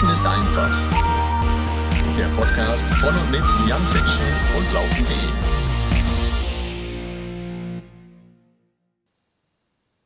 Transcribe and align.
Laufen 0.00 0.12
ist 0.12 0.24
einfach. 0.24 0.70
Der 2.16 2.28
Podcast 2.28 2.82
von 2.84 3.14
und 3.14 3.30
mit 3.30 3.42
Jan 3.68 3.82
Fitschen 3.88 4.24
und 4.56 4.72
Laufen.de. 4.72 5.16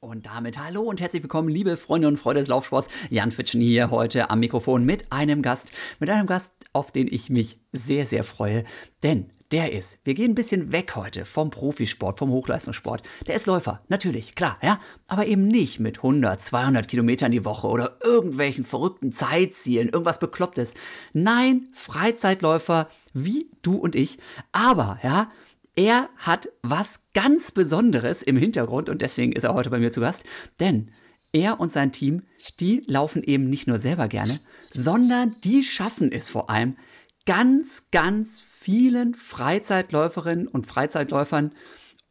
Und 0.01 0.27
damit 0.27 0.59
hallo 0.59 0.83
und 0.83 1.01
herzlich 1.01 1.23
willkommen, 1.23 1.49
liebe 1.49 1.77
Freunde 1.77 2.09
und 2.09 2.17
Freunde 2.17 2.41
des 2.41 2.49
Laufsports. 2.49 2.89
Jan 3.09 3.31
Fitschen 3.31 3.61
hier 3.61 3.93
heute 3.93 4.31
am 4.31 4.41
Mikrofon 4.41 4.85
mit 4.85 5.13
einem 5.13 5.43
Gast, 5.43 5.71
mit 6.01 6.11
einem 6.11 6.27
Gast, 6.27 6.55
auf 6.73 6.91
den 6.91 7.07
ich 7.07 7.31
mich 7.31 7.61
sehr, 7.73 8.05
sehr 8.05 8.25
freue. 8.25 8.65
Denn 9.05 9.31
der 9.55 9.71
ist, 9.71 10.01
wir 10.03 10.15
gehen 10.15 10.33
ein 10.33 10.35
bisschen 10.35 10.73
weg 10.73 10.97
heute 10.97 11.25
vom 11.25 11.53
Profisport, 11.53 12.19
vom 12.19 12.31
Hochleistungssport. 12.31 13.05
Der 13.29 13.37
ist 13.37 13.47
Läufer, 13.47 13.83
natürlich, 13.87 14.35
klar, 14.35 14.59
ja, 14.61 14.81
aber 15.07 15.27
eben 15.27 15.47
nicht 15.47 15.79
mit 15.79 15.99
100, 15.99 16.43
200 16.43 16.89
Kilometern 16.89 17.31
die 17.31 17.45
Woche 17.45 17.69
oder 17.69 17.99
irgendwelchen 18.03 18.65
verrückten 18.65 19.13
Zeitzielen, 19.13 19.91
irgendwas 19.91 20.19
Beklopptes. 20.19 20.75
Nein, 21.13 21.69
Freizeitläufer 21.73 22.89
wie 23.13 23.49
du 23.63 23.77
und 23.77 23.95
ich, 23.95 24.19
aber, 24.51 24.99
ja, 25.05 25.31
er 25.77 26.09
hat 26.17 26.49
was 26.63 27.05
ganz 27.15 27.53
Besonderes 27.53 28.25
im 28.25 28.37
Hintergrund 28.37 28.89
und 28.89 29.03
deswegen 29.03 29.31
ist 29.31 29.45
er 29.45 29.55
heute 29.55 29.71
bei 29.71 29.79
mir 29.79 29.93
zu 29.93 30.01
Gast, 30.01 30.25
denn 30.59 30.91
er 31.33 31.61
und 31.61 31.71
sein 31.71 31.93
Team, 31.93 32.25
die 32.59 32.83
laufen 32.89 33.23
eben 33.23 33.49
nicht 33.51 33.69
nur 33.69 33.79
selber 33.79 34.09
gerne, 34.09 34.41
sondern 34.73 35.37
die 35.45 35.63
schaffen 35.63 36.11
es 36.11 36.29
vor 36.29 36.51
allem, 36.51 36.77
ganz, 37.25 37.85
ganz 37.91 38.41
vielen 38.65 39.15
Freizeitläuferinnen 39.15 40.49
und 40.49 40.67
Freizeitläufern 40.67 41.53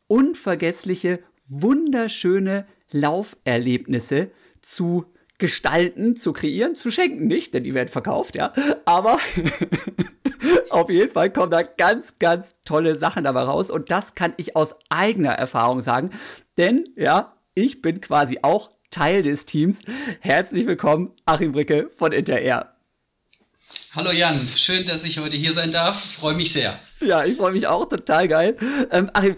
unvergessliche, 0.05 1.19
wunderschöne 1.47 2.67
Lauferlebnisse 2.91 4.29
zu 4.61 5.05
gestalten, 5.39 6.15
zu 6.15 6.31
kreieren, 6.31 6.75
zu 6.75 6.91
schenken 6.91 7.25
nicht, 7.25 7.55
denn 7.55 7.63
die 7.63 7.73
werden 7.73 7.89
verkauft, 7.89 8.35
ja. 8.35 8.53
Aber 8.85 9.17
auf 10.69 10.91
jeden 10.91 11.11
Fall 11.11 11.33
kommen 11.33 11.49
da 11.49 11.63
ganz, 11.63 12.19
ganz 12.19 12.55
tolle 12.65 12.95
Sachen 12.95 13.23
dabei 13.23 13.41
raus 13.41 13.71
und 13.71 13.89
das 13.89 14.13
kann 14.13 14.33
ich 14.37 14.55
aus 14.55 14.75
eigener 14.89 15.31
Erfahrung 15.31 15.81
sagen, 15.81 16.11
denn 16.59 16.87
ja, 16.95 17.35
ich 17.55 17.81
bin 17.81 17.99
quasi 17.99 18.39
auch 18.43 18.69
Teil 18.91 19.23
des 19.23 19.47
Teams. 19.47 19.85
Herzlich 20.19 20.67
willkommen, 20.67 21.13
Achim 21.25 21.51
Bricke 21.51 21.89
von 21.95 22.11
Interair. 22.11 22.72
Hallo 23.95 24.09
Jan, 24.09 24.47
schön, 24.47 24.87
dass 24.87 25.03
ich 25.03 25.19
heute 25.19 25.37
hier 25.37 25.53
sein 25.53 25.71
darf. 25.71 26.03
Freue 26.15 26.33
mich 26.33 26.51
sehr. 26.51 26.79
Ja, 26.99 27.25
ich 27.25 27.37
freue 27.37 27.51
mich 27.51 27.67
auch, 27.67 27.87
total 27.87 28.27
geil. 28.27 28.55
Ähm, 28.89 29.11
Achim, 29.13 29.35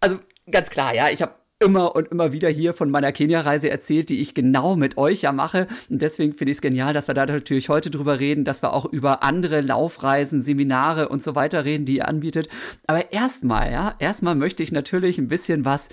also 0.00 0.18
ganz 0.50 0.70
klar, 0.70 0.92
ja, 0.92 1.08
ich 1.08 1.22
habe 1.22 1.34
immer 1.60 1.94
und 1.94 2.08
immer 2.08 2.32
wieder 2.32 2.48
hier 2.48 2.74
von 2.74 2.90
meiner 2.90 3.12
Kenia-Reise 3.12 3.70
erzählt, 3.70 4.08
die 4.08 4.20
ich 4.20 4.34
genau 4.34 4.74
mit 4.74 4.98
euch 4.98 5.22
ja 5.22 5.30
mache. 5.30 5.68
Und 5.88 6.02
deswegen 6.02 6.34
finde 6.34 6.50
ich 6.50 6.56
es 6.56 6.62
genial, 6.62 6.92
dass 6.92 7.06
wir 7.06 7.14
da 7.14 7.26
natürlich 7.26 7.68
heute 7.68 7.90
drüber 7.90 8.18
reden, 8.18 8.42
dass 8.42 8.60
wir 8.60 8.72
auch 8.72 8.86
über 8.86 9.22
andere 9.22 9.60
Laufreisen, 9.60 10.42
Seminare 10.42 11.08
und 11.08 11.22
so 11.22 11.36
weiter 11.36 11.64
reden, 11.64 11.84
die 11.84 11.98
ihr 11.98 12.08
anbietet. 12.08 12.48
Aber 12.88 13.12
erstmal, 13.12 13.70
ja, 13.70 13.94
erstmal 14.00 14.34
möchte 14.34 14.64
ich 14.64 14.72
natürlich 14.72 15.18
ein 15.18 15.28
bisschen 15.28 15.64
was 15.64 15.90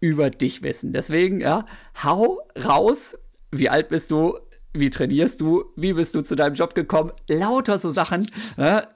über 0.00 0.30
dich 0.30 0.62
wissen. 0.62 0.92
Deswegen, 0.92 1.40
ja, 1.40 1.64
hau 2.02 2.40
raus. 2.56 3.16
Wie 3.52 3.68
alt 3.68 3.88
bist 3.88 4.10
du? 4.10 4.36
Wie 4.72 4.90
trainierst 4.90 5.40
du, 5.40 5.64
wie 5.76 5.92
bist 5.92 6.14
du 6.14 6.22
zu 6.22 6.34
deinem 6.34 6.54
Job 6.54 6.74
gekommen, 6.74 7.12
lauter 7.28 7.78
so 7.78 7.90
Sachen. 7.90 8.30
Ne? 8.56 8.88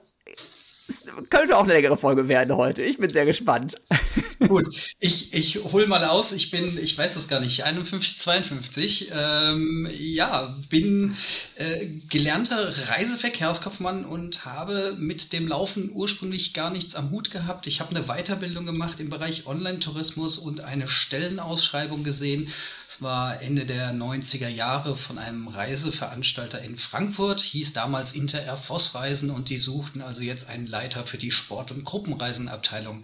Es 0.89 1.05
könnte 1.29 1.57
auch 1.57 1.63
eine 1.63 1.73
längere 1.73 1.97
Folge 1.97 2.29
werden 2.29 2.55
heute. 2.55 2.81
Ich 2.81 2.97
bin 2.97 3.09
sehr 3.09 3.25
gespannt. 3.25 3.75
Gut, 4.47 4.95
ich, 4.99 5.33
ich 5.33 5.55
hol 5.71 5.85
mal 5.85 6.05
aus. 6.05 6.31
Ich 6.31 6.49
bin, 6.49 6.77
ich 6.81 6.97
weiß 6.97 7.17
es 7.17 7.27
gar 7.27 7.41
nicht, 7.41 7.65
51, 7.65 8.19
52. 8.19 9.11
Ähm, 9.13 9.89
ja, 9.91 10.57
bin 10.69 11.17
äh, 11.55 11.87
gelernter 12.09 12.73
Reiseverkehrskaufmann 12.89 14.05
und 14.05 14.45
habe 14.45 14.95
mit 14.97 15.33
dem 15.33 15.47
Laufen 15.47 15.91
ursprünglich 15.93 16.53
gar 16.53 16.69
nichts 16.69 16.95
am 16.95 17.11
Hut 17.11 17.31
gehabt. 17.31 17.67
Ich 17.67 17.81
habe 17.81 17.93
eine 17.93 18.05
Weiterbildung 18.05 18.65
gemacht 18.65 19.01
im 19.01 19.09
Bereich 19.09 19.45
Online-Tourismus 19.45 20.37
und 20.37 20.61
eine 20.61 20.87
Stellenausschreibung 20.87 22.05
gesehen 22.05 22.47
es 22.89 23.01
war 23.01 23.41
Ende 23.41 23.65
der 23.65 23.91
90er 23.91 24.47
Jahre 24.47 24.95
von 24.95 25.17
einem 25.17 25.49
Reiseveranstalter 25.49 26.61
in 26.61 26.77
Frankfurt, 26.77 27.41
hieß 27.41 27.73
damals 27.73 28.13
Inter 28.13 28.41
Air 28.41 28.55
Voss 28.55 28.95
Reisen 28.95 29.29
und 29.29 29.49
die 29.49 29.57
suchten 29.57 30.01
also 30.01 30.21
jetzt 30.21 30.47
einen 30.47 30.67
Leiter 30.67 31.05
für 31.05 31.17
die 31.17 31.31
Sport- 31.31 31.71
und 31.71 31.83
Gruppenreisenabteilung. 31.83 33.03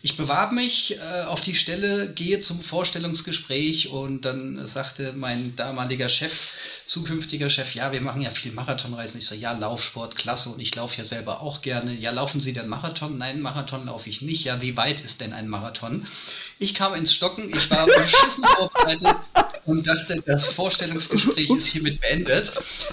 Ich 0.00 0.16
bewarb 0.16 0.52
mich 0.52 0.96
äh, 0.96 1.24
auf 1.24 1.42
die 1.42 1.54
Stelle, 1.54 2.14
gehe 2.14 2.40
zum 2.40 2.62
Vorstellungsgespräch 2.62 3.90
und 3.90 4.24
dann 4.24 4.66
sagte 4.66 5.12
mein 5.12 5.54
damaliger 5.54 6.08
Chef, 6.08 6.48
zukünftiger 6.86 7.50
Chef, 7.50 7.74
ja, 7.74 7.92
wir 7.92 8.00
machen 8.00 8.22
ja 8.22 8.30
viel 8.30 8.52
Marathonreisen. 8.52 9.20
Ich 9.20 9.26
so, 9.26 9.34
ja, 9.34 9.52
Laufsport, 9.52 10.16
klasse 10.16 10.48
und 10.48 10.60
ich 10.60 10.74
laufe 10.74 10.96
ja 10.96 11.04
selber 11.04 11.42
auch 11.42 11.60
gerne. 11.60 11.94
Ja, 11.94 12.10
laufen 12.10 12.40
Sie 12.40 12.54
denn 12.54 12.68
Marathon? 12.68 13.18
Nein, 13.18 13.42
Marathon 13.42 13.84
laufe 13.84 14.08
ich 14.08 14.22
nicht. 14.22 14.44
Ja, 14.44 14.62
wie 14.62 14.78
weit 14.78 15.02
ist 15.02 15.20
denn 15.20 15.34
ein 15.34 15.48
Marathon? 15.48 16.06
Ich 16.62 16.74
kam 16.74 16.94
ins 16.94 17.14
Stocken, 17.14 17.48
ich 17.48 17.70
war 17.70 17.86
beschissen 17.86 18.44
vorbereitet 18.44 19.16
und 19.64 19.86
dachte, 19.86 20.22
das 20.26 20.46
Vorstellungsgespräch 20.48 21.48
ist 21.48 21.68
hiermit 21.68 22.02
beendet. 22.02 22.52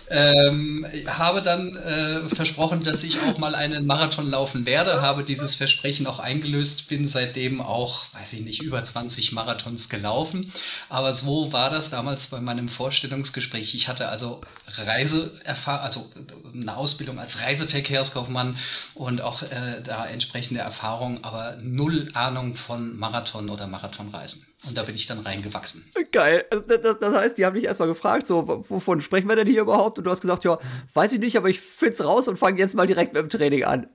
Ähm, 0.10 0.86
habe 1.06 1.42
dann 1.42 1.76
äh, 1.76 2.30
versprochen, 2.34 2.84
dass 2.84 3.04
ich 3.04 3.20
auch 3.24 3.38
mal 3.40 3.56
einen 3.56 3.86
Marathon 3.86 4.30
laufen 4.30 4.66
werde, 4.66 5.02
habe 5.02 5.26
dieses 5.26 5.56
Versprechen 5.56 6.08
auch 6.08 6.20
eingelöst, 6.20 6.88
bin 6.88 7.06
seitdem 7.08 7.60
auch, 7.60 8.06
weiß 8.14 8.32
ich 8.34 8.42
nicht, 8.42 8.62
über 8.62 8.82
20 8.82 9.34
Marathons 9.34 9.90
gelaufen. 9.90 10.54
Aber 10.88 11.14
so 11.14 11.52
war 11.52 11.70
das 11.70 11.90
damals 11.90 12.28
bei 12.28 12.40
meinem 12.40 12.70
Vorstellungsgespräch. 12.70 13.76
Ich 13.76 13.90
hatte 13.90 14.08
also 14.08 14.40
Reiseerfahrung, 14.68 15.86
also 15.86 16.12
eine 16.54 16.76
Ausbildung 16.76 17.20
als 17.20 17.42
Reiseverkehrskaufmann 17.42 18.58
und 18.94 19.22
auch 19.22 19.42
äh, 19.44 19.82
da 19.84 20.06
entsprechende 20.06 20.60
Erfahrung, 20.60 21.24
aber 21.24 21.58
null 21.62 22.10
Ahnung 22.14 22.56
von 22.56 22.98
Marathon 22.98 23.50
oder 23.50 23.68
Marathonreisen. 23.68 24.46
Und 24.66 24.78
da 24.78 24.84
bin 24.84 24.96
ich 24.96 25.06
dann 25.06 25.20
reingewachsen. 25.20 25.86
Geil. 26.12 26.46
Also 26.52 26.66
das, 26.66 27.00
das, 27.00 27.14
heißt, 27.14 27.38
die 27.38 27.46
haben 27.46 27.54
dich 27.54 27.66
erstmal 27.66 27.88
gefragt, 27.88 28.28
so, 28.28 28.48
wovon 28.48 29.02
sprechen 29.02 29.30
wir 29.30 29.36
denn 29.36 29.48
hier 29.48 29.62
überhaupt? 29.62 29.98
Und 30.00 30.04
du 30.04 30.12
hast 30.12 30.22
gesagt, 30.22 30.44
ja, 30.46 30.58
weiß 30.94 31.12
ich 31.14 31.20
nicht, 31.20 31.38
aber 31.38 31.50
ich 31.50 31.62
find's 31.62 32.04
raus 32.04 32.28
und 32.28 32.38
fange 32.38 32.60
jetzt 32.60 32.76
mal 32.76 32.88
direkt 32.88 33.14
mit 33.14 33.22
dem 33.22 33.30
Training 33.30 33.64
an. 33.64 33.88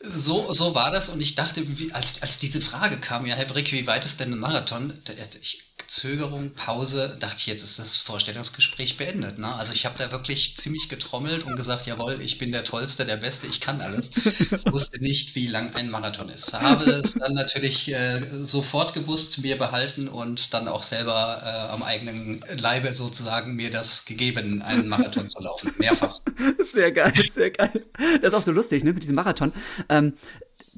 So, 0.00 0.52
so 0.52 0.74
war 0.74 0.92
das 0.92 1.08
und 1.08 1.20
ich 1.20 1.34
dachte, 1.34 1.64
wie, 1.66 1.92
als, 1.92 2.22
als 2.22 2.38
diese 2.38 2.60
Frage 2.60 3.00
kam, 3.00 3.26
ja, 3.26 3.34
Herr 3.34 3.46
Brick, 3.46 3.72
wie 3.72 3.86
weit 3.86 4.06
ist 4.06 4.20
denn 4.20 4.32
ein 4.32 4.38
Marathon? 4.38 5.02
Ich, 5.40 5.67
Zögerung, 5.86 6.52
Pause, 6.54 7.16
dachte 7.20 7.36
ich, 7.38 7.46
jetzt 7.46 7.62
ist 7.62 7.78
das 7.78 8.00
Vorstellungsgespräch 8.00 8.96
beendet. 8.96 9.38
Ne? 9.38 9.54
Also 9.54 9.72
ich 9.72 9.86
habe 9.86 9.96
da 9.98 10.10
wirklich 10.10 10.56
ziemlich 10.56 10.88
getrommelt 10.88 11.44
und 11.44 11.56
gesagt, 11.56 11.86
jawohl, 11.86 12.20
ich 12.20 12.38
bin 12.38 12.52
der 12.52 12.64
Tollste, 12.64 13.04
der 13.04 13.16
Beste, 13.16 13.46
ich 13.46 13.60
kann 13.60 13.80
alles. 13.80 14.10
Ich 14.16 14.72
wusste 14.72 15.00
nicht, 15.00 15.34
wie 15.34 15.46
lang 15.46 15.74
ein 15.74 15.90
Marathon 15.90 16.28
ist. 16.28 16.52
Habe 16.52 16.84
es 16.90 17.14
dann 17.14 17.34
natürlich 17.34 17.92
äh, 17.92 18.20
sofort 18.42 18.94
gewusst, 18.94 19.38
mir 19.38 19.56
behalten 19.56 20.08
und 20.08 20.52
dann 20.52 20.68
auch 20.68 20.82
selber 20.82 21.42
äh, 21.44 21.72
am 21.72 21.82
eigenen 21.82 22.44
Leibe 22.56 22.92
sozusagen 22.92 23.54
mir 23.54 23.70
das 23.70 24.04
gegeben, 24.04 24.62
einen 24.62 24.88
Marathon 24.88 25.28
zu 25.28 25.40
laufen. 25.40 25.72
Mehrfach. 25.78 26.20
Sehr 26.72 26.92
geil, 26.92 27.14
sehr 27.32 27.50
geil. 27.50 27.84
Das 28.20 28.28
ist 28.28 28.34
auch 28.34 28.42
so 28.42 28.52
lustig, 28.52 28.84
ne, 28.84 28.92
mit 28.92 29.02
diesem 29.02 29.16
Marathon. 29.16 29.52
Ähm, 29.88 30.12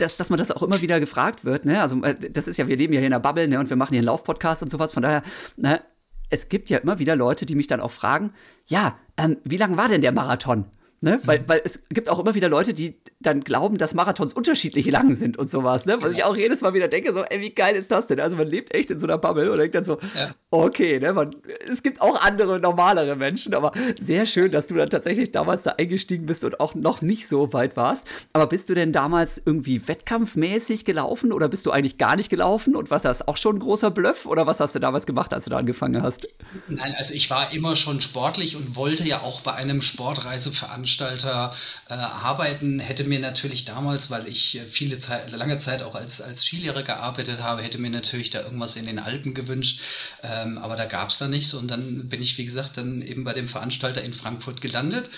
dass, 0.01 0.17
dass 0.17 0.31
man 0.31 0.39
das 0.39 0.51
auch 0.51 0.63
immer 0.63 0.83
wieder 0.83 1.01
gefragt 1.01 1.45
wird. 1.45 1.65
Ne? 1.65 1.81
Also 1.81 2.03
äh, 2.03 2.15
das 2.15 2.49
ist 2.49 2.57
ja, 2.57 2.69
wir 2.69 2.77
leben 2.77 2.93
ja 2.93 3.01
hier 3.01 3.07
in 3.07 3.13
der 3.13 3.21
Bubble 3.21 3.49
ne? 3.49 3.59
und 3.59 3.71
wir 3.71 3.77
machen 3.77 3.91
hier 3.91 4.01
einen 4.01 4.07
Laufpodcast 4.07 4.63
und 4.63 4.71
sowas. 4.71 4.93
Von 4.93 5.03
daher, 5.03 5.23
ne? 5.57 5.81
es 6.31 6.49
gibt 6.49 6.71
ja 6.71 6.79
immer 6.79 6.99
wieder 6.99 7.17
Leute, 7.17 7.47
die 7.47 7.55
mich 7.55 7.67
dann 7.67 7.81
auch 7.81 7.91
fragen, 7.91 8.33
ja, 8.67 8.99
ähm, 9.17 9.39
wie 9.45 9.57
lang 9.57 9.77
war 9.77 9.89
denn 9.89 10.01
der 10.01 10.13
Marathon? 10.13 10.67
Ne? 11.03 11.17
Mhm. 11.17 11.27
Weil, 11.27 11.49
weil 11.49 11.63
es 11.65 11.83
gibt 11.89 12.11
auch 12.11 12.19
immer 12.19 12.35
wieder 12.35 12.51
Leute, 12.51 12.75
die 12.75 13.01
dann 13.21 13.41
glauben, 13.41 13.79
dass 13.79 13.95
Marathons 13.95 14.35
unterschiedlich 14.35 14.85
lang 14.91 15.15
sind 15.15 15.39
und 15.39 15.49
sowas. 15.49 15.87
Ne? 15.87 15.97
Was 16.01 16.13
ich 16.13 16.25
auch 16.25 16.37
jedes 16.37 16.61
Mal 16.61 16.75
wieder 16.75 16.89
denke, 16.89 17.11
so, 17.15 17.23
ey, 17.23 17.41
wie 17.41 17.55
geil 17.55 17.75
ist 17.75 17.91
das 17.91 18.07
denn? 18.07 18.21
Also 18.21 18.37
man 18.37 18.47
lebt 18.47 18.75
echt 18.75 18.91
in 18.91 18.99
so 18.99 19.07
einer 19.07 19.17
Bubble 19.17 19.51
und 19.51 19.59
denkt 19.59 19.75
dann 19.75 19.85
so, 19.85 19.99
ja. 20.15 20.35
okay, 20.51 21.01
ne? 21.01 21.15
man, 21.15 21.35
es 21.67 21.83
gibt 21.83 22.03
auch 22.03 22.21
andere, 22.21 22.61
normalere 22.61 23.17
Menschen, 23.17 23.55
aber 23.55 23.73
sehr 23.99 24.27
schön, 24.27 24.53
dass 24.53 24.67
du 24.67 24.75
dann 24.75 24.91
tatsächlich 24.91 25.33
damals 25.33 25.63
da 25.63 25.71
eingestiegen 25.73 26.27
bist 26.27 26.45
und 26.45 26.61
auch 26.61 26.75
noch 26.75 27.01
nicht 27.01 27.29
so 27.29 27.51
weit 27.55 27.79
warst. 27.79 28.07
Aber 28.35 28.47
bist 28.47 28.69
du 28.69 28.75
denn 28.75 28.93
damals 28.93 29.41
irgendwie 29.43 29.89
wettkampfmäßig 29.89 30.85
gelaufen 30.85 31.33
oder 31.33 31.49
bist 31.49 31.65
du 31.65 31.71
eigentlich 31.71 31.97
gar 31.97 32.17
nicht 32.17 32.29
gelaufen? 32.29 32.77
Und 32.77 32.91
was 32.91 33.03
das 33.03 33.27
auch 33.27 33.39
schon 33.39 33.57
ein 33.57 33.61
großer 33.61 33.91
Bluff? 33.91 34.27
Oder 34.27 34.47
was 34.47 34.61
hast 34.61 34.75
du 34.75 34.79
damals 34.79 35.07
gemacht, 35.07 35.33
als 35.33 35.45
du 35.45 35.51
da 35.51 35.57
angefangen 35.57 36.03
hast? 36.03 36.29
Nein, 36.69 36.95
also 36.99 37.15
ich 37.15 37.31
war 37.31 37.55
immer 37.55 37.75
schon 37.75 38.03
sportlich 38.03 38.57
und 38.57 38.77
wollte 38.77 39.05
ja 39.05 39.23
auch 39.23 39.41
bei 39.41 39.55
einem 39.55 39.81
Sportreiseveranstalter 39.81 40.90
Veranstalter 40.91 41.55
äh, 41.89 41.95
arbeiten, 41.95 42.81
hätte 42.81 43.05
mir 43.05 43.21
natürlich 43.21 43.65
damals, 43.65 44.11
weil 44.11 44.27
ich 44.27 44.59
äh, 44.59 44.65
viele 44.65 44.99
Zeit, 44.99 45.31
lange 45.31 45.59
Zeit 45.59 45.83
auch 45.83 45.95
als, 45.95 46.21
als 46.21 46.45
Skilehrer 46.45 46.83
gearbeitet 46.83 47.41
habe, 47.41 47.63
hätte 47.63 47.79
mir 47.79 47.91
natürlich 47.91 48.31
da 48.31 48.43
irgendwas 48.43 48.77
in 48.77 48.87
den 48.87 48.99
Alpen 48.99 49.35
gewünscht. 49.35 49.81
Ähm, 50.23 50.59
aber 50.59 50.77
da 50.77 50.87
gab 50.87 51.11
es 51.11 51.19
da 51.19 51.29
nichts. 51.29 51.55
Und 51.55 51.69
dann 51.69 52.09
bin 52.09 52.23
ich, 52.23 52.39
wie 52.39 52.45
gesagt, 52.45 52.77
dann 52.77 53.03
eben 53.03 53.25
bei 53.25 53.33
dem 53.33 53.49
Veranstalter 53.49 54.03
in 54.03 54.15
Frankfurt 54.15 54.61
gelandet 54.61 55.09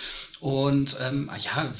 und 0.42 0.96
ähm, 1.00 1.30
ja, 1.38 1.72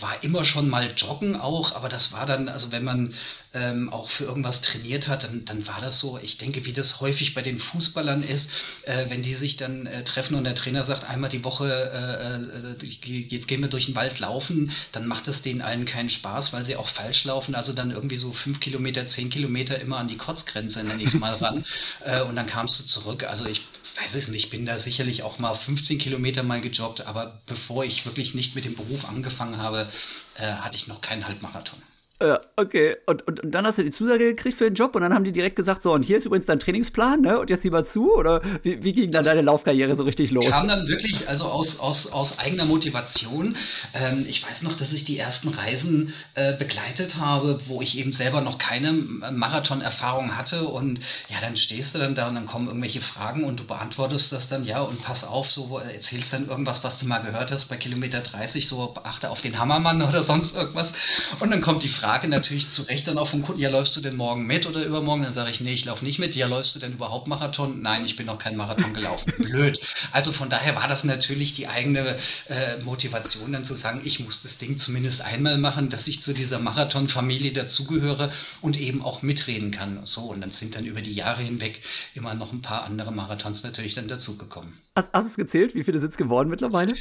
war 0.00 0.22
immer 0.22 0.44
schon 0.44 0.68
mal 0.68 0.92
joggen 0.94 1.34
auch, 1.34 1.74
aber 1.74 1.88
das 1.88 2.12
war 2.12 2.26
dann, 2.26 2.50
also 2.50 2.70
wenn 2.70 2.84
man 2.84 3.14
ähm, 3.54 3.88
auch 3.90 4.10
für 4.10 4.24
irgendwas 4.24 4.60
trainiert 4.60 5.08
hat, 5.08 5.24
dann, 5.24 5.46
dann 5.46 5.66
war 5.66 5.80
das 5.80 5.98
so, 5.98 6.18
ich 6.22 6.36
denke, 6.36 6.66
wie 6.66 6.74
das 6.74 7.00
häufig 7.00 7.32
bei 7.32 7.40
den 7.40 7.58
Fußballern 7.58 8.22
ist, 8.22 8.50
äh, 8.82 9.06
wenn 9.08 9.22
die 9.22 9.32
sich 9.32 9.56
dann 9.56 9.86
äh, 9.86 10.04
treffen 10.04 10.34
und 10.34 10.44
der 10.44 10.54
Trainer 10.54 10.84
sagt, 10.84 11.08
einmal 11.08 11.30
die 11.30 11.42
Woche, 11.42 11.70
äh, 11.70 12.84
äh 12.84 13.24
jetzt 13.28 13.48
gehen 13.48 13.62
wir 13.62 13.68
durch 13.68 13.86
den 13.86 13.94
Wald 13.94 14.20
laufen, 14.20 14.72
dann 14.92 15.06
macht 15.06 15.26
es 15.28 15.40
denen 15.40 15.62
allen 15.62 15.86
keinen 15.86 16.10
Spaß, 16.10 16.52
weil 16.52 16.66
sie 16.66 16.76
auch 16.76 16.88
falsch 16.88 17.24
laufen, 17.24 17.54
also 17.54 17.72
dann 17.72 17.92
irgendwie 17.92 18.16
so 18.16 18.32
fünf 18.34 18.60
Kilometer, 18.60 19.06
zehn 19.06 19.30
Kilometer 19.30 19.80
immer 19.80 19.96
an 19.96 20.08
die 20.08 20.18
Kotzgrenze, 20.18 20.84
nenne 20.84 21.02
ich 21.02 21.14
es 21.14 21.18
mal 21.18 21.34
ran, 21.34 21.64
äh, 22.04 22.20
und 22.20 22.36
dann 22.36 22.46
kamst 22.46 22.78
du 22.78 22.84
zurück. 22.84 23.24
Also 23.24 23.46
ich 23.46 23.66
weiß 24.00 24.14
es 24.14 24.28
nicht, 24.28 24.44
ich 24.44 24.50
bin 24.50 24.66
da 24.66 24.78
sicherlich 24.78 25.22
auch 25.22 25.38
mal 25.38 25.54
15 25.54 25.98
Kilometer 25.98 26.42
mal 26.42 26.60
gejoggt, 26.60 27.02
aber 27.02 27.40
bevor 27.46 27.84
ich 27.84 28.01
wirklich 28.06 28.34
nicht 28.34 28.54
mit 28.54 28.64
dem 28.64 28.74
Beruf 28.74 29.08
angefangen 29.08 29.58
habe, 29.58 29.88
äh, 30.36 30.52
hatte 30.52 30.76
ich 30.76 30.88
noch 30.88 31.00
keinen 31.00 31.26
Halbmarathon. 31.26 31.80
Ja, 32.22 32.40
okay. 32.56 32.96
Und, 33.06 33.26
und, 33.26 33.40
und, 33.40 33.52
dann 33.52 33.66
hast 33.66 33.78
du 33.78 33.82
die 33.82 33.90
Zusage 33.90 34.26
gekriegt 34.26 34.56
für 34.56 34.64
den 34.64 34.74
Job 34.74 34.94
und 34.94 35.02
dann 35.02 35.12
haben 35.12 35.24
die 35.24 35.32
direkt 35.32 35.56
gesagt, 35.56 35.82
so, 35.82 35.92
und 35.92 36.04
hier 36.04 36.18
ist 36.18 36.24
übrigens 36.24 36.46
dein 36.46 36.60
Trainingsplan, 36.60 37.20
ne? 37.20 37.40
Und 37.40 37.50
jetzt 37.50 37.64
lieber 37.64 37.82
zu? 37.82 38.14
Oder 38.14 38.40
wie, 38.62 38.84
wie 38.84 38.92
ging 38.92 39.10
dann 39.10 39.24
deine 39.24 39.42
Laufkarriere 39.42 39.96
so 39.96 40.04
richtig 40.04 40.30
los? 40.30 40.48
Kam 40.48 40.68
dann 40.68 40.86
wirklich, 40.86 41.28
also 41.28 41.46
aus, 41.46 41.80
aus, 41.80 42.12
aus 42.12 42.38
eigener 42.38 42.64
Motivation. 42.64 43.56
Ähm, 43.92 44.24
ich 44.28 44.48
weiß 44.48 44.62
noch, 44.62 44.74
dass 44.74 44.92
ich 44.92 45.04
die 45.04 45.18
ersten 45.18 45.48
Reisen 45.48 46.14
äh, 46.34 46.56
begleitet 46.56 47.16
habe, 47.16 47.58
wo 47.66 47.82
ich 47.82 47.98
eben 47.98 48.12
selber 48.12 48.40
noch 48.40 48.58
keine 48.58 48.92
Marathon-Erfahrung 48.92 50.36
hatte. 50.36 50.68
Und 50.68 51.00
ja, 51.28 51.38
dann 51.40 51.56
stehst 51.56 51.96
du 51.96 51.98
dann 51.98 52.14
da 52.14 52.28
und 52.28 52.36
dann 52.36 52.46
kommen 52.46 52.68
irgendwelche 52.68 53.00
Fragen 53.00 53.42
und 53.42 53.58
du 53.58 53.64
beantwortest 53.64 54.30
das 54.30 54.48
dann, 54.48 54.64
ja, 54.64 54.80
und 54.80 55.02
pass 55.02 55.24
auf, 55.24 55.50
so 55.50 55.78
erzählst 55.78 56.32
dann 56.32 56.48
irgendwas, 56.48 56.84
was 56.84 56.98
du 56.98 57.06
mal 57.06 57.18
gehört 57.18 57.50
hast 57.50 57.66
bei 57.66 57.76
Kilometer 57.76 58.20
30, 58.20 58.68
so 58.68 58.94
achte 59.02 59.28
auf 59.28 59.40
den 59.40 59.58
Hammermann 59.58 60.00
oder 60.02 60.22
sonst 60.22 60.54
irgendwas. 60.54 60.92
Und 61.40 61.50
dann 61.50 61.60
kommt 61.60 61.82
die 61.82 61.88
Frage, 61.88 62.11
Frage 62.12 62.28
natürlich 62.28 62.68
zu 62.68 62.82
Recht 62.82 63.08
dann 63.08 63.16
auch 63.16 63.28
vom 63.28 63.40
Kunden, 63.40 63.62
ja, 63.62 63.70
läufst 63.70 63.96
du 63.96 64.02
denn 64.02 64.16
morgen 64.16 64.46
mit 64.46 64.66
oder 64.66 64.84
übermorgen? 64.84 65.22
Dann 65.22 65.32
sage 65.32 65.50
ich, 65.50 65.62
nee, 65.62 65.72
ich 65.72 65.86
laufe 65.86 66.04
nicht 66.04 66.18
mit. 66.18 66.36
Ja, 66.36 66.46
läufst 66.46 66.74
du 66.74 66.78
denn 66.78 66.92
überhaupt 66.92 67.26
Marathon? 67.26 67.80
Nein, 67.80 68.04
ich 68.04 68.16
bin 68.16 68.26
noch 68.26 68.36
kein 68.36 68.54
Marathon 68.54 68.92
gelaufen. 68.92 69.32
Blöd. 69.38 69.80
Also 70.10 70.30
von 70.30 70.50
daher 70.50 70.76
war 70.76 70.86
das 70.88 71.04
natürlich 71.04 71.54
die 71.54 71.68
eigene 71.68 72.18
äh, 72.50 72.76
Motivation, 72.84 73.54
dann 73.54 73.64
zu 73.64 73.74
sagen, 73.74 74.02
ich 74.04 74.20
muss 74.20 74.42
das 74.42 74.58
Ding 74.58 74.76
zumindest 74.76 75.22
einmal 75.22 75.56
machen, 75.56 75.88
dass 75.88 76.06
ich 76.06 76.22
zu 76.22 76.34
dieser 76.34 76.58
Marathon-Familie 76.58 77.54
dazugehöre 77.54 78.30
und 78.60 78.78
eben 78.78 79.00
auch 79.00 79.22
mitreden 79.22 79.70
kann. 79.70 80.00
So, 80.04 80.24
und 80.24 80.42
dann 80.42 80.50
sind 80.50 80.74
dann 80.74 80.84
über 80.84 81.00
die 81.00 81.14
Jahre 81.14 81.40
hinweg 81.40 81.80
immer 82.14 82.34
noch 82.34 82.52
ein 82.52 82.60
paar 82.60 82.84
andere 82.84 83.10
Marathons 83.10 83.62
natürlich 83.62 83.94
dann 83.94 84.08
dazugekommen. 84.08 84.74
Hast, 84.94 85.14
hast 85.14 85.24
du 85.24 85.30
es 85.30 85.36
gezählt? 85.36 85.74
Wie 85.74 85.82
viele 85.82 85.98
sind 85.98 86.10
es 86.10 86.18
geworden 86.18 86.50
mittlerweile? 86.50 86.92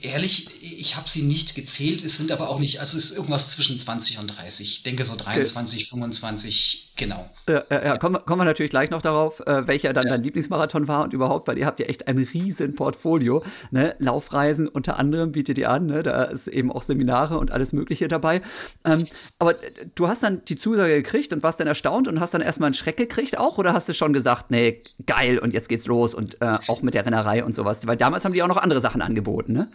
Ehrlich, 0.00 0.48
ich 0.62 0.96
habe 0.96 1.08
sie 1.08 1.22
nicht 1.22 1.54
gezählt. 1.54 2.02
Es 2.02 2.16
sind 2.16 2.32
aber 2.32 2.48
auch 2.48 2.58
nicht, 2.58 2.80
also 2.80 2.96
es 2.96 3.10
ist 3.10 3.16
irgendwas 3.16 3.50
zwischen 3.50 3.78
20 3.78 4.18
und 4.18 4.28
30. 4.28 4.66
Ich 4.66 4.82
denke 4.82 5.04
so 5.04 5.16
23, 5.16 5.80
okay. 5.82 5.90
25, 5.90 6.92
genau. 6.96 7.28
Ja, 7.46 7.62
ja, 7.70 7.84
ja. 7.84 7.98
Kommen, 7.98 8.24
kommen 8.24 8.40
wir 8.40 8.46
natürlich 8.46 8.70
gleich 8.70 8.88
noch 8.88 9.02
darauf, 9.02 9.40
äh, 9.40 9.66
welcher 9.66 9.92
dann 9.92 10.06
dein 10.06 10.22
Lieblingsmarathon 10.22 10.88
war 10.88 11.04
und 11.04 11.12
überhaupt, 11.12 11.46
weil 11.46 11.58
ihr 11.58 11.66
habt 11.66 11.78
ja 11.78 11.86
echt 11.86 12.08
ein 12.08 12.16
riesen 12.16 12.74
Portfolio. 12.74 13.44
Ne? 13.70 13.94
Laufreisen 13.98 14.66
unter 14.66 14.98
anderem 14.98 15.32
bietet 15.32 15.58
ihr 15.58 15.70
an, 15.70 15.86
ne? 15.86 16.02
da 16.02 16.24
ist 16.24 16.48
eben 16.48 16.72
auch 16.72 16.82
Seminare 16.82 17.38
und 17.38 17.52
alles 17.52 17.74
Mögliche 17.74 18.08
dabei. 18.08 18.40
Ähm, 18.86 19.06
aber 19.38 19.56
du 19.94 20.08
hast 20.08 20.22
dann 20.22 20.42
die 20.46 20.56
Zusage 20.56 20.94
gekriegt 20.94 21.34
und 21.34 21.42
warst 21.42 21.60
dann 21.60 21.66
erstaunt 21.66 22.08
und 22.08 22.18
hast 22.18 22.32
dann 22.32 22.40
erstmal 22.40 22.68
einen 22.68 22.74
Schreck 22.74 22.96
gekriegt 22.96 23.36
auch 23.36 23.58
oder 23.58 23.74
hast 23.74 23.90
du 23.90 23.92
schon 23.92 24.14
gesagt, 24.14 24.50
nee, 24.50 24.82
geil 25.04 25.38
und 25.38 25.52
jetzt 25.52 25.68
geht's 25.68 25.86
los 25.86 26.14
und 26.14 26.40
äh, 26.40 26.58
auch 26.66 26.80
mit 26.80 26.94
der 26.94 27.04
Rennerei 27.04 27.44
und 27.44 27.54
sowas? 27.54 27.86
Weil 27.86 27.98
damals 27.98 28.24
haben 28.24 28.32
die 28.32 28.42
auch 28.42 28.48
noch 28.48 28.56
andere 28.56 28.80
Sachen 28.80 29.02
angeboten, 29.02 29.52
ne? 29.52 29.65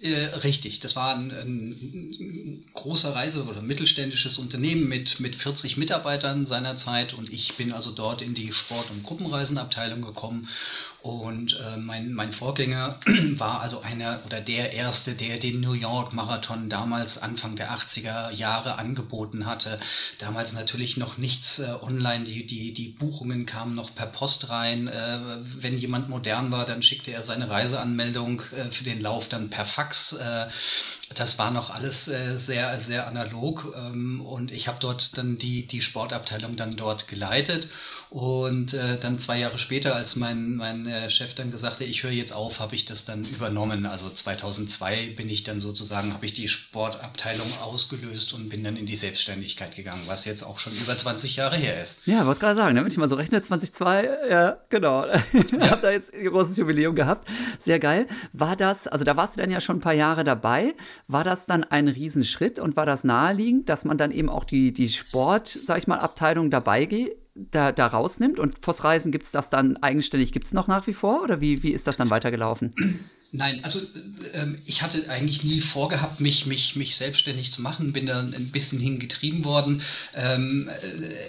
Äh, 0.00 0.26
richtig, 0.44 0.78
das 0.78 0.94
war 0.94 1.16
ein, 1.16 1.32
ein, 1.32 2.64
großer 2.72 3.14
Reise- 3.14 3.44
oder 3.44 3.62
mittelständisches 3.62 4.38
Unternehmen 4.38 4.88
mit, 4.88 5.18
mit 5.18 5.34
40 5.34 5.76
Mitarbeitern 5.76 6.46
seinerzeit. 6.46 7.14
Und 7.14 7.28
ich 7.30 7.54
bin 7.54 7.72
also 7.72 7.90
dort 7.90 8.22
in 8.22 8.34
die 8.34 8.52
Sport- 8.52 8.90
und 8.90 9.02
Gruppenreisenabteilung 9.02 10.02
gekommen 10.02 10.48
und 11.02 11.58
äh, 11.60 11.76
mein, 11.76 12.12
mein 12.12 12.32
Vorgänger 12.32 12.98
war 13.36 13.60
also 13.60 13.80
einer 13.82 14.20
oder 14.26 14.40
der 14.40 14.72
erste, 14.72 15.14
der 15.14 15.38
den 15.38 15.60
New 15.60 15.72
York 15.72 16.12
Marathon 16.12 16.68
damals 16.68 17.18
Anfang 17.18 17.54
der 17.54 17.70
80er 17.70 18.34
Jahre 18.34 18.78
angeboten 18.78 19.46
hatte. 19.46 19.78
Damals 20.18 20.54
natürlich 20.54 20.96
noch 20.96 21.16
nichts 21.16 21.60
äh, 21.60 21.72
online, 21.82 22.24
die, 22.24 22.46
die, 22.46 22.74
die 22.74 22.88
Buchungen 22.88 23.46
kamen 23.46 23.76
noch 23.76 23.94
per 23.94 24.06
Post 24.06 24.50
rein. 24.50 24.88
Äh, 24.88 25.18
wenn 25.60 25.78
jemand 25.78 26.08
modern 26.08 26.50
war, 26.50 26.66
dann 26.66 26.82
schickte 26.82 27.12
er 27.12 27.22
seine 27.22 27.48
Reiseanmeldung 27.48 28.42
äh, 28.56 28.70
für 28.72 28.84
den 28.84 29.00
Lauf 29.00 29.28
dann 29.28 29.50
per 29.50 29.66
Fax. 29.66 30.16
Das 31.14 31.38
war 31.38 31.50
noch 31.50 31.70
alles 31.70 32.08
äh, 32.08 32.36
sehr, 32.38 32.78
sehr 32.80 33.06
analog 33.06 33.74
ähm, 33.76 34.20
und 34.20 34.52
ich 34.52 34.68
habe 34.68 34.78
dort 34.80 35.16
dann 35.16 35.38
die, 35.38 35.66
die 35.66 35.82
Sportabteilung 35.82 36.56
dann 36.56 36.76
dort 36.76 37.08
geleitet 37.08 37.68
und 38.10 38.72
äh, 38.72 38.98
dann 38.98 39.18
zwei 39.18 39.38
Jahre 39.38 39.58
später, 39.58 39.94
als 39.94 40.16
mein, 40.16 40.56
mein 40.56 40.86
äh, 40.86 41.10
Chef 41.10 41.34
dann 41.34 41.50
gesagt 41.50 41.80
hat, 41.80 41.86
ich 41.86 42.02
höre 42.02 42.10
jetzt 42.10 42.32
auf, 42.32 42.58
habe 42.58 42.74
ich 42.74 42.86
das 42.86 43.04
dann 43.04 43.24
übernommen. 43.24 43.84
Also 43.84 44.08
2002 44.08 45.14
bin 45.16 45.28
ich 45.28 45.44
dann 45.44 45.60
sozusagen, 45.60 46.14
habe 46.14 46.24
ich 46.24 46.32
die 46.32 46.48
Sportabteilung 46.48 47.46
ausgelöst 47.60 48.32
und 48.32 48.48
bin 48.48 48.64
dann 48.64 48.76
in 48.76 48.86
die 48.86 48.96
Selbstständigkeit 48.96 49.76
gegangen, 49.76 50.02
was 50.06 50.24
jetzt 50.24 50.42
auch 50.42 50.58
schon 50.58 50.74
über 50.74 50.96
20 50.96 51.36
Jahre 51.36 51.56
her 51.56 51.82
ist. 51.82 51.98
Ja, 52.06 52.26
was 52.26 52.40
gerade 52.40 52.54
sagen, 52.54 52.76
wenn 52.76 52.86
ich 52.86 52.96
mal 52.96 53.08
so 53.08 53.16
rechne, 53.16 53.42
2002, 53.42 54.08
ja, 54.30 54.56
genau. 54.70 55.06
Ja. 55.58 55.70
habe 55.70 55.82
da 55.82 55.90
jetzt 55.90 56.14
ein 56.14 56.24
großes 56.24 56.56
Jubiläum 56.56 56.94
gehabt. 56.94 57.28
Sehr 57.58 57.78
geil. 57.78 58.06
War 58.32 58.56
das, 58.56 58.86
also 58.86 59.04
da 59.04 59.16
warst 59.16 59.36
du 59.36 59.40
dann 59.40 59.50
ja 59.50 59.60
schon 59.60 59.76
ein 59.76 59.80
paar 59.80 59.92
Jahre 59.92 60.24
dabei. 60.24 60.74
War 61.06 61.24
das 61.24 61.46
dann 61.46 61.64
ein 61.64 61.88
Riesenschritt 61.88 62.58
und 62.58 62.76
war 62.76 62.86
das 62.86 63.04
naheliegend, 63.04 63.68
dass 63.68 63.84
man 63.84 63.96
dann 63.96 64.10
eben 64.10 64.28
auch 64.28 64.44
die, 64.44 64.72
die 64.72 64.88
Sport, 64.88 65.48
sag 65.48 65.78
ich 65.78 65.86
mal, 65.86 65.98
Abteilung 65.98 66.50
dabei 66.50 66.84
geht? 66.84 67.16
da, 67.50 67.72
da 67.72 67.86
rausnimmt 67.86 68.38
und 68.38 68.58
Vossreisen 68.64 69.12
gibt 69.12 69.24
es 69.24 69.30
das 69.30 69.50
dann 69.50 69.76
eigenständig, 69.76 70.32
gibt 70.32 70.46
es 70.46 70.52
noch 70.52 70.66
nach 70.66 70.86
wie 70.86 70.92
vor 70.92 71.22
oder 71.22 71.40
wie, 71.40 71.62
wie 71.62 71.72
ist 71.72 71.86
das 71.86 71.96
dann 71.96 72.10
weitergelaufen? 72.10 72.74
Nein, 73.30 73.60
also 73.62 73.80
ähm, 74.32 74.56
ich 74.64 74.80
hatte 74.80 75.10
eigentlich 75.10 75.44
nie 75.44 75.60
vorgehabt, 75.60 76.18
mich, 76.18 76.46
mich, 76.46 76.76
mich 76.76 76.96
selbstständig 76.96 77.52
zu 77.52 77.60
machen, 77.60 77.92
bin 77.92 78.06
da 78.06 78.20
ein 78.20 78.50
bisschen 78.50 78.80
hingetrieben 78.80 79.44
worden. 79.44 79.82
Ähm, 80.14 80.70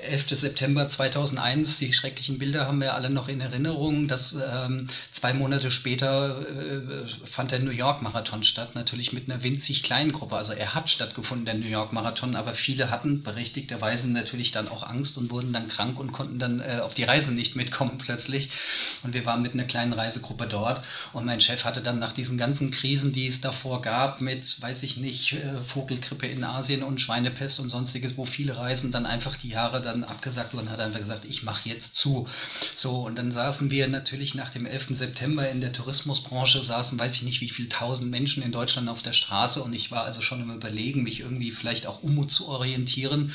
11. 0.10 0.32
Äh, 0.32 0.36
September 0.36 0.88
2001, 0.88 1.78
die 1.80 1.92
schrecklichen 1.92 2.40
Bilder 2.40 2.68
haben 2.68 2.80
wir 2.80 2.96
alle 2.96 3.10
noch 3.10 3.28
in 3.28 3.42
Erinnerung. 3.42 4.08
Dass, 4.08 4.34
ähm, 4.34 4.88
zwei 5.12 5.34
Monate 5.34 5.72
später 5.72 6.40
äh, 6.40 7.06
fand 7.26 7.52
der 7.52 7.60
New 7.60 7.72
York 7.72 8.02
Marathon 8.02 8.46
statt, 8.46 8.76
natürlich 8.76 9.12
mit 9.12 9.30
einer 9.30 9.44
winzig 9.44 9.84
kleinen 9.84 10.14
Gruppe. 10.14 10.38
Also 10.38 10.54
er 10.54 10.74
hat 10.74 10.90
stattgefunden, 10.90 11.46
der 11.46 11.56
New 11.56 11.68
York 11.68 11.92
Marathon, 11.92 12.38
aber 12.38 12.54
viele 12.54 12.92
hatten 12.92 13.24
berechtigterweise 13.24 14.10
natürlich 14.10 14.54
dann 14.54 14.70
auch 14.70 14.84
Angst 14.84 15.18
und 15.18 15.32
wurden 15.32 15.52
dann 15.52 15.68
krank 15.68 16.00
und 16.00 16.14
konnten 16.14 16.40
dann 16.40 16.62
äh, 16.62 16.80
auf 16.82 16.94
die 16.94 17.04
Reise 17.04 17.34
nicht 17.34 17.58
mitkommen 17.58 17.98
plötzlich. 17.98 18.52
Und 19.04 19.14
wir 19.14 19.26
waren 19.26 19.42
mit 19.42 19.54
einer 19.54 19.66
kleinen 19.66 19.92
Reisegruppe 19.92 20.48
dort 20.48 20.82
und 21.12 21.26
mein 21.26 21.42
Chef 21.42 21.66
hatte 21.66 21.82
dann 21.82 21.89
dann 21.90 22.00
nach 22.00 22.12
diesen 22.12 22.38
ganzen 22.38 22.70
Krisen, 22.70 23.12
die 23.12 23.28
es 23.28 23.42
davor 23.42 23.82
gab, 23.82 24.22
mit, 24.22 24.62
weiß 24.62 24.84
ich 24.84 24.98
nicht, 24.98 25.34
äh, 25.34 25.60
Vogelgrippe 25.66 26.28
in 26.28 26.44
Asien 26.44 26.84
und 26.84 27.02
Schweinepest 27.02 27.60
und 27.60 27.70
sonstiges, 27.70 28.16
wo 28.16 28.26
viele 28.26 28.56
Reisen 28.56 28.92
dann 28.92 29.08
einfach 29.08 29.36
die 29.36 29.50
Jahre 29.50 29.82
dann 29.82 30.04
abgesagt 30.04 30.54
wurden, 30.54 30.70
hat 30.70 30.80
einfach 30.80 31.00
gesagt, 31.00 31.26
ich 31.26 31.44
mache 31.44 31.68
jetzt 31.68 31.96
zu. 31.96 32.28
So, 32.76 33.06
und 33.06 33.18
dann 33.18 33.32
saßen 33.32 33.72
wir 33.72 33.88
natürlich 33.88 34.36
nach 34.36 34.52
dem 34.52 34.66
11. 34.68 34.90
September 34.92 35.50
in 35.50 35.62
der 35.62 35.74
Tourismusbranche, 35.74 36.64
saßen, 36.64 37.00
weiß 37.00 37.16
ich 37.16 37.24
nicht, 37.24 37.42
wie 37.42 37.50
viele 37.50 37.70
tausend 37.70 38.12
Menschen 38.12 38.44
in 38.44 38.52
Deutschland 38.52 38.88
auf 38.88 39.02
der 39.02 39.14
Straße 39.14 39.62
und 39.64 39.74
ich 39.74 39.90
war 39.90 40.04
also 40.04 40.22
schon 40.22 40.42
im 40.42 40.54
Überlegen, 40.54 41.04
mich 41.04 41.22
irgendwie 41.22 41.52
vielleicht 41.52 41.88
auch 41.88 42.04
umzuorientieren 42.04 43.34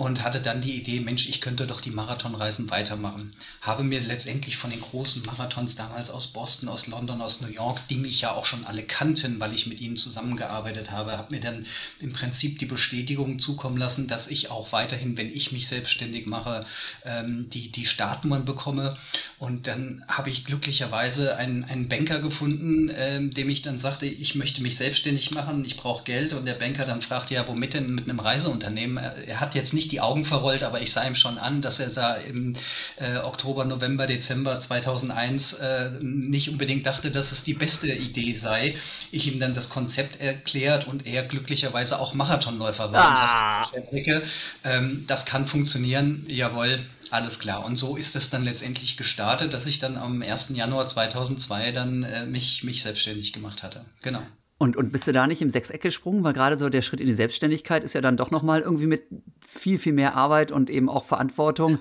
und 0.00 0.22
hatte 0.22 0.40
dann 0.40 0.62
die 0.62 0.76
Idee, 0.76 1.00
Mensch, 1.00 1.28
ich 1.28 1.42
könnte 1.42 1.66
doch 1.66 1.82
die 1.82 1.90
Marathonreisen 1.90 2.70
weitermachen. 2.70 3.32
Habe 3.60 3.84
mir 3.84 4.00
letztendlich 4.00 4.56
von 4.56 4.70
den 4.70 4.80
großen 4.80 5.22
Marathons 5.26 5.76
damals 5.76 6.08
aus 6.08 6.28
Boston, 6.28 6.70
aus 6.70 6.86
London, 6.86 7.20
aus 7.20 7.42
New 7.42 7.48
York 7.48 7.82
die 7.90 7.96
mich 7.96 8.20
ja 8.22 8.32
auch 8.32 8.46
schon 8.46 8.64
alle 8.64 8.82
kannten, 8.82 9.40
weil 9.40 9.52
ich 9.52 9.66
mit 9.66 9.78
ihnen 9.78 9.96
zusammengearbeitet 9.96 10.90
habe, 10.90 11.18
habe 11.18 11.34
mir 11.34 11.40
dann 11.40 11.66
im 12.00 12.14
Prinzip 12.14 12.58
die 12.58 12.66
Bestätigung 12.66 13.38
zukommen 13.38 13.76
lassen, 13.76 14.06
dass 14.06 14.28
ich 14.28 14.50
auch 14.50 14.72
weiterhin, 14.72 15.18
wenn 15.18 15.28
ich 15.28 15.52
mich 15.52 15.68
selbstständig 15.68 16.26
mache, 16.26 16.64
ähm, 17.04 17.50
die, 17.50 17.70
die 17.70 17.84
Startnummern 17.84 18.46
bekomme. 18.46 18.96
Und 19.38 19.66
dann 19.66 20.02
habe 20.08 20.30
ich 20.30 20.46
glücklicherweise 20.46 21.36
einen, 21.36 21.64
einen 21.64 21.88
Banker 21.88 22.20
gefunden, 22.20 22.90
ähm, 22.96 23.34
dem 23.34 23.50
ich 23.50 23.60
dann 23.60 23.78
sagte, 23.78 24.06
ich 24.06 24.34
möchte 24.34 24.62
mich 24.62 24.76
selbstständig 24.76 25.32
machen, 25.32 25.62
ich 25.66 25.76
brauche 25.76 26.04
Geld. 26.04 26.32
Und 26.32 26.46
der 26.46 26.54
Banker 26.54 26.86
dann 26.86 27.02
fragte, 27.02 27.34
ja, 27.34 27.46
womit 27.46 27.74
denn 27.74 27.94
mit 27.94 28.08
einem 28.08 28.20
Reiseunternehmen? 28.20 28.96
Er, 28.96 29.16
er 29.28 29.40
hat 29.40 29.54
jetzt 29.54 29.74
nicht 29.74 29.89
die 29.92 30.00
Augen 30.00 30.24
verrollt, 30.24 30.62
aber 30.62 30.80
ich 30.80 30.92
sah 30.92 31.06
ihm 31.06 31.14
schon 31.14 31.38
an, 31.38 31.62
dass 31.62 31.80
er 31.80 31.90
sah 31.90 32.14
im 32.14 32.54
äh, 32.96 33.18
Oktober, 33.18 33.64
November, 33.64 34.06
Dezember 34.06 34.60
2001 34.60 35.54
äh, 35.54 35.90
nicht 36.00 36.48
unbedingt 36.50 36.86
dachte, 36.86 37.10
dass 37.10 37.32
es 37.32 37.44
die 37.44 37.54
beste 37.54 37.92
Idee 37.92 38.32
sei, 38.32 38.76
ich 39.10 39.26
ihm 39.26 39.40
dann 39.40 39.54
das 39.54 39.68
Konzept 39.68 40.20
erklärt 40.20 40.86
und 40.86 41.06
er 41.06 41.22
glücklicherweise 41.24 41.98
auch 41.98 42.14
Marathonläufer 42.14 42.92
war 42.92 43.00
ah. 43.02 43.70
und 43.72 43.90
sagte, 43.90 44.22
ähm, 44.64 45.04
das 45.06 45.26
kann 45.26 45.46
funktionieren, 45.46 46.24
jawohl, 46.28 46.80
Alles 47.10 47.40
klar. 47.40 47.64
Und 47.64 47.74
so 47.74 47.96
ist 47.96 48.14
es 48.14 48.30
dann 48.30 48.44
letztendlich 48.44 48.96
gestartet, 48.96 49.52
dass 49.52 49.66
ich 49.66 49.80
dann 49.80 49.96
am 49.96 50.22
1. 50.22 50.50
Januar 50.50 50.86
2002 50.86 51.72
dann 51.72 52.04
äh, 52.04 52.24
mich, 52.24 52.62
mich 52.62 52.82
selbstständig 52.82 53.32
gemacht 53.32 53.64
hatte. 53.64 53.84
Genau. 54.02 54.22
Und, 54.60 54.76
und 54.76 54.92
bist 54.92 55.06
du 55.06 55.12
da 55.12 55.26
nicht 55.26 55.40
im 55.40 55.48
Sechseck 55.48 55.80
gesprungen? 55.80 56.22
Weil 56.22 56.34
gerade 56.34 56.58
so 56.58 56.68
der 56.68 56.82
Schritt 56.82 57.00
in 57.00 57.06
die 57.06 57.14
Selbstständigkeit 57.14 57.82
ist 57.82 57.94
ja 57.94 58.02
dann 58.02 58.18
doch 58.18 58.30
nochmal 58.30 58.60
irgendwie 58.60 58.86
mit 58.86 59.04
viel, 59.40 59.78
viel 59.78 59.94
mehr 59.94 60.14
Arbeit 60.16 60.52
und 60.52 60.68
eben 60.68 60.90
auch 60.90 61.04
Verantwortung 61.04 61.78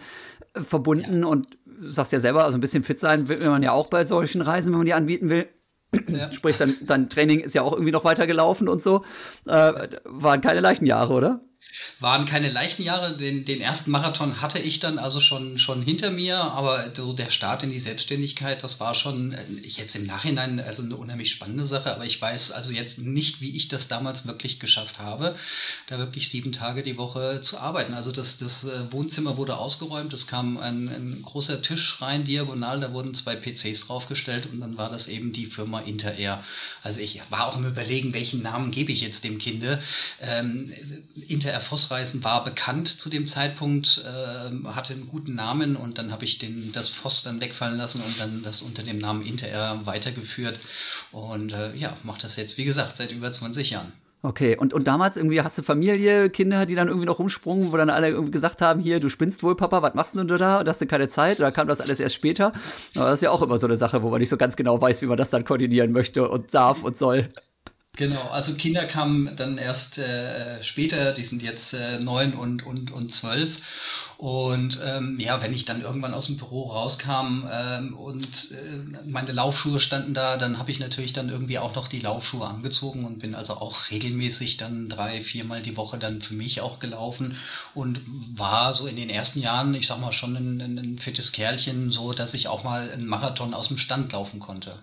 äh, 0.54 0.62
verbunden. 0.62 1.24
Ja. 1.24 1.28
Und 1.28 1.58
du 1.66 1.86
sagst 1.86 2.14
ja 2.14 2.22
selber, 2.22 2.46
also 2.46 2.58
ein 2.58 2.62
bisschen 2.62 2.86
fit 2.86 2.98
sein 2.98 3.28
will 3.28 3.46
man 3.50 3.64
ja 3.64 3.74
auch 3.74 3.88
bei 3.88 4.06
solchen 4.06 4.42
Reisen, 4.42 4.72
wenn 4.72 4.78
man 4.78 4.86
die 4.86 4.94
anbieten 4.94 5.28
will. 5.28 5.50
Ja. 6.08 6.32
Sprich, 6.32 6.56
dein, 6.56 6.74
dein 6.86 7.10
Training 7.10 7.42
ist 7.42 7.54
ja 7.54 7.64
auch 7.64 7.74
irgendwie 7.74 7.92
noch 7.92 8.06
weiter 8.06 8.28
gelaufen 8.28 8.70
und 8.70 8.82
so. 8.82 9.04
Äh, 9.46 9.90
waren 10.06 10.40
keine 10.40 10.62
leichten 10.62 10.86
Jahre, 10.86 11.14
oder? 11.14 11.42
Waren 12.00 12.26
keine 12.26 12.50
leichten 12.50 12.84
Jahre. 12.84 13.16
Den, 13.16 13.46
den 13.46 13.62
ersten 13.62 13.92
Marathon 13.92 14.42
hatte 14.42 14.60
ich 14.60 14.80
dann 14.80 14.98
also 14.98 15.20
schon, 15.20 15.60
schon 15.60 15.82
hinter 15.82 16.10
mir, 16.10 16.40
aber 16.40 16.92
so 16.96 17.14
der 17.14 17.30
Start 17.30 17.64
in 17.64 17.72
die 17.72 17.80
Selbstständigkeit, 17.80 18.64
das 18.64 18.80
war 18.80 18.96
schon 18.96 19.34
äh, 19.34 19.46
jetzt 19.64 19.96
im 19.96 20.06
Nachhinein 20.06 20.60
also 20.60 20.82
eine 20.82 20.96
unheimlich 20.96 21.32
spannende 21.32 21.66
Sache, 21.66 21.94
aber 21.94 22.06
ich 22.06 22.20
weiß 22.20 22.52
also 22.52 22.72
jetzt 22.72 23.00
nicht, 23.00 23.42
wie 23.42 23.56
ich 23.56 23.68
das 23.68 23.88
damals 23.88 24.26
wirklich 24.26 24.60
geschafft 24.60 25.00
habe, 25.00 25.36
da 25.88 25.98
wirklich 26.00 26.30
sieben 26.30 26.52
Tage 26.52 26.84
die 26.84 26.98
Woche 26.98 27.42
zu 27.42 27.60
arbeiten. 27.60 27.94
Also 27.94 28.12
das, 28.12 28.38
das 28.38 28.64
äh, 28.64 28.92
Wohnzimmer 28.92 29.38
wurde 29.38 29.58
ausgeräumt, 29.58 30.14
es 30.14 30.26
kam 30.26 30.58
ein, 30.58 30.88
ein 30.88 31.22
großer 31.22 31.62
Tisch 31.62 32.02
rein, 32.02 32.26
diagonal, 32.26 32.80
da 32.80 32.94
wurden 32.94 33.14
zwei 33.14 33.36
PCs 33.36 33.88
draufgestellt 33.88 34.48
und 34.48 34.60
dann 34.60 34.78
war 34.78 34.90
das 34.90 35.08
eben 35.08 35.34
die 35.34 35.46
Firma 35.46 35.82
Interair. 35.82 36.44
Also 36.82 37.00
ich 37.00 37.22
war 37.30 37.48
auch 37.48 37.58
im 37.58 37.66
Überlegen, 37.66 38.14
welchen 38.14 38.42
Namen 38.42 38.72
gebe 38.72 38.92
ich 38.92 39.02
jetzt 39.02 39.24
dem 39.24 39.38
Kinde. 39.38 39.82
Ähm, 40.22 40.74
Inter 41.60 41.68
Vossreisen 41.68 42.24
war 42.24 42.46
bekannt 42.46 42.88
zu 42.88 43.10
dem 43.10 43.28
Zeitpunkt, 43.28 44.02
äh, 44.06 44.68
hatte 44.70 44.94
einen 44.94 45.10
guten 45.10 45.36
Namen 45.36 45.76
und 45.76 45.98
dann 45.98 46.10
habe 46.10 46.24
ich 46.24 46.38
den, 46.38 46.72
das 46.72 46.88
Voss 46.88 47.22
dann 47.22 47.42
wegfallen 47.42 47.78
lassen 47.78 48.02
und 48.02 48.18
dann 48.18 48.44
das 48.44 48.62
unter 48.62 48.82
dem 48.82 48.98
Namen 48.98 49.26
Inter 49.26 49.82
weitergeführt. 49.84 50.58
Und 51.12 51.52
äh, 51.52 51.76
ja, 51.76 51.98
mache 52.04 52.22
das 52.22 52.38
jetzt, 52.38 52.58
wie 52.58 52.64
gesagt, 52.64 52.96
seit 52.96 53.12
über 53.12 53.30
20 53.30 53.72
Jahren. 53.72 53.92
Okay, 54.22 54.56
und, 54.58 54.74
und 54.74 54.88
damals 54.88 55.18
irgendwie 55.18 55.42
hast 55.42 55.58
du 55.58 55.62
Familie, 55.62 56.30
Kinder, 56.30 56.66
die 56.66 56.76
dann 56.76 56.88
irgendwie 56.88 57.08
noch 57.08 57.20
rumsprungen, 57.20 57.74
wo 57.74 57.78
dann 57.78 57.90
alle 57.90 58.08
irgendwie 58.08 58.32
gesagt 58.32 58.62
haben, 58.62 58.80
hier, 58.80 59.02
du 59.02 59.10
spinnst 59.10 59.44
wohl, 59.44 59.56
Papa, 59.58 59.82
was 59.82 59.96
machst 59.96 60.16
du 60.16 60.24
denn 60.24 60.38
da? 60.38 60.60
Und 60.60 60.68
hast 60.70 60.80
du 60.80 60.88
keine 60.88 61.10
Zeit? 61.10 61.40
Oder 61.40 61.52
kam 61.52 61.68
das 61.68 61.82
alles 61.82 62.00
erst 62.00 62.16
später? 62.16 62.54
Aber 62.96 63.06
das 63.06 63.16
ist 63.16 63.22
ja 63.24 63.32
auch 63.32 63.42
immer 63.42 63.58
so 63.58 63.68
eine 63.68 63.76
Sache, 63.76 64.02
wo 64.02 64.10
man 64.10 64.20
nicht 64.20 64.30
so 64.30 64.38
ganz 64.38 64.56
genau 64.56 64.80
weiß, 64.80 65.02
wie 65.02 65.08
man 65.08 65.18
das 65.18 65.30
dann 65.30 65.44
koordinieren 65.44 65.92
möchte 65.92 66.30
und 66.30 66.54
darf 66.54 66.84
und 66.84 66.98
soll. 66.98 67.28
Genau, 67.98 68.30
also 68.30 68.54
Kinder 68.54 68.86
kamen 68.86 69.36
dann 69.36 69.58
erst 69.58 69.98
äh, 69.98 70.64
später, 70.64 71.12
die 71.12 71.26
sind 71.26 71.44
jetzt 71.44 71.74
äh, 71.74 72.00
neun 72.00 72.34
und, 72.34 72.66
und, 72.66 72.92
und 72.92 73.12
zwölf. 73.12 73.58
Und 74.18 74.80
ähm, 74.84 75.20
ja, 75.20 75.42
wenn 75.42 75.54
ich 75.54 75.66
dann 75.66 75.82
irgendwann 75.82 76.14
aus 76.14 76.28
dem 76.28 76.38
Büro 76.38 76.72
rauskam 76.72 77.46
ähm, 77.52 77.98
und 77.98 78.52
äh, 78.52 79.04
meine 79.06 79.34
Laufschuhe 79.34 79.82
standen 79.82 80.14
da, 80.14 80.38
dann 80.38 80.58
habe 80.60 80.72
ich 80.72 80.80
natürlich 80.80 81.12
dann 81.14 81.28
irgendwie 81.30 81.60
auch 81.60 81.76
noch 81.76 81.88
die 81.90 82.00
Laufschuhe 82.00 82.48
angezogen 82.48 83.04
und 83.06 83.20
bin 83.20 83.36
also 83.36 83.56
auch 83.56 83.90
regelmäßig 83.92 84.56
dann 84.58 84.88
drei, 84.88 85.22
viermal 85.22 85.62
die 85.62 85.76
Woche 85.76 85.98
dann 85.98 86.22
für 86.22 86.36
mich 86.36 86.62
auch 86.62 86.80
gelaufen 86.80 87.36
und 87.74 88.00
war 88.34 88.74
so 88.74 88.88
in 88.88 88.96
den 88.96 89.10
ersten 89.10 89.40
Jahren, 89.42 89.74
ich 89.74 89.88
sag 89.88 90.00
mal, 90.00 90.14
schon 90.14 90.38
ein, 90.38 90.62
ein 90.62 91.00
fittes 91.00 91.34
Kerlchen, 91.34 91.92
so 91.92 92.14
dass 92.14 92.34
ich 92.34 92.48
auch 92.48 92.64
mal 92.64 92.90
einen 92.92 93.08
Marathon 93.08 93.54
aus 93.54 93.68
dem 93.68 93.78
Stand 93.78 94.14
laufen 94.14 94.40
konnte. 94.40 94.80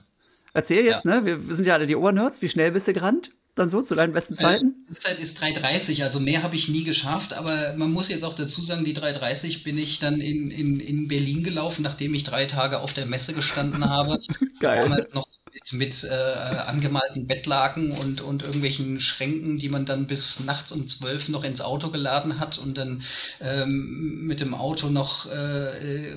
Erzähl 0.56 0.86
jetzt, 0.86 1.04
ja. 1.04 1.20
ne? 1.20 1.26
Wir, 1.26 1.54
sind 1.54 1.66
ja 1.66 1.75
alle 1.75 1.84
die 1.84 1.96
Obernerds. 1.96 2.40
Wie 2.40 2.48
schnell 2.48 2.72
bist 2.72 2.88
du 2.88 2.94
gerannt? 2.94 3.30
Dann 3.56 3.68
so 3.68 3.82
zu 3.82 3.94
deinen 3.94 4.14
besten 4.14 4.34
äh, 4.34 4.38
Zeiten? 4.38 4.86
Die 4.88 4.94
Zeit 4.94 5.18
ist 5.18 5.38
3,30, 5.38 6.02
also 6.02 6.18
mehr 6.18 6.42
habe 6.42 6.56
ich 6.56 6.68
nie 6.68 6.84
geschafft, 6.84 7.34
aber 7.34 7.75
man 7.76 7.92
muss 7.92 8.08
jetzt 8.08 8.25
auch 8.25 8.34
dazu 8.34 8.62
sagen, 8.62 8.84
die 8.84 8.94
3,30 8.94 9.64
bin 9.64 9.76
ich 9.76 9.98
dann 9.98 10.20
in, 10.20 10.50
in, 10.50 10.80
in 10.80 11.08
Berlin 11.08 11.42
gelaufen, 11.42 11.82
nachdem 11.82 12.14
ich 12.14 12.25
drei 12.25 12.46
Tage 12.46 12.80
auf 12.80 12.94
der 12.94 13.04
Messe 13.04 13.34
gestanden 13.34 13.88
habe. 13.88 14.18
Geil. 14.60 14.84
Damals 14.84 15.12
noch 15.12 15.26
mit 15.73 16.04
äh, 16.04 16.08
angemalten 16.11 17.26
Bettlaken 17.26 17.92
und, 17.92 18.20
und 18.20 18.42
irgendwelchen 18.42 19.00
Schränken, 19.00 19.58
die 19.58 19.68
man 19.68 19.85
dann 19.85 20.06
bis 20.06 20.40
nachts 20.40 20.73
um 20.73 20.87
zwölf 20.88 21.28
noch 21.28 21.44
ins 21.44 21.61
Auto 21.61 21.90
geladen 21.90 22.38
hat 22.38 22.58
und 22.58 22.76
dann 22.76 23.02
ähm, 23.40 24.26
mit 24.26 24.40
dem 24.40 24.54
Auto 24.54 24.88
noch 24.88 25.26
äh, 25.26 26.14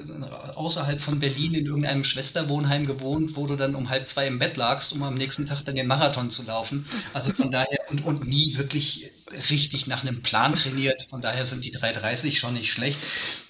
außerhalb 0.56 1.02
von 1.02 1.20
Berlin 1.20 1.54
in 1.54 1.66
irgendeinem 1.66 2.04
Schwesterwohnheim 2.04 2.86
gewohnt, 2.86 3.36
wo 3.36 3.48
du 3.48 3.56
dann 3.56 3.76
um 3.76 3.90
halb 3.90 4.08
zwei 4.08 4.28
im 4.28 4.40
Bett 4.40 4.58
lagst, 4.58 4.94
um 4.94 5.04
am 5.04 5.16
nächsten 5.16 5.46
Tag 5.46 5.64
dann 5.66 5.76
den 5.76 5.88
Marathon 5.88 6.30
zu 6.30 6.44
laufen. 6.44 6.86
Also 7.14 7.34
von 7.34 7.52
daher 7.52 7.80
und, 7.90 8.06
und 8.06 8.28
nie 8.28 8.58
wirklich 8.58 9.12
richtig 9.50 9.88
nach 9.88 10.04
einem 10.04 10.22
Plan 10.22 10.56
trainiert. 10.56 11.06
Von 11.10 11.22
daher 11.22 11.46
sind 11.46 11.66
die 11.66 11.74
3,30 11.74 12.36
schon 12.36 12.54
nicht 12.54 12.72
schlecht. 12.72 13.00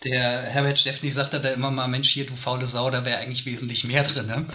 Der 0.04 0.42
Herbert 0.42 0.80
Steffni 0.80 1.12
sagte 1.12 1.40
da 1.40 1.50
immer 1.50 1.72
mal, 1.72 1.88
Mensch, 1.88 2.10
hier, 2.10 2.26
du 2.26 2.36
faule 2.36 2.68
Sau, 2.68 2.90
da 2.90 3.06
wäre 3.06 3.20
eigentlich 3.20 3.46
wesentlich 3.46 3.86
mehr 3.86 4.04
drin. 4.04 4.28
Ne? 4.28 4.46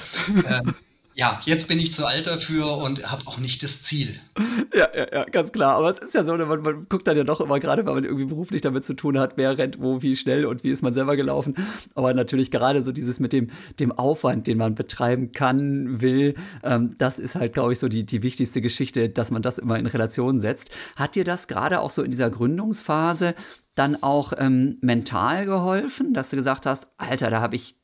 ähm, 0.49 0.75
ja, 1.15 1.41
jetzt 1.45 1.69
bin 1.69 1.79
ich 1.79 1.93
zu 1.93 2.07
alt 2.07 2.27
dafür 2.27 2.77
und 2.79 3.11
habe 3.11 3.27
auch 3.27 3.39
nicht 3.39 3.63
das 3.63 3.83
Ziel. 3.83 4.19
Ja, 4.75 4.89
ja, 4.93 5.07
ja, 5.13 5.25
ganz 5.25 5.53
klar. 5.53 5.77
Aber 5.77 5.91
es 5.91 6.01
ist 6.01 6.15
ja 6.15 6.25
so, 6.25 6.37
man, 6.37 6.63
man 6.63 6.87
guckt 6.89 7.07
dann 7.07 7.17
ja 7.17 7.23
doch 7.23 7.41
immer, 7.41 7.61
gerade 7.61 7.87
weil 7.87 7.95
man 7.95 8.03
irgendwie 8.03 8.25
beruflich 8.25 8.61
damit 8.61 8.85
zu 8.85 8.95
tun 8.95 9.19
hat, 9.19 9.37
wer 9.37 9.57
rennt 9.57 9.81
wo, 9.81 10.03
wie 10.03 10.17
schnell 10.17 10.47
und 10.47 10.65
wie 10.65 10.71
ist 10.71 10.83
man 10.83 10.95
selber 10.95 11.15
gelaufen. 11.15 11.55
Aber 11.95 12.13
natürlich 12.13 12.51
gerade 12.51 12.83
so 12.83 12.91
dieses 12.91 13.21
mit 13.21 13.33
dem, 13.33 13.51
dem 13.79 13.93
Aufwand, 13.93 14.49
den 14.49 14.59
man 14.59 14.75
betreiben 14.75 15.31
kann, 15.31 16.01
will, 16.01 16.35
ähm, 16.65 16.97
das 16.99 17.21
ist 17.21 17.37
halt, 17.37 17.53
glaube 17.53 17.73
ich, 17.73 17.79
so 17.79 17.89
die, 17.89 18.05
die 18.05 18.25
wichtigste 18.25 18.61
Geschichte, 18.61 19.09
dass 19.09 19.31
man 19.31 19.43
das 19.43 19.59
immer 19.59 19.79
in 19.79 19.87
Relation 19.87 20.41
setzt. 20.41 20.71
Hat 20.97 21.15
dir 21.15 21.25
das 21.25 21.47
gerade 21.47 21.81
auch 21.81 21.91
so 21.91 22.03
in 22.03 22.11
dieser 22.11 22.31
Gründungsphase 22.31 23.35
dann 23.77 24.03
auch 24.03 24.33
ähm, 24.39 24.79
mental 24.81 25.47
geholfen, 25.47 26.15
dass 26.15 26.31
du 26.31 26.37
gesagt 26.37 26.67
hast, 26.67 26.89
Alter, 26.97 27.31
da 27.31 27.41
habe 27.41 27.55
ich 27.55 27.77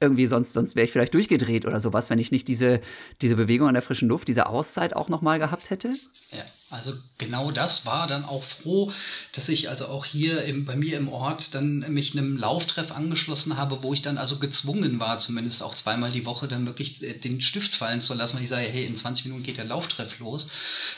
irgendwie 0.00 0.26
sonst, 0.26 0.52
sonst 0.52 0.76
wäre 0.76 0.84
ich 0.84 0.92
vielleicht 0.92 1.14
durchgedreht 1.14 1.66
oder 1.66 1.80
sowas, 1.80 2.10
wenn 2.10 2.18
ich 2.18 2.30
nicht 2.30 2.48
diese, 2.48 2.80
diese 3.22 3.36
Bewegung 3.36 3.68
an 3.68 3.74
der 3.74 3.82
frischen 3.82 4.08
Luft, 4.08 4.28
diese 4.28 4.46
Auszeit 4.46 4.94
auch 4.94 5.08
nochmal 5.08 5.38
gehabt 5.38 5.70
hätte. 5.70 5.96
Ja. 6.30 6.44
Also 6.68 6.94
genau 7.18 7.52
das 7.52 7.86
war 7.86 8.08
dann 8.08 8.24
auch 8.24 8.42
froh, 8.42 8.92
dass 9.32 9.48
ich 9.48 9.68
also 9.68 9.86
auch 9.86 10.04
hier 10.04 10.42
im, 10.44 10.64
bei 10.64 10.74
mir 10.74 10.96
im 10.96 11.08
Ort 11.08 11.54
dann 11.54 11.78
mich 11.92 12.12
einem 12.12 12.36
Lauftreff 12.36 12.90
angeschlossen 12.90 13.56
habe, 13.56 13.84
wo 13.84 13.94
ich 13.94 14.02
dann 14.02 14.18
also 14.18 14.40
gezwungen 14.40 14.98
war, 14.98 15.20
zumindest 15.20 15.62
auch 15.62 15.76
zweimal 15.76 16.10
die 16.10 16.26
Woche 16.26 16.48
dann 16.48 16.66
wirklich 16.66 16.98
den 16.98 17.40
Stift 17.40 17.76
fallen 17.76 18.00
zu 18.00 18.14
lassen, 18.14 18.36
weil 18.36 18.42
ich 18.42 18.48
sage, 18.48 18.66
hey, 18.66 18.84
in 18.84 18.96
20 18.96 19.26
Minuten 19.26 19.44
geht 19.44 19.58
der 19.58 19.64
Lauftreff 19.64 20.18
los. 20.18 20.48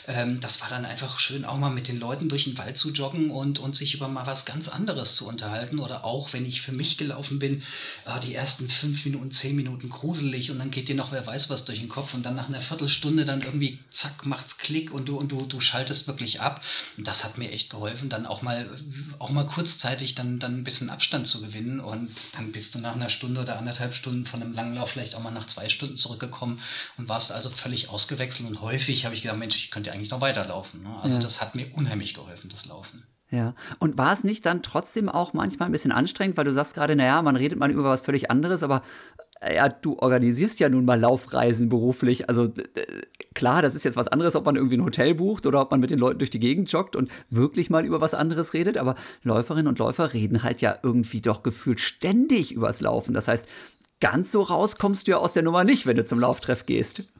Ähm, 0.07 0.39
das 0.39 0.59
war 0.61 0.69
dann 0.69 0.85
einfach 0.85 1.19
schön, 1.19 1.45
auch 1.45 1.57
mal 1.57 1.69
mit 1.69 1.87
den 1.87 1.99
Leuten 1.99 2.29
durch 2.29 2.45
den 2.45 2.57
Wald 2.57 2.75
zu 2.75 2.89
joggen 2.91 3.29
und, 3.29 3.59
und 3.59 3.75
sich 3.75 3.93
über 3.93 4.07
mal 4.07 4.25
was 4.25 4.45
ganz 4.45 4.69
anderes 4.69 5.15
zu 5.15 5.27
unterhalten. 5.27 5.77
Oder 5.77 6.03
auch, 6.03 6.33
wenn 6.33 6.47
ich 6.47 6.61
für 6.61 6.71
mich 6.71 6.97
gelaufen 6.97 7.37
bin, 7.37 7.61
äh, 8.05 8.19
die 8.21 8.33
ersten 8.33 8.69
fünf 8.69 9.05
Minuten, 9.05 9.29
zehn 9.29 9.55
Minuten 9.55 9.89
gruselig 9.89 10.49
und 10.49 10.57
dann 10.57 10.71
geht 10.71 10.89
dir 10.89 10.95
noch 10.95 11.11
wer 11.11 11.27
weiß 11.27 11.51
was 11.51 11.65
durch 11.65 11.79
den 11.79 11.89
Kopf 11.89 12.15
und 12.15 12.25
dann 12.25 12.35
nach 12.35 12.47
einer 12.47 12.61
Viertelstunde 12.61 13.23
dann 13.25 13.43
irgendwie 13.43 13.77
zack, 13.91 14.25
macht's 14.25 14.57
Klick 14.57 14.91
und 14.91 15.07
du, 15.07 15.17
und 15.17 15.31
du, 15.31 15.45
du 15.45 15.58
schaltest 15.61 16.07
wirklich 16.07 16.41
ab. 16.41 16.61
Das 16.97 17.23
hat 17.23 17.37
mir 17.37 17.51
echt 17.51 17.69
geholfen, 17.69 18.09
dann 18.09 18.25
auch 18.25 18.41
mal, 18.41 18.69
auch 19.19 19.31
mal 19.31 19.45
kurzzeitig 19.45 20.15
dann, 20.15 20.39
dann 20.39 20.57
ein 20.57 20.63
bisschen 20.63 20.89
Abstand 20.89 21.27
zu 21.27 21.41
gewinnen. 21.41 21.79
Und 21.79 22.11
dann 22.35 22.51
bist 22.51 22.75
du 22.75 22.79
nach 22.79 22.95
einer 22.95 23.09
Stunde 23.09 23.41
oder 23.41 23.57
anderthalb 23.57 23.95
Stunden 23.95 24.25
von 24.25 24.41
einem 24.41 24.53
Langlauf 24.53 24.91
vielleicht 24.91 25.15
auch 25.15 25.21
mal 25.21 25.31
nach 25.31 25.47
zwei 25.47 25.69
Stunden 25.69 25.97
zurückgekommen 25.97 26.61
und 26.97 27.09
warst 27.09 27.31
also 27.31 27.49
völlig 27.49 27.89
ausgewechselt. 27.89 28.47
Und 28.47 28.61
häufig 28.61 29.05
habe 29.05 29.15
ich 29.15 29.21
gedacht, 29.21 29.39
Mensch, 29.39 29.55
ich 29.55 29.71
könnte 29.71 29.91
eigentlich 29.91 30.11
noch 30.11 30.21
weiterlaufen. 30.21 30.83
Ne? 30.83 30.95
Also 31.01 31.15
ja. 31.15 31.21
das 31.21 31.41
hat 31.41 31.55
mir 31.55 31.71
unheimlich 31.75 32.13
geholfen, 32.13 32.49
das 32.49 32.65
Laufen. 32.65 33.03
Ja, 33.31 33.53
und 33.77 33.97
war 33.97 34.11
es 34.11 34.23
nicht 34.23 34.45
dann 34.47 34.63
trotzdem 34.63 35.07
auch 35.07 35.33
manchmal 35.33 35.69
ein 35.69 35.71
bisschen 35.71 35.91
anstrengend, 35.91 36.35
weil 36.35 36.45
du 36.45 36.53
sagst 36.53 36.73
gerade, 36.73 36.95
naja, 36.95 37.21
man 37.21 37.35
redet 37.35 37.59
mal 37.59 37.69
über 37.69 37.83
was 37.83 38.01
völlig 38.01 38.31
anderes, 38.31 38.63
aber 38.63 38.81
äh, 39.39 39.55
ja, 39.55 39.69
du 39.69 39.99
organisierst 39.99 40.59
ja 40.59 40.67
nun 40.67 40.85
mal 40.85 40.99
Laufreisen 40.99 41.69
beruflich. 41.69 42.27
Also 42.27 42.51
klar, 43.33 43.61
das 43.61 43.75
ist 43.75 43.85
jetzt 43.85 43.97
was 43.97 44.07
anderes, 44.07 44.35
ob 44.35 44.45
man 44.45 44.55
irgendwie 44.55 44.77
ein 44.77 44.83
Hotel 44.83 45.15
bucht 45.15 45.45
oder 45.45 45.61
ob 45.61 45.71
man 45.71 45.79
mit 45.79 45.91
den 45.91 45.99
Leuten 45.99 46.19
durch 46.19 46.29
die 46.29 46.39
Gegend 46.39 46.71
joggt 46.71 46.95
und 46.95 47.11
wirklich 47.29 47.69
mal 47.69 47.85
über 47.85 48.01
was 48.01 48.13
anderes 48.13 48.53
redet. 48.53 48.77
Aber 48.77 48.95
Läuferinnen 49.23 49.67
und 49.67 49.79
Läufer 49.79 50.13
reden 50.13 50.43
halt 50.43 50.61
ja 50.61 50.77
irgendwie 50.83 51.21
doch 51.21 51.43
gefühlt 51.43 51.79
ständig 51.79 52.51
übers 52.51 52.81
Laufen. 52.81 53.13
Das 53.13 53.27
heißt, 53.27 53.45
ganz 53.99 54.31
so 54.31 54.41
raus 54.41 54.77
kommst 54.77 55.07
du 55.07 55.11
ja 55.11 55.17
aus 55.17 55.33
der 55.33 55.43
Nummer 55.43 55.63
nicht, 55.63 55.85
wenn 55.85 55.97
du 55.97 56.05
zum 56.05 56.19
Lauftreff 56.19 56.65
gehst. 56.65 57.11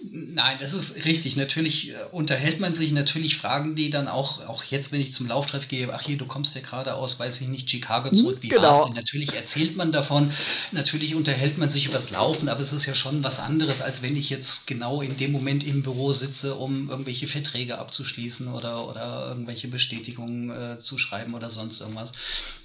Nein, 0.00 0.58
das 0.60 0.74
ist 0.74 1.04
richtig. 1.04 1.36
Natürlich 1.36 1.90
äh, 1.90 1.94
unterhält 2.12 2.60
man 2.60 2.72
sich, 2.72 2.92
natürlich 2.92 3.36
fragen 3.36 3.74
die 3.74 3.90
dann 3.90 4.06
auch, 4.06 4.46
auch 4.46 4.62
jetzt, 4.62 4.92
wenn 4.92 5.00
ich 5.00 5.12
zum 5.12 5.26
Lauftreff 5.26 5.66
gehe, 5.66 5.92
ach 5.92 6.02
hier, 6.02 6.16
du 6.16 6.26
kommst 6.26 6.54
ja 6.54 6.60
gerade 6.60 6.94
aus, 6.94 7.18
weiß 7.18 7.40
ich 7.40 7.48
nicht, 7.48 7.68
Chicago 7.68 8.10
zurück, 8.10 8.38
wie 8.40 8.48
genau. 8.48 8.62
war's 8.62 8.86
denn? 8.86 8.94
Natürlich 8.94 9.34
erzählt 9.34 9.76
man 9.76 9.90
davon, 9.90 10.32
natürlich 10.70 11.16
unterhält 11.16 11.58
man 11.58 11.68
sich 11.68 11.86
übers 11.86 12.10
Laufen, 12.10 12.48
aber 12.48 12.60
es 12.60 12.72
ist 12.72 12.86
ja 12.86 12.94
schon 12.94 13.24
was 13.24 13.40
anderes, 13.40 13.80
als 13.80 14.00
wenn 14.00 14.16
ich 14.16 14.30
jetzt 14.30 14.68
genau 14.68 15.02
in 15.02 15.16
dem 15.16 15.32
Moment 15.32 15.64
im 15.64 15.82
Büro 15.82 16.12
sitze, 16.12 16.54
um 16.54 16.88
irgendwelche 16.88 17.26
Verträge 17.26 17.78
abzuschließen 17.78 18.48
oder, 18.48 18.88
oder 18.88 19.26
irgendwelche 19.28 19.66
Bestätigungen 19.66 20.50
äh, 20.50 20.78
zu 20.78 20.98
schreiben 20.98 21.34
oder 21.34 21.50
sonst 21.50 21.80
irgendwas. 21.80 22.12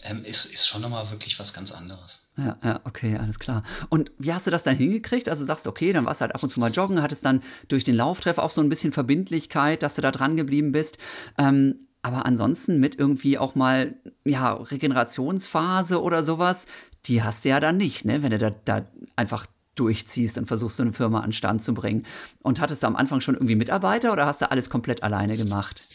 Ähm, 0.04 0.24
ist, 0.24 0.46
ist 0.46 0.68
schon 0.68 0.82
nochmal 0.82 1.10
wirklich 1.10 1.40
was 1.40 1.54
ganz 1.54 1.72
anderes. 1.72 2.23
Ja, 2.38 2.56
ja, 2.64 2.80
okay, 2.84 3.16
alles 3.18 3.38
klar. 3.38 3.64
Und 3.90 4.12
wie 4.18 4.34
hast 4.34 4.48
du 4.48 4.52
das 4.52 4.64
dann 4.64 4.76
hingekriegt? 4.76 5.30
Also 5.30 5.46
sagst, 5.46 5.68
okay, 5.68 5.94
dann 5.94 6.06
warst 6.06 6.22
du 6.22 6.24
halt 6.24 6.36
ab 6.36 6.42
und 6.42 6.50
zu 6.50 6.60
mal 6.60 6.72
joggen, 6.72 7.02
hattest 7.02 7.26
dann 7.26 7.42
durch 7.68 7.84
den 7.84 7.96
Lauftreff 7.96 8.40
auch 8.40 8.50
so 8.50 8.62
ein 8.62 8.70
bisschen 8.70 8.92
Verbindlichkeit, 8.92 9.84
dass 9.84 9.96
du 9.96 10.02
da 10.02 10.12
dran 10.12 10.36
geblieben 10.36 10.72
bist. 10.72 10.98
Ähm, 11.38 11.76
Aber 12.02 12.26
ansonsten 12.26 12.80
mit 12.80 12.96
irgendwie 13.00 13.38
auch 13.38 13.56
mal, 13.56 13.96
ja, 14.26 14.54
Regenerationsphase 14.54 16.02
oder 16.02 16.24
sowas, 16.24 16.66
die 17.06 17.22
hast 17.24 17.46
du 17.46 17.50
ja 17.50 17.60
dann 17.60 17.78
nicht, 17.78 18.04
ne? 18.06 18.24
Wenn 18.24 18.32
du 18.32 18.38
da, 18.40 18.52
da 18.66 18.86
einfach 19.16 19.46
durchziehst 19.76 20.38
und 20.38 20.48
versuchst, 20.48 20.78
so 20.78 20.84
eine 20.84 20.94
Firma 20.94 21.22
an 21.22 21.32
Stand 21.34 21.62
zu 21.64 21.74
bringen. 21.74 22.04
Und 22.42 22.60
hattest 22.60 22.84
du 22.84 22.88
am 22.88 22.96
Anfang 22.96 23.22
schon 23.22 23.36
irgendwie 23.36 23.56
Mitarbeiter 23.56 24.12
oder 24.14 24.26
hast 24.26 24.42
du 24.42 24.52
alles 24.52 24.70
komplett 24.70 25.02
alleine 25.04 25.38
gemacht? 25.38 25.88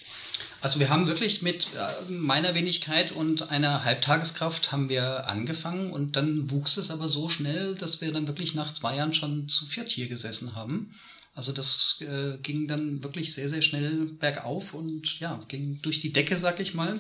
Also 0.61 0.81
wir 0.81 0.89
haben 0.89 1.07
wirklich 1.07 1.41
mit 1.43 1.69
äh, 1.75 2.11
meiner 2.11 2.55
Wenigkeit 2.55 3.13
und 3.13 3.51
einer 3.51 3.85
Halbtageskraft 3.85 4.73
haben 4.73 4.89
wir 4.89 5.29
angefangen 5.29 5.93
und 5.93 6.17
dann 6.17 6.51
wuchs 6.51 6.77
es 6.79 6.91
aber 6.91 7.09
so 7.09 7.29
schnell, 7.29 7.77
dass 7.77 8.01
wir 8.01 8.13
dann 8.13 8.27
wirklich 8.27 8.55
nach 8.55 8.73
zwei 8.73 8.97
Jahren 8.97 9.15
schon 9.15 9.49
zu 9.49 9.67
viert 9.67 9.91
hier 9.91 10.09
gesessen 10.09 10.57
haben. 10.57 10.95
Also 11.35 11.53
das 11.53 12.01
äh, 12.01 12.39
ging 12.39 12.67
dann 12.67 13.05
wirklich 13.05 13.33
sehr, 13.33 13.49
sehr 13.49 13.63
schnell 13.63 14.07
bergauf 14.19 14.75
und 14.75 15.21
ja, 15.21 15.41
ging 15.47 15.81
durch 15.83 16.01
die 16.01 16.13
Decke, 16.13 16.37
sag 16.37 16.59
ich 16.59 16.75
mal. 16.75 16.99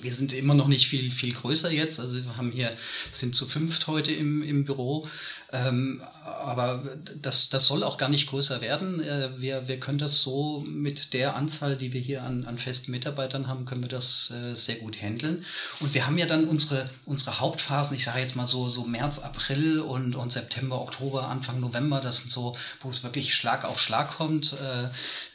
Wir 0.00 0.12
sind 0.12 0.32
immer 0.32 0.54
noch 0.54 0.68
nicht 0.68 0.88
viel, 0.88 1.10
viel 1.10 1.34
größer 1.34 1.70
jetzt. 1.70 2.00
Also 2.00 2.14
wir 2.14 2.36
haben 2.36 2.50
hier, 2.50 2.72
sind 3.10 3.34
zu 3.34 3.46
fünft 3.46 3.86
heute 3.86 4.12
im, 4.12 4.42
im 4.42 4.64
Büro. 4.64 5.08
Ähm, 5.52 6.02
aber 6.24 6.82
das, 7.20 7.50
das 7.50 7.66
soll 7.66 7.84
auch 7.84 7.98
gar 7.98 8.08
nicht 8.08 8.28
größer 8.28 8.62
werden. 8.62 9.00
Äh, 9.00 9.30
wir, 9.36 9.68
wir 9.68 9.78
können 9.78 9.98
das 9.98 10.22
so 10.22 10.64
mit 10.66 11.12
der 11.12 11.36
Anzahl, 11.36 11.76
die 11.76 11.92
wir 11.92 12.00
hier 12.00 12.22
an, 12.22 12.46
an 12.46 12.56
festen 12.56 12.90
Mitarbeitern 12.90 13.48
haben, 13.48 13.66
können 13.66 13.82
wir 13.82 13.90
das 13.90 14.30
äh, 14.30 14.54
sehr 14.54 14.76
gut 14.76 15.02
handeln. 15.02 15.44
Und 15.80 15.92
wir 15.92 16.06
haben 16.06 16.16
ja 16.16 16.24
dann 16.24 16.44
unsere, 16.48 16.88
unsere 17.04 17.38
Hauptphasen, 17.38 17.94
ich 17.94 18.04
sage 18.04 18.20
jetzt 18.20 18.34
mal 18.34 18.46
so, 18.46 18.70
so 18.70 18.84
März, 18.84 19.18
April 19.18 19.80
und, 19.80 20.16
und 20.16 20.32
September, 20.32 20.80
Oktober, 20.80 21.28
Anfang 21.28 21.60
November, 21.60 22.00
das 22.00 22.18
sind 22.18 22.30
so, 22.30 22.56
wo 22.80 22.88
es 22.88 23.04
wirklich 23.04 23.34
Schlag 23.34 23.66
auf 23.66 23.78
Schlag 23.78 24.16
kommt. 24.16 24.54
Äh, 24.54 24.88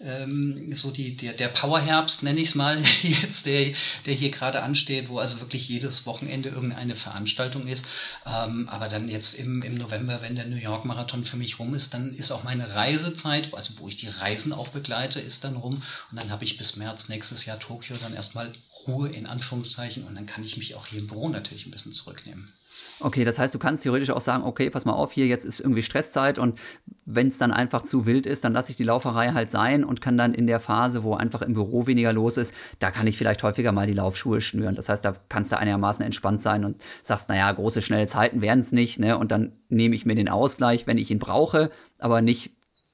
ähm, 0.03 0.73
so 0.73 0.89
die, 0.89 1.15
der, 1.15 1.33
der 1.33 1.49
Powerherbst, 1.49 2.23
nenne 2.23 2.39
ich 2.39 2.49
es 2.49 2.55
mal, 2.55 2.81
jetzt, 3.03 3.45
der, 3.45 3.73
der 4.07 4.13
hier 4.15 4.31
gerade 4.31 4.46
ansteht, 4.55 5.09
wo 5.09 5.19
also 5.19 5.39
wirklich 5.39 5.67
jedes 5.67 6.05
Wochenende 6.05 6.49
irgendeine 6.49 6.95
Veranstaltung 6.95 7.67
ist. 7.67 7.85
Ähm, 8.25 8.69
aber 8.69 8.87
dann 8.87 9.09
jetzt 9.09 9.33
im, 9.35 9.61
im 9.61 9.75
November, 9.75 10.21
wenn 10.21 10.35
der 10.35 10.47
New 10.47 10.55
York 10.55 10.85
Marathon 10.85 11.25
für 11.25 11.37
mich 11.37 11.59
rum 11.59 11.73
ist, 11.73 11.93
dann 11.93 12.13
ist 12.13 12.31
auch 12.31 12.43
meine 12.43 12.73
Reisezeit, 12.73 13.53
also 13.53 13.73
wo 13.77 13.87
ich 13.87 13.97
die 13.97 14.07
Reisen 14.07 14.53
auch 14.53 14.69
begleite, 14.69 15.19
ist 15.19 15.43
dann 15.43 15.57
rum. 15.57 15.81
Und 16.11 16.19
dann 16.19 16.29
habe 16.31 16.43
ich 16.43 16.57
bis 16.57 16.75
März 16.75 17.09
nächstes 17.09 17.45
Jahr 17.45 17.59
Tokio 17.59 17.95
dann 18.01 18.15
erstmal 18.15 18.51
Ruhe 18.87 19.09
in 19.09 19.25
Anführungszeichen 19.25 20.05
und 20.05 20.15
dann 20.15 20.25
kann 20.25 20.43
ich 20.43 20.57
mich 20.57 20.75
auch 20.75 20.87
hier 20.87 20.99
im 20.99 21.07
Büro 21.07 21.29
natürlich 21.29 21.65
ein 21.65 21.71
bisschen 21.71 21.93
zurücknehmen. 21.93 22.51
Okay, 22.99 23.23
das 23.23 23.37
heißt, 23.37 23.53
du 23.53 23.59
kannst 23.59 23.83
theoretisch 23.83 24.09
auch 24.09 24.21
sagen, 24.21 24.43
okay, 24.43 24.71
pass 24.71 24.85
mal 24.85 24.93
auf, 24.93 25.11
hier 25.11 25.27
jetzt 25.27 25.45
ist 25.45 25.59
irgendwie 25.59 25.83
Stresszeit 25.83 26.39
und 26.39 26.57
wenn 27.05 27.27
es 27.27 27.37
dann 27.37 27.51
einfach 27.51 27.83
zu 27.83 28.07
wild 28.07 28.25
ist, 28.25 28.43
dann 28.43 28.53
lasse 28.53 28.71
ich 28.71 28.75
die 28.75 28.83
Lauferei 28.83 29.29
halt 29.33 29.51
sein 29.51 29.83
und 29.83 30.01
kann 30.01 30.17
dann 30.17 30.33
in 30.33 30.47
der 30.47 30.59
Phase, 30.59 31.03
wo 31.03 31.13
einfach 31.13 31.43
im 31.43 31.53
Büro 31.53 31.85
weniger 31.85 32.11
los 32.11 32.37
ist, 32.37 32.55
da 32.79 32.89
kann 32.89 33.05
ich 33.05 33.17
vielleicht 33.17 33.43
häufiger 33.43 33.71
mal 33.71 33.85
die 33.85 33.93
Laufschuhe 33.93 34.41
schnüren. 34.41 34.75
Das 34.75 34.89
heißt, 34.89 35.05
da 35.05 35.15
kannst 35.29 35.51
du 35.51 35.57
einigermaßen 35.59 36.03
entspannt 36.03 36.41
sein 36.41 36.65
und 36.65 36.81
sagst, 37.03 37.29
naja, 37.29 37.51
große, 37.51 37.83
schnelle 37.83 38.07
Zeiten 38.07 38.41
werden 38.41 38.61
es 38.61 38.71
nicht, 38.71 38.99
ne? 38.99 39.17
Und 39.17 39.31
dann 39.31 39.53
nehme 39.69 39.93
ich 39.93 40.05
mir 40.05 40.15
den 40.15 40.29
Ausgleich, 40.29 40.87
wenn 40.87 40.97
ich 40.97 41.11
ihn 41.11 41.19
brauche, 41.19 41.69
aber 41.99 42.21
nicht, 42.21 42.51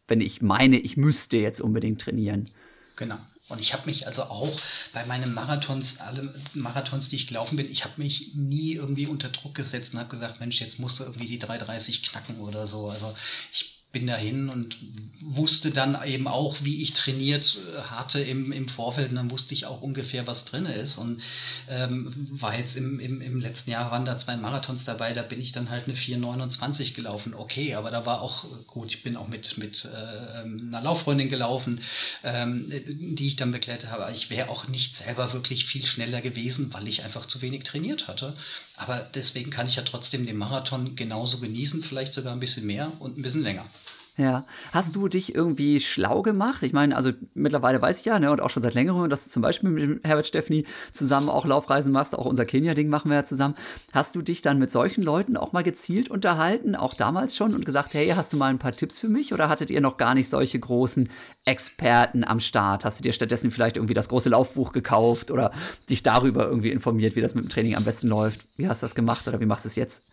wenn 0.07 0.19
ich 0.19 0.41
meine, 0.41 0.77
ich 0.77 0.97
müsste 0.97 1.37
jetzt 1.37 1.61
unbedingt 1.61 2.01
trainieren. 2.01 2.49
Genau. 2.97 3.17
Und 3.53 3.59
ich 3.59 3.73
habe 3.73 3.85
mich 3.85 4.07
also 4.07 4.23
auch 4.23 4.59
bei 4.91 5.05
meinen 5.05 5.33
Marathons, 5.33 5.99
alle 5.99 6.33
Marathons, 6.53 7.09
die 7.09 7.15
ich 7.15 7.27
gelaufen 7.27 7.55
bin, 7.55 7.71
ich 7.71 7.83
habe 7.83 7.93
mich 7.97 8.31
nie 8.33 8.73
irgendwie 8.73 9.07
unter 9.07 9.29
Druck 9.29 9.55
gesetzt 9.55 9.93
und 9.93 9.99
habe 9.99 10.09
gesagt, 10.09 10.39
Mensch, 10.39 10.59
jetzt 10.59 10.79
musst 10.79 10.99
du 10.99 11.03
irgendwie 11.03 11.27
die 11.27 11.39
3,30 11.39 12.09
knacken 12.09 12.39
oder 12.39 12.67
so. 12.67 12.89
Also 12.89 13.13
ich 13.51 13.82
bin 13.93 14.07
dahin 14.07 14.49
und 14.49 14.77
wusste 15.21 15.69
dann 15.69 15.97
eben 16.03 16.27
auch, 16.27 16.57
wie 16.63 16.81
ich 16.81 16.93
trainiert 16.93 17.59
äh, 17.77 17.81
hatte 17.83 18.19
im, 18.19 18.51
im 18.51 18.67
Vorfeld. 18.67 19.11
Und 19.11 19.17
dann 19.17 19.31
wusste 19.31 19.53
ich 19.53 19.67
auch 19.67 19.81
ungefähr, 19.81 20.25
was 20.25 20.45
drin 20.45 20.65
ist. 20.65 20.97
Und 20.97 21.21
ähm, 21.69 22.11
war 22.31 22.57
jetzt 22.57 22.75
im, 22.75 22.99
im, 22.99 23.21
im 23.21 23.39
letzten 23.39 23.69
Jahr 23.69 23.91
waren 23.91 24.03
da 24.03 24.17
zwei 24.17 24.35
Marathons 24.35 24.83
dabei, 24.83 25.13
da 25.13 25.21
bin 25.21 25.39
ich 25.39 25.51
dann 25.51 25.69
halt 25.69 25.85
eine 25.85 25.93
4,29 25.93 26.95
gelaufen. 26.95 27.35
Okay, 27.35 27.75
aber 27.75 27.91
da 27.91 28.05
war 28.05 28.21
auch 28.21 28.45
gut, 28.65 28.87
ich 28.87 29.03
bin 29.03 29.15
auch 29.15 29.27
mit, 29.27 29.59
mit 29.59 29.85
äh, 29.85 30.39
einer 30.39 30.81
Lauffreundin 30.81 31.29
gelaufen, 31.29 31.79
ähm, 32.23 32.69
die 32.69 33.27
ich 33.27 33.35
dann 33.35 33.51
begleitet 33.51 33.91
habe. 33.91 34.11
Ich 34.11 34.31
wäre 34.31 34.49
auch 34.49 34.67
nicht 34.67 34.95
selber 34.95 35.33
wirklich 35.33 35.65
viel 35.65 35.85
schneller 35.85 36.21
gewesen, 36.21 36.73
weil 36.73 36.87
ich 36.87 37.03
einfach 37.03 37.27
zu 37.27 37.43
wenig 37.43 37.63
trainiert 37.63 38.07
hatte. 38.07 38.35
Aber 38.75 39.07
deswegen 39.13 39.51
kann 39.51 39.67
ich 39.67 39.75
ja 39.75 39.83
trotzdem 39.83 40.25
den 40.25 40.37
Marathon 40.37 40.95
genauso 40.95 41.37
genießen, 41.37 41.83
vielleicht 41.83 42.15
sogar 42.15 42.33
ein 42.33 42.39
bisschen 42.39 42.65
mehr 42.65 42.91
und 42.99 43.19
ein 43.19 43.21
bisschen 43.21 43.43
länger. 43.43 43.69
Ja. 44.15 44.45
Hast 44.71 44.95
du 44.95 45.07
dich 45.07 45.33
irgendwie 45.33 45.79
schlau 45.79 46.21
gemacht? 46.21 46.61
Ich 46.61 46.71
meine, 46.71 46.95
also 46.95 47.11
mittlerweile 47.33 47.81
weiß 47.81 47.99
ich 47.99 48.05
ja, 48.05 48.19
ne, 48.19 48.31
und 48.31 48.41
auch 48.41 48.51
schon 48.51 48.61
seit 48.61 48.75
längerem, 48.75 49.09
dass 49.09 49.23
du 49.23 49.31
zum 49.31 49.41
Beispiel 49.41 49.71
mit 49.71 50.03
Herbert 50.05 50.27
Steffni 50.27 50.65
zusammen 50.91 51.29
auch 51.29 51.45
Laufreisen 51.45 51.91
machst, 51.91 52.15
auch 52.15 52.27
unser 52.27 52.45
Kenia-Ding 52.45 52.89
machen 52.89 53.09
wir 53.09 53.17
ja 53.17 53.23
zusammen. 53.23 53.55
Hast 53.91 54.15
du 54.15 54.21
dich 54.21 54.43
dann 54.43 54.59
mit 54.59 54.71
solchen 54.71 55.03
Leuten 55.03 55.35
auch 55.35 55.51
mal 55.51 55.63
gezielt 55.63 56.11
unterhalten, 56.11 56.75
auch 56.75 56.93
damals 56.93 57.35
schon, 57.35 57.55
und 57.55 57.65
gesagt, 57.65 57.95
hey, 57.95 58.09
hast 58.09 58.31
du 58.31 58.37
mal 58.37 58.51
ein 58.51 58.59
paar 58.59 58.75
Tipps 58.75 58.99
für 58.99 59.09
mich? 59.09 59.33
Oder 59.33 59.49
hattet 59.49 59.71
ihr 59.71 59.81
noch 59.81 59.97
gar 59.97 60.13
nicht 60.13 60.29
solche 60.29 60.59
großen 60.59 61.09
Experten 61.45 62.23
am 62.23 62.39
Start? 62.39 62.85
Hast 62.85 62.99
du 62.99 63.03
dir 63.03 63.13
stattdessen 63.13 63.49
vielleicht 63.49 63.77
irgendwie 63.77 63.95
das 63.95 64.09
große 64.09 64.29
Laufbuch 64.29 64.73
gekauft 64.73 65.31
oder 65.31 65.51
dich 65.89 66.03
darüber 66.03 66.45
irgendwie 66.45 66.69
informiert, 66.69 67.15
wie 67.15 67.21
das 67.21 67.33
mit 67.33 67.45
dem 67.45 67.49
Training 67.49 67.75
am 67.75 67.83
besten 67.83 68.09
läuft? 68.09 68.45
Wie 68.57 68.67
hast 68.67 68.83
du 68.83 68.85
das 68.85 68.93
gemacht 68.93 69.27
oder 69.27 69.39
wie 69.39 69.47
machst 69.47 69.65
du 69.65 69.69
es 69.69 69.75
jetzt? 69.75 70.03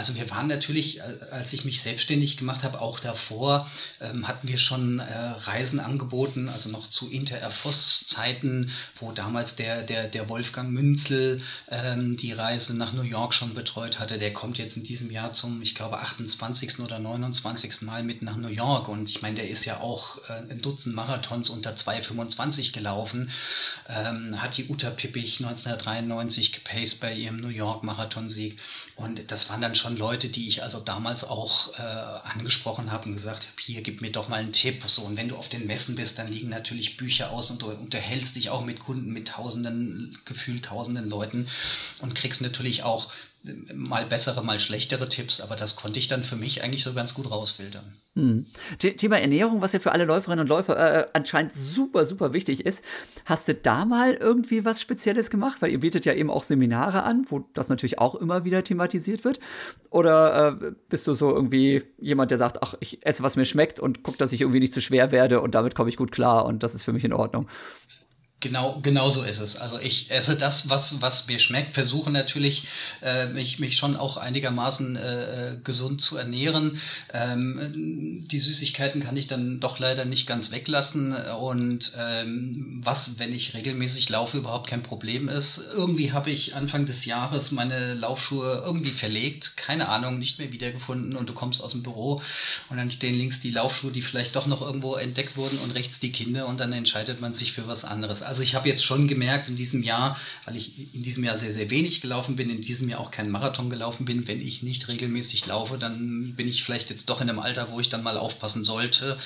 Also 0.00 0.14
wir 0.14 0.30
waren 0.30 0.46
natürlich, 0.46 1.02
als 1.30 1.52
ich 1.52 1.66
mich 1.66 1.82
selbstständig 1.82 2.38
gemacht 2.38 2.64
habe, 2.64 2.80
auch 2.80 3.00
davor, 3.00 3.70
ähm, 4.00 4.26
hatten 4.26 4.48
wir 4.48 4.56
schon 4.56 4.98
äh, 4.98 5.04
Reisen 5.04 5.78
angeboten, 5.78 6.48
also 6.48 6.70
noch 6.70 6.88
zu 6.88 7.10
Inter-Air-Zeiten, 7.10 8.72
wo 8.98 9.12
damals 9.12 9.56
der, 9.56 9.82
der, 9.82 10.08
der 10.08 10.30
Wolfgang 10.30 10.70
Münzel 10.70 11.42
ähm, 11.70 12.16
die 12.16 12.32
Reise 12.32 12.74
nach 12.74 12.94
New 12.94 13.02
York 13.02 13.34
schon 13.34 13.52
betreut 13.52 13.98
hatte. 13.98 14.16
Der 14.16 14.32
kommt 14.32 14.56
jetzt 14.56 14.78
in 14.78 14.84
diesem 14.84 15.10
Jahr 15.10 15.34
zum, 15.34 15.60
ich 15.60 15.74
glaube, 15.74 15.98
28. 15.98 16.78
oder 16.78 16.98
29. 16.98 17.82
Mal 17.82 18.02
mit 18.02 18.22
nach 18.22 18.36
New 18.36 18.48
York. 18.48 18.88
Und 18.88 19.10
ich 19.10 19.20
meine, 19.20 19.36
der 19.36 19.50
ist 19.50 19.66
ja 19.66 19.80
auch 19.80 20.16
äh, 20.30 20.50
ein 20.50 20.62
Dutzend 20.62 20.94
Marathons 20.94 21.50
unter 21.50 21.74
2,25 21.74 22.72
gelaufen, 22.72 23.30
ähm, 23.86 24.40
hat 24.40 24.56
die 24.56 24.66
Uta 24.66 24.88
Pippich 24.88 25.40
1993 25.40 26.52
gepaced 26.52 27.00
bei 27.00 27.12
ihrem 27.12 27.36
New 27.36 27.48
York-Marathonsieg. 27.48 28.58
Und 28.96 29.30
das 29.30 29.50
waren 29.50 29.60
dann 29.60 29.74
schon 29.74 29.89
Leute, 29.96 30.28
die 30.28 30.48
ich 30.48 30.62
also 30.62 30.80
damals 30.80 31.24
auch 31.24 31.78
äh, 31.78 31.82
angesprochen 31.82 32.92
habe 32.92 33.08
und 33.08 33.14
gesagt 33.14 33.46
habe, 33.46 33.62
hier, 33.62 33.82
gib 33.82 34.00
mir 34.00 34.12
doch 34.12 34.28
mal 34.28 34.40
einen 34.40 34.52
Tipp. 34.52 34.84
So, 34.86 35.02
und 35.02 35.16
wenn 35.16 35.28
du 35.28 35.36
auf 35.36 35.48
den 35.48 35.66
Messen 35.66 35.96
bist, 35.96 36.18
dann 36.18 36.30
liegen 36.30 36.48
natürlich 36.48 36.96
Bücher 36.96 37.30
aus 37.30 37.50
und 37.50 37.62
du 37.62 37.70
unterhältst 37.70 38.36
dich 38.36 38.50
auch 38.50 38.64
mit 38.64 38.80
Kunden, 38.80 39.12
mit 39.12 39.28
tausenden, 39.28 40.18
gefühlt 40.24 40.66
tausenden 40.66 41.08
Leuten 41.08 41.48
und 42.00 42.14
kriegst 42.14 42.40
natürlich 42.40 42.82
auch 42.82 43.10
mal 43.74 44.06
bessere, 44.06 44.42
mal 44.44 44.60
schlechtere 44.60 45.08
Tipps, 45.08 45.40
aber 45.40 45.56
das 45.56 45.76
konnte 45.76 45.98
ich 45.98 46.08
dann 46.08 46.24
für 46.24 46.36
mich 46.36 46.62
eigentlich 46.62 46.84
so 46.84 46.92
ganz 46.92 47.14
gut 47.14 47.30
rausfiltern. 47.30 47.99
Hm. 48.16 48.44
Thema 48.78 49.20
Ernährung, 49.20 49.62
was 49.62 49.72
ja 49.72 49.78
für 49.78 49.92
alle 49.92 50.04
Läuferinnen 50.04 50.42
und 50.42 50.48
Läufer 50.48 50.76
äh, 50.76 51.06
anscheinend 51.12 51.52
super, 51.52 52.04
super 52.04 52.32
wichtig 52.32 52.66
ist. 52.66 52.84
Hast 53.24 53.46
du 53.46 53.54
da 53.54 53.84
mal 53.84 54.14
irgendwie 54.14 54.64
was 54.64 54.80
Spezielles 54.80 55.30
gemacht? 55.30 55.62
Weil 55.62 55.70
ihr 55.70 55.78
bietet 55.78 56.04
ja 56.06 56.14
eben 56.14 56.28
auch 56.28 56.42
Seminare 56.42 57.04
an, 57.04 57.24
wo 57.28 57.44
das 57.54 57.68
natürlich 57.68 58.00
auch 58.00 58.16
immer 58.16 58.44
wieder 58.44 58.64
thematisiert 58.64 59.24
wird. 59.24 59.38
Oder 59.90 60.58
äh, 60.60 60.72
bist 60.88 61.06
du 61.06 61.14
so 61.14 61.32
irgendwie 61.32 61.84
jemand, 61.98 62.32
der 62.32 62.38
sagt, 62.38 62.64
ach, 62.64 62.74
ich 62.80 63.06
esse, 63.06 63.22
was 63.22 63.36
mir 63.36 63.44
schmeckt 63.44 63.78
und 63.78 64.02
guck, 64.02 64.18
dass 64.18 64.32
ich 64.32 64.40
irgendwie 64.40 64.60
nicht 64.60 64.74
zu 64.74 64.80
schwer 64.80 65.12
werde 65.12 65.40
und 65.40 65.54
damit 65.54 65.76
komme 65.76 65.88
ich 65.88 65.96
gut 65.96 66.10
klar 66.10 66.46
und 66.46 66.64
das 66.64 66.74
ist 66.74 66.82
für 66.82 66.92
mich 66.92 67.04
in 67.04 67.12
Ordnung? 67.12 67.46
Genau, 68.40 68.80
genau 68.82 69.10
so 69.10 69.22
ist 69.22 69.38
es. 69.38 69.56
Also 69.56 69.78
ich 69.78 70.10
esse 70.10 70.34
das, 70.34 70.70
was, 70.70 71.02
was 71.02 71.26
mir 71.26 71.38
schmeckt, 71.38 71.74
versuche 71.74 72.10
natürlich, 72.10 72.64
äh, 73.02 73.26
mich, 73.26 73.58
mich 73.58 73.76
schon 73.76 73.96
auch 73.96 74.16
einigermaßen 74.16 74.96
äh, 74.96 75.56
gesund 75.62 76.00
zu 76.00 76.16
ernähren. 76.16 76.80
Ähm, 77.12 78.24
die 78.26 78.38
Süßigkeiten 78.38 79.02
kann 79.02 79.18
ich 79.18 79.26
dann 79.26 79.60
doch 79.60 79.78
leider 79.78 80.06
nicht 80.06 80.26
ganz 80.26 80.50
weglassen. 80.52 81.12
Und 81.12 81.92
ähm, 81.98 82.80
was, 82.82 83.18
wenn 83.18 83.34
ich 83.34 83.52
regelmäßig 83.52 84.08
laufe, 84.08 84.38
überhaupt 84.38 84.70
kein 84.70 84.82
Problem 84.82 85.28
ist. 85.28 85.60
Irgendwie 85.74 86.12
habe 86.12 86.30
ich 86.30 86.54
Anfang 86.54 86.86
des 86.86 87.04
Jahres 87.04 87.50
meine 87.50 87.92
Laufschuhe 87.92 88.62
irgendwie 88.64 88.92
verlegt, 88.92 89.58
keine 89.58 89.90
Ahnung, 89.90 90.18
nicht 90.18 90.38
mehr 90.38 90.50
wiedergefunden 90.50 91.14
und 91.14 91.28
du 91.28 91.34
kommst 91.34 91.62
aus 91.62 91.72
dem 91.72 91.82
Büro 91.82 92.22
und 92.70 92.78
dann 92.78 92.90
stehen 92.90 93.18
links 93.18 93.40
die 93.40 93.50
Laufschuhe, 93.50 93.92
die 93.92 94.00
vielleicht 94.00 94.34
doch 94.34 94.46
noch 94.46 94.62
irgendwo 94.62 94.94
entdeckt 94.94 95.36
wurden 95.36 95.58
und 95.58 95.72
rechts 95.72 96.00
die 96.00 96.12
Kinder 96.12 96.46
und 96.46 96.58
dann 96.58 96.72
entscheidet 96.72 97.20
man 97.20 97.34
sich 97.34 97.52
für 97.52 97.68
was 97.68 97.84
anderes 97.84 98.22
also 98.30 98.42
ich 98.42 98.54
habe 98.54 98.68
jetzt 98.68 98.84
schon 98.84 99.08
gemerkt 99.08 99.48
in 99.48 99.56
diesem 99.56 99.82
Jahr, 99.82 100.16
weil 100.44 100.54
ich 100.54 100.94
in 100.94 101.02
diesem 101.02 101.24
Jahr 101.24 101.36
sehr, 101.36 101.52
sehr 101.52 101.68
wenig 101.68 102.00
gelaufen 102.00 102.36
bin, 102.36 102.48
in 102.48 102.60
diesem 102.60 102.88
Jahr 102.88 103.00
auch 103.00 103.10
keinen 103.10 103.30
Marathon 103.30 103.68
gelaufen 103.70 104.04
bin, 104.04 104.28
wenn 104.28 104.40
ich 104.40 104.62
nicht 104.62 104.86
regelmäßig 104.86 105.46
laufe, 105.46 105.78
dann 105.78 106.34
bin 106.36 106.48
ich 106.48 106.62
vielleicht 106.62 106.90
jetzt 106.90 107.10
doch 107.10 107.20
in 107.20 107.28
einem 107.28 107.40
Alter, 107.40 107.72
wo 107.72 107.80
ich 107.80 107.88
dann 107.88 108.04
mal 108.04 108.16
aufpassen 108.16 108.62
sollte. 108.62 109.18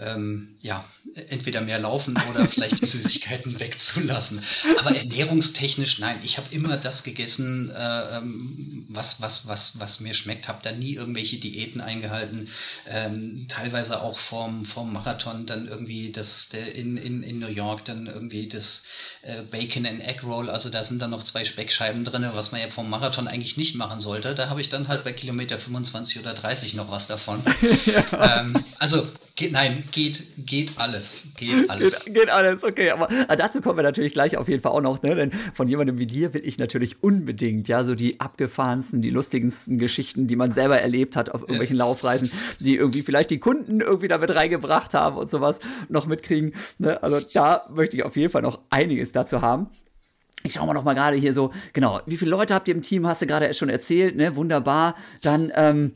Ähm, 0.00 0.56
ja, 0.60 0.84
entweder 1.28 1.60
mehr 1.60 1.78
laufen 1.78 2.16
oder 2.30 2.46
vielleicht 2.46 2.80
die 2.80 2.86
Süßigkeiten 2.86 3.60
wegzulassen. 3.60 4.42
Aber 4.78 4.96
ernährungstechnisch, 4.96 5.98
nein, 6.00 6.18
ich 6.24 6.38
habe 6.38 6.52
immer 6.52 6.76
das 6.76 7.04
gegessen, 7.04 7.70
äh, 7.70 8.16
ähm, 8.16 8.86
was, 8.88 9.20
was, 9.20 9.46
was, 9.46 9.78
was 9.78 10.00
mir 10.00 10.14
schmeckt, 10.14 10.48
habe 10.48 10.60
da 10.62 10.72
nie 10.72 10.94
irgendwelche 10.94 11.38
Diäten 11.38 11.80
eingehalten. 11.80 12.48
Ähm, 12.88 13.46
teilweise 13.48 14.02
auch 14.02 14.18
vorm, 14.18 14.64
vorm 14.64 14.92
Marathon 14.92 15.46
dann 15.46 15.68
irgendwie 15.68 16.10
das 16.10 16.48
der 16.48 16.74
in, 16.74 16.96
in, 16.96 17.22
in 17.22 17.38
New 17.38 17.48
York 17.48 17.84
dann 17.84 18.06
irgendwie 18.06 18.48
das 18.48 18.84
äh, 19.22 19.42
Bacon 19.42 19.86
and 19.86 20.02
Egg 20.02 20.22
Roll, 20.24 20.50
also 20.50 20.70
da 20.70 20.82
sind 20.82 21.00
dann 21.00 21.10
noch 21.10 21.24
zwei 21.24 21.44
Speckscheiben 21.44 22.04
drin, 22.04 22.28
was 22.32 22.52
man 22.52 22.60
ja 22.60 22.70
vom 22.70 22.90
Marathon 22.90 23.28
eigentlich 23.28 23.56
nicht 23.56 23.76
machen 23.76 24.00
sollte. 24.00 24.34
Da 24.34 24.48
habe 24.48 24.60
ich 24.60 24.68
dann 24.68 24.88
halt 24.88 25.04
bei 25.04 25.12
Kilometer 25.12 25.58
25 25.58 26.18
oder 26.18 26.34
30 26.34 26.74
noch 26.74 26.90
was 26.90 27.06
davon. 27.06 27.42
ja. 27.86 28.40
ähm, 28.40 28.64
also 28.78 29.08
Geht, 29.36 29.50
nein, 29.50 29.82
geht, 29.90 30.28
geht 30.46 30.78
alles. 30.78 31.24
Geht 31.36 31.68
alles. 31.68 32.04
Geht, 32.04 32.14
geht, 32.14 32.30
alles, 32.30 32.62
okay. 32.62 32.90
Aber 32.90 33.08
ah, 33.26 33.34
dazu 33.34 33.60
kommen 33.60 33.78
wir 33.78 33.82
natürlich 33.82 34.12
gleich 34.12 34.36
auf 34.36 34.48
jeden 34.48 34.62
Fall 34.62 34.70
auch 34.70 34.80
noch, 34.80 35.02
ne? 35.02 35.16
Denn 35.16 35.32
von 35.54 35.66
jemandem 35.66 35.98
wie 35.98 36.06
dir 36.06 36.34
will 36.34 36.42
ich 36.46 36.56
natürlich 36.58 37.02
unbedingt, 37.02 37.66
ja, 37.66 37.82
so 37.82 37.96
die 37.96 38.20
abgefahrensten, 38.20 39.02
die 39.02 39.10
lustigsten 39.10 39.78
Geschichten, 39.78 40.28
die 40.28 40.36
man 40.36 40.52
selber 40.52 40.80
erlebt 40.80 41.16
hat 41.16 41.30
auf 41.30 41.40
irgendwelchen 41.40 41.76
ja. 41.76 41.84
Laufreisen, 41.84 42.30
die 42.60 42.76
irgendwie 42.76 43.02
vielleicht 43.02 43.30
die 43.30 43.40
Kunden 43.40 43.80
irgendwie 43.80 44.06
damit 44.06 44.32
reingebracht 44.32 44.94
haben 44.94 45.16
und 45.16 45.28
sowas 45.28 45.58
noch 45.88 46.06
mitkriegen. 46.06 46.54
Ne? 46.78 47.02
Also 47.02 47.18
da 47.32 47.66
möchte 47.74 47.96
ich 47.96 48.04
auf 48.04 48.16
jeden 48.16 48.30
Fall 48.30 48.42
noch 48.42 48.60
einiges 48.70 49.10
dazu 49.10 49.42
haben. 49.42 49.66
Ich 50.44 50.52
schaue 50.52 50.68
mal 50.68 50.74
noch 50.74 50.84
mal 50.84 50.94
gerade 50.94 51.16
hier 51.16 51.34
so, 51.34 51.52
genau, 51.72 52.00
wie 52.06 52.18
viele 52.18 52.30
Leute 52.30 52.54
habt 52.54 52.68
ihr 52.68 52.74
im 52.74 52.82
Team, 52.82 53.04
hast 53.04 53.20
du 53.20 53.26
gerade 53.26 53.52
schon 53.54 53.68
erzählt, 53.68 54.14
ne? 54.14 54.36
Wunderbar. 54.36 54.94
Dann 55.22 55.50
ähm, 55.56 55.94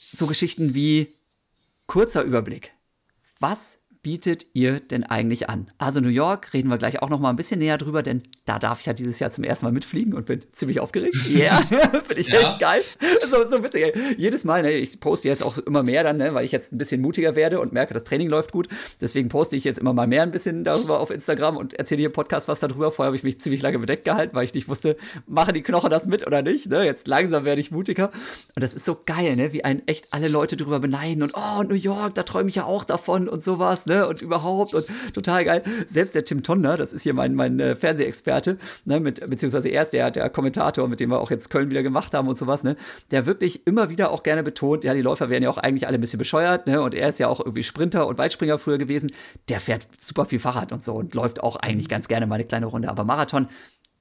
so 0.00 0.26
Geschichten 0.26 0.74
wie 0.74 1.14
kurzer 1.90 2.22
Überblick. 2.22 2.72
Was 3.40 3.79
bietet 4.02 4.46
ihr 4.54 4.80
denn 4.80 5.04
eigentlich 5.04 5.50
an? 5.50 5.70
Also 5.76 6.00
New 6.00 6.08
York 6.08 6.54
reden 6.54 6.68
wir 6.68 6.78
gleich 6.78 7.02
auch 7.02 7.10
noch 7.10 7.20
mal 7.20 7.28
ein 7.28 7.36
bisschen 7.36 7.58
näher 7.58 7.76
drüber, 7.76 8.02
denn 8.02 8.22
da 8.46 8.58
darf 8.58 8.80
ich 8.80 8.86
ja 8.86 8.94
dieses 8.94 9.18
Jahr 9.18 9.30
zum 9.30 9.44
ersten 9.44 9.66
Mal 9.66 9.72
mitfliegen 9.72 10.14
und 10.14 10.26
bin 10.26 10.40
ziemlich 10.52 10.80
aufgeregt. 10.80 11.16
Ja, 11.30 11.62
yeah. 11.70 12.02
finde 12.04 12.20
ich 12.20 12.28
ja. 12.28 12.40
echt 12.40 12.58
geil. 12.58 12.82
So, 13.30 13.46
so 13.46 13.62
witzig. 13.62 13.94
Jedes 14.16 14.44
Mal, 14.44 14.62
ne, 14.62 14.72
ich 14.72 14.98
poste 14.98 15.28
jetzt 15.28 15.42
auch 15.42 15.58
immer 15.58 15.82
mehr 15.82 16.02
dann, 16.02 16.16
ne, 16.16 16.34
weil 16.34 16.44
ich 16.44 16.50
jetzt 16.50 16.72
ein 16.72 16.78
bisschen 16.78 17.00
mutiger 17.00 17.36
werde 17.36 17.60
und 17.60 17.72
merke, 17.72 17.94
das 17.94 18.04
Training 18.04 18.28
läuft 18.28 18.52
gut. 18.52 18.68
Deswegen 19.00 19.28
poste 19.28 19.54
ich 19.54 19.64
jetzt 19.64 19.78
immer 19.78 19.92
mal 19.92 20.06
mehr 20.06 20.22
ein 20.22 20.32
bisschen 20.32 20.64
darüber 20.64 20.98
auf 20.98 21.10
Instagram 21.10 21.56
und 21.56 21.74
erzähle 21.74 22.00
hier 22.00 22.10
Podcast 22.10 22.48
was 22.48 22.60
darüber. 22.60 22.90
Vorher 22.90 23.08
habe 23.08 23.16
ich 23.16 23.22
mich 23.22 23.40
ziemlich 23.40 23.62
lange 23.62 23.78
bedeckt 23.78 24.04
gehalten, 24.04 24.34
weil 24.34 24.44
ich 24.44 24.54
nicht 24.54 24.68
wusste, 24.68 24.96
machen 25.26 25.54
die 25.54 25.62
Knochen 25.62 25.90
das 25.90 26.06
mit 26.06 26.26
oder 26.26 26.42
nicht. 26.42 26.68
Ne? 26.68 26.84
Jetzt 26.84 27.06
langsam 27.06 27.44
werde 27.44 27.60
ich 27.60 27.70
mutiger. 27.70 28.10
Und 28.54 28.62
das 28.62 28.74
ist 28.74 28.84
so 28.84 28.98
geil, 29.06 29.36
ne? 29.36 29.52
wie 29.52 29.64
einen 29.64 29.86
echt 29.86 30.12
alle 30.12 30.28
Leute 30.28 30.56
drüber 30.56 30.80
beneiden 30.80 31.22
und 31.22 31.34
oh, 31.36 31.62
New 31.62 31.74
York, 31.74 32.14
da 32.14 32.24
träume 32.24 32.48
ich 32.48 32.56
ja 32.56 32.64
auch 32.64 32.84
davon 32.84 33.28
und 33.28 33.42
sowas, 33.42 33.86
ne? 33.90 34.06
Und 34.06 34.22
überhaupt 34.22 34.72
und 34.74 34.86
total 35.12 35.44
geil. 35.44 35.62
Selbst 35.86 36.14
der 36.14 36.24
Tim 36.24 36.42
Tonder, 36.42 36.76
das 36.76 36.92
ist 36.92 37.02
hier 37.02 37.12
mein, 37.12 37.34
mein 37.34 37.60
äh, 37.60 37.76
Fernsehexperte, 37.76 38.56
ne, 38.84 39.00
mit, 39.00 39.28
beziehungsweise 39.28 39.68
er 39.68 39.82
ist 39.82 39.92
der, 39.92 40.10
der 40.10 40.30
Kommentator, 40.30 40.88
mit 40.88 41.00
dem 41.00 41.10
wir 41.10 41.20
auch 41.20 41.30
jetzt 41.30 41.50
Köln 41.50 41.70
wieder 41.70 41.82
gemacht 41.82 42.14
haben 42.14 42.28
und 42.28 42.38
sowas, 42.38 42.64
ne, 42.64 42.76
der 43.10 43.26
wirklich 43.26 43.66
immer 43.66 43.90
wieder 43.90 44.10
auch 44.10 44.22
gerne 44.22 44.42
betont, 44.42 44.84
ja, 44.84 44.94
die 44.94 45.02
Läufer 45.02 45.28
werden 45.28 45.42
ja 45.42 45.50
auch 45.50 45.58
eigentlich 45.58 45.86
alle 45.86 45.98
ein 45.98 46.00
bisschen 46.00 46.18
bescheuert, 46.18 46.66
ne, 46.66 46.80
und 46.80 46.94
er 46.94 47.08
ist 47.08 47.18
ja 47.18 47.28
auch 47.28 47.40
irgendwie 47.40 47.62
Sprinter 47.62 48.06
und 48.06 48.18
Weitspringer 48.18 48.58
früher 48.58 48.78
gewesen, 48.78 49.12
der 49.48 49.60
fährt 49.60 49.88
super 49.98 50.24
viel 50.24 50.38
Fahrrad 50.38 50.72
und 50.72 50.84
so 50.84 50.94
und 50.94 51.14
läuft 51.14 51.42
auch 51.42 51.56
eigentlich 51.56 51.88
ganz 51.88 52.08
gerne 52.08 52.26
mal 52.26 52.36
eine 52.36 52.44
kleine 52.44 52.66
Runde, 52.66 52.88
aber 52.88 53.04
Marathon, 53.04 53.48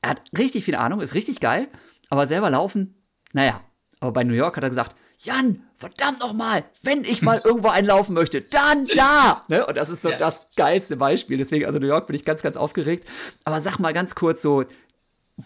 er 0.01 0.11
hat 0.11 0.21
richtig 0.37 0.63
viel 0.63 0.75
Ahnung, 0.75 1.01
ist 1.01 1.15
richtig 1.15 1.39
geil, 1.39 1.67
aber 2.09 2.27
selber 2.27 2.49
laufen, 2.49 2.95
naja, 3.33 3.61
aber 3.99 4.13
bei 4.13 4.23
New 4.23 4.33
York 4.33 4.55
hat 4.55 4.63
er 4.63 4.69
gesagt, 4.69 4.95
Jan, 5.21 5.63
verdammt 5.75 6.19
nochmal, 6.21 6.63
wenn 6.81 7.03
ich 7.03 7.21
mal 7.21 7.41
irgendwo 7.43 7.67
einlaufen 7.67 8.15
möchte, 8.15 8.41
dann 8.41 8.87
da. 8.95 9.41
Ne? 9.49 9.65
Und 9.65 9.75
das 9.75 9.89
ist 9.89 10.01
so 10.01 10.11
ja. 10.11 10.17
das 10.17 10.45
geilste 10.55 10.95
Beispiel. 10.95 11.37
Deswegen, 11.37 11.65
also 11.65 11.77
New 11.77 11.87
York 11.87 12.07
bin 12.07 12.15
ich 12.15 12.23
ganz, 12.23 12.41
ganz 12.41 12.55
aufgeregt. 12.55 13.05
Aber 13.43 13.59
sag 13.59 13.79
mal 13.79 13.93
ganz 13.93 14.15
kurz 14.15 14.41
so, 14.41 14.63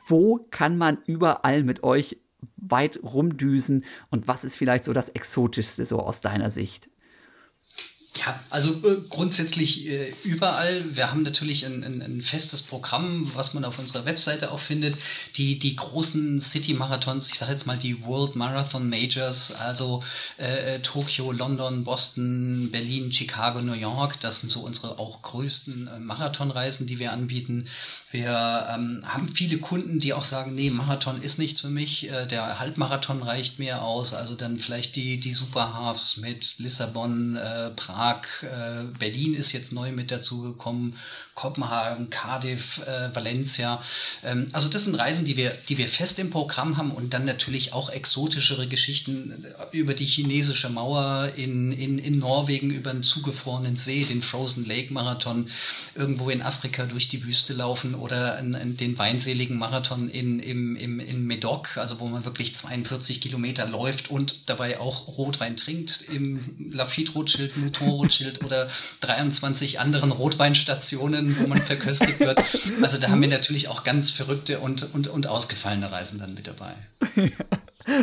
wo 0.08 0.46
kann 0.52 0.78
man 0.78 1.00
überall 1.08 1.64
mit 1.64 1.84
euch 1.84 2.18
weit 2.58 3.00
rumdüsen 3.04 3.84
und 4.12 4.28
was 4.28 4.44
ist 4.44 4.56
vielleicht 4.56 4.84
so 4.84 4.94
das 4.94 5.10
Exotischste 5.10 5.86
so 5.86 6.00
aus 6.00 6.22
deiner 6.22 6.52
Sicht? 6.52 6.90
Ja, 8.16 8.40
also 8.52 8.74
äh, 8.88 9.02
grundsätzlich 9.10 9.88
äh, 9.90 10.14
überall. 10.24 10.96
Wir 10.96 11.10
haben 11.10 11.24
natürlich 11.24 11.66
ein, 11.66 11.84
ein, 11.84 12.02
ein, 12.04 12.22
festes 12.22 12.62
Programm, 12.62 13.32
was 13.34 13.56
man 13.56 13.66
auf 13.66 13.80
unserer 13.80 14.06
Webseite 14.06 14.52
auch 14.52 14.60
findet. 14.60 14.98
Die, 15.36 15.58
die 15.58 15.76
großen 15.76 16.40
City-Marathons, 16.40 17.32
ich 17.32 17.40
sage 17.40 17.54
jetzt 17.54 17.66
mal 17.66 17.78
die 17.78 18.06
World 18.06 18.36
Marathon 18.36 18.88
Majors, 18.88 19.52
also 19.52 20.04
äh, 20.38 20.76
äh, 20.76 20.80
Tokio, 20.82 21.32
London, 21.32 21.84
Boston, 21.84 22.70
Berlin, 22.72 23.12
Chicago, 23.12 23.62
New 23.62 23.74
York, 23.74 24.20
das 24.20 24.42
sind 24.42 24.50
so 24.50 24.60
unsere 24.60 25.00
auch 25.00 25.24
größten 25.24 25.90
Marathonreisen, 26.06 26.86
die 26.86 27.00
wir 27.00 27.14
anbieten. 27.14 27.66
Wir 28.12 28.68
ähm, 28.72 29.02
haben 29.08 29.28
viele 29.28 29.58
Kunden, 29.58 30.00
die 30.00 30.14
auch 30.14 30.24
sagen, 30.24 30.54
nee, 30.54 30.70
Marathon 30.70 31.20
ist 31.20 31.40
nichts 31.40 31.62
für 31.62 31.70
mich, 31.70 32.12
der 32.30 32.60
Halbmarathon 32.60 33.24
reicht 33.24 33.58
mir 33.58 33.82
aus. 33.82 34.14
Also 34.14 34.36
dann 34.36 34.60
vielleicht 34.60 34.96
die, 34.96 35.20
die 35.20 35.34
Superhalves 35.34 36.18
mit 36.18 36.60
Lissabon, 36.60 37.40
Prag, 37.76 38.03
Prag, 38.04 38.44
äh, 38.44 38.84
Berlin 39.00 39.34
ist 39.34 39.54
jetzt 39.54 39.72
neu 39.72 39.94
mit 39.94 40.12
dazugekommen, 40.12 40.98
Kopenhagen, 41.36 42.10
Cardiff, 42.10 42.82
äh, 42.86 43.16
Valencia. 43.16 43.82
Ähm, 44.26 44.48
also 44.52 44.68
das 44.68 44.84
sind 44.84 44.96
Reisen, 44.96 45.24
die 45.24 45.38
wir, 45.38 45.52
die 45.70 45.78
wir 45.78 45.88
fest 45.88 46.20
im 46.20 46.30
Programm 46.30 46.76
haben 46.76 46.92
und 46.92 47.14
dann 47.14 47.24
natürlich 47.24 47.72
auch 47.72 47.90
exotischere 47.90 48.68
Geschichten 48.68 49.46
über 49.72 49.94
die 49.94 50.06
chinesische 50.06 50.70
Mauer 50.70 51.32
in, 51.38 51.72
in, 51.72 51.98
in 51.98 52.20
Norwegen, 52.20 52.72
über 52.72 52.92
einen 52.92 53.04
zugefrorenen 53.04 53.78
See, 53.78 54.04
den 54.04 54.22
Frozen 54.22 54.66
Lake 54.66 54.94
Marathon, 54.94 55.48
irgendwo 55.96 56.30
in 56.30 56.42
Afrika 56.42 56.86
durch 56.86 57.08
die 57.08 57.24
Wüste 57.24 57.54
laufen 57.54 57.96
oder 57.96 58.38
in, 58.38 58.54
in 58.54 58.76
den 58.76 59.00
weinseligen 59.00 59.58
Marathon 59.58 60.10
in, 60.10 60.42
im, 60.42 60.76
im, 60.76 61.00
in 61.00 61.26
Medoc, 61.26 61.78
also 61.78 62.02
wo 62.02 62.08
man 62.08 62.26
wirklich 62.26 62.54
42 62.54 63.22
Kilometer 63.22 63.66
läuft 63.66 64.12
und 64.12 64.42
dabei 64.48 64.82
auch 64.82 65.08
Rotwein 65.08 65.56
trinkt 65.56 66.04
im 66.12 66.70
Lafitte-Rothschild-Motor 66.70 67.93
Rothschild 67.93 67.93
oder 68.44 68.70
23 69.02 69.80
anderen 69.80 70.12
Rotweinstationen, 70.12 71.40
wo 71.40 71.48
man 71.48 71.62
verköstigt 71.62 72.20
wird. 72.20 72.44
Also 72.82 72.98
da 72.98 73.10
haben 73.10 73.22
wir 73.22 73.30
natürlich 73.30 73.68
auch 73.68 73.84
ganz 73.84 74.12
verrückte 74.12 74.60
und, 74.60 74.94
und, 74.94 75.08
und 75.08 75.28
ausgefallene 75.28 75.92
Reisen 75.92 76.20
dann 76.20 76.34
mit 76.34 76.48
dabei. 76.48 76.76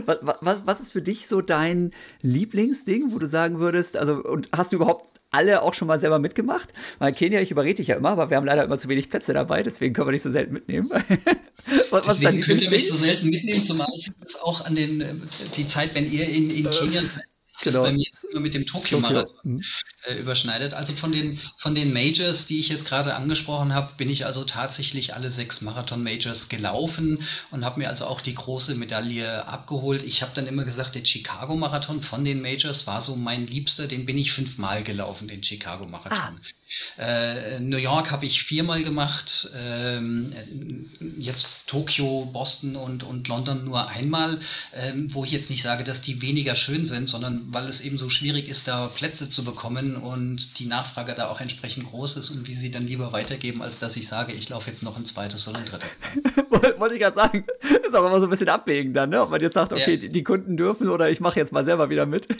Was, 0.04 0.18
was, 0.40 0.62
was 0.66 0.80
ist 0.80 0.92
für 0.92 1.02
dich 1.02 1.26
so 1.26 1.40
dein 1.40 1.92
Lieblingsding, 2.22 3.12
wo 3.12 3.18
du 3.18 3.26
sagen 3.26 3.60
würdest, 3.60 3.96
also 3.96 4.16
und 4.16 4.48
hast 4.54 4.72
du 4.72 4.76
überhaupt 4.76 5.06
alle 5.30 5.62
auch 5.62 5.74
schon 5.74 5.88
mal 5.88 5.98
selber 5.98 6.18
mitgemacht? 6.18 6.68
Weil 6.98 7.12
Kenia, 7.12 7.40
ich 7.40 7.50
überrede 7.50 7.76
dich 7.76 7.88
ja 7.88 7.96
immer, 7.96 8.10
aber 8.10 8.30
wir 8.30 8.36
haben 8.36 8.44
leider 8.44 8.64
immer 8.64 8.78
zu 8.78 8.88
wenig 8.88 9.08
Plätze 9.08 9.32
dabei, 9.32 9.62
deswegen 9.62 9.94
können 9.94 10.08
wir 10.08 10.12
nicht 10.12 10.22
so 10.22 10.30
selten 10.30 10.52
mitnehmen. 10.52 10.90
was, 11.90 12.06
deswegen 12.06 12.42
könnt 12.42 12.62
ihr 12.62 12.70
mich 12.70 12.88
so 12.88 12.96
selten 12.96 13.30
mitnehmen, 13.30 13.64
zumal 13.64 13.88
es 13.96 14.36
auch 14.36 14.64
an 14.64 14.74
den 14.74 15.00
äh, 15.00 15.14
die 15.56 15.66
Zeit, 15.66 15.94
wenn 15.94 16.10
ihr 16.10 16.28
in, 16.28 16.50
in 16.50 16.70
Kenia 16.70 17.00
seid, 17.00 17.24
das 17.62 17.74
genau. 17.74 17.84
bei 17.84 17.92
mir 17.92 18.04
jetzt 18.04 18.24
immer 18.24 18.40
mit 18.40 18.54
dem 18.54 18.66
Tokio-Marathon 18.66 19.34
mhm. 19.42 19.62
äh, 20.04 20.14
überschneidet. 20.14 20.74
Also 20.74 20.94
von 20.94 21.12
den, 21.12 21.40
von 21.58 21.74
den 21.74 21.92
Majors, 21.92 22.46
die 22.46 22.60
ich 22.60 22.68
jetzt 22.68 22.84
gerade 22.84 23.14
angesprochen 23.14 23.74
habe, 23.74 23.92
bin 23.96 24.08
ich 24.10 24.26
also 24.26 24.44
tatsächlich 24.44 25.14
alle 25.14 25.30
sechs 25.30 25.60
Marathon-Majors 25.60 26.48
gelaufen 26.48 27.22
und 27.50 27.64
habe 27.64 27.80
mir 27.80 27.88
also 27.88 28.06
auch 28.06 28.20
die 28.20 28.34
große 28.34 28.74
Medaille 28.74 29.46
abgeholt. 29.46 30.02
Ich 30.02 30.22
habe 30.22 30.32
dann 30.34 30.46
immer 30.46 30.64
gesagt, 30.64 30.94
der 30.94 31.04
Chicago-Marathon 31.04 32.02
von 32.02 32.24
den 32.24 32.40
Majors 32.40 32.86
war 32.86 33.00
so 33.00 33.16
mein 33.16 33.46
Liebster, 33.46 33.86
den 33.86 34.06
bin 34.06 34.18
ich 34.18 34.32
fünfmal 34.32 34.82
gelaufen, 34.82 35.28
den 35.28 35.42
Chicago-Marathon. 35.42 36.18
Ah. 36.18 36.34
Äh, 36.98 37.60
New 37.60 37.78
York 37.78 38.10
habe 38.10 38.26
ich 38.26 38.44
viermal 38.44 38.84
gemacht, 38.84 39.50
ähm, 39.56 40.32
jetzt 41.18 41.66
Tokio, 41.66 42.26
Boston 42.26 42.76
und, 42.76 43.02
und 43.02 43.26
London 43.26 43.64
nur 43.64 43.88
einmal, 43.88 44.38
ähm, 44.74 45.12
wo 45.12 45.24
ich 45.24 45.32
jetzt 45.32 45.50
nicht 45.50 45.62
sage, 45.62 45.82
dass 45.82 46.00
die 46.00 46.22
weniger 46.22 46.54
schön 46.54 46.86
sind, 46.86 47.08
sondern 47.08 47.49
weil 47.52 47.64
es 47.64 47.80
eben 47.80 47.98
so 47.98 48.08
schwierig 48.08 48.48
ist, 48.48 48.68
da 48.68 48.86
Plätze 48.86 49.28
zu 49.28 49.44
bekommen 49.44 49.96
und 49.96 50.58
die 50.60 50.66
Nachfrage 50.66 51.14
da 51.14 51.28
auch 51.28 51.40
entsprechend 51.40 51.88
groß 51.88 52.16
ist 52.16 52.30
und 52.30 52.46
wie 52.46 52.54
sie 52.54 52.70
dann 52.70 52.86
lieber 52.86 53.12
weitergeben, 53.12 53.60
als 53.60 53.78
dass 53.78 53.96
ich 53.96 54.06
sage, 54.06 54.32
ich 54.32 54.48
laufe 54.48 54.70
jetzt 54.70 54.84
noch 54.84 54.96
ein 54.96 55.04
zweites 55.04 55.48
oder 55.48 55.58
ein 55.58 55.64
drittes. 55.64 55.88
Wollte 56.78 56.94
ich 56.94 57.00
gerade 57.00 57.16
sagen, 57.16 57.44
ist 57.84 57.94
auch 57.94 58.06
immer 58.06 58.20
so 58.20 58.26
ein 58.26 58.30
bisschen 58.30 58.48
abwägend 58.48 58.96
dann, 58.96 59.10
ne? 59.10 59.20
ob 59.20 59.30
man 59.30 59.40
jetzt 59.40 59.54
sagt, 59.54 59.72
okay, 59.72 59.94
ja. 59.94 59.96
die, 59.96 60.10
die 60.10 60.22
Kunden 60.22 60.56
dürfen 60.56 60.88
oder 60.88 61.10
ich 61.10 61.20
mache 61.20 61.40
jetzt 61.40 61.52
mal 61.52 61.64
selber 61.64 61.90
wieder 61.90 62.06
mit. 62.06 62.28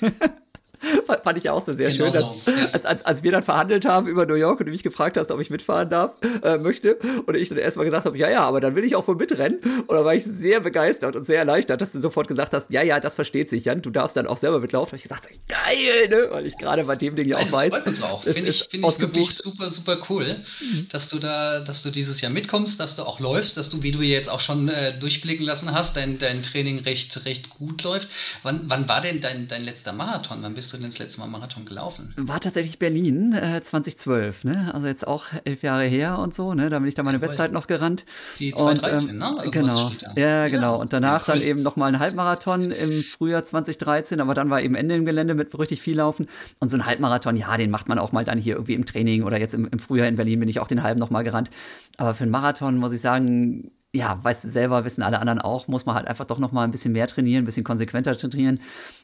Fand 1.23 1.39
ich 1.39 1.51
auch 1.51 1.61
so 1.61 1.73
sehr 1.73 1.91
genau 1.91 2.05
schön, 2.05 2.13
dass, 2.13 2.25
so. 2.25 2.41
ja. 2.47 2.69
als, 2.73 2.87
als, 2.87 3.05
als 3.05 3.23
wir 3.23 3.33
dann 3.33 3.43
verhandelt 3.43 3.85
haben 3.85 4.07
über 4.07 4.27
New 4.27 4.35
York 4.35 4.61
und 4.61 4.67
du 4.67 4.73
mich 4.73 4.83
gefragt 4.83 5.17
hast, 5.17 5.31
ob 5.31 5.41
ich 5.41 5.51
mitfahren 5.51 5.91
darf, 5.91 6.15
äh, 6.43 6.59
möchte, 6.59 6.99
und 7.27 7.35
ich 7.37 7.49
dann 7.49 7.59
erstmal 7.59 7.85
gesagt 7.85 8.07
habe, 8.07 8.17
ja, 8.17 8.31
ja, 8.31 8.45
aber 8.45 8.61
dann 8.61 8.75
will 8.75 8.85
ich 8.85 8.97
auch 8.97 9.07
wohl 9.07 9.17
mitrennen. 9.17 9.59
Und 9.87 9.95
da 9.95 10.05
war 10.05 10.15
ich 10.15 10.25
sehr 10.25 10.61
begeistert 10.61 11.17
und 11.17 11.25
sehr 11.25 11.39
erleichtert, 11.39 11.81
dass 11.81 11.93
du 11.93 12.01
sofort 12.01 12.29
gesagt 12.29 12.55
hast, 12.55 12.71
ja, 12.71 12.83
ja, 12.83 13.01
das 13.01 13.15
versteht 13.15 13.51
sich, 13.51 13.65
Jan, 13.65 13.83
du 13.83 13.91
darfst 13.91 14.17
dann 14.17 14.27
auch 14.27 14.37
selber 14.37 14.61
mitlaufen. 14.61 14.91
Da 14.93 14.97
ich 14.97 15.03
gesagt, 15.03 15.29
geil, 15.49 16.09
ne? 16.09 16.29
Weil 16.31 16.47
ich 16.47 16.57
gerade 16.57 16.85
bei 16.85 16.97
dem 16.97 17.17
Ding 17.17 17.29
ja 17.29 17.39
auch 17.39 17.53
weiß. 17.53 17.71
Das 17.71 17.79
freut 17.79 17.87
uns 17.87 18.03
auch. 18.03 18.25
Finde 18.25 18.51
ich, 18.51 18.65
find 18.65 18.87
ich 18.87 19.01
wirklich 19.01 19.37
super, 19.37 19.71
super 19.71 19.99
cool, 20.09 20.37
mhm. 20.61 20.89
dass 20.89 21.09
du 21.09 21.19
da, 21.19 21.61
dass 21.61 21.83
du 21.83 21.91
dieses 21.91 22.21
Jahr 22.21 22.33
mitkommst, 22.33 22.81
dass 22.81 22.97
du 22.97 23.03
auch 23.03 23.21
läufst, 23.21 23.57
dass 23.57 23.69
du, 23.69 23.83
wie 23.83 23.93
du 23.93 24.03
jetzt 24.03 24.29
auch 24.29 24.41
schon 24.41 24.69
äh, 24.69 24.99
durchblicken 24.99 25.45
lassen 25.45 25.73
hast, 25.73 25.97
dein, 25.97 26.19
dein 26.19 26.43
Training 26.43 26.81
recht, 26.81 27.25
recht 27.25 27.51
gut 27.51 27.83
läuft. 27.83 28.09
Wann, 28.43 28.63
wann 28.65 28.89
war 28.89 29.01
denn 29.01 29.21
dein, 29.21 29.49
dein 29.49 29.65
letzter 29.65 29.93
Marathon? 29.93 30.39
Wann 30.43 30.55
bist 30.55 30.70
bist 30.71 30.79
du 30.79 30.83
denn 30.83 30.91
das 30.91 30.99
letzte 31.01 31.21
Mal 31.21 31.27
Marathon 31.27 31.65
gelaufen? 31.65 32.15
War 32.17 32.39
tatsächlich 32.39 32.79
Berlin 32.79 33.33
äh, 33.33 33.61
2012, 33.61 34.45
ne? 34.45 34.73
Also 34.73 34.87
jetzt 34.87 35.05
auch 35.05 35.27
elf 35.45 35.65
Jahre 35.65 35.85
her 35.85 36.21
und 36.21 36.33
so, 36.33 36.55
ne? 36.55 36.71
Da 36.71 36.79
bin 36.79 36.87
ich 36.87 36.95
da 36.95 37.03
meine 37.03 37.19
ja, 37.19 37.27
Bestzeit 37.27 37.51
noch 37.51 37.67
gerannt. 37.67 38.05
Die 38.39 38.53
2013, 38.53 38.93
und, 38.93 39.11
ähm, 39.11 39.19
ne? 39.19 39.45
Irgendwas 39.45 39.91
genau. 39.99 40.13
Ja, 40.15 40.49
genau. 40.49 40.81
Und 40.81 40.93
danach 40.93 41.27
ja, 41.27 41.35
cool. 41.35 41.41
dann 41.41 41.49
eben 41.49 41.63
nochmal 41.63 41.89
einen 41.89 41.99
Halbmarathon 41.99 42.71
im 42.71 43.03
Frühjahr 43.03 43.45
2013, 43.45 44.21
aber 44.21 44.35
dann 44.35 44.49
war 44.49 44.63
eben 44.63 44.77
Ende 44.77 44.95
im 44.95 45.05
Gelände 45.05 45.35
mit 45.35 45.59
richtig 45.59 45.83
viel 45.83 45.97
Laufen. 45.97 46.29
Und 46.61 46.69
so 46.69 46.77
ein 46.77 46.87
Halbmarathon, 46.87 47.37
ja, 47.37 47.57
den 47.57 47.71
macht 47.71 47.89
man 47.89 47.99
auch 47.99 48.13
mal 48.13 48.25
dann 48.25 48.39
hier 48.39 48.55
irgendwie 48.55 48.75
im 48.75 48.87
Training 48.87 49.25
oder 49.25 49.41
jetzt 49.41 49.55
im, 49.55 49.67
im 49.67 49.81
Frühjahr 49.81 50.07
in 50.07 50.15
Berlin 50.15 50.39
bin 50.39 50.49
ich 50.49 50.61
auch 50.61 50.69
den 50.69 50.85
halben 50.85 51.01
nochmal 51.01 51.25
gerannt. 51.25 51.51
Aber 51.97 52.15
für 52.15 52.23
einen 52.23 52.31
Marathon 52.31 52.77
muss 52.77 52.93
ich 52.93 53.01
sagen, 53.01 53.73
ja, 53.93 54.23
weißt 54.23 54.45
du 54.45 54.49
selber, 54.49 54.85
wissen 54.85 55.03
alle 55.03 55.19
anderen 55.19 55.41
auch, 55.41 55.67
muss 55.67 55.85
man 55.85 55.97
halt 55.97 56.07
einfach 56.07 56.25
doch 56.25 56.39
noch 56.39 56.53
mal 56.53 56.63
ein 56.63 56.71
bisschen 56.71 56.93
mehr 56.93 57.09
trainieren, 57.09 57.43
ein 57.43 57.47
bisschen 57.47 57.65
konsequenter 57.65 58.15
trainieren. 58.15 58.61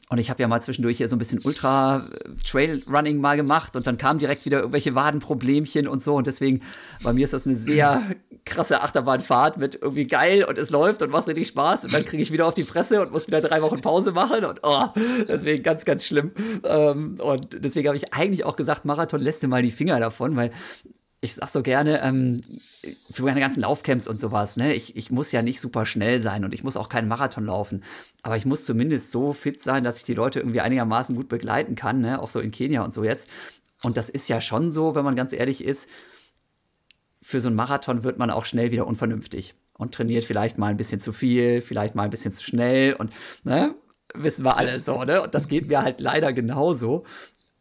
Und 0.09 0.19
ich 0.19 0.29
habe 0.29 0.41
ja 0.41 0.47
mal 0.47 0.61
zwischendurch 0.61 0.97
hier 0.97 1.09
so 1.09 1.17
ein 1.17 1.19
bisschen 1.19 1.41
Ultra-Trail-Running 1.43 3.19
mal 3.19 3.35
gemacht 3.35 3.75
und 3.75 3.87
dann 3.87 3.97
kamen 3.97 4.19
direkt 4.19 4.45
wieder 4.45 4.59
irgendwelche 4.59 4.95
Wadenproblemchen 4.95 5.85
und 5.85 6.01
so. 6.01 6.15
Und 6.15 6.27
deswegen, 6.27 6.61
bei 7.03 7.11
mir 7.11 7.25
ist 7.25 7.33
das 7.33 7.45
eine 7.45 7.55
sehr 7.55 8.15
krasse 8.45 8.81
Achterbahnfahrt 8.81 9.57
mit 9.57 9.75
irgendwie 9.81 10.07
geil 10.07 10.45
und 10.45 10.57
es 10.57 10.69
läuft 10.69 11.01
und 11.01 11.11
macht 11.11 11.27
richtig 11.27 11.47
Spaß. 11.47 11.83
Und 11.83 11.93
dann 11.93 12.05
kriege 12.05 12.23
ich 12.23 12.31
wieder 12.31 12.47
auf 12.47 12.53
die 12.53 12.63
Fresse 12.63 13.01
und 13.01 13.11
muss 13.11 13.27
wieder 13.27 13.41
drei 13.41 13.61
Wochen 13.61 13.81
Pause 13.81 14.13
machen. 14.13 14.45
Und 14.45 14.61
oh, 14.63 14.85
deswegen 15.27 15.61
ganz, 15.61 15.83
ganz 15.83 16.05
schlimm. 16.05 16.31
Ähm, 16.63 17.17
und 17.19 17.63
deswegen 17.65 17.87
habe 17.87 17.97
ich 17.97 18.13
eigentlich 18.13 18.45
auch 18.45 18.55
gesagt, 18.55 18.85
Marathon 18.85 19.19
lässt 19.19 19.43
dir 19.43 19.49
mal 19.49 19.61
die 19.61 19.71
Finger 19.71 19.99
davon, 19.99 20.37
weil 20.37 20.51
ich 21.19 21.33
sag 21.33 21.49
so 21.49 21.63
gerne, 21.63 22.01
ähm, 22.03 22.41
für 23.09 23.23
meine 23.23 23.39
ganzen 23.39 23.61
Laufcamps 23.61 24.07
und 24.07 24.19
sowas, 24.19 24.55
ne, 24.55 24.73
ich, 24.73 24.95
ich 24.95 25.11
muss 25.11 25.31
ja 25.31 25.41
nicht 25.41 25.59
super 25.59 25.85
schnell 25.85 26.19
sein 26.21 26.45
und 26.45 26.53
ich 26.53 26.63
muss 26.63 26.77
auch 26.77 26.89
keinen 26.89 27.07
Marathon 27.07 27.45
laufen. 27.45 27.83
Aber 28.21 28.37
ich 28.37 28.45
muss 28.45 28.65
zumindest 28.65 29.11
so 29.11 29.33
fit 29.33 29.61
sein, 29.61 29.83
dass 29.83 29.97
ich 29.97 30.03
die 30.03 30.13
Leute 30.13 30.39
irgendwie 30.39 30.61
einigermaßen 30.61 31.15
gut 31.15 31.27
begleiten 31.27 31.75
kann, 31.75 32.01
ne, 32.01 32.21
auch 32.21 32.29
so 32.29 32.39
in 32.39 32.51
Kenia 32.51 32.83
und 32.83 32.93
so 32.93 33.03
jetzt. 33.03 33.27
Und 33.83 33.97
das 33.97 34.09
ist 34.09 34.29
ja 34.29 34.41
schon 34.41 34.71
so, 34.71 34.95
wenn 34.95 35.05
man 35.05 35.15
ganz 35.15 35.33
ehrlich 35.33 35.63
ist, 35.63 35.89
für 37.21 37.41
so 37.41 37.47
einen 37.47 37.55
Marathon 37.55 38.03
wird 38.03 38.19
man 38.19 38.29
auch 38.29 38.45
schnell 38.45 38.71
wieder 38.71 38.87
unvernünftig 38.87 39.55
und 39.77 39.93
trainiert 39.93 40.23
vielleicht 40.23 40.57
mal 40.57 40.67
ein 40.67 40.77
bisschen 40.77 40.99
zu 40.99 41.13
viel, 41.13 41.61
vielleicht 41.61 41.95
mal 41.95 42.03
ein 42.03 42.09
bisschen 42.09 42.33
zu 42.33 42.43
schnell 42.43 42.93
und, 42.93 43.11
ne, 43.43 43.75
wissen 44.13 44.45
wir 44.45 44.57
alle 44.57 44.79
so, 44.79 45.03
ne? 45.03 45.21
Und 45.21 45.35
das 45.35 45.47
geht 45.47 45.67
mir 45.67 45.81
halt 45.81 45.99
leider 45.99 46.33
genauso. 46.33 47.03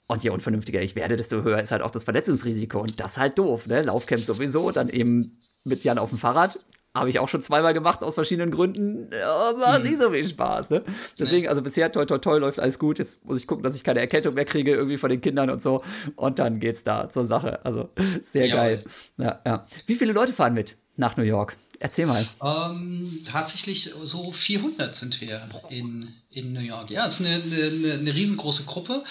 Und 0.08 0.22
je 0.22 0.30
unvernünftiger 0.30 0.80
ich 0.80 0.94
werde, 0.94 1.16
desto 1.16 1.42
höher 1.42 1.60
ist 1.60 1.72
halt 1.72 1.82
auch 1.82 1.90
das 1.90 2.04
Verletzungsrisiko. 2.04 2.80
Und 2.80 3.00
das 3.00 3.12
ist 3.12 3.18
halt 3.18 3.38
doof, 3.38 3.66
ne? 3.66 3.82
Laufcamp 3.82 4.22
sowieso, 4.22 4.70
dann 4.70 4.88
eben 4.88 5.38
mit 5.64 5.82
Jan 5.84 5.98
auf 5.98 6.10
dem 6.10 6.18
Fahrrad. 6.18 6.60
Habe 6.94 7.10
ich 7.10 7.18
auch 7.18 7.28
schon 7.28 7.42
zweimal 7.42 7.74
gemacht 7.74 8.02
aus 8.02 8.14
verschiedenen 8.14 8.50
Gründen. 8.50 9.10
Ja, 9.12 9.52
macht 9.58 9.78
hm. 9.78 9.82
nicht 9.82 9.98
so 9.98 10.10
viel 10.10 10.24
Spaß, 10.24 10.70
ne? 10.70 10.82
Deswegen, 11.18 11.46
also 11.48 11.60
bisher 11.60 11.92
toi 11.92 12.06
toi 12.06 12.18
toi 12.18 12.38
läuft 12.38 12.58
alles 12.58 12.78
gut. 12.78 12.98
Jetzt 12.98 13.22
muss 13.24 13.38
ich 13.38 13.46
gucken, 13.46 13.62
dass 13.64 13.76
ich 13.76 13.84
keine 13.84 14.00
Erkältung 14.00 14.34
mehr 14.34 14.46
kriege, 14.46 14.72
irgendwie 14.72 14.96
von 14.96 15.10
den 15.10 15.20
Kindern 15.20 15.50
und 15.50 15.62
so. 15.62 15.82
Und 16.14 16.38
dann 16.38 16.58
geht's 16.58 16.84
da 16.84 17.10
zur 17.10 17.26
Sache. 17.26 17.64
Also 17.66 17.90
sehr 18.22 18.46
Jawohl. 18.46 18.60
geil. 18.60 18.84
Ja, 19.18 19.40
ja. 19.44 19.66
Wie 19.86 19.96
viele 19.96 20.12
Leute 20.12 20.32
fahren 20.32 20.54
mit 20.54 20.76
nach 20.96 21.16
New 21.18 21.24
York? 21.24 21.56
Erzähl 21.78 22.06
mal. 22.06 22.26
Ähm, 22.42 23.20
tatsächlich 23.24 23.92
so 24.02 24.32
400 24.32 24.94
sind 24.96 25.20
wir 25.20 25.48
in, 25.68 26.14
in 26.36 26.52
New 26.52 26.60
York. 26.60 26.90
Ja, 26.90 27.06
es 27.06 27.18
ist 27.18 27.26
eine, 27.26 27.42
eine, 27.42 27.94
eine 27.94 28.14
riesengroße 28.14 28.64
Gruppe. 28.64 29.02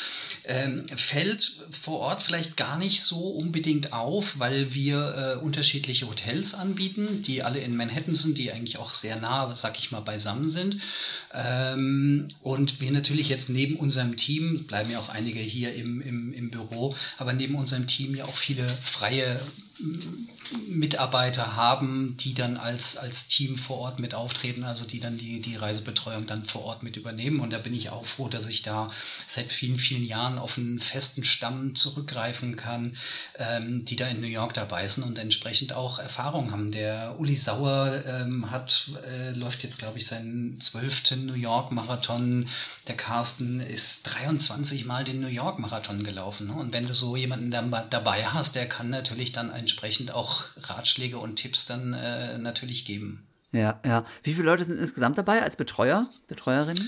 Ähm, 0.45 0.85
fällt 0.95 1.59
vor 1.71 1.99
Ort 1.99 2.21
vielleicht 2.21 2.55
gar 2.55 2.77
nicht 2.77 3.01
so 3.01 3.17
unbedingt 3.17 3.93
auf, 3.93 4.38
weil 4.38 4.75
wir 4.75 5.38
äh, 5.39 5.43
unterschiedliche 5.43 6.07
Hotels 6.07 6.53
anbieten, 6.53 7.23
die 7.23 7.41
alle 7.41 7.59
in 7.59 7.75
Manhattan 7.75 8.15
sind, 8.15 8.38
die 8.38 8.51
eigentlich 8.51 8.77
auch 8.77 8.93
sehr 8.93 9.15
nah, 9.19 9.53
sag 9.55 9.79
ich 9.79 9.91
mal, 9.91 10.01
beisammen 10.01 10.49
sind. 10.49 10.77
Ähm, 11.33 12.29
und 12.43 12.79
wir 12.79 12.91
natürlich 12.91 13.27
jetzt 13.27 13.49
neben 13.49 13.77
unserem 13.77 14.17
Team, 14.17 14.65
bleiben 14.67 14.91
ja 14.91 14.99
auch 14.99 15.09
einige 15.09 15.39
hier 15.39 15.73
im, 15.73 16.01
im, 16.01 16.31
im 16.31 16.51
Büro, 16.51 16.95
aber 17.17 17.33
neben 17.33 17.55
unserem 17.55 17.88
Team 17.88 18.13
ja 18.13 18.25
auch 18.25 18.38
viele 18.38 18.67
freie 18.81 19.39
Mitarbeiter 20.67 21.55
haben, 21.55 22.15
die 22.17 22.33
dann 22.33 22.57
als, 22.57 22.95
als 22.97 23.27
Team 23.27 23.57
vor 23.57 23.77
Ort 23.77 23.99
mit 23.99 24.13
auftreten, 24.13 24.63
also 24.63 24.85
die 24.85 24.99
dann 24.99 25.17
die, 25.17 25.41
die 25.41 25.55
Reisebetreuung 25.55 26.27
dann 26.27 26.45
vor 26.45 26.63
Ort 26.63 26.83
mit 26.83 26.97
übernehmen. 26.97 27.39
Und 27.39 27.51
da 27.51 27.57
bin 27.57 27.73
ich 27.73 27.89
auch 27.89 28.05
froh, 28.05 28.29
dass 28.29 28.47
ich 28.47 28.61
da 28.61 28.89
seit 29.27 29.51
vielen, 29.51 29.77
vielen 29.77 30.05
Jahren 30.05 30.38
auf 30.38 30.57
einen 30.57 30.79
festen 30.79 31.23
Stamm 31.23 31.75
zurückgreifen 31.75 32.55
kann, 32.55 32.95
ähm, 33.38 33.83
die 33.83 33.95
da 33.95 34.07
in 34.07 34.21
New 34.21 34.27
York 34.27 34.53
dabei 34.53 34.88
sind 34.88 35.03
und 35.03 35.19
entsprechend 35.19 35.73
auch 35.73 35.99
Erfahrung 35.99 36.51
haben. 36.51 36.71
Der 36.71 37.19
Uli 37.19 37.35
Sauer 37.35 38.03
ähm, 38.05 38.51
hat, 38.51 38.91
äh, 39.05 39.31
läuft 39.31 39.63
jetzt, 39.63 39.77
glaube 39.77 39.97
ich, 39.97 40.07
seinen 40.07 40.61
zwölften 40.61 41.25
New 41.25 41.33
York-Marathon. 41.33 42.47
Der 42.88 42.95
Carsten 42.95 43.59
ist 43.59 44.03
23 44.03 44.85
Mal 44.85 45.03
den 45.03 45.19
New 45.19 45.27
York-Marathon 45.27 46.03
gelaufen. 46.03 46.47
Ne? 46.47 46.53
Und 46.53 46.71
wenn 46.71 46.88
du 46.88 46.93
so 46.93 47.17
jemanden 47.17 47.51
dabei 47.51 48.25
hast, 48.25 48.55
der 48.55 48.69
kann 48.69 48.89
natürlich 48.89 49.31
dann 49.31 49.51
ein 49.51 49.64
entsprechend 49.65 50.13
auch 50.13 50.43
Ratschläge 50.62 51.17
und 51.17 51.38
Tipps 51.38 51.65
dann 51.65 51.93
äh, 51.93 52.38
natürlich 52.38 52.86
geben. 52.86 53.25
Ja, 53.51 53.80
ja. 53.84 54.06
Wie 54.21 54.36
viele 54.36 54.45
Leute 54.45 54.63
sind 54.63 54.78
insgesamt 54.78 55.17
dabei 55.17 55.41
als 55.41 55.56
Betreuer, 55.56 56.08
Betreuerinnen? 56.28 56.88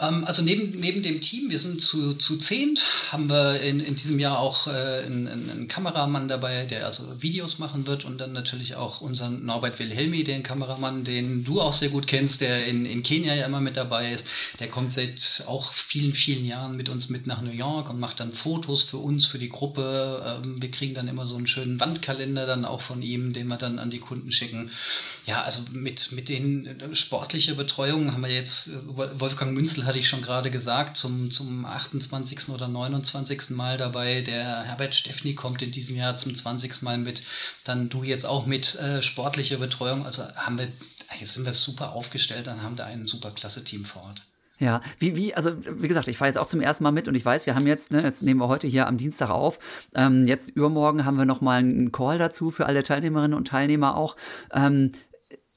Ähm, 0.00 0.24
also 0.24 0.42
neben, 0.42 0.80
neben 0.80 1.02
dem 1.02 1.20
Team, 1.20 1.50
wir 1.50 1.58
sind 1.58 1.82
zu, 1.82 2.14
zu 2.14 2.38
zehnt, 2.38 2.84
haben 3.10 3.28
wir 3.28 3.60
in, 3.60 3.80
in 3.80 3.96
diesem 3.96 4.18
Jahr 4.18 4.38
auch 4.38 4.66
äh, 4.66 5.04
einen, 5.04 5.28
einen 5.28 5.68
Kameramann 5.68 6.28
dabei, 6.28 6.64
der 6.64 6.86
also 6.86 7.20
Videos 7.20 7.58
machen 7.58 7.86
wird 7.86 8.04
und 8.04 8.18
dann 8.18 8.32
natürlich 8.32 8.76
auch 8.76 9.00
unseren 9.00 9.44
Norbert 9.44 9.78
Wilhelmi, 9.78 10.24
den 10.24 10.42
Kameramann, 10.42 11.04
den 11.04 11.44
du 11.44 11.60
auch 11.60 11.72
sehr 11.72 11.90
gut 11.90 12.06
kennst, 12.06 12.40
der 12.40 12.66
in, 12.66 12.86
in 12.86 13.02
Kenia 13.02 13.34
ja 13.34 13.46
immer 13.46 13.60
mit 13.60 13.76
dabei 13.76 14.12
ist. 14.12 14.26
Der 14.58 14.68
kommt 14.68 14.94
seit 14.94 15.44
auch 15.46 15.72
vielen, 15.72 16.14
vielen 16.14 16.46
Jahren 16.46 16.76
mit 16.76 16.88
uns 16.88 17.10
mit 17.10 17.26
nach 17.26 17.42
New 17.42 17.50
York 17.50 17.90
und 17.90 18.00
macht 18.00 18.20
dann 18.20 18.32
Fotos 18.32 18.82
für 18.82 18.98
uns, 18.98 19.26
für 19.26 19.38
die 19.38 19.50
Gruppe. 19.50 20.40
Ähm, 20.44 20.62
wir 20.62 20.70
kriegen 20.70 20.94
dann 20.94 21.08
immer 21.08 21.26
so 21.26 21.36
einen 21.36 21.46
schönen 21.46 21.78
Wandkalender 21.78 22.46
dann 22.46 22.64
auch 22.64 22.80
von 22.80 23.02
ihm, 23.02 23.32
den 23.32 23.48
wir 23.48 23.56
dann 23.56 23.78
an 23.78 23.90
die 23.90 23.98
Kunden 23.98 24.32
schicken. 24.32 24.70
Ja, 25.26 25.42
also 25.42 25.62
mit, 25.72 26.12
mit 26.12 26.28
den 26.28 26.66
äh, 26.66 26.94
sportliche 26.94 27.54
Betreuung 27.54 28.12
haben 28.12 28.22
wir 28.22 28.32
jetzt, 28.32 28.68
äh, 28.68 29.20
Wolfgang 29.20 29.52
Münzel 29.52 29.84
hatte 29.90 29.98
ich 29.98 30.08
schon 30.08 30.22
gerade 30.22 30.52
gesagt, 30.52 30.96
zum, 30.96 31.32
zum 31.32 31.66
28. 31.66 32.48
oder 32.50 32.68
29. 32.68 33.50
Mal 33.50 33.76
dabei. 33.76 34.20
Der 34.20 34.62
Herbert 34.62 34.94
Steffni 34.94 35.34
kommt 35.34 35.62
in 35.62 35.72
diesem 35.72 35.96
Jahr 35.96 36.16
zum 36.16 36.32
20. 36.32 36.82
Mal 36.82 36.96
mit. 36.96 37.24
Dann 37.64 37.88
du 37.88 38.04
jetzt 38.04 38.24
auch 38.24 38.46
mit 38.46 38.76
äh, 38.76 39.02
sportlicher 39.02 39.58
Betreuung. 39.58 40.06
Also 40.06 40.22
haben 40.36 40.58
wir, 40.58 40.68
jetzt 41.18 41.34
sind 41.34 41.44
wir 41.44 41.52
super 41.52 41.92
aufgestellt, 41.92 42.46
dann 42.46 42.62
haben 42.62 42.78
wir 42.78 42.86
ein 42.86 43.08
super 43.08 43.32
klasse 43.32 43.64
Team 43.64 43.84
vor 43.84 44.04
Ort. 44.04 44.22
Ja, 44.60 44.80
wie, 45.00 45.16
wie, 45.16 45.34
also 45.34 45.56
wie 45.64 45.88
gesagt, 45.88 46.06
ich 46.06 46.18
fahre 46.18 46.28
jetzt 46.28 46.38
auch 46.38 46.46
zum 46.46 46.60
ersten 46.60 46.84
Mal 46.84 46.92
mit 46.92 47.08
und 47.08 47.16
ich 47.16 47.24
weiß, 47.24 47.46
wir 47.46 47.56
haben 47.56 47.66
jetzt, 47.66 47.90
ne, 47.90 48.02
jetzt 48.02 48.22
nehmen 48.22 48.38
wir 48.38 48.46
heute 48.46 48.68
hier 48.68 48.86
am 48.86 48.96
Dienstag 48.96 49.30
auf. 49.30 49.58
Ähm, 49.92 50.28
jetzt 50.28 50.50
übermorgen 50.50 51.04
haben 51.04 51.16
wir 51.16 51.24
nochmal 51.24 51.58
einen 51.58 51.90
Call 51.90 52.18
dazu 52.18 52.52
für 52.52 52.66
alle 52.66 52.84
Teilnehmerinnen 52.84 53.36
und 53.36 53.48
Teilnehmer 53.48 53.96
auch. 53.96 54.14
Ähm, 54.52 54.92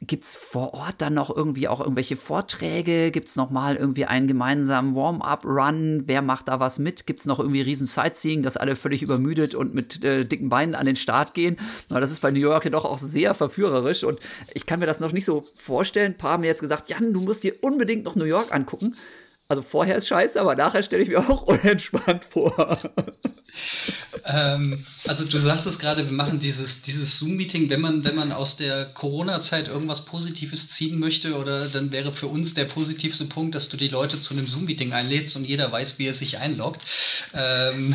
Gibt 0.06 0.24
es 0.24 0.36
vor 0.36 0.74
Ort 0.74 0.96
dann 0.98 1.14
noch 1.14 1.34
irgendwie 1.34 1.68
auch 1.68 1.80
irgendwelche 1.80 2.16
Vorträge? 2.16 3.12
Gibt 3.12 3.30
es 3.30 3.36
nochmal 3.36 3.76
irgendwie 3.76 4.06
einen 4.06 4.28
gemeinsamen 4.28 4.96
Warm-up-Run? 4.96 6.04
Wer 6.08 6.22
macht 6.22 6.50
da 6.50 6.60
was 6.60 6.78
mit? 6.78 7.06
Gibt 7.06 7.22
es 7.22 7.26
noch 7.26 7.40
irgendwie 7.40 7.62
riesen 7.62 7.88
Sightseeing, 7.88 8.42
dass 8.42 8.58
alle 8.58 8.76
völlig 8.76 9.02
übermüdet 9.02 9.56
und 9.56 9.74
mit 9.74 10.04
äh, 10.04 10.26
dicken 10.26 10.50
Beinen 10.50 10.76
an 10.76 10.86
den 10.86 10.98
Start 10.98 11.34
gehen? 11.34 11.58
Aber 11.90 12.02
das 12.02 12.12
ist 12.12 12.20
bei 12.20 12.32
New 12.32 12.40
York 12.40 12.66
ja 12.66 12.72
doch 12.72 12.86
auch 12.86 12.98
sehr 12.98 13.34
verführerisch 13.34 14.04
und 14.04 14.20
ich 14.54 14.66
kann 14.66 14.80
mir 14.80 14.88
das 14.88 15.00
noch 15.00 15.14
nicht 15.14 15.26
so 15.26 15.46
vorstellen. 15.56 16.14
Ein 16.14 16.18
paar 16.18 16.34
haben 16.34 16.42
mir 16.42 16.48
jetzt 16.48 16.62
gesagt, 16.62 16.90
Jan, 16.90 17.14
du 17.14 17.22
musst 17.22 17.44
dir 17.44 17.56
unbedingt 17.62 18.04
noch 18.04 18.16
New 18.16 18.26
York 18.26 18.54
angucken. 18.54 18.96
Also 19.54 19.62
vorher 19.62 19.98
ist 19.98 20.08
scheiße, 20.08 20.42
aber 20.42 20.56
nachher 20.56 20.82
stelle 20.82 21.04
ich 21.04 21.10
mir 21.10 21.20
auch 21.20 21.42
unentspannt 21.44 22.26
vor. 22.26 22.76
ähm, 24.26 24.84
also 25.06 25.26
du 25.26 25.38
sagtest 25.38 25.80
gerade, 25.80 26.06
wir 26.06 26.12
machen 26.12 26.40
dieses, 26.40 26.82
dieses 26.82 27.20
Zoom-Meeting, 27.20 27.70
wenn 27.70 27.80
man, 27.80 28.04
wenn 28.04 28.16
man 28.16 28.32
aus 28.32 28.56
der 28.56 28.86
Corona-Zeit 28.86 29.68
irgendwas 29.68 30.06
Positives 30.06 30.70
ziehen 30.70 30.98
möchte, 30.98 31.36
oder 31.36 31.68
dann 31.68 31.92
wäre 31.92 32.14
für 32.14 32.26
uns 32.26 32.56
der 32.56 32.66
positivste 32.66 33.26
Punkt, 33.26 33.54
dass 33.54 33.70
du 33.70 33.78
die 33.78 33.90
Leute 33.90 34.20
zu 34.20 34.34
einem 34.34 34.48
Zoom-Meeting 34.48 34.92
einlädst 34.92 35.36
und 35.36 35.46
jeder 35.46 35.72
weiß, 35.72 36.00
wie 36.00 36.08
er 36.08 36.16
sich 36.16 36.40
einloggt. 36.40 36.82
Ähm, 37.36 37.94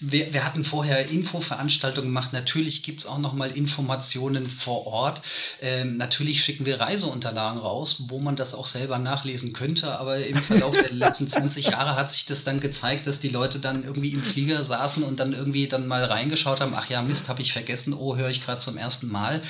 wir, 0.00 0.32
wir 0.32 0.44
hatten 0.44 0.66
vorher 0.66 1.08
Infoveranstaltungen 1.08 2.10
gemacht. 2.10 2.34
Natürlich 2.34 2.82
gibt 2.82 3.00
es 3.00 3.06
auch 3.06 3.18
nochmal 3.18 3.50
Informationen 3.52 4.48
vor 4.48 4.86
Ort. 4.86 5.22
Ähm, 5.60 5.96
natürlich 5.96 6.44
schicken 6.44 6.66
wir 6.66 6.80
Reiseunterlagen 6.80 7.58
raus, 7.58 8.04
wo 8.08 8.20
man 8.20 8.36
das 8.36 8.52
auch 8.52 8.66
selber 8.66 8.98
nachlesen 8.98 9.54
könnte. 9.54 9.98
Aber 9.98 10.18
im 10.18 10.36
Verlauf 10.36 10.74
der 10.74 10.92
letzten 10.98 11.28
20 11.28 11.68
Jahre 11.68 11.96
hat 11.96 12.10
sich 12.10 12.26
das 12.26 12.44
dann 12.44 12.60
gezeigt, 12.60 13.06
dass 13.06 13.20
die 13.20 13.28
Leute 13.28 13.58
dann 13.58 13.84
irgendwie 13.84 14.10
im 14.10 14.22
Flieger 14.22 14.64
saßen 14.64 15.02
und 15.02 15.20
dann 15.20 15.32
irgendwie 15.32 15.68
dann 15.68 15.86
mal 15.86 16.04
reingeschaut 16.04 16.60
haben. 16.60 16.74
Ach 16.76 16.88
ja, 16.90 17.02
Mist, 17.02 17.28
habe 17.28 17.42
ich 17.42 17.52
vergessen. 17.52 17.94
Oh, 17.94 18.16
höre 18.16 18.30
ich 18.30 18.44
gerade 18.44 18.60
zum 18.60 18.76
ersten 18.76 19.08
Mal. 19.08 19.42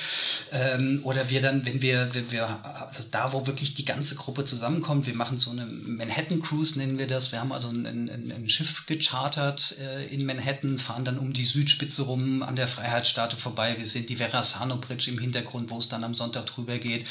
Ähm, 0.52 1.00
oder 1.04 1.30
wir 1.30 1.40
dann, 1.40 1.64
wenn 1.64 1.82
wir, 1.82 2.14
wenn 2.14 2.30
wir 2.30 2.64
also 2.64 3.08
da, 3.10 3.32
wo 3.32 3.46
wirklich 3.46 3.74
die 3.74 3.84
ganze 3.84 4.14
Gruppe 4.14 4.44
zusammenkommt, 4.44 5.06
wir 5.06 5.14
machen 5.14 5.38
so 5.38 5.50
eine 5.50 5.66
Manhattan 5.66 6.42
Cruise, 6.42 6.78
nennen 6.78 6.98
wir 6.98 7.06
das. 7.06 7.32
Wir 7.32 7.40
haben 7.40 7.52
also 7.52 7.68
ein, 7.68 7.86
ein, 7.86 8.32
ein 8.32 8.48
Schiff 8.48 8.86
gechartert 8.86 9.76
äh, 9.78 10.06
in 10.06 10.26
Manhattan 10.26 10.78
fahren 10.78 11.04
dann 11.04 11.18
um 11.18 11.32
die 11.32 11.44
Südspitze 11.44 12.02
rum 12.02 12.42
an 12.42 12.56
der 12.56 12.68
Freiheitsstatue 12.68 13.38
vorbei. 13.38 13.76
Wir 13.78 13.86
sehen 13.86 14.06
die 14.06 14.16
Verrazano 14.16 14.76
Bridge 14.76 15.10
im 15.10 15.18
Hintergrund, 15.18 15.70
wo 15.70 15.78
es 15.78 15.88
dann 15.88 16.04
am 16.04 16.14
Sonntag 16.14 16.46
drüber 16.46 16.78
geht. 16.78 17.06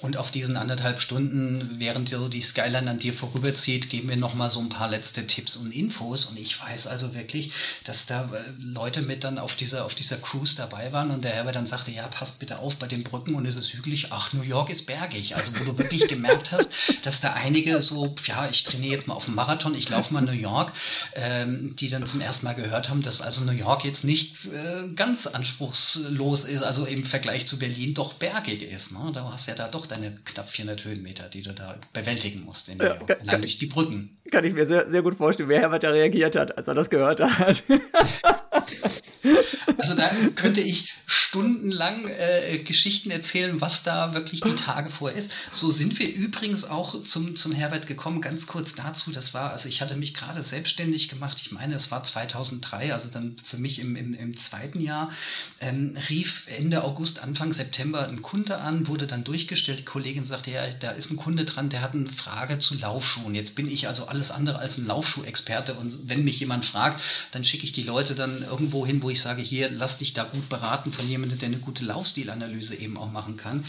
Und 0.00 0.16
auf 0.16 0.30
diesen 0.30 0.56
anderthalb 0.56 1.00
Stunden, 1.00 1.76
während 1.78 2.08
so 2.08 2.28
die 2.28 2.42
Skyline 2.42 2.90
an 2.90 2.98
dir 2.98 3.12
vorüberzieht, 3.12 3.75
geht, 3.80 3.90
geben 3.90 4.08
wir 4.08 4.16
nochmal 4.16 4.50
so 4.50 4.60
ein 4.60 4.68
paar 4.68 4.88
letzte 4.88 5.26
Tipps 5.26 5.56
und 5.56 5.72
Infos. 5.72 6.26
Und 6.26 6.38
ich 6.38 6.60
weiß 6.60 6.86
also 6.86 7.14
wirklich, 7.14 7.52
dass 7.84 8.06
da 8.06 8.24
äh, 8.32 8.52
Leute 8.58 9.02
mit 9.02 9.24
dann 9.24 9.38
auf 9.38 9.56
dieser, 9.56 9.84
auf 9.84 9.94
dieser 9.94 10.16
Cruise 10.16 10.56
dabei 10.56 10.92
waren 10.92 11.10
und 11.10 11.24
der 11.24 11.32
Herbert 11.32 11.56
dann 11.56 11.66
sagte, 11.66 11.90
ja, 11.90 12.06
passt 12.06 12.38
bitte 12.38 12.58
auf 12.58 12.76
bei 12.76 12.86
den 12.86 13.04
Brücken 13.04 13.34
und 13.34 13.46
es 13.46 13.56
ist 13.56 13.74
hügelig. 13.74 14.08
Ach, 14.10 14.32
New 14.32 14.42
York 14.42 14.70
ist 14.70 14.86
bergig. 14.86 15.36
Also 15.36 15.52
wo 15.58 15.64
du 15.64 15.78
wirklich 15.78 16.08
gemerkt 16.08 16.52
hast, 16.52 16.68
dass 17.02 17.20
da 17.20 17.32
einige 17.32 17.80
so, 17.82 18.14
ja, 18.24 18.48
ich 18.50 18.64
trainiere 18.64 18.94
jetzt 18.94 19.08
mal 19.08 19.14
auf 19.14 19.26
dem 19.26 19.34
Marathon, 19.34 19.74
ich 19.74 19.88
laufe 19.88 20.14
mal 20.14 20.22
New 20.22 20.32
York, 20.32 20.72
ähm, 21.14 21.76
die 21.76 21.88
dann 21.88 22.06
zum 22.06 22.20
ersten 22.20 22.46
Mal 22.46 22.54
gehört 22.54 22.88
haben, 22.88 23.02
dass 23.02 23.20
also 23.20 23.42
New 23.42 23.52
York 23.52 23.84
jetzt 23.84 24.04
nicht 24.04 24.46
äh, 24.46 24.88
ganz 24.94 25.26
anspruchslos 25.26 26.44
ist, 26.44 26.62
also 26.62 26.86
im 26.86 27.04
Vergleich 27.04 27.46
zu 27.46 27.58
Berlin 27.58 27.94
doch 27.94 28.14
bergig 28.14 28.62
ist. 28.62 28.92
Ne? 28.92 29.10
Da 29.12 29.30
hast 29.32 29.46
du 29.46 29.52
ja 29.52 29.56
da 29.56 29.68
doch 29.68 29.86
deine 29.86 30.12
knapp 30.24 30.48
400 30.48 30.84
Höhenmeter, 30.84 31.28
die 31.28 31.42
du 31.42 31.52
da 31.52 31.76
bewältigen 31.92 32.44
musst 32.44 32.68
in 32.68 32.78
New 32.78 32.84
York, 32.84 33.18
ja, 33.22 33.38
durch 33.56 33.58
die 33.58 33.66
Brücken. 33.74 34.16
Kann 34.30 34.44
ich 34.44 34.54
mir 34.54 34.66
sehr, 34.66 34.90
sehr 34.90 35.02
gut 35.02 35.14
vorstellen, 35.14 35.48
wer 35.48 35.60
Herbert 35.60 35.84
da 35.84 35.90
reagiert 35.90 36.36
hat, 36.36 36.56
als 36.56 36.68
er 36.68 36.74
das 36.74 36.90
gehört 36.90 37.20
hat. 37.20 37.62
Also 39.86 39.94
da 39.94 40.10
könnte 40.34 40.60
ich 40.60 40.92
stundenlang 41.06 42.08
äh, 42.08 42.58
Geschichten 42.58 43.10
erzählen, 43.12 43.60
was 43.60 43.84
da 43.84 44.14
wirklich 44.14 44.40
die 44.40 44.56
Tage 44.56 44.90
vorher 44.90 45.16
ist. 45.16 45.30
So 45.52 45.70
sind 45.70 45.98
wir 46.00 46.12
übrigens 46.12 46.64
auch 46.64 47.04
zum, 47.04 47.36
zum 47.36 47.52
Herbert 47.52 47.86
gekommen. 47.86 48.20
Ganz 48.20 48.48
kurz 48.48 48.74
dazu, 48.74 49.12
das 49.12 49.32
war, 49.32 49.52
also 49.52 49.68
ich 49.68 49.80
hatte 49.82 49.96
mich 49.96 50.12
gerade 50.12 50.42
selbstständig 50.42 51.08
gemacht. 51.08 51.40
Ich 51.40 51.52
meine, 51.52 51.76
es 51.76 51.92
war 51.92 52.02
2003, 52.02 52.92
also 52.92 53.08
dann 53.08 53.36
für 53.44 53.58
mich 53.58 53.78
im, 53.78 53.94
im, 53.94 54.14
im 54.14 54.36
zweiten 54.36 54.80
Jahr. 54.80 55.12
Ähm, 55.60 55.96
rief 56.08 56.46
Ende 56.48 56.82
August, 56.82 57.20
Anfang 57.20 57.52
September 57.52 58.08
ein 58.08 58.22
Kunde 58.22 58.58
an, 58.58 58.88
wurde 58.88 59.06
dann 59.06 59.22
durchgestellt. 59.22 59.78
Die 59.78 59.84
Kollegin 59.84 60.24
sagte, 60.24 60.50
ja, 60.50 60.66
da 60.80 60.90
ist 60.90 61.12
ein 61.12 61.16
Kunde 61.16 61.44
dran, 61.44 61.68
der 61.68 61.82
hat 61.82 61.94
eine 61.94 62.08
Frage 62.08 62.58
zu 62.58 62.74
Laufschuhen. 62.74 63.36
Jetzt 63.36 63.54
bin 63.54 63.70
ich 63.70 63.86
also 63.86 64.06
alles 64.06 64.32
andere 64.32 64.58
als 64.58 64.78
ein 64.78 64.86
Laufschuhexperte 64.86 65.74
und 65.74 66.08
wenn 66.08 66.24
mich 66.24 66.40
jemand 66.40 66.64
fragt, 66.64 67.00
dann 67.30 67.44
schicke 67.44 67.64
ich 67.64 67.72
die 67.72 67.84
Leute 67.84 68.16
dann 68.16 68.42
irgendwo 68.42 68.84
hin, 68.84 69.02
wo 69.02 69.10
ich 69.10 69.20
sage, 69.20 69.42
hier, 69.42 69.70
lass 69.76 69.98
dich 69.98 70.14
da 70.14 70.24
gut 70.24 70.48
beraten 70.48 70.92
von 70.92 71.08
jemandem, 71.08 71.38
der 71.38 71.48
eine 71.48 71.58
gute 71.58 71.84
Laufstilanalyse 71.84 72.76
eben 72.76 72.96
auch 72.96 73.10
machen 73.10 73.36
kann. 73.36 73.64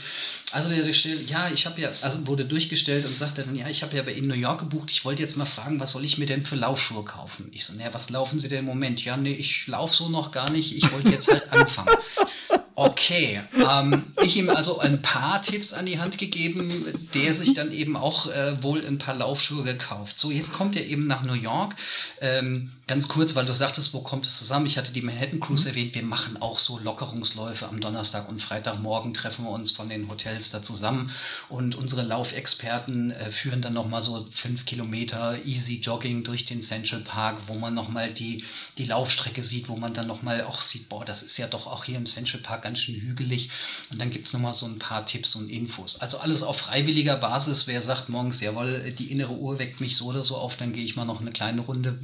Also 0.51 0.69
der 0.69 0.91
stellt, 0.93 1.29
ja, 1.29 1.49
ich 1.53 1.65
habe 1.65 1.81
ja, 1.81 1.89
also 2.01 2.25
wurde 2.27 2.45
durchgestellt 2.45 3.05
und 3.05 3.17
sagte 3.17 3.43
dann, 3.43 3.55
ja, 3.55 3.67
ich 3.67 3.83
habe 3.83 3.95
ja 3.95 4.03
bei 4.03 4.13
Ihnen 4.13 4.27
New 4.27 4.35
York 4.35 4.59
gebucht, 4.59 4.91
ich 4.91 5.05
wollte 5.05 5.21
jetzt 5.21 5.37
mal 5.37 5.45
fragen, 5.45 5.79
was 5.79 5.91
soll 5.91 6.05
ich 6.05 6.17
mir 6.17 6.25
denn 6.25 6.45
für 6.45 6.55
Laufschuhe 6.55 7.03
kaufen? 7.03 7.49
Ich 7.51 7.65
so, 7.65 7.73
naja, 7.73 7.93
was 7.93 8.09
laufen 8.09 8.39
Sie 8.39 8.49
denn 8.49 8.59
im 8.59 8.65
Moment? 8.65 9.03
Ja, 9.03 9.17
nee, 9.17 9.33
ich 9.33 9.67
laufe 9.67 9.93
so 9.93 10.09
noch 10.09 10.31
gar 10.31 10.49
nicht, 10.49 10.75
ich 10.75 10.91
wollte 10.91 11.09
jetzt 11.09 11.27
halt 11.27 11.51
anfangen. 11.51 11.95
Okay, 12.79 13.41
ähm, 13.67 14.03
ich 14.21 14.37
ihm 14.37 14.51
also 14.51 14.77
ein 14.77 15.01
paar 15.01 15.41
Tipps 15.41 15.73
an 15.73 15.87
die 15.87 15.97
Hand 15.97 16.19
gegeben, 16.19 16.85
der 17.15 17.33
sich 17.33 17.55
dann 17.55 17.71
eben 17.71 17.97
auch 17.97 18.27
äh, 18.27 18.61
wohl 18.61 18.85
ein 18.85 18.99
paar 18.99 19.15
Laufschuhe 19.15 19.63
gekauft. 19.63 20.19
So, 20.19 20.29
jetzt 20.29 20.53
kommt 20.53 20.75
er 20.75 20.85
eben 20.85 21.07
nach 21.07 21.23
New 21.23 21.33
York. 21.33 21.75
Ähm, 22.21 22.71
ganz 22.87 23.09
kurz, 23.09 23.35
weil 23.35 23.45
du 23.45 23.53
sagtest, 23.53 23.93
wo 23.93 23.99
kommt 23.99 24.25
es 24.27 24.37
zusammen? 24.37 24.65
Ich 24.65 24.77
hatte 24.77 24.93
die 24.93 25.01
Manhattan 25.01 25.41
Cruise 25.41 25.63
mhm. 25.63 25.69
erwähnt. 25.69 25.95
Wir 25.95 26.03
machen 26.03 26.41
auch 26.41 26.57
so 26.57 26.79
Lockerungsläufe 26.79 27.67
am 27.67 27.81
Donnerstag 27.81 28.29
und 28.29 28.41
Freitagmorgen 28.41 29.13
treffen 29.13 29.43
wir 29.43 29.51
uns 29.51 29.71
von 29.71 29.89
den 29.89 30.09
Hotels 30.09 30.51
da 30.51 30.63
zusammen 30.63 31.11
und 31.49 31.75
unsere 31.75 32.03
Laufexperten 32.03 33.11
äh, 33.11 33.29
führen 33.31 33.61
dann 33.61 33.73
nochmal 33.73 34.01
so 34.01 34.25
fünf 34.31 34.65
Kilometer 34.65 35.37
Easy 35.45 35.79
Jogging 35.79 36.23
durch 36.23 36.45
den 36.45 36.61
Central 36.61 37.01
Park, 37.01 37.39
wo 37.47 37.55
man 37.55 37.73
nochmal 37.73 38.13
die, 38.13 38.45
die 38.77 38.85
Laufstrecke 38.85 39.43
sieht, 39.43 39.67
wo 39.67 39.75
man 39.75 39.93
dann 39.93 40.07
nochmal 40.07 40.43
auch 40.43 40.61
sieht, 40.61 40.87
boah, 40.87 41.03
das 41.03 41.23
ist 41.23 41.37
ja 41.37 41.47
doch 41.47 41.67
auch 41.67 41.83
hier 41.83 41.97
im 41.97 42.05
Central 42.05 42.41
Park 42.41 42.61
ganz 42.61 42.79
schön 42.79 42.95
hügelig. 42.95 43.49
Und 43.91 43.99
dann 43.99 44.11
gibt 44.11 44.27
es 44.27 44.33
nochmal 44.33 44.53
so 44.53 44.65
ein 44.65 44.79
paar 44.79 45.05
Tipps 45.05 45.35
und 45.35 45.49
Infos. 45.49 45.99
Also 45.99 46.19
alles 46.19 46.41
auf 46.41 46.57
freiwilliger 46.57 47.17
Basis. 47.17 47.67
Wer 47.67 47.81
sagt 47.81 48.07
morgens, 48.07 48.39
jawohl, 48.39 48.93
die 48.97 49.11
innere 49.11 49.33
Uhr 49.33 49.59
weckt 49.59 49.81
mich 49.81 49.97
so 49.97 50.05
oder 50.05 50.23
so 50.23 50.37
auf, 50.37 50.55
dann 50.55 50.71
gehe 50.71 50.85
ich 50.85 50.95
mal 50.95 51.05
noch 51.05 51.19
eine 51.19 51.31
kleine 51.31 51.61
Runde 51.61 51.97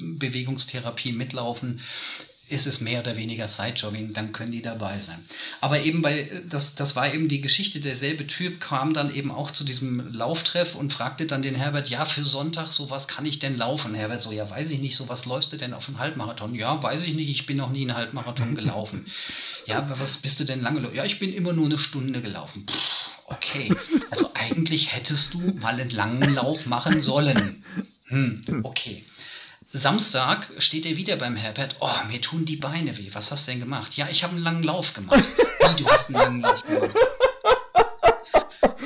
Bewegungstherapie 0.74 1.14
mitlaufen 1.14 1.82
ist 2.50 2.68
es 2.68 2.82
mehr 2.82 3.00
oder 3.00 3.16
weniger 3.16 3.48
Sidejogging, 3.48 4.14
dann 4.14 4.34
können 4.34 4.52
die 4.52 4.62
dabei 4.62 5.00
sein. 5.00 5.26
Aber 5.62 5.82
eben 5.82 6.02
bei, 6.02 6.30
das, 6.48 6.76
das 6.76 6.96
war 6.96 7.12
eben 7.12 7.30
die 7.30 7.42
Geschichte, 7.42 7.80
derselbe 7.80 8.28
Typ 8.28 8.60
kam 8.60 8.94
dann 8.94 9.16
eben 9.16 9.32
auch 9.32 9.50
zu 9.50 9.64
diesem 9.64 10.14
Lauftreff 10.14 10.76
und 10.76 10.94
fragte 10.94 11.26
dann 11.26 11.42
den 11.42 11.56
Herbert, 11.56 11.90
ja, 11.90 12.06
für 12.06 12.24
Sonntag, 12.24 12.72
so 12.72 12.90
was 12.92 13.08
kann 13.08 13.26
ich 13.26 13.40
denn 13.40 13.58
laufen? 13.58 13.96
Herbert 13.96 14.22
so, 14.22 14.32
ja, 14.32 14.48
weiß 14.48 14.70
ich 14.70 14.80
nicht, 14.80 14.96
so 14.96 15.08
was 15.08 15.26
läufst 15.26 15.54
du 15.54 15.58
denn 15.58 15.74
auf 15.74 15.88
einen 15.88 16.00
Halbmarathon? 16.00 16.54
Ja, 16.54 16.84
weiß 16.84 17.04
ich 17.04 17.16
nicht, 17.16 17.30
ich 17.30 17.46
bin 17.46 17.58
noch 17.58 17.72
nie 17.72 17.84
einen 17.84 17.96
Halbmarathon 17.96 18.56
gelaufen. 18.56 19.08
ja, 19.66 19.90
was 19.98 20.18
bist 20.18 20.40
du 20.40 20.44
denn 20.44 20.62
lange? 20.62 20.94
Ja, 20.94 21.06
ich 21.06 21.20
bin 21.20 21.34
immer 21.34 21.54
nur 21.54 21.66
eine 21.66 21.80
Stunde 21.80 22.22
gelaufen. 22.22 22.66
Puh, 22.66 23.34
okay, 23.34 23.74
also 24.12 24.30
eigentlich 24.36 24.94
hättest 24.94 25.34
du 25.34 25.40
mal 25.40 25.80
einen 25.80 25.90
langen 25.90 26.36
Lauf 26.36 26.66
machen 26.66 27.00
sollen. 27.02 27.64
Hm, 28.08 28.62
okay. 28.64 29.06
Samstag 29.76 30.52
steht 30.60 30.86
er 30.86 30.98
wieder 30.98 31.16
beim 31.16 31.36
Herbert. 31.36 31.78
Oh, 31.80 31.90
mir 32.08 32.22
tun 32.22 32.46
die 32.46 32.58
Beine 32.58 32.96
weh. 32.96 33.10
Was 33.14 33.32
hast 33.32 33.48
du 33.48 33.52
denn 33.52 33.60
gemacht? 33.60 33.96
Ja, 33.96 34.08
ich 34.08 34.24
habe 34.24 34.36
einen 34.36 34.44
langen 34.44 34.62
Lauf 34.62 34.94
gemacht. 34.94 35.20
Wie, 35.20 35.84
du 35.84 35.90
hast 35.90 36.10
einen 36.10 36.16
langen 36.16 36.42
Lauf 36.42 36.64
gemacht? 36.64 36.92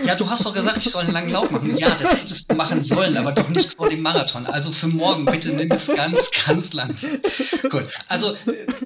Ja, 0.06 0.15
du 0.15 0.30
hast 0.30 0.45
doch 0.45 0.54
gesagt, 0.54 0.78
ich 0.78 0.89
soll 0.89 1.04
einen 1.04 1.12
langen 1.12 1.32
Lauf 1.32 1.52
machen. 1.52 1.76
Ja, 1.76 1.89
das 2.02 2.13
hättest 2.13 2.50
du 2.50 2.56
machen 2.56 2.86
sollen, 2.86 3.17
aber 3.17 3.34
doch 3.34 3.50
nicht 3.50 3.73
vor 3.73 3.89
dem 3.89 4.02
Marathon. 4.02 4.45
Also 4.45 4.71
für 4.71 4.88
morgen 4.88 5.26
bitte 5.26 5.50
nimm 5.50 5.69
es 5.71 5.88
ganz, 5.88 6.32
ganz 6.45 6.71
langsam. 6.71 7.19
Gut, 7.69 7.88
also 8.08 8.38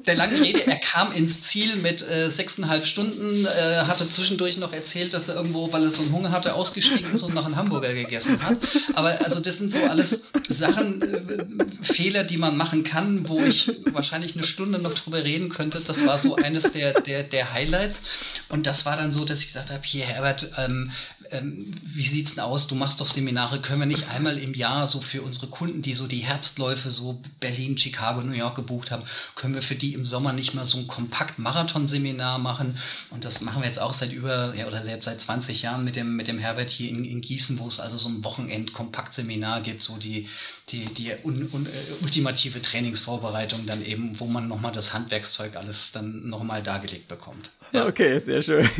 der 0.06 0.16
lange 0.16 0.40
Rede, 0.42 0.66
er 0.66 0.78
kam 0.78 1.12
ins 1.12 1.42
Ziel 1.42 1.76
mit 1.76 2.02
äh, 2.02 2.30
sechseinhalb 2.30 2.86
Stunden, 2.88 3.46
äh, 3.46 3.84
hatte 3.86 4.08
zwischendurch 4.10 4.58
noch 4.58 4.74
erzählt, 4.74 5.14
dass 5.14 5.28
er 5.28 5.36
irgendwo, 5.36 5.72
weil 5.72 5.84
er 5.84 5.92
so 5.92 6.02
einen 6.02 6.12
Hunger 6.12 6.32
hatte, 6.32 6.54
ausgestiegen 6.54 7.14
ist 7.14 7.24
und 7.24 7.34
noch 7.34 7.46
einen 7.46 7.56
Hamburger 7.56 7.94
gegessen 7.94 8.42
hat. 8.42 8.58
Aber 8.94 9.20
also 9.24 9.40
das 9.40 9.58
sind 9.58 9.72
so 9.72 9.80
alles 9.80 10.24
Sachen, 10.50 11.02
äh, 11.02 11.84
Fehler, 11.84 12.24
die 12.24 12.38
man 12.38 12.58
machen 12.58 12.84
kann, 12.84 13.28
wo 13.28 13.42
ich 13.42 13.72
wahrscheinlich 13.92 14.36
eine 14.36 14.44
Stunde 14.44 14.80
noch 14.80 14.94
drüber 14.94 15.24
reden 15.24 15.50
könnte. 15.50 15.82
Das 15.82 16.06
war 16.06 16.18
so 16.18 16.36
eines 16.36 16.72
der, 16.72 17.02
der, 17.02 17.24
der 17.24 17.54
Highlights. 17.54 18.02
Und 18.50 18.68
das 18.68 18.86
war 18.86 18.98
dann 18.98 19.12
so, 19.12 19.26
dass 19.26 19.40
ich 19.40 19.48
gesagt 19.48 19.72
habe, 19.72 19.82
hier 19.84 20.06
Herbert, 20.06 20.52
ähm, 20.58 20.92
ähm, 21.32 21.72
wie 21.84 22.06
sieht's 22.06 22.36
denn 22.36 22.44
aus? 22.44 22.68
Du 22.68 22.76
machst 22.76 23.00
doch 23.02 23.08
Seminare, 23.08 23.62
können 23.62 23.80
wir 23.80 23.86
nicht 23.86 24.10
einmal 24.10 24.38
im 24.38 24.54
Jahr 24.54 24.88
so 24.88 25.02
für 25.02 25.22
unsere 25.22 25.48
Kunden, 25.48 25.82
die 25.82 25.94
so 25.94 26.08
die 26.08 26.20
Herbstläufe 26.20 26.92
so 26.92 27.22
Berlin, 27.40 27.78
Chicago, 27.78 28.22
New 28.22 28.34
York 28.34 28.56
gebucht 28.56 28.92
haben, 28.92 29.04
können 29.36 29.54
wir 29.54 29.62
für 29.62 29.76
die 29.76 29.94
im 29.94 30.06
Sommer 30.06 30.34
nicht 30.34 30.54
mal 30.54 30.66
so 30.66 30.78
ein 30.78 30.88
kompakt 30.88 31.40
Marathon-Seminar 31.40 32.38
machen? 32.38 32.78
Und 33.10 33.26
das 33.26 33.42
machen 33.42 33.62
wir 33.62 33.68
jetzt 33.68 33.80
auch 33.80 33.94
seit 33.94 34.12
über, 34.12 34.54
ja, 34.56 34.68
oder 34.68 34.86
jetzt 34.86 35.06
seit 35.06 35.22
20 35.22 35.62
Jahren 35.62 35.84
mit 35.84 35.96
dem, 35.96 36.16
mit 36.16 36.28
dem 36.28 36.40
Herbert 36.40 36.70
hier 36.70 36.90
in, 36.90 37.06
in 37.06 37.22
Gießen, 37.22 37.60
wo 37.60 37.68
es 37.68 37.80
also 37.80 37.98
so 37.98 38.10
ein 38.10 38.24
Wochenend-Kompakt-Seminar 38.24 39.62
gibt, 39.62 39.84
so 39.84 39.98
die, 39.98 40.28
die, 40.70 40.86
die 40.86 41.14
un, 41.24 41.50
un, 41.52 41.66
äh, 41.66 41.70
ultimative 42.04 42.62
Trainingsvorbereitung 42.62 43.66
dann 43.66 43.86
eben, 43.86 44.20
wo 44.20 44.26
man 44.26 44.48
nochmal 44.48 44.72
das 44.74 44.94
Handwerkszeug 44.94 45.56
alles 45.56 45.92
dann 45.92 46.28
nochmal 46.28 46.62
dargelegt 46.62 47.08
bekommt. 47.08 47.52
Ja. 47.72 47.88
Okay, 47.88 48.20
sehr 48.20 48.42
schön. 48.42 48.68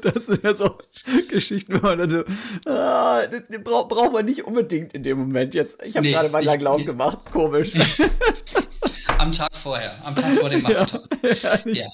Das 0.00 0.26
sind 0.26 0.42
ja 0.42 0.54
so 0.54 0.78
Geschichten, 1.28 1.74
wo 1.74 1.86
man 1.86 1.98
dann 1.98 2.10
so, 2.10 2.70
ah, 2.70 3.26
das 3.26 3.42
braucht, 3.62 3.90
braucht 3.90 4.12
man 4.12 4.24
nicht 4.24 4.42
unbedingt 4.44 4.94
in 4.94 5.02
dem 5.02 5.18
Moment. 5.18 5.54
Jetzt, 5.54 5.82
ich 5.82 5.94
habe 5.96 6.06
nee, 6.06 6.12
gerade 6.12 6.30
mal 6.30 6.42
lang 6.42 6.60
Lauf 6.60 6.78
nee. 6.78 6.84
gemacht, 6.84 7.18
komisch. 7.30 7.74
Am 9.18 9.30
Tag 9.30 9.54
vorher, 9.62 10.04
am 10.04 10.16
Tag 10.16 10.32
vor 10.32 10.48
dem 10.48 10.62
Marathon. 10.62 11.02
Ja, 11.42 11.60
ja. 11.66 11.86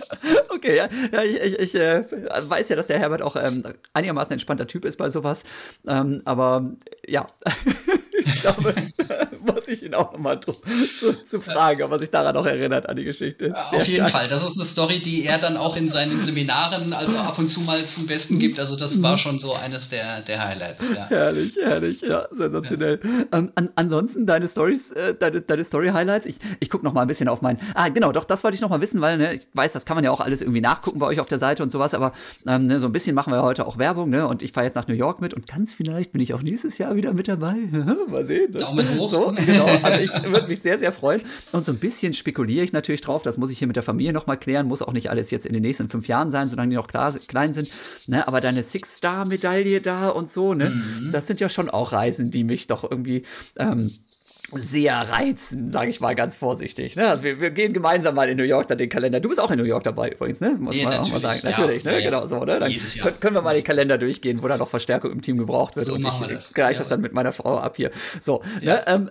Okay, 0.48 0.76
ja, 0.76 0.88
ja 1.12 1.22
ich, 1.22 1.36
ich, 1.36 1.58
ich 1.58 1.74
äh, 1.74 2.04
weiß 2.48 2.68
ja, 2.68 2.76
dass 2.76 2.88
der 2.88 2.98
Herbert 2.98 3.22
auch 3.22 3.36
ähm, 3.36 3.62
einigermaßen 3.92 4.32
entspannter 4.32 4.66
Typ 4.66 4.84
ist 4.84 4.96
bei 4.96 5.10
sowas. 5.10 5.44
Ähm, 5.86 6.22
aber 6.24 6.72
ja, 7.06 7.28
ich 8.18 8.40
glaube, 8.40 8.74
muss 9.46 9.68
ich 9.68 9.82
ihn 9.82 9.94
auch 9.94 10.12
nochmal 10.12 10.40
zu, 10.40 11.12
zu 11.24 11.40
fragen, 11.40 11.82
ob 11.82 11.92
er 11.92 11.98
sich 11.98 12.10
daran 12.10 12.34
noch 12.34 12.46
erinnert 12.46 12.88
an 12.88 12.96
die 12.96 13.04
Geschichte. 13.04 13.54
Sehr 13.70 13.80
Auf 13.80 13.86
jeden 13.86 14.04
geil. 14.04 14.10
Fall. 14.10 14.28
Das 14.28 14.46
ist 14.46 14.56
eine 14.56 14.64
Story, 14.64 15.00
die 15.00 15.24
er 15.24 15.38
dann 15.38 15.56
auch 15.56 15.76
in 15.76 15.88
seinen 15.88 16.20
Seminaren 16.20 16.92
also 16.92 17.16
ab 17.16 17.38
und 17.38 17.48
zu 17.48 17.60
mal 17.60 17.84
zum 17.86 18.06
Besten 18.06 18.38
gibt. 18.38 18.58
Also 18.58 18.76
das 18.76 19.00
war 19.02 19.18
schon 19.18 19.38
so 19.38 19.54
eines 19.54 19.88
der, 19.88 20.22
der 20.22 20.44
Highlights. 20.44 20.84
Ja. 20.94 21.06
Herrlich, 21.08 21.56
herrlich, 21.56 22.00
ja, 22.00 22.26
sensationell. 22.30 23.00
Ja. 23.02 23.38
Ähm, 23.38 23.52
an, 23.54 23.70
ansonsten 23.74 24.26
deine 24.26 24.48
Stories, 24.48 24.90
äh, 24.92 25.14
deine, 25.14 25.40
deine 25.40 25.64
Story-Highlights. 25.64 26.26
Ich, 26.26 26.36
ich 26.60 26.70
gucke 26.70 26.84
noch 26.84 26.92
mal 26.92 27.02
ein 27.02 27.08
bisschen 27.08 27.28
auf 27.28 27.42
meinen. 27.42 27.58
Ah, 27.74 27.88
genau, 27.88 28.12
doch, 28.12 28.24
das 28.24 28.44
wollte 28.44 28.56
ich 28.56 28.60
noch 28.60 28.70
mal 28.70 28.80
wissen, 28.80 29.00
weil 29.00 29.18
ne, 29.18 29.34
ich 29.34 29.46
weiß, 29.52 29.72
das 29.72 29.84
kann 29.88 29.96
man 29.96 30.04
ja 30.04 30.10
auch 30.10 30.20
alles 30.20 30.42
irgendwie 30.42 30.60
nachgucken 30.60 30.98
bei 30.98 31.06
euch 31.06 31.18
auf 31.18 31.28
der 31.28 31.38
Seite 31.38 31.62
und 31.62 31.72
sowas. 31.72 31.94
Aber 31.94 32.12
ähm, 32.46 32.66
ne, 32.66 32.78
so 32.78 32.84
ein 32.84 32.92
bisschen 32.92 33.14
machen 33.14 33.32
wir 33.32 33.42
heute 33.42 33.66
auch 33.66 33.78
Werbung. 33.78 34.10
Ne? 34.10 34.28
Und 34.28 34.42
ich 34.42 34.52
fahre 34.52 34.66
jetzt 34.66 34.74
nach 34.74 34.86
New 34.86 34.94
York 34.94 35.22
mit 35.22 35.32
und 35.32 35.46
ganz 35.46 35.72
vielleicht 35.72 36.12
bin 36.12 36.20
ich 36.20 36.34
auch 36.34 36.42
nächstes 36.42 36.76
Jahr 36.76 36.94
wieder 36.94 37.14
mit 37.14 37.26
dabei. 37.26 37.54
mal 38.10 38.22
sehen. 38.22 38.52
Ne? 38.52 38.58
Daumen 38.58 38.86
hoch. 38.98 39.10
So, 39.10 39.32
genau. 39.34 39.66
Also 39.82 40.00
ich 40.02 40.12
würde 40.30 40.46
mich 40.46 40.60
sehr, 40.60 40.78
sehr 40.78 40.92
freuen. 40.92 41.22
Und 41.52 41.64
so 41.64 41.72
ein 41.72 41.78
bisschen 41.78 42.12
spekuliere 42.12 42.64
ich 42.64 42.74
natürlich 42.74 43.00
drauf. 43.00 43.22
Das 43.22 43.38
muss 43.38 43.50
ich 43.50 43.58
hier 43.58 43.66
mit 43.66 43.76
der 43.76 43.82
Familie 43.82 44.12
noch 44.12 44.26
mal 44.26 44.36
klären. 44.36 44.68
Muss 44.68 44.82
auch 44.82 44.92
nicht 44.92 45.08
alles 45.08 45.30
jetzt 45.30 45.46
in 45.46 45.54
den 45.54 45.62
nächsten 45.62 45.88
fünf 45.88 46.06
Jahren 46.06 46.30
sein, 46.30 46.48
solange 46.48 46.68
die 46.68 46.76
noch 46.76 46.88
klar, 46.88 47.14
klein 47.26 47.54
sind. 47.54 47.70
Ne? 48.06 48.28
Aber 48.28 48.42
deine 48.42 48.62
Six-Star-Medaille 48.62 49.80
da 49.80 50.10
und 50.10 50.30
so, 50.30 50.52
ne? 50.52 50.68
Mhm. 50.68 51.12
das 51.12 51.26
sind 51.26 51.40
ja 51.40 51.48
schon 51.48 51.70
auch 51.70 51.92
Reisen, 51.92 52.30
die 52.30 52.44
mich 52.44 52.66
doch 52.66 52.84
irgendwie 52.88 53.22
ähm, 53.56 53.92
sehr 54.52 54.94
reizen, 54.94 55.72
sage 55.72 55.90
ich 55.90 56.00
mal 56.00 56.14
ganz 56.14 56.34
vorsichtig. 56.34 56.96
Ne? 56.96 57.08
Also 57.08 57.24
wir, 57.24 57.40
wir, 57.40 57.50
gehen 57.50 57.72
gemeinsam 57.72 58.14
mal 58.14 58.28
in 58.28 58.36
New 58.36 58.44
York 58.44 58.68
dann 58.68 58.78
den 58.78 58.88
Kalender. 58.88 59.20
Du 59.20 59.28
bist 59.28 59.40
auch 59.40 59.50
in 59.50 59.58
New 59.58 59.64
York 59.64 59.84
dabei 59.84 60.10
übrigens, 60.10 60.40
ne? 60.40 60.56
Muss 60.58 60.78
ja, 60.78 60.88
man 60.88 60.98
auch 60.98 61.10
mal 61.10 61.20
sagen. 61.20 61.40
Ja, 61.42 61.50
natürlich, 61.50 61.84
ne? 61.84 61.92
Ja, 61.92 62.10
genau 62.10 62.26
so, 62.26 62.44
ne? 62.44 62.58
Dann 62.58 62.72
können, 62.72 63.20
können 63.20 63.34
wir 63.36 63.42
mal 63.42 63.54
den 63.54 63.64
Kalender 63.64 63.98
durchgehen, 63.98 64.42
wo 64.42 64.48
da 64.48 64.56
noch 64.56 64.68
Verstärkung 64.68 65.12
im 65.12 65.22
Team 65.22 65.36
gebraucht 65.36 65.76
wird. 65.76 65.86
So 65.86 65.94
und 65.94 66.04
ich 66.04 66.54
gleiche 66.54 66.78
das 66.78 66.88
dann 66.88 67.00
mit 67.00 67.12
meiner 67.12 67.32
Frau 67.32 67.58
ab 67.58 67.76
hier. 67.76 67.90
So, 68.20 68.42
ne? 68.62 68.82
Ähm, 68.86 69.10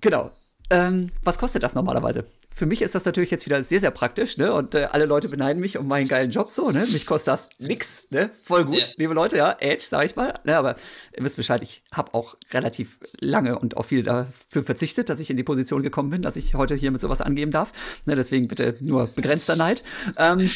genau. 0.00 0.30
Ähm, 0.70 1.10
was 1.22 1.38
kostet 1.38 1.62
das 1.62 1.74
normalerweise? 1.74 2.24
Für 2.50 2.66
mich 2.66 2.80
ist 2.80 2.94
das 2.94 3.04
natürlich 3.04 3.30
jetzt 3.30 3.44
wieder 3.44 3.62
sehr, 3.62 3.80
sehr 3.80 3.90
praktisch, 3.90 4.38
ne? 4.38 4.54
Und 4.54 4.74
äh, 4.74 4.84
alle 4.84 5.04
Leute 5.04 5.28
beneiden 5.28 5.60
mich 5.60 5.76
um 5.76 5.86
meinen 5.86 6.08
geilen 6.08 6.30
Job 6.30 6.50
so, 6.50 6.70
ne? 6.70 6.86
Mich 6.86 7.04
kostet 7.04 7.32
das 7.32 7.48
nix, 7.58 8.06
ne? 8.10 8.30
Voll 8.44 8.64
gut, 8.64 8.78
ja. 8.78 8.92
liebe 8.96 9.12
Leute, 9.12 9.36
ja, 9.36 9.56
Edge, 9.60 9.84
sag 9.86 10.06
ich 10.06 10.16
mal. 10.16 10.34
Ne? 10.44 10.56
Aber 10.56 10.76
ihr 11.16 11.24
wisst 11.24 11.36
Bescheid, 11.36 11.62
ich 11.62 11.82
habe 11.92 12.14
auch 12.14 12.36
relativ 12.52 12.98
lange 13.20 13.58
und 13.58 13.76
auch 13.76 13.84
viel 13.84 14.02
dafür 14.02 14.64
verzichtet, 14.64 15.10
dass 15.10 15.20
ich 15.20 15.30
in 15.30 15.36
die 15.36 15.42
Position 15.42 15.82
gekommen 15.82 16.10
bin, 16.10 16.22
dass 16.22 16.36
ich 16.36 16.54
heute 16.54 16.74
hier 16.74 16.90
mit 16.90 17.00
sowas 17.00 17.20
angeben 17.20 17.50
darf. 17.50 17.72
Ne? 18.06 18.16
Deswegen 18.16 18.48
bitte 18.48 18.76
nur 18.80 19.08
begrenzter 19.08 19.56
Neid. 19.56 19.82
Ähm, 20.16 20.50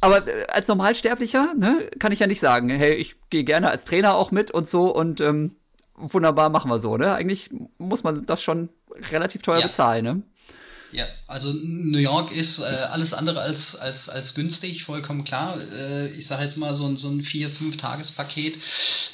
aber 0.00 0.26
äh, 0.28 0.46
als 0.48 0.68
Normalsterblicher, 0.68 1.54
ne, 1.56 1.88
kann 1.98 2.12
ich 2.12 2.18
ja 2.18 2.26
nicht 2.26 2.40
sagen, 2.40 2.68
hey, 2.68 2.94
ich 2.94 3.16
gehe 3.30 3.44
gerne 3.44 3.70
als 3.70 3.84
Trainer 3.84 4.14
auch 4.14 4.30
mit 4.30 4.50
und 4.50 4.68
so 4.68 4.94
und 4.94 5.20
ähm, 5.20 5.56
wunderbar 5.94 6.48
machen 6.50 6.70
wir 6.70 6.78
so, 6.78 6.96
ne? 6.96 7.12
Eigentlich 7.14 7.50
muss 7.78 8.04
man 8.04 8.24
das 8.26 8.42
schon 8.42 8.68
relativ 9.10 9.42
teuer 9.42 9.60
ja. 9.60 9.66
bezahlen, 9.66 10.04
ne? 10.04 10.22
Ja, 10.90 11.06
also 11.26 11.52
New 11.52 11.98
York 11.98 12.32
ist 12.32 12.60
äh, 12.60 12.62
alles 12.62 13.12
andere 13.12 13.40
als, 13.40 13.76
als, 13.76 14.08
als 14.08 14.34
günstig, 14.34 14.84
vollkommen 14.84 15.24
klar. 15.24 15.58
Äh, 15.60 16.08
ich 16.12 16.26
sage 16.26 16.44
jetzt 16.44 16.56
mal 16.56 16.74
so 16.74 16.86
ein, 16.86 16.96
so 16.96 17.08
ein 17.08 17.20
vier, 17.20 17.50
fünf 17.50 17.76
Tagespaket, 17.76 18.58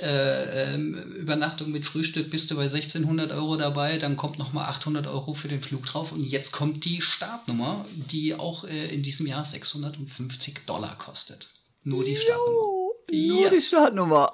äh, 0.01 0.75
ähm, 0.75 0.95
Übernachtung 1.15 1.73
mit 1.73 1.85
Frühstück 1.85 2.31
bist 2.31 2.51
du 2.51 2.57
bei 2.57 2.65
1600 2.65 3.33
Euro 3.33 3.57
dabei, 3.57 3.99
dann 3.99 4.17
kommt 4.17 4.39
nochmal 4.39 4.67
800 4.67 5.09
Euro 5.09 5.35
für 5.35 5.49
den 5.49 5.63
Flug 5.63 5.85
drauf 5.87 6.13
und 6.13 6.23
jetzt 6.23 6.53
kommt 6.53 6.85
die 6.85 7.03
Startnummer, 7.03 7.87
die 7.91 8.37
auch 8.37 8.65
äh, 8.65 8.95
in 8.95 9.03
diesem 9.03 9.27
Jahr 9.27 9.45
650 9.45 10.67
Dollar 10.67 10.97
kostet. 10.97 11.49
Nur 11.83 12.05
die 12.05 12.17
Startnummer. 12.17 12.63
Jo, 13.11 13.35
nur 13.35 13.43
yes. 13.43 13.53
die 13.53 13.63
Startnummer. 13.63 14.33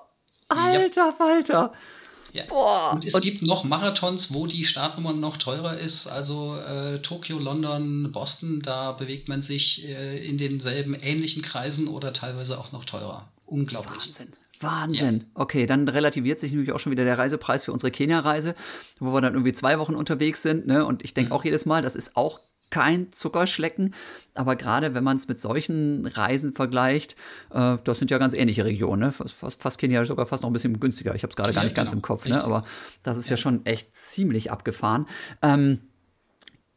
Alter. 0.48 1.12
Falter. 1.12 1.72
Ja. 1.72 1.72
Boah. 2.48 2.92
Und 2.94 3.04
es 3.04 3.14
und 3.14 3.22
gibt 3.22 3.42
noch 3.42 3.64
Marathons, 3.64 4.32
wo 4.32 4.46
die 4.46 4.64
Startnummer 4.64 5.12
noch 5.12 5.36
teurer 5.36 5.78
ist. 5.78 6.06
Also 6.06 6.56
äh, 6.56 7.00
Tokio, 7.00 7.38
London, 7.38 8.12
Boston, 8.12 8.60
da 8.62 8.92
bewegt 8.92 9.28
man 9.28 9.42
sich 9.42 9.84
äh, 9.86 10.24
in 10.26 10.38
denselben 10.38 10.94
ähnlichen 10.94 11.42
Kreisen 11.42 11.88
oder 11.88 12.12
teilweise 12.12 12.58
auch 12.58 12.72
noch 12.72 12.84
teurer. 12.84 13.28
Unglaublich. 13.46 14.06
Wahnsinn. 14.06 14.28
Wahnsinn. 14.60 15.18
Ja. 15.18 15.42
Okay, 15.42 15.66
dann 15.66 15.88
relativiert 15.88 16.38
sich 16.38 16.52
nämlich 16.52 16.72
auch 16.72 16.78
schon 16.78 16.92
wieder 16.92 17.04
der 17.04 17.18
Reisepreis 17.18 17.64
für 17.64 17.72
unsere 17.72 17.90
Kenia-Reise, 17.90 18.54
wo 18.98 19.12
wir 19.12 19.20
dann 19.20 19.32
irgendwie 19.32 19.54
zwei 19.54 19.78
Wochen 19.78 19.94
unterwegs 19.94 20.42
sind. 20.42 20.66
Ne? 20.66 20.84
Und 20.84 21.02
ich 21.02 21.14
denke 21.14 21.30
mhm. 21.30 21.36
auch 21.36 21.44
jedes 21.44 21.66
Mal, 21.66 21.82
das 21.82 21.96
ist 21.96 22.16
auch 22.16 22.40
kein 22.70 23.12
Zuckerschlecken. 23.12 23.94
Aber 24.34 24.56
gerade 24.56 24.94
wenn 24.94 25.04
man 25.04 25.16
es 25.16 25.28
mit 25.28 25.40
solchen 25.40 26.06
Reisen 26.06 26.52
vergleicht, 26.52 27.16
äh, 27.52 27.78
das 27.84 27.98
sind 27.98 28.10
ja 28.10 28.18
ganz 28.18 28.32
ähnliche 28.32 28.64
Regionen. 28.64 29.02
Ne? 29.02 29.12
Fast, 29.12 29.60
fast 29.60 29.78
Kenia 29.78 30.04
sogar 30.04 30.26
fast 30.26 30.42
noch 30.42 30.50
ein 30.50 30.52
bisschen 30.52 30.78
günstiger. 30.80 31.14
Ich 31.14 31.22
habe 31.22 31.30
es 31.30 31.36
gerade 31.36 31.52
gar 31.52 31.64
nicht 31.64 31.74
genau. 31.74 31.84
ganz 31.84 31.92
im 31.92 32.02
Kopf, 32.02 32.26
ne? 32.26 32.42
aber 32.42 32.64
das 33.02 33.16
ist 33.16 33.28
ja. 33.28 33.34
ja 33.34 33.36
schon 33.36 33.66
echt 33.66 33.94
ziemlich 33.94 34.50
abgefahren. 34.50 35.06
Ähm, 35.42 35.80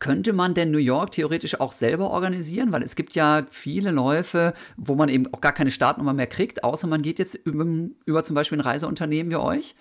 könnte 0.04 0.34
man 0.34 0.54
denn 0.54 0.72
New 0.72 0.80
York 0.80 1.12
theoretisch 1.12 1.62
auch 1.62 1.72
selber 1.72 2.10
organisieren? 2.10 2.74
Weil 2.74 2.84
es 2.84 2.98
gibt 2.98 3.16
ja 3.16 3.48
viele 3.50 3.90
Läufe, 3.92 4.54
wo 4.76 4.96
man 4.96 5.08
eben 5.08 5.34
auch 5.34 5.40
gar 5.40 5.54
keine 5.54 5.72
Startnummer 5.72 6.12
mehr 6.12 6.28
kriegt, 6.28 6.66
außer 6.66 6.88
man 6.88 7.02
geht 7.02 7.20
jetzt 7.20 7.36
über, 7.36 7.66
über 8.06 8.24
zum 8.26 8.36
Beispiel 8.36 8.58
ein 8.58 8.62
Reiseunternehmen 8.62 9.32
wie 9.32 9.38
euch. 9.38 9.76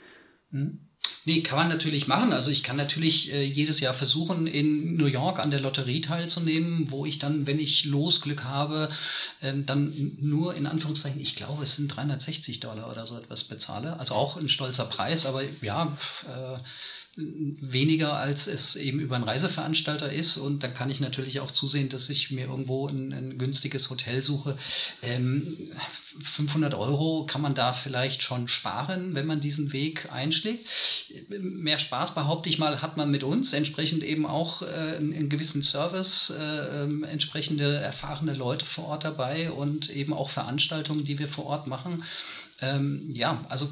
Mhm. 0.53 0.78
Nee, 1.24 1.40
kann 1.40 1.59
man 1.59 1.68
natürlich 1.68 2.07
machen. 2.07 2.32
Also 2.32 2.50
ich 2.50 2.62
kann 2.62 2.76
natürlich 2.76 3.32
äh, 3.32 3.42
jedes 3.44 3.80
Jahr 3.80 3.94
versuchen, 3.94 4.46
in 4.46 4.96
New 4.96 5.07
York 5.07 5.40
an 5.40 5.50
der 5.50 5.61
Lotterie 5.61 6.00
teilzunehmen, 6.00 6.90
wo 6.90 7.07
ich 7.07 7.18
dann, 7.18 7.46
wenn 7.46 7.59
ich 7.59 7.84
Losglück 7.84 8.44
habe, 8.44 8.88
ähm, 9.40 9.66
dann 9.66 10.16
nur 10.20 10.55
in 10.55 10.66
Anführungszeichen, 10.66 11.20
ich 11.20 11.34
glaube, 11.34 11.64
es 11.64 11.74
sind 11.74 11.88
360 11.88 12.61
Dollar 12.61 12.90
oder 12.90 13.07
so 13.07 13.16
etwas 13.18 13.44
bezahle. 13.44 13.98
Also 13.98 14.14
auch 14.14 14.36
ein 14.36 14.48
stolzer 14.48 14.84
Preis, 14.84 15.26
aber 15.26 15.42
ja, 15.61 15.96
äh, 16.28 16.59
weniger 17.16 18.14
als 18.14 18.46
es 18.46 18.74
eben 18.74 18.98
über 18.98 19.16
einen 19.16 19.24
Reiseveranstalter 19.24 20.11
ist 20.11 20.38
und 20.38 20.62
dann 20.62 20.72
kann 20.72 20.88
ich 20.88 20.98
natürlich 20.98 21.40
auch 21.40 21.50
zusehen, 21.50 21.90
dass 21.90 22.09
ich 22.09 22.30
mir 22.30 22.46
irgendwo 22.46 22.88
ein, 22.88 23.12
ein 23.12 23.36
günstiges 23.36 23.90
Hotel 23.90 24.22
suche. 24.22 24.57
Ähm, 25.03 25.72
500 26.20 26.74
Euro 26.74 27.24
kann 27.26 27.40
man 27.40 27.54
da 27.54 27.72
vielleicht 27.72 28.22
schon 28.22 28.48
sparen, 28.48 29.14
wenn 29.14 29.26
man 29.26 29.40
diesen 29.40 29.72
Weg 29.72 30.12
einschlägt. 30.12 30.66
Mehr 31.28 31.78
Spaß, 31.78 32.14
behaupte 32.14 32.48
ich 32.48 32.58
mal, 32.58 32.82
hat 32.82 32.96
man 32.96 33.10
mit 33.10 33.22
uns, 33.22 33.52
entsprechend 33.52 34.04
eben 34.04 34.26
auch 34.26 34.62
äh, 34.62 34.96
einen 34.96 35.28
gewissen 35.28 35.62
Service, 35.62 36.30
äh, 36.30 36.84
äh, 36.84 37.04
entsprechende 37.06 37.76
erfahrene 37.76 38.34
Leute 38.34 38.64
vor 38.64 38.86
Ort 38.88 39.04
dabei 39.04 39.50
und 39.50 39.90
eben 39.90 40.12
auch 40.12 40.30
Veranstaltungen, 40.30 41.04
die 41.04 41.18
wir 41.18 41.28
vor 41.28 41.46
Ort 41.46 41.66
machen. 41.66 42.02
Ähm, 42.62 43.10
ja, 43.10 43.44
also 43.48 43.68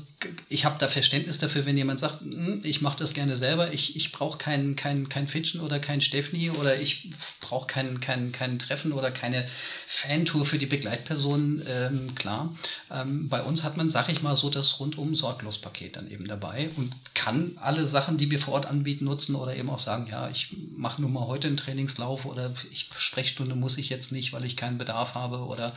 ich 0.49 0.65
habe 0.65 0.77
da 0.81 0.89
Verständnis 0.89 1.39
dafür, 1.39 1.65
wenn 1.65 1.77
jemand 1.77 2.01
sagt, 2.01 2.23
hm, 2.23 2.61
ich 2.65 2.81
mache 2.81 2.99
das 2.99 3.15
gerne 3.15 3.37
selber, 3.37 3.73
ich, 3.73 3.95
ich 3.95 4.11
brauche 4.11 4.37
kein, 4.37 4.75
kein, 4.75 5.09
kein 5.09 5.29
Fitchen 5.29 5.61
oder 5.61 5.79
kein 5.79 6.01
Steffni 6.01 6.51
oder 6.51 6.81
ich 6.81 7.09
brauche 7.41 7.69
kein, 7.69 8.01
kein, 8.01 8.33
kein 8.33 8.59
Treffen 8.59 8.93
oder 8.93 9.13
keine 9.13 9.49
Fantour 9.87 10.45
für 10.45 10.59
die 10.59 10.67
Begleitperson, 10.67 11.63
ähm, 11.69 12.15
klar. 12.17 12.30
Ähm, 12.91 13.29
bei 13.29 13.43
uns 13.43 13.65
hat 13.65 13.77
man, 13.77 13.91
sag 13.91 14.09
ich 14.09 14.23
mal, 14.23 14.37
so 14.37 14.51
das 14.51 14.81
rundum 14.81 15.15
sorglos 15.15 15.59
Paket 15.59 15.97
dann 15.97 16.11
eben 16.11 16.27
dabei 16.27 16.71
und 16.77 16.93
kann 17.15 17.59
alle 17.61 17.87
Sachen, 17.87 18.19
die 18.19 18.31
wir 18.31 18.39
vor 18.39 18.55
Ort 18.55 18.67
anbieten, 18.67 19.05
nutzen 19.05 19.35
oder 19.35 19.57
eben 19.57 19.71
auch 19.71 19.79
sagen, 19.79 20.07
ja, 20.11 20.29
ich 20.29 20.57
mache 20.77 21.01
nur 21.01 21.11
mal 21.11 21.27
heute 21.27 21.49
einen 21.49 21.57
Trainingslauf 21.57 22.25
oder 22.25 22.53
ich 22.71 22.91
Sprechstunde 22.97 23.55
muss 23.55 23.79
ich 23.79 23.89
jetzt 23.89 24.13
nicht, 24.13 24.33
weil 24.33 24.45
ich 24.45 24.57
keinen 24.57 24.79
Bedarf 24.79 25.15
habe 25.15 25.39
oder 25.39 25.73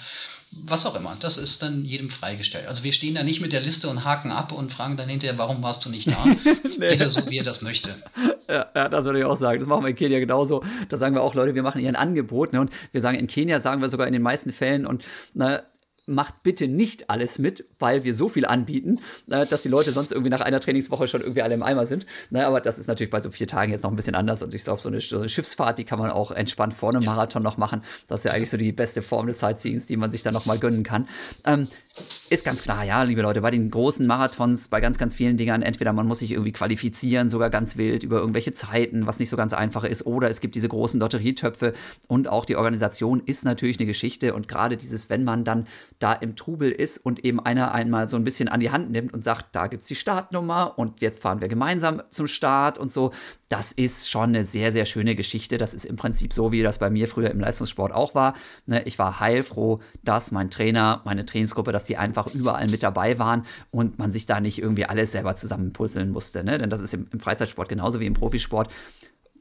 was 0.66 0.86
auch 0.86 0.96
immer. 0.96 1.16
Das 1.20 1.38
ist 1.38 1.62
dann 1.62 1.84
jedem 1.86 2.10
freigestellt. 2.10 2.68
Also 2.68 2.84
wir 2.84 2.94
stehen 2.94 3.16
da 3.16 3.24
nicht 3.24 3.42
mit 3.42 3.54
der 3.54 3.62
Liste 3.62 3.90
und 3.90 4.04
haken 4.04 4.32
ab 4.32 4.52
und 4.52 4.72
fragen 4.72 4.98
dann 4.98 5.10
hinterher, 5.10 5.38
warum 5.38 5.64
warst 5.64 5.86
du 5.86 5.90
nicht 5.90 6.08
da? 6.08 6.26
nee. 6.78 6.92
Jeder 6.92 7.10
so, 7.10 7.28
wie 7.30 7.40
er 7.40 7.44
das 7.44 7.62
möchte. 7.62 7.96
Ja, 8.48 8.68
ja, 8.76 8.90
das 8.90 9.06
würde 9.06 9.20
ich 9.20 9.26
auch 9.26 9.36
sagen. 9.36 9.60
Das 9.60 9.68
machen 9.68 9.84
wir 9.84 9.90
in 9.90 9.96
Kenia 9.96 10.20
genauso. 10.20 10.64
Da 10.90 10.98
sagen 10.98 11.16
wir 11.16 11.22
auch, 11.22 11.34
Leute, 11.34 11.56
wir 11.56 11.64
machen 11.64 11.80
hier 11.80 11.90
ein 11.90 11.96
Angebot. 11.96 12.54
Ne? 12.54 12.62
Und 12.62 12.72
wir 12.92 13.02
sagen, 13.02 13.18
in 13.18 13.28
Kenia 13.28 13.60
sagen 13.60 13.82
wir 13.82 13.90
sogar 13.90 14.08
in 14.08 14.14
den 14.14 14.22
meisten 14.22 14.52
Fällen 14.52 14.86
und 14.86 15.04
ne, 15.34 15.64
macht 16.06 16.44
bitte 16.44 16.68
nicht 16.68 17.10
alles 17.10 17.40
mit, 17.40 17.66
weil 17.80 18.04
wir 18.04 18.14
so 18.14 18.28
viel 18.28 18.46
anbieten, 18.46 19.00
äh, 19.30 19.46
dass 19.46 19.62
die 19.62 19.70
Leute 19.70 19.92
sonst 19.92 20.12
irgendwie 20.12 20.30
nach 20.30 20.42
einer 20.42 20.60
Trainingswoche 20.60 21.08
schon 21.08 21.22
irgendwie 21.22 21.42
alle 21.42 21.54
im 21.54 21.64
Eimer 21.64 21.86
sind. 21.86 22.06
Aber 22.34 22.60
das 22.62 22.80
ist 22.80 22.88
natürlich 22.88 23.12
bei 23.12 23.20
so 23.20 23.32
vier 23.32 23.48
Tagen 23.48 23.72
jetzt 23.72 23.84
noch 23.84 23.92
ein 23.92 23.96
bisschen 23.96 24.16
anders 24.16 24.44
und 24.44 24.54
ich 24.54 24.64
glaube, 24.64 24.82
so 24.82 24.90
eine, 24.90 25.00
so 25.00 25.20
eine 25.20 25.30
Schiffsfahrt, 25.30 25.80
die 25.80 25.86
kann 25.86 26.00
man 26.00 26.12
auch 26.12 26.32
entspannt 26.32 26.74
vor 26.74 26.90
einem 26.90 27.06
Marathon 27.06 27.44
noch 27.44 27.58
machen. 27.58 27.84
Das 28.08 28.22
ist 28.22 28.24
ja 28.26 28.32
eigentlich 28.32 28.50
so 28.50 28.58
die 28.58 28.72
beste 28.72 29.02
Form 29.02 29.28
des 29.28 29.40
Sightseeings, 29.40 29.86
die 29.86 29.98
man 29.98 30.12
sich 30.12 30.24
dann 30.24 30.34
noch 30.34 30.46
mal 30.46 30.60
gönnen 30.60 30.84
kann. 30.84 31.08
Ist 32.30 32.44
ganz 32.44 32.64
klar, 32.64 32.84
ja, 32.84 33.04
liebe 33.04 33.22
Leute, 33.22 33.42
bei 33.42 33.52
den 33.52 33.70
großen 33.70 34.08
Marathons, 34.08 34.68
bei 34.68 34.82
ganz, 34.82 34.98
ganz 34.98 35.14
vielen 35.14 35.38
Dingern, 35.38 35.62
entweder 35.62 35.94
man 35.94 36.08
muss 36.08 36.20
sich 36.20 36.32
irgendwie 36.32 36.52
qualifizieren, 36.52 37.30
sogar 37.30 37.52
ganz 37.52 37.78
wild 37.78 38.04
über 38.04 38.18
irgendwelche 38.18 38.52
Zeiten, 38.52 39.06
was 39.06 39.20
nicht 39.20 39.30
so 39.30 39.38
ganz 39.38 39.54
einfach 39.54 39.84
ist, 39.84 40.08
oder 40.08 40.28
es 40.28 40.40
gibt 40.40 40.56
diese 40.56 40.68
großen 40.68 41.00
Lotterietöpfe 41.00 41.74
und 42.08 42.28
auch 42.28 42.46
die 42.46 42.56
Organisation 42.56 43.22
ist 43.24 43.46
natürlich 43.46 43.78
eine 43.78 43.86
Geschichte 43.86 44.34
und 44.34 44.48
gerade 44.48 44.76
dieses, 44.76 45.12
wenn 45.12 45.24
man 45.24 45.44
dann 45.44 45.68
da 46.00 46.14
im 46.14 46.36
Trubel 46.36 46.72
ist 46.72 46.98
und 46.98 47.24
eben 47.24 47.40
einer 47.40 47.76
einmal 47.76 48.10
so 48.10 48.18
ein 48.18 48.24
bisschen 48.24 48.50
an 48.50 48.60
die 48.60 48.72
Hand 48.72 48.90
nimmt 48.90 49.14
und 49.14 49.24
sagt, 49.24 49.56
da 49.56 49.68
gibt 49.68 49.84
es 49.84 49.88
die 49.88 49.96
Startnummer 49.96 50.74
und 50.78 51.02
jetzt 51.02 51.22
fahren 51.22 51.42
wir 51.42 51.48
gemeinsam 51.48 52.02
zum 52.10 52.26
Start 52.26 52.80
und 52.80 52.92
so, 52.92 53.12
das 53.54 53.72
ist 53.72 54.10
schon 54.10 54.30
eine 54.30 54.46
sehr, 54.46 54.72
sehr 54.72 54.88
schöne 54.88 55.16
Geschichte. 55.16 55.60
Das 55.60 55.76
ist 55.76 55.86
im 55.86 55.96
Prinzip 55.96 56.34
so, 56.34 56.52
wie 56.52 56.64
das 56.64 56.80
bei 56.80 56.90
mir 56.90 57.08
früher 57.08 57.30
im 57.30 57.40
Leistungssport 57.40 57.92
auch 57.94 58.16
war. 58.16 58.34
Ne, 58.66 58.82
ich 58.86 58.98
war 58.98 59.20
heilfroh, 59.20 59.80
dass 60.04 60.32
mein 60.32 60.50
Trainer, 60.50 61.04
meine 61.06 61.24
Trainingsgruppe, 61.24 61.72
dass 61.84 61.88
die 61.88 61.98
einfach 61.98 62.28
überall 62.28 62.68
mit 62.68 62.82
dabei 62.82 63.20
waren 63.20 63.46
und 63.70 64.00
man 64.00 64.14
sich 64.14 64.26
da 64.26 64.40
nicht 64.40 64.60
irgendwie 64.60 64.86
alles 64.86 65.12
selber 65.12 65.36
zusammenpuzzeln 65.36 66.12
musste. 66.12 66.44
Ne? 66.44 66.58
Denn 66.58 66.70
das 66.70 66.80
ist 66.80 66.94
im, 66.94 67.08
im 67.12 67.20
Freizeitsport 67.20 67.68
genauso 67.68 68.00
wie 68.00 68.06
im 68.06 68.14
Profisport. 68.14 68.72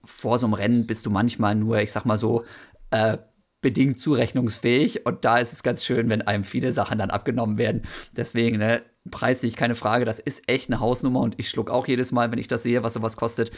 Vor 0.05 0.41
so 0.41 0.47
einem 0.47 0.55
Rennen 0.55 0.87
bist 0.89 1.07
du 1.07 1.11
manchmal 1.11 1.55
nur, 1.55 1.81
ich 1.81 1.93
sag 1.93 2.05
mal 2.05 2.19
so, 2.19 2.45
äh, 2.91 3.19
bedingt 3.61 4.01
zurechnungsfähig 4.01 5.07
und 5.07 5.25
da 5.25 5.39
ist 5.39 5.53
es 5.53 5.63
ganz 5.63 5.85
schön, 5.85 6.09
wenn 6.09 6.23
einem 6.23 6.43
viele 6.43 6.73
Sachen 6.73 6.99
dann 6.99 7.11
abgenommen 7.11 7.59
werden. 7.59 7.83
Deswegen, 8.17 8.59
ne, 8.59 8.83
preislich 9.09 9.55
keine 9.55 9.77
Frage, 9.77 10.05
das 10.05 10.19
ist 10.19 10.49
echt 10.49 10.69
eine 10.69 10.81
Hausnummer 10.81 11.21
und 11.21 11.39
ich 11.39 11.49
schluck 11.49 11.71
auch 11.71 11.87
jedes 11.87 12.11
Mal, 12.11 12.33
wenn 12.33 12.41
ich 12.41 12.49
das 12.49 12.65
sehe, 12.65 12.83
was 12.83 12.95
sowas 12.95 13.17
kostet. 13.17 13.53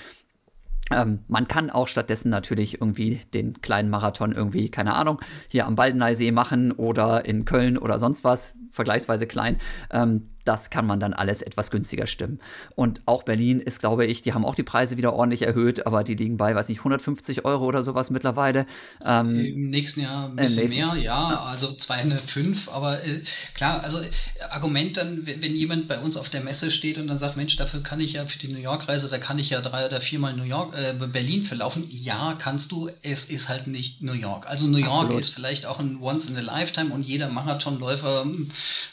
Ähm, 0.91 1.21
man 1.29 1.49
kann 1.49 1.71
auch 1.71 1.89
stattdessen 1.89 2.29
natürlich 2.29 2.83
irgendwie 2.83 3.23
den 3.33 3.63
kleinen 3.63 3.89
Marathon 3.89 4.33
irgendwie, 4.33 4.71
keine 4.71 4.93
Ahnung, 4.93 5.21
hier 5.49 5.67
am 5.67 5.75
Baldeneysee 5.75 6.33
machen 6.33 6.73
oder 6.73 7.25
in 7.25 7.47
Köln 7.47 7.79
oder 7.79 7.99
sonst 7.99 8.25
was. 8.25 8.55
Vergleichsweise 8.75 9.27
klein. 9.27 9.59
Ähm, 9.91 10.29
das 10.45 10.71
kann 10.71 10.87
man 10.87 11.01
dann 11.01 11.15
alles 11.15 11.43
etwas 11.43 11.71
günstiger 11.71 12.07
stimmen. 12.07 12.39
Und 12.75 13.01
auch 13.07 13.23
Berlin 13.23 13.61
ist, 13.61 13.81
glaube 13.81 14.05
ich, 14.07 14.23
die 14.23 14.35
haben 14.35 14.45
auch 14.45 14.55
die 14.55 14.63
Preise 14.63 14.97
wieder 14.97 15.15
ordentlich 15.15 15.43
erhöht, 15.43 15.87
aber 15.87 16.05
die 16.05 16.15
liegen 16.15 16.37
bei, 16.37 16.55
weiß 16.55 16.69
nicht, 16.69 16.79
150 16.79 17.45
Euro 17.45 17.65
oder 17.65 17.83
sowas 17.83 18.11
mittlerweile. 18.11 18.67
Ähm, 19.05 19.41
Im 19.41 19.71
nächsten 19.71 20.01
Jahr 20.01 20.29
ein 20.29 20.37
bisschen 20.37 20.61
nächsten, 20.61 20.79
mehr, 20.79 20.95
ja, 20.97 21.41
also 21.41 21.73
205, 21.73 22.69
aber 22.69 23.03
äh, 23.05 23.23
klar, 23.55 23.83
also 23.83 24.01
Argument 24.51 24.97
dann, 24.97 25.27
wenn, 25.27 25.41
wenn, 25.41 25.57
jemand 25.57 25.89
bei 25.89 25.99
uns 25.99 26.17
auf 26.17 26.29
der 26.29 26.43
Messe 26.43 26.71
steht 26.71 26.99
und 26.99 27.07
dann 27.07 27.19
sagt, 27.19 27.37
Mensch, 27.37 27.57
dafür 27.57 27.83
kann 27.83 28.01
ich 28.01 28.15
ja 28.15 28.27
für 28.27 28.39
die 28.39 28.49
New 28.49 28.59
York-Reise, 28.59 29.09
da 29.09 29.19
kann 29.19 29.39
ich 29.39 29.51
ja 29.51 29.61
drei 29.61 29.87
oder 29.87 30.01
viermal 30.01 30.35
New 30.35 30.45
York, 30.45 30.75
äh, 30.77 30.95
Berlin 31.07 31.43
verlaufen. 31.45 31.87
Ja, 31.89 32.37
kannst 32.39 32.71
du, 32.71 32.91
es 33.03 33.25
ist 33.27 33.49
halt 33.49 33.67
nicht 33.67 34.03
New 34.03 34.13
York. 34.13 34.47
Also 34.47 34.67
New 34.67 34.79
York 34.79 35.05
Absolut. 35.05 35.21
ist 35.21 35.31
vielleicht 35.31 35.65
auch 35.65 35.79
ein 35.79 35.99
Once 36.03 36.29
in 36.29 36.37
a 36.37 36.41
Lifetime 36.41 36.93
und 36.93 37.05
jeder 37.05 37.29
Marathonläufer 37.29 38.27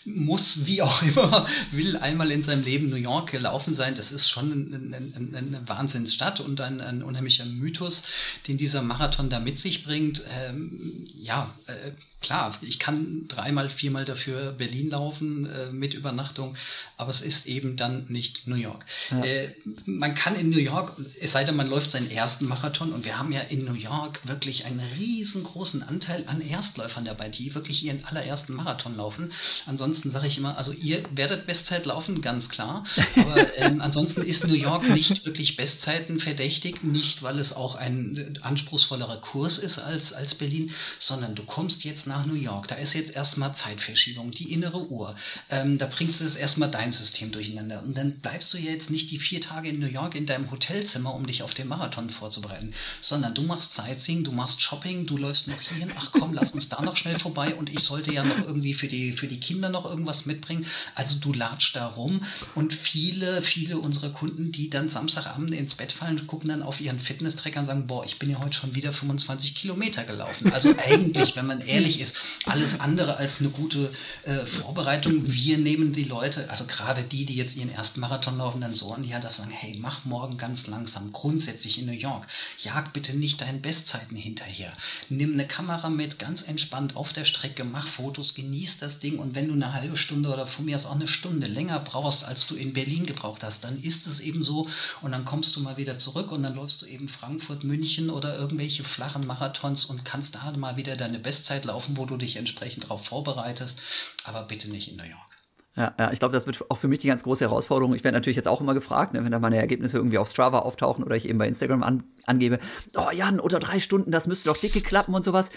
muss, 0.06 0.66
wie 0.66 0.82
auch 0.82 1.02
immer, 1.04 1.48
will 1.72 1.98
einmal 1.98 2.32
in 2.32 2.44
seinem 2.44 2.64
Leben 2.64 2.90
New 2.90 2.96
York 2.96 3.32
gelaufen 3.32 3.74
sein. 3.74 3.96
Das 3.96 4.12
ist 4.12 4.30
schon 4.30 4.52
eine, 4.74 4.98
eine, 4.98 5.38
eine 5.38 5.68
Wahnsinnsstadt 5.68 6.40
und 6.40 6.62
ein, 6.62 6.82
ein, 6.82 7.04
unheimlicher 7.04 7.46
Mythos, 7.46 8.04
den 8.48 8.58
dieser 8.58 8.82
Marathon 8.82 9.30
da 9.30 9.40
mit 9.40 9.60
sich 9.60 9.84
bringt. 9.84 10.24
Ähm, 10.30 11.08
ja, 11.22 11.54
äh, 11.68 11.92
klar, 12.22 12.58
ich 12.62 12.80
kann 12.80 13.28
dreimal, 13.28 13.70
viermal 13.70 14.06
dafür 14.06 14.52
Berlin 14.54 14.90
laufen 14.90 15.46
äh, 15.46 15.72
mit 15.72 15.94
Übernachtung, 15.94 16.56
aber 16.98 17.10
es 17.10 17.22
ist 17.22 17.46
eben 17.48 17.78
dann 17.78 18.06
nicht 18.10 18.48
New 18.48 18.56
York. 18.56 18.86
Ja. 19.10 19.24
Äh, 19.24 19.56
man 19.86 20.16
kann 20.16 20.36
in 20.36 20.50
New 20.50 20.60
York, 20.60 20.96
es 21.20 21.32
sei 21.32 21.44
denn, 21.44 21.56
man 21.56 21.68
läuft 21.68 21.92
seinen 21.92 22.12
ersten 22.12 22.46
Marathon 22.46 22.94
und 22.94 23.06
wir 23.06 23.18
haben 23.18 23.32
ja 23.32 23.42
in 23.42 23.66
New 23.66 23.74
York 23.74 24.28
wirklich 24.28 24.66
einen 24.66 24.82
riesengroßen 24.98 25.84
Anteil 25.84 26.26
an 26.28 26.42
Erstläufern 26.42 27.06
dabei, 27.06 27.30
die 27.30 27.54
wirklich 27.56 27.84
ihren 27.84 28.06
allerersten 28.06 28.54
Marathon 28.54 28.96
laufen. 28.96 29.32
Ansonsten 29.66 30.12
sage 30.12 30.28
ich 30.28 30.38
immer, 30.38 30.58
also 30.58 30.72
ihr 30.74 31.04
werdet 31.12 31.48
Bestzeit 31.48 31.86
laufen, 31.86 32.22
ganz 32.22 32.50
klar, 32.50 32.84
aber 33.16 33.58
ähm, 33.58 33.82
ansonsten 33.82 34.22
ist 34.22 34.48
New 34.48 34.54
York 34.54 34.88
nicht 34.90 35.26
wirklich 35.26 35.56
Bestzeiten 35.56 36.20
verdächtig, 36.20 36.84
nicht 36.84 37.24
weil 37.24 37.40
es 37.40 37.54
auch 37.54 37.76
ein 37.76 38.40
anspruchsvollerer 38.42 39.18
Kurs 39.18 39.58
ist 39.58 39.80
als, 39.80 40.14
als 40.14 40.36
Berlin, 40.36 40.72
sondern 41.00 41.36
du 41.36 41.44
kommst 41.44 41.84
jetzt 41.84 42.08
nach 42.08 42.26
New 42.26 42.36
York. 42.36 42.68
Da 42.68 42.76
ist 42.76 42.94
jetzt 42.94 43.14
erstmal 43.14 43.54
Zeitverschiebung, 43.54 44.32
die 44.32 44.52
innere 44.52 44.90
Uhr. 44.90 45.16
Ähm, 45.50 45.78
da 45.78 45.86
bringt 45.86 46.20
es 46.20 46.36
erstmal 46.36 46.72
dein 46.72 46.92
System 46.92 47.32
durcheinander. 47.32 47.84
Und 47.84 47.98
dann 47.98 48.20
bleibst 48.20 48.54
du 48.54 48.58
jetzt 48.58 48.90
nicht 48.90 49.12
die 49.12 49.20
vier 49.20 49.42
Tage 49.42 49.70
in 49.70 49.80
New 49.80 49.88
York 49.88 50.16
in 50.16 50.26
deinem 50.26 50.50
Hotelzimmer, 50.52 51.14
um 51.14 51.28
dich 51.28 51.44
auf 51.44 51.54
den 51.54 51.68
Marathon 51.68 52.10
vorzubereiten, 52.10 52.74
sondern 53.02 53.34
du 53.34 53.44
machst 53.44 53.74
Sightseeing, 53.74 54.24
du 54.24 54.32
machst 54.32 54.62
Shopping, 54.62 55.06
du 55.06 55.18
läufst 55.18 55.48
noch 55.48 55.62
hier, 55.62 55.88
ach 55.98 56.12
komm, 56.12 56.34
lass 56.34 56.52
uns 56.52 56.70
da 56.70 56.82
noch 56.82 56.98
schnell 56.98 57.20
vorbei 57.20 57.56
und 57.56 57.70
ich 57.70 57.80
sollte 57.80 58.14
ja 58.14 58.24
noch 58.24 58.40
irgendwie 58.40 58.74
für 58.74 58.88
die, 58.88 59.14
für 59.14 59.28
die 59.28 59.40
Kinder 59.40 59.51
noch 59.60 59.86
irgendwas 59.86 60.26
mitbringen. 60.26 60.66
Also 60.96 61.20
du 61.20 61.34
latscht 61.34 61.76
da 61.76 61.88
rum 61.88 62.22
und 62.56 62.74
viele, 62.74 63.42
viele 63.42 63.78
unserer 63.78 64.10
Kunden, 64.10 64.52
die 64.52 64.70
dann 64.70 64.90
Samstagabend 64.90 65.54
ins 65.54 65.76
Bett 65.76 65.92
fallen, 65.92 66.28
gucken 66.28 66.50
dann 66.50 66.64
auf 66.64 66.82
ihren 66.82 67.00
Fitness-Tracker 67.00 67.60
und 67.60 67.66
sagen, 67.66 67.88
boah, 67.88 68.06
ich 68.06 68.20
bin 68.20 68.30
ja 68.30 68.40
heute 68.40 68.54
schon 68.54 68.76
wieder 68.76 68.94
25 68.94 69.56
Kilometer 69.56 70.04
gelaufen. 70.04 70.52
Also 70.54 70.74
eigentlich, 70.86 71.36
wenn 71.36 71.48
man 71.48 71.62
ehrlich 71.62 72.00
ist, 72.00 72.18
alles 72.46 72.80
andere 72.80 73.18
als 73.18 73.40
eine 73.40 73.50
gute 73.50 73.92
äh, 74.24 74.46
Vorbereitung. 74.46 75.22
Wir 75.26 75.58
nehmen 75.58 75.94
die 75.94 76.04
Leute, 76.04 76.50
also 76.50 76.66
gerade 76.66 77.04
die, 77.04 77.26
die 77.26 77.36
jetzt 77.36 77.56
ihren 77.56 77.72
ersten 77.72 78.00
Marathon 78.00 78.38
laufen, 78.38 78.62
dann 78.62 78.76
so 78.76 78.94
an, 78.94 79.04
ja, 79.04 79.20
das 79.20 79.38
sagen, 79.38 79.52
hey, 79.52 79.78
mach 79.80 80.06
morgen 80.06 80.38
ganz 80.38 80.68
langsam, 80.68 81.12
grundsätzlich 81.12 81.80
in 81.80 81.86
New 81.86 81.92
York. 81.92 82.28
Jag 82.58 82.94
bitte 82.94 83.16
nicht 83.18 83.42
deinen 83.42 83.62
Bestzeiten 83.62 84.16
hinterher. 84.16 84.74
Nimm 85.10 85.34
eine 85.34 85.48
Kamera 85.48 85.90
mit, 85.90 86.20
ganz 86.20 86.42
entspannt 86.42 86.96
auf 86.96 87.14
der 87.14 87.26
Strecke, 87.26 87.64
mach 87.64 87.88
Fotos, 87.88 88.34
genieß 88.34 88.78
das 88.78 89.00
Ding 89.00 89.20
und 89.20 89.36
wenn 89.36 89.41
du 89.48 89.54
eine 89.54 89.74
halbe 89.74 89.98
Stunde 89.98 90.30
oder 90.30 90.48
von 90.48 90.66
mir 90.66 90.76
aus 90.76 90.86
auch 90.86 90.96
eine 90.96 91.08
Stunde 91.08 91.48
länger 91.48 91.80
brauchst, 91.80 92.24
als 92.26 92.48
du 92.48 92.56
in 92.56 92.74
Berlin 92.74 93.06
gebraucht 93.06 93.44
hast, 93.44 93.64
dann 93.64 93.82
ist 93.82 94.08
es 94.08 94.20
eben 94.20 94.44
so 94.44 94.68
und 95.02 95.12
dann 95.12 95.26
kommst 95.26 95.56
du 95.56 95.62
mal 95.62 95.78
wieder 95.78 95.98
zurück 95.98 96.32
und 96.32 96.44
dann 96.44 96.56
läufst 96.56 96.82
du 96.82 96.86
eben 96.86 97.08
Frankfurt, 97.08 97.64
München 97.64 98.10
oder 98.10 98.38
irgendwelche 98.38 98.84
flachen 98.84 99.26
Marathons 99.26 99.86
und 99.86 100.06
kannst 100.06 100.36
da 100.36 100.52
mal 100.58 100.78
wieder 100.78 100.96
deine 100.96 101.20
Bestzeit 101.20 101.66
laufen, 101.66 101.98
wo 101.98 102.06
du 102.06 102.18
dich 102.18 102.36
entsprechend 102.36 102.86
darauf 102.86 103.06
vorbereitest, 103.06 103.82
aber 104.26 104.44
bitte 104.44 104.70
nicht 104.70 104.90
in 104.90 104.98
New 104.98 105.04
York. 105.04 105.32
Ja, 105.76 105.94
ja, 105.98 106.12
ich 106.12 106.20
glaube, 106.20 106.34
das 106.34 106.46
wird 106.46 106.70
auch 106.70 106.78
für 106.78 106.90
mich 106.90 107.00
die 107.00 107.08
ganz 107.08 107.24
große 107.24 107.46
Herausforderung. 107.46 107.96
Ich 107.96 108.04
werde 108.04 108.18
natürlich 108.18 108.36
jetzt 108.36 108.48
auch 108.48 108.60
immer 108.60 108.74
gefragt, 108.74 109.14
ne, 109.14 109.24
wenn 109.24 109.32
da 109.32 109.40
meine 109.40 109.56
Ergebnisse 109.56 109.98
irgendwie 109.98 110.18
auf 110.18 110.30
Strava 110.30 110.60
auftauchen 110.60 111.04
oder 111.04 111.16
ich 111.16 111.30
eben 111.30 111.38
bei 111.38 111.48
Instagram 111.48 111.82
an, 111.82 112.04
angebe, 112.26 112.60
oh 112.96 113.10
Jan, 113.12 113.40
unter 113.40 113.60
drei 113.60 113.80
Stunden, 113.80 114.12
das 114.12 114.28
müsste 114.28 114.50
doch 114.50 114.58
dicke 114.58 114.82
klappen 114.82 115.16
und 115.16 115.24
sowas. 115.24 115.50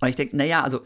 Und 0.00 0.08
ich 0.08 0.16
denke, 0.16 0.36
naja, 0.36 0.62
also 0.62 0.82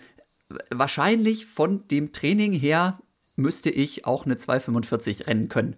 wahrscheinlich 0.71 1.47
von 1.47 1.87
dem 1.89 2.13
Training 2.13 2.53
her 2.53 3.01
müsste 3.37 3.71
ich 3.71 4.07
auch 4.07 4.27
eine 4.27 4.37
245 4.37 5.27
rennen 5.27 5.49
können. 5.49 5.77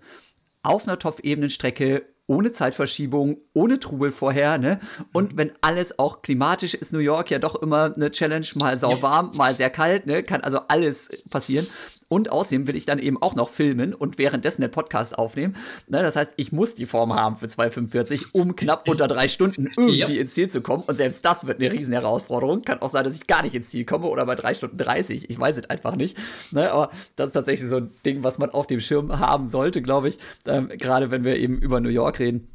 Auf 0.62 0.86
einer 0.86 0.98
Topfebenenstrecke 0.98 2.06
ohne 2.26 2.52
Zeitverschiebung, 2.52 3.36
ohne 3.52 3.78
Trubel 3.80 4.10
vorher, 4.10 4.56
ne? 4.56 4.80
Und 5.12 5.36
wenn 5.36 5.52
alles 5.60 5.98
auch 5.98 6.22
klimatisch 6.22 6.74
ist, 6.74 6.92
New 6.92 6.98
York 7.00 7.30
ja 7.30 7.38
doch 7.38 7.54
immer 7.56 7.92
eine 7.94 8.10
Challenge, 8.10 8.46
mal 8.54 8.78
sauwarm, 8.78 9.36
mal 9.36 9.54
sehr 9.54 9.68
kalt, 9.68 10.06
ne? 10.06 10.22
Kann 10.22 10.40
also 10.40 10.60
alles 10.68 11.10
passieren. 11.28 11.66
Und 12.08 12.32
außerdem 12.32 12.66
will 12.66 12.76
ich 12.76 12.86
dann 12.86 12.98
eben 12.98 13.20
auch 13.20 13.34
noch 13.34 13.48
filmen 13.48 13.94
und 13.94 14.18
währenddessen 14.18 14.62
den 14.62 14.70
Podcast 14.70 15.18
aufnehmen. 15.18 15.56
Ne, 15.88 16.02
das 16.02 16.16
heißt, 16.16 16.34
ich 16.36 16.52
muss 16.52 16.74
die 16.74 16.86
Form 16.86 17.12
haben 17.14 17.36
für 17.36 17.46
2,45, 17.46 18.26
um 18.32 18.56
knapp 18.56 18.88
unter 18.88 19.08
drei 19.08 19.28
Stunden 19.28 19.70
irgendwie 19.76 19.98
ja. 19.98 20.08
ins 20.08 20.34
Ziel 20.34 20.48
zu 20.48 20.60
kommen. 20.60 20.84
Und 20.84 20.96
selbst 20.96 21.24
das 21.24 21.46
wird 21.46 21.60
eine 21.60 21.72
riesen 21.72 21.92
Herausforderung. 21.92 22.62
Kann 22.62 22.80
auch 22.80 22.88
sein, 22.88 23.04
dass 23.04 23.16
ich 23.16 23.26
gar 23.26 23.42
nicht 23.42 23.54
ins 23.54 23.70
Ziel 23.70 23.84
komme 23.84 24.06
oder 24.06 24.26
bei 24.26 24.34
drei 24.34 24.54
Stunden 24.54 24.76
30. 24.76 25.30
Ich 25.30 25.38
weiß 25.38 25.56
es 25.56 25.70
einfach 25.70 25.96
nicht. 25.96 26.16
Ne, 26.52 26.70
aber 26.70 26.90
das 27.16 27.28
ist 27.28 27.32
tatsächlich 27.32 27.68
so 27.68 27.76
ein 27.76 27.90
Ding, 28.04 28.22
was 28.22 28.38
man 28.38 28.50
auf 28.50 28.66
dem 28.66 28.80
Schirm 28.80 29.18
haben 29.18 29.46
sollte, 29.46 29.82
glaube 29.82 30.08
ich. 30.08 30.18
Ähm, 30.46 30.68
Gerade 30.68 31.10
wenn 31.10 31.24
wir 31.24 31.36
eben 31.36 31.58
über 31.58 31.80
New 31.80 31.88
York 31.88 32.18
reden. 32.18 32.48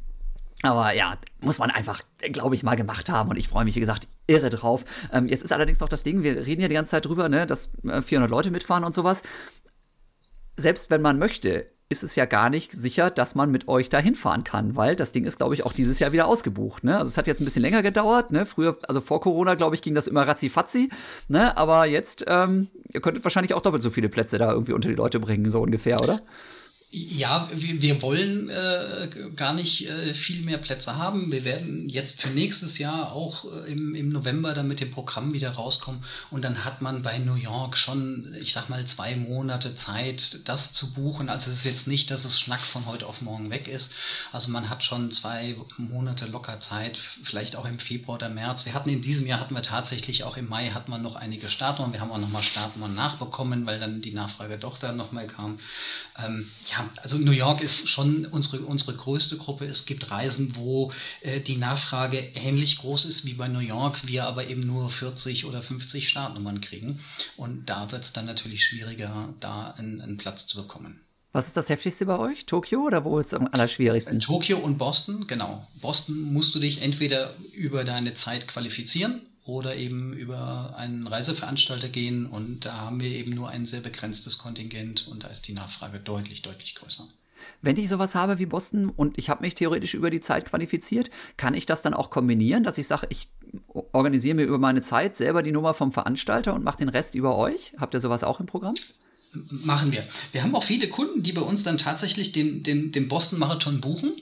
Aber 0.62 0.94
ja, 0.94 1.16
muss 1.40 1.58
man 1.58 1.70
einfach, 1.70 2.02
glaube 2.18 2.54
ich, 2.54 2.62
mal 2.62 2.74
gemacht 2.74 3.08
haben. 3.08 3.30
Und 3.30 3.36
ich 3.36 3.48
freue 3.48 3.64
mich, 3.64 3.76
wie 3.76 3.80
gesagt, 3.80 4.08
irre 4.30 4.50
drauf. 4.50 4.84
Ähm, 5.12 5.26
jetzt 5.26 5.42
ist 5.42 5.52
allerdings 5.52 5.80
noch 5.80 5.88
das 5.88 6.02
Ding, 6.02 6.22
wir 6.22 6.46
reden 6.46 6.62
ja 6.62 6.68
die 6.68 6.74
ganze 6.74 6.92
Zeit 6.92 7.06
drüber, 7.06 7.28
ne, 7.28 7.46
dass 7.46 7.70
äh, 7.86 8.00
400 8.00 8.30
Leute 8.30 8.50
mitfahren 8.50 8.84
und 8.84 8.94
sowas. 8.94 9.22
Selbst 10.56 10.90
wenn 10.90 11.02
man 11.02 11.18
möchte, 11.18 11.66
ist 11.90 12.04
es 12.04 12.14
ja 12.14 12.24
gar 12.24 12.50
nicht 12.50 12.70
sicher, 12.70 13.10
dass 13.10 13.34
man 13.34 13.50
mit 13.50 13.66
euch 13.66 13.88
da 13.88 13.98
hinfahren 13.98 14.44
kann, 14.44 14.76
weil 14.76 14.94
das 14.94 15.10
Ding 15.10 15.24
ist, 15.24 15.38
glaube 15.38 15.54
ich, 15.54 15.66
auch 15.66 15.72
dieses 15.72 15.98
Jahr 15.98 16.12
wieder 16.12 16.28
ausgebucht. 16.28 16.84
Ne? 16.84 16.96
Also 16.96 17.08
es 17.08 17.18
hat 17.18 17.26
jetzt 17.26 17.40
ein 17.40 17.44
bisschen 17.44 17.62
länger 17.62 17.82
gedauert. 17.82 18.30
Ne? 18.30 18.46
Früher, 18.46 18.78
also 18.86 19.00
vor 19.00 19.20
Corona, 19.20 19.56
glaube 19.56 19.74
ich, 19.74 19.82
ging 19.82 19.96
das 19.96 20.06
immer 20.06 20.22
ratzi-fatzi. 20.22 20.88
Ne? 21.26 21.56
Aber 21.56 21.86
jetzt, 21.86 22.24
ähm, 22.28 22.68
ihr 22.92 23.00
könntet 23.00 23.24
wahrscheinlich 23.24 23.54
auch 23.54 23.62
doppelt 23.62 23.82
so 23.82 23.90
viele 23.90 24.08
Plätze 24.08 24.38
da 24.38 24.52
irgendwie 24.52 24.72
unter 24.72 24.88
die 24.88 24.94
Leute 24.94 25.18
bringen, 25.18 25.50
so 25.50 25.60
ungefähr, 25.60 26.00
oder? 26.00 26.20
Ja, 26.92 27.48
wir, 27.54 27.80
wir 27.80 28.02
wollen 28.02 28.48
äh, 28.48 29.08
gar 29.36 29.52
nicht 29.52 29.88
äh, 29.88 30.12
viel 30.12 30.44
mehr 30.44 30.58
Plätze 30.58 30.96
haben. 30.96 31.30
Wir 31.30 31.44
werden 31.44 31.88
jetzt 31.88 32.20
für 32.20 32.30
nächstes 32.30 32.78
Jahr 32.78 33.12
auch 33.12 33.44
äh, 33.44 33.70
im, 33.70 33.94
im 33.94 34.08
November 34.08 34.54
dann 34.54 34.66
mit 34.66 34.80
dem 34.80 34.90
Programm 34.90 35.32
wieder 35.32 35.50
rauskommen 35.52 36.02
und 36.32 36.44
dann 36.44 36.64
hat 36.64 36.82
man 36.82 37.02
bei 37.02 37.18
New 37.18 37.36
York 37.36 37.78
schon, 37.78 38.34
ich 38.40 38.52
sag 38.52 38.68
mal, 38.68 38.84
zwei 38.86 39.14
Monate 39.14 39.76
Zeit, 39.76 40.40
das 40.48 40.72
zu 40.72 40.92
buchen. 40.92 41.28
Also 41.28 41.52
es 41.52 41.58
ist 41.58 41.64
jetzt 41.64 41.86
nicht, 41.86 42.10
dass 42.10 42.24
es 42.24 42.40
Schnack 42.40 42.60
von 42.60 42.86
heute 42.86 43.06
auf 43.06 43.22
morgen 43.22 43.50
weg 43.50 43.68
ist. 43.68 43.92
Also 44.32 44.50
man 44.50 44.68
hat 44.68 44.82
schon 44.82 45.12
zwei 45.12 45.54
Monate 45.76 46.26
locker 46.26 46.58
Zeit, 46.58 46.98
vielleicht 47.22 47.54
auch 47.54 47.66
im 47.66 47.78
Februar 47.78 48.16
oder 48.16 48.30
März. 48.30 48.66
Wir 48.66 48.74
hatten 48.74 48.88
in 48.88 49.00
diesem 49.00 49.28
Jahr 49.28 49.38
hatten 49.38 49.54
wir 49.54 49.62
tatsächlich 49.62 50.24
auch 50.24 50.36
im 50.36 50.48
Mai 50.48 50.70
hat 50.70 50.88
man 50.88 51.02
noch 51.02 51.14
einige 51.14 51.50
Startnummern. 51.50 51.92
Wir 51.92 52.00
haben 52.00 52.10
auch 52.10 52.18
nochmal 52.18 52.42
Startnummern 52.42 52.96
nachbekommen, 52.96 53.64
weil 53.64 53.78
dann 53.78 54.00
die 54.00 54.10
Nachfrage 54.10 54.58
doch 54.58 54.76
dann 54.76 54.96
nochmal 54.96 55.28
kam. 55.28 55.60
Ähm, 56.18 56.50
ja, 56.68 56.79
also 57.02 57.18
New 57.18 57.32
York 57.32 57.60
ist 57.62 57.88
schon 57.88 58.26
unsere, 58.26 58.60
unsere 58.60 58.94
größte 58.94 59.36
Gruppe. 59.36 59.66
Es 59.66 59.86
gibt 59.86 60.10
Reisen, 60.10 60.56
wo 60.56 60.92
äh, 61.22 61.40
die 61.40 61.56
Nachfrage 61.56 62.18
ähnlich 62.34 62.78
groß 62.78 63.04
ist 63.04 63.24
wie 63.24 63.34
bei 63.34 63.48
New 63.48 63.60
York, 63.60 64.06
wir 64.06 64.24
aber 64.24 64.46
eben 64.48 64.66
nur 64.66 64.90
40 64.90 65.46
oder 65.46 65.62
50 65.62 66.08
Startnummern 66.08 66.60
kriegen. 66.60 67.00
Und 67.36 67.66
da 67.70 67.92
wird 67.92 68.04
es 68.04 68.12
dann 68.12 68.26
natürlich 68.26 68.64
schwieriger, 68.64 69.34
da 69.40 69.74
einen, 69.76 70.00
einen 70.00 70.16
Platz 70.16 70.46
zu 70.46 70.56
bekommen. 70.56 71.00
Was 71.32 71.46
ist 71.46 71.56
das 71.56 71.68
heftigste 71.68 72.06
bei 72.06 72.18
euch? 72.18 72.44
Tokio 72.46 72.80
oder 72.82 73.04
wo 73.04 73.18
ist 73.18 73.26
es 73.26 73.34
am 73.34 73.48
allerschwierigsten? 73.52 74.18
Tokio 74.18 74.58
und 74.58 74.78
Boston, 74.78 75.28
genau. 75.28 75.66
Boston 75.80 76.20
musst 76.20 76.54
du 76.56 76.58
dich 76.58 76.82
entweder 76.82 77.34
über 77.52 77.84
deine 77.84 78.14
Zeit 78.14 78.48
qualifizieren 78.48 79.22
oder 79.44 79.76
eben 79.76 80.12
über 80.12 80.74
einen 80.76 81.06
Reiseveranstalter 81.06 81.88
gehen. 81.88 82.26
Und 82.26 82.64
da 82.64 82.74
haben 82.76 83.00
wir 83.00 83.10
eben 83.10 83.34
nur 83.34 83.48
ein 83.48 83.66
sehr 83.66 83.80
begrenztes 83.80 84.38
Kontingent 84.38 85.08
und 85.08 85.24
da 85.24 85.28
ist 85.28 85.48
die 85.48 85.52
Nachfrage 85.52 85.98
deutlich, 85.98 86.42
deutlich 86.42 86.74
größer. 86.74 87.06
Wenn 87.62 87.76
ich 87.76 87.88
sowas 87.88 88.14
habe 88.14 88.38
wie 88.38 88.46
Boston 88.46 88.90
und 88.90 89.18
ich 89.18 89.30
habe 89.30 89.42
mich 89.42 89.54
theoretisch 89.54 89.94
über 89.94 90.10
die 90.10 90.20
Zeit 90.20 90.44
qualifiziert, 90.46 91.10
kann 91.36 91.54
ich 91.54 91.66
das 91.66 91.82
dann 91.82 91.94
auch 91.94 92.10
kombinieren, 92.10 92.64
dass 92.64 92.78
ich 92.78 92.86
sage, 92.86 93.06
ich 93.10 93.28
organisiere 93.92 94.36
mir 94.36 94.44
über 94.44 94.58
meine 94.58 94.82
Zeit 94.82 95.16
selber 95.16 95.42
die 95.42 95.52
Nummer 95.52 95.74
vom 95.74 95.92
Veranstalter 95.92 96.54
und 96.54 96.64
mache 96.64 96.78
den 96.78 96.88
Rest 96.88 97.14
über 97.14 97.36
euch? 97.36 97.72
Habt 97.78 97.94
ihr 97.94 98.00
sowas 98.00 98.24
auch 98.24 98.40
im 98.40 98.46
Programm? 98.46 98.74
Machen 99.32 99.92
wir. 99.92 100.04
Wir 100.32 100.42
haben 100.42 100.56
auch 100.56 100.64
viele 100.64 100.88
Kunden, 100.88 101.22
die 101.22 101.32
bei 101.32 101.40
uns 101.40 101.62
dann 101.62 101.78
tatsächlich 101.78 102.32
den, 102.32 102.64
den, 102.64 102.90
den 102.90 103.06
Boston-Marathon 103.06 103.80
buchen 103.80 104.12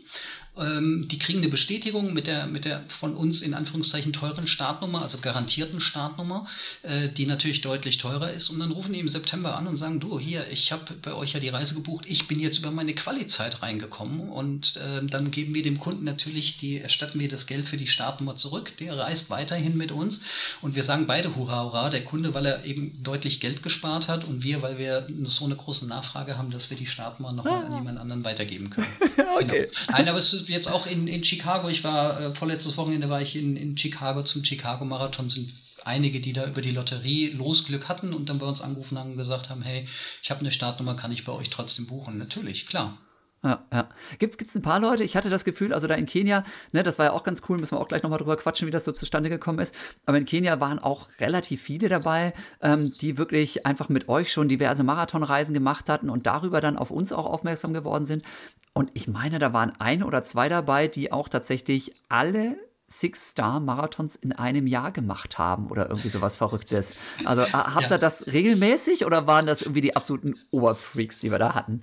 Ähm, 0.60 1.06
die 1.08 1.18
kriegen 1.18 1.38
eine 1.38 1.48
Bestätigung 1.48 2.12
mit 2.12 2.26
der, 2.26 2.46
mit 2.46 2.64
der 2.64 2.84
von 2.88 3.14
uns 3.14 3.42
in 3.42 3.54
Anführungszeichen 3.54 4.12
teuren 4.12 4.46
Startnummer, 4.46 5.02
also 5.02 5.18
garantierten 5.18 5.80
Startnummer, 5.80 6.46
äh, 6.82 7.08
die 7.08 7.26
natürlich 7.26 7.60
deutlich 7.60 7.98
teurer 7.98 8.32
ist. 8.32 8.50
Und 8.50 8.58
dann 8.58 8.72
rufen 8.72 8.92
die 8.92 9.00
im 9.00 9.08
September 9.08 9.56
an 9.56 9.66
und 9.66 9.76
sagen, 9.76 10.00
du, 10.00 10.18
hier, 10.18 10.46
ich 10.50 10.72
habe 10.72 10.94
bei 11.02 11.14
euch 11.14 11.32
ja 11.32 11.40
die 11.40 11.48
Reise 11.48 11.74
gebucht, 11.74 12.04
ich 12.08 12.26
bin 12.28 12.40
jetzt 12.40 12.58
über 12.58 12.70
meine 12.70 12.94
Quali-Zeit 12.94 13.62
reingekommen. 13.62 14.28
Und 14.28 14.76
äh, 14.76 15.04
dann 15.04 15.30
geben 15.30 15.54
wir 15.54 15.62
dem 15.62 15.78
Kunden 15.78 16.04
natürlich, 16.04 16.56
die 16.56 16.78
erstatten 16.78 17.20
wir 17.20 17.28
das 17.28 17.46
Geld 17.46 17.68
für 17.68 17.76
die 17.76 17.86
Startnummer 17.86 18.36
zurück. 18.36 18.76
Der 18.78 18.96
reist 18.98 19.30
weiterhin 19.30 19.76
mit 19.76 19.92
uns. 19.92 20.20
Und 20.60 20.74
wir 20.74 20.82
sagen 20.82 21.06
beide 21.06 21.36
Hurra, 21.36 21.64
Hurra. 21.64 21.90
Der 21.90 22.04
Kunde, 22.04 22.34
weil 22.34 22.46
er 22.46 22.64
eben 22.64 23.02
deutlich 23.02 23.40
Geld 23.40 23.62
gespart 23.62 24.08
hat 24.08 24.24
und 24.24 24.42
wir, 24.42 24.62
weil 24.62 24.78
wir 24.78 25.06
so 25.22 25.44
eine 25.44 25.56
große 25.56 25.86
Nachfrage 25.86 26.36
haben, 26.36 26.50
dass 26.50 26.70
wir 26.70 26.76
die 26.76 26.86
Startnummer 26.86 27.32
nochmal 27.32 27.64
ah. 27.64 27.66
an 27.66 27.74
jemand 27.74 27.98
anderen 27.98 28.24
weitergeben 28.24 28.70
können. 28.70 28.88
okay. 29.40 29.68
Genau. 29.70 29.92
Nein, 29.92 30.08
aber 30.08 30.18
es 30.18 30.32
ist 30.32 30.47
jetzt 30.48 30.68
auch 30.68 30.86
in, 30.86 31.06
in 31.08 31.24
Chicago, 31.24 31.68
ich 31.68 31.84
war 31.84 32.20
äh, 32.20 32.34
vorletztes 32.34 32.76
Wochenende 32.76 33.08
war 33.08 33.22
ich 33.22 33.36
in, 33.36 33.56
in 33.56 33.76
Chicago 33.76 34.22
zum 34.22 34.44
Chicago 34.44 34.84
Marathon, 34.84 35.28
sind 35.28 35.52
einige, 35.84 36.20
die 36.20 36.32
da 36.32 36.46
über 36.46 36.60
die 36.60 36.70
Lotterie 36.70 37.28
Losglück 37.28 37.88
hatten 37.88 38.12
und 38.12 38.28
dann 38.28 38.38
bei 38.38 38.46
uns 38.46 38.60
angerufen 38.60 38.98
haben 38.98 39.12
und 39.12 39.16
gesagt 39.16 39.50
haben, 39.50 39.62
hey, 39.62 39.86
ich 40.22 40.30
habe 40.30 40.40
eine 40.40 40.50
Startnummer, 40.50 40.94
kann 40.94 41.12
ich 41.12 41.24
bei 41.24 41.32
euch 41.32 41.50
trotzdem 41.50 41.86
buchen? 41.86 42.18
Natürlich, 42.18 42.66
klar. 42.66 42.98
Ja, 43.44 43.64
ja. 43.72 43.88
Gibt's, 44.18 44.36
gibt's 44.36 44.56
ein 44.56 44.62
paar 44.62 44.80
Leute, 44.80 45.04
ich 45.04 45.16
hatte 45.16 45.30
das 45.30 45.44
Gefühl, 45.44 45.72
also 45.72 45.86
da 45.86 45.94
in 45.94 46.06
Kenia, 46.06 46.42
ne, 46.72 46.82
das 46.82 46.98
war 46.98 47.06
ja 47.06 47.12
auch 47.12 47.22
ganz 47.22 47.42
cool, 47.48 47.58
müssen 47.58 47.76
wir 47.76 47.80
auch 47.80 47.86
gleich 47.86 48.02
nochmal 48.02 48.18
drüber 48.18 48.36
quatschen, 48.36 48.66
wie 48.66 48.72
das 48.72 48.84
so 48.84 48.90
zustande 48.90 49.30
gekommen 49.30 49.60
ist. 49.60 49.74
Aber 50.06 50.18
in 50.18 50.24
Kenia 50.24 50.58
waren 50.58 50.80
auch 50.80 51.08
relativ 51.20 51.62
viele 51.62 51.88
dabei, 51.88 52.32
ähm, 52.60 52.92
die 53.00 53.16
wirklich 53.16 53.64
einfach 53.64 53.88
mit 53.88 54.08
euch 54.08 54.32
schon 54.32 54.48
diverse 54.48 54.82
Marathonreisen 54.82 55.54
gemacht 55.54 55.88
hatten 55.88 56.10
und 56.10 56.26
darüber 56.26 56.60
dann 56.60 56.76
auf 56.76 56.90
uns 56.90 57.12
auch 57.12 57.26
aufmerksam 57.26 57.72
geworden 57.72 58.06
sind. 58.06 58.24
Und 58.72 58.90
ich 58.94 59.06
meine, 59.06 59.38
da 59.38 59.52
waren 59.52 59.72
ein 59.78 60.02
oder 60.02 60.24
zwei 60.24 60.48
dabei, 60.48 60.88
die 60.88 61.12
auch 61.12 61.28
tatsächlich 61.28 61.94
alle 62.08 62.56
Six-Star-Marathons 62.88 64.16
in 64.16 64.32
einem 64.32 64.66
Jahr 64.66 64.90
gemacht 64.92 65.38
haben 65.38 65.70
oder 65.70 65.90
irgendwie 65.90 66.08
sowas 66.08 66.36
Verrücktes. 66.36 66.96
Also 67.24 67.42
habt 67.52 67.86
ihr 67.86 67.90
ja. 67.90 67.98
das 67.98 68.26
regelmäßig 68.26 69.04
oder 69.04 69.26
waren 69.26 69.46
das 69.46 69.62
irgendwie 69.62 69.82
die 69.82 69.94
absoluten 69.94 70.36
Oberfreaks, 70.50 71.20
die 71.20 71.30
wir 71.30 71.38
da 71.38 71.54
hatten? 71.54 71.82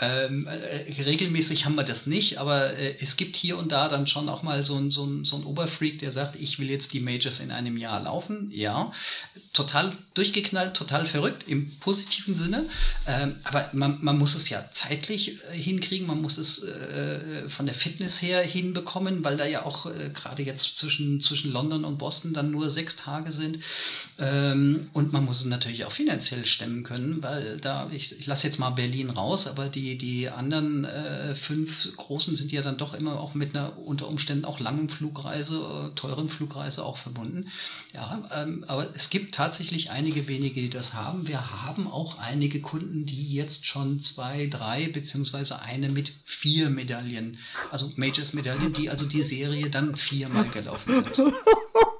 Ähm, 0.00 0.48
äh, 0.48 1.02
regelmäßig 1.02 1.64
haben 1.64 1.76
wir 1.76 1.84
das 1.84 2.06
nicht, 2.06 2.38
aber 2.38 2.76
äh, 2.76 2.96
es 3.00 3.16
gibt 3.16 3.36
hier 3.36 3.56
und 3.56 3.70
da 3.70 3.88
dann 3.88 4.08
schon 4.08 4.28
auch 4.28 4.42
mal 4.42 4.64
so 4.64 4.74
ein, 4.74 4.90
so, 4.90 5.04
ein, 5.04 5.24
so 5.24 5.36
ein 5.36 5.44
Oberfreak, 5.44 6.00
der 6.00 6.10
sagt, 6.10 6.34
ich 6.34 6.58
will 6.58 6.68
jetzt 6.68 6.92
die 6.92 7.00
Majors 7.00 7.38
in 7.38 7.52
einem 7.52 7.76
Jahr 7.76 8.00
laufen. 8.02 8.50
Ja, 8.52 8.90
total 9.52 9.92
durchgeknallt, 10.14 10.74
total 10.74 11.06
verrückt 11.06 11.44
im 11.46 11.70
positiven 11.78 12.34
Sinne. 12.34 12.68
Ähm, 13.06 13.36
aber 13.44 13.70
man, 13.72 13.98
man 14.02 14.18
muss 14.18 14.34
es 14.34 14.48
ja 14.48 14.68
zeitlich 14.72 15.38
äh, 15.52 15.56
hinkriegen, 15.56 16.08
man 16.08 16.20
muss 16.20 16.38
es 16.38 16.64
äh, 16.64 17.48
von 17.48 17.66
der 17.66 17.74
Fitness 17.76 18.20
her 18.20 18.42
hinbekommen, 18.42 19.22
weil 19.22 19.36
da 19.36 19.46
ja 19.46 19.64
auch 19.64 19.86
äh, 19.86 20.10
gerade 20.12 20.42
jetzt 20.42 20.76
zwischen, 20.76 21.20
zwischen 21.20 21.52
London 21.52 21.84
und 21.84 21.98
Boston 21.98 22.34
dann 22.34 22.50
nur 22.50 22.68
sechs 22.68 22.96
Tage 22.96 23.30
sind. 23.30 23.60
Ähm, 24.18 24.88
und 24.92 25.12
man 25.12 25.24
muss 25.24 25.38
es 25.38 25.46
natürlich 25.46 25.84
auch 25.84 25.92
finanziell 25.92 26.44
stemmen 26.46 26.82
können, 26.82 27.22
weil 27.22 27.58
da, 27.60 27.88
ich, 27.92 28.18
ich 28.18 28.26
lasse 28.26 28.48
jetzt 28.48 28.58
mal 28.58 28.70
Berlin 28.70 29.10
raus, 29.10 29.46
aber 29.46 29.68
die 29.68 29.83
die, 29.84 29.98
die 29.98 30.30
anderen 30.30 30.84
äh, 30.84 31.34
fünf 31.34 31.94
großen 31.96 32.36
sind 32.36 32.52
ja 32.52 32.62
dann 32.62 32.78
doch 32.78 32.94
immer 32.94 33.20
auch 33.20 33.34
mit 33.34 33.54
einer 33.54 33.78
unter 33.78 34.08
Umständen 34.08 34.46
auch 34.46 34.58
langen 34.58 34.88
Flugreise, 34.88 35.56
äh, 35.56 35.94
teuren 35.94 36.30
Flugreise 36.30 36.84
auch 36.84 36.96
verbunden. 36.96 37.50
Ja, 37.92 38.26
ähm, 38.34 38.64
aber 38.66 38.88
es 38.94 39.10
gibt 39.10 39.34
tatsächlich 39.34 39.90
einige 39.90 40.26
wenige, 40.26 40.62
die 40.62 40.70
das 40.70 40.94
haben. 40.94 41.28
Wir 41.28 41.62
haben 41.62 41.86
auch 41.86 42.18
einige 42.18 42.60
Kunden, 42.60 43.04
die 43.04 43.34
jetzt 43.34 43.66
schon 43.66 44.00
zwei, 44.00 44.46
drei 44.46 44.88
beziehungsweise 44.88 45.60
eine 45.60 45.90
mit 45.90 46.12
vier 46.24 46.70
Medaillen, 46.70 47.38
also 47.70 47.92
Majors-Medaillen, 47.96 48.72
die 48.72 48.88
also 48.88 49.06
die 49.06 49.22
Serie 49.22 49.68
dann 49.68 49.96
viermal 49.96 50.48
gelaufen 50.48 51.04
sind. 51.12 51.34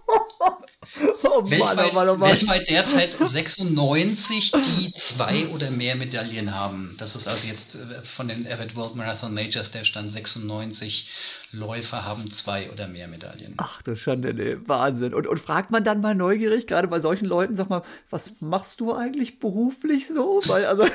Oh 1.36 1.50
weltweit, 1.50 1.90
oh 1.90 1.94
Mann, 1.94 2.08
oh 2.08 2.16
Mann. 2.16 2.30
weltweit 2.30 2.68
derzeit 2.68 3.16
96, 3.18 4.52
die 4.52 4.92
zwei 4.92 5.48
oder 5.48 5.70
mehr 5.70 5.96
Medaillen 5.96 6.54
haben. 6.54 6.94
Das 6.98 7.16
ist 7.16 7.26
also 7.26 7.46
jetzt 7.46 7.74
äh, 7.74 8.02
von 8.02 8.28
den 8.28 8.46
Avid 8.46 8.76
World 8.76 8.94
Marathon 8.94 9.34
Majors 9.34 9.72
der 9.72 9.84
Stand 9.84 10.12
96 10.12 11.08
Läufer 11.50 12.04
haben 12.04 12.30
zwei 12.30 12.70
oder 12.70 12.86
mehr 12.88 13.08
Medaillen. 13.08 13.54
Ach 13.56 13.80
du 13.82 13.96
Schande, 13.96 14.34
nee, 14.34 14.56
Wahnsinn. 14.66 15.14
Und, 15.14 15.26
und 15.26 15.38
fragt 15.38 15.70
man 15.70 15.84
dann 15.84 16.00
mal 16.00 16.14
neugierig, 16.14 16.66
gerade 16.66 16.88
bei 16.88 17.00
solchen 17.00 17.26
Leuten, 17.26 17.56
sag 17.56 17.70
mal, 17.70 17.82
was 18.10 18.32
machst 18.40 18.80
du 18.80 18.92
eigentlich 18.94 19.38
beruflich 19.38 20.08
so? 20.08 20.42
Weil, 20.46 20.66
also, 20.66 20.82
äh, 20.84 20.88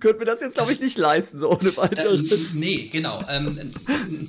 könnte 0.00 0.18
mir 0.18 0.24
das 0.24 0.40
jetzt, 0.40 0.54
glaube 0.54 0.72
ich, 0.72 0.80
nicht 0.80 0.98
leisten, 0.98 1.38
so 1.38 1.50
ohne 1.50 1.76
weiteres. 1.76 2.56
Äh, 2.56 2.58
nee, 2.58 2.88
genau. 2.92 3.24
Ähm, 3.28 3.72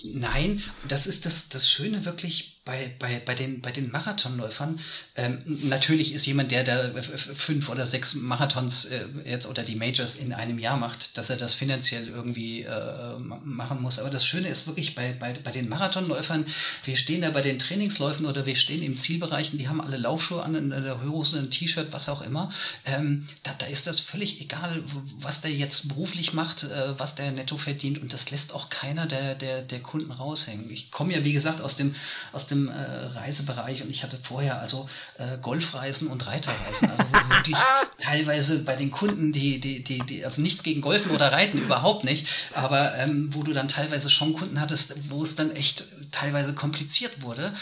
nein, 0.04 0.62
das 0.88 1.08
ist 1.08 1.26
das, 1.26 1.50
das 1.50 1.70
Schöne 1.70 2.06
wirklich 2.06 2.62
bei, 2.64 2.94
bei, 3.00 3.11
bei, 3.20 3.36
den, 3.36 3.62
bei 3.62 3.72
den 3.72 3.92
Marathonläufern. 3.92 4.80
Ähm, 5.16 5.40
natürlich 5.46 6.14
ist 6.14 6.26
jemand, 6.26 6.52
der 6.52 6.64
da 6.64 6.92
fünf 7.34 7.70
oder 7.70 7.86
sechs 7.86 8.16
Marathons 8.16 8.86
äh, 8.86 9.06
jetzt 9.26 9.48
oder 9.48 9.64
die 9.64 9.76
Majors 9.76 10.16
in 10.16 10.34
einem 10.34 10.60
Jahr 10.60 10.78
macht, 10.78 11.18
dass 11.18 11.30
er 11.30 11.38
das 11.38 11.54
finanziell 11.54 12.08
irgendwie 12.08 12.62
äh, 12.62 13.18
machen 13.20 13.82
muss. 13.82 14.00
Aber 14.00 14.10
das 14.10 14.26
Schöne 14.26 14.48
ist 14.50 14.68
wirklich 14.68 14.96
bei, 14.96 15.14
bei, 15.14 15.34
bei 15.34 15.52
den 15.52 15.70
Marathonläufern, 15.70 16.46
wir 16.84 16.98
stehen 16.98 17.22
da 17.22 17.30
bei 17.32 17.42
den 17.42 17.60
Trainingsläufen 17.60 18.26
oder 18.26 18.46
wir 18.46 18.56
stehen 18.56 18.84
im 18.84 18.98
Zielbereich 18.98 19.52
und 19.52 19.60
die 19.60 19.68
haben 19.68 19.82
alle 19.82 19.98
Laufschuhe 19.98 20.44
an, 20.44 20.56
in 20.56 20.70
der 20.70 21.04
Hose, 21.04 21.40
ein 21.40 21.52
T-Shirt, 21.52 21.88
was 21.92 22.10
auch 22.10 22.22
immer. 22.22 22.52
Ähm, 22.86 23.28
da, 23.44 23.54
da 23.58 23.66
ist 23.66 23.88
das 23.88 24.00
völlig 24.00 24.42
egal, 24.42 24.84
was 25.20 25.42
der 25.42 25.52
jetzt 25.52 25.88
beruflich 25.88 26.34
macht, 26.34 26.64
äh, 26.64 27.00
was 27.00 27.16
der 27.16 27.32
netto 27.32 27.58
verdient 27.58 28.02
und 28.02 28.14
das 28.14 28.32
lässt 28.32 28.54
auch 28.54 28.70
keiner 28.70 29.08
der, 29.08 29.36
der, 29.36 29.62
der 29.62 29.80
Kunden 29.80 30.12
raushängen. 30.12 30.70
Ich 30.70 30.92
komme 30.92 31.14
ja, 31.14 31.24
wie 31.24 31.34
gesagt, 31.34 31.62
aus 31.62 31.76
dem, 31.76 31.96
aus 32.34 32.48
dem 32.48 32.70
äh, 32.70 33.01
Reisebereich 33.16 33.84
und 33.84 33.90
ich 33.90 34.04
hatte 34.04 34.18
vorher 34.22 34.60
also 34.60 34.90
äh, 35.18 35.38
Golfreisen 35.42 36.08
und 36.08 36.28
Reiterreisen. 36.28 36.90
Also 36.90 37.04
wirklich 37.30 37.58
teilweise 37.98 38.60
bei 38.64 38.76
den 38.76 38.92
Kunden, 38.92 39.32
die, 39.32 39.60
die, 39.60 39.84
die, 39.84 40.00
die, 40.00 40.26
also 40.26 40.42
nichts 40.42 40.64
gegen 40.64 40.82
Golfen 40.82 41.12
oder 41.12 41.32
Reiten, 41.32 41.58
überhaupt 41.58 42.04
nicht, 42.04 42.28
aber 42.54 42.96
ähm, 42.96 43.34
wo 43.34 43.44
du 43.44 43.54
dann 43.54 43.68
teilweise 43.68 44.10
schon 44.10 44.34
Kunden 44.34 44.60
hattest, 44.60 44.94
wo 45.10 45.24
es 45.24 45.36
dann 45.36 45.52
echt 45.52 45.86
teilweise 46.12 46.54
kompliziert 46.54 47.22
wurde 47.22 47.54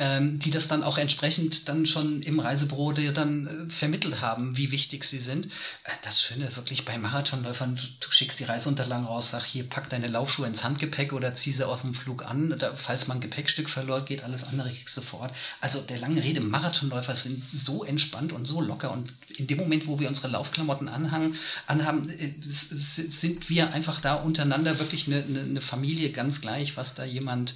ähm, 0.00 0.38
die 0.38 0.50
das 0.50 0.66
dann 0.66 0.82
auch 0.82 0.96
entsprechend 0.96 1.68
dann 1.68 1.84
schon 1.84 2.22
im 2.22 2.40
Reisebüro 2.40 2.92
dir 2.92 3.12
dann 3.12 3.68
äh, 3.68 3.70
vermittelt 3.70 4.22
haben, 4.22 4.56
wie 4.56 4.70
wichtig 4.70 5.04
sie 5.04 5.18
sind. 5.18 5.46
Äh, 5.84 5.90
das 6.02 6.22
Schöne 6.22 6.56
wirklich 6.56 6.86
bei 6.86 6.96
Marathonläufern, 6.96 7.76
du, 7.76 7.82
du, 8.00 8.10
schickst 8.10 8.40
die 8.40 8.44
Reiseunterlagen 8.44 9.04
raus, 9.04 9.28
sag 9.30 9.44
hier, 9.44 9.68
pack 9.68 9.90
deine 9.90 10.08
Laufschuhe 10.08 10.46
ins 10.46 10.64
Handgepäck 10.64 11.12
oder 11.12 11.34
zieh 11.34 11.52
sie 11.52 11.68
auf 11.68 11.82
dem 11.82 11.92
Flug 11.92 12.24
an. 12.24 12.56
Da, 12.58 12.74
falls 12.74 13.08
man 13.08 13.18
ein 13.18 13.20
Gepäckstück 13.20 13.68
verloren 13.68 14.06
geht, 14.06 14.24
alles 14.24 14.44
andere 14.44 14.70
kriegst 14.70 14.96
du 14.96 15.02
sofort. 15.02 15.34
Also 15.60 15.82
der 15.82 15.98
lange 15.98 16.24
Rede, 16.24 16.40
Marathonläufer 16.40 17.14
sind 17.14 17.46
so 17.48 17.84
entspannt 17.84 18.32
und 18.32 18.46
so 18.46 18.62
locker 18.62 18.92
und 18.92 19.12
in 19.40 19.46
dem 19.46 19.58
Moment, 19.58 19.86
wo 19.86 19.98
wir 19.98 20.08
unsere 20.08 20.28
Laufklamotten 20.28 20.88
anhangen, 20.88 21.34
anhaben, 21.66 22.08
äh, 22.10 22.32
sind 22.38 23.48
wir 23.48 23.72
einfach 23.72 24.00
da 24.00 24.14
untereinander 24.14 24.78
wirklich 24.78 25.06
eine, 25.06 25.24
eine, 25.24 25.60
Familie, 25.60 26.10
ganz 26.10 26.40
gleich, 26.40 26.76
was 26.76 26.94
da 26.94 27.04
jemand, 27.04 27.54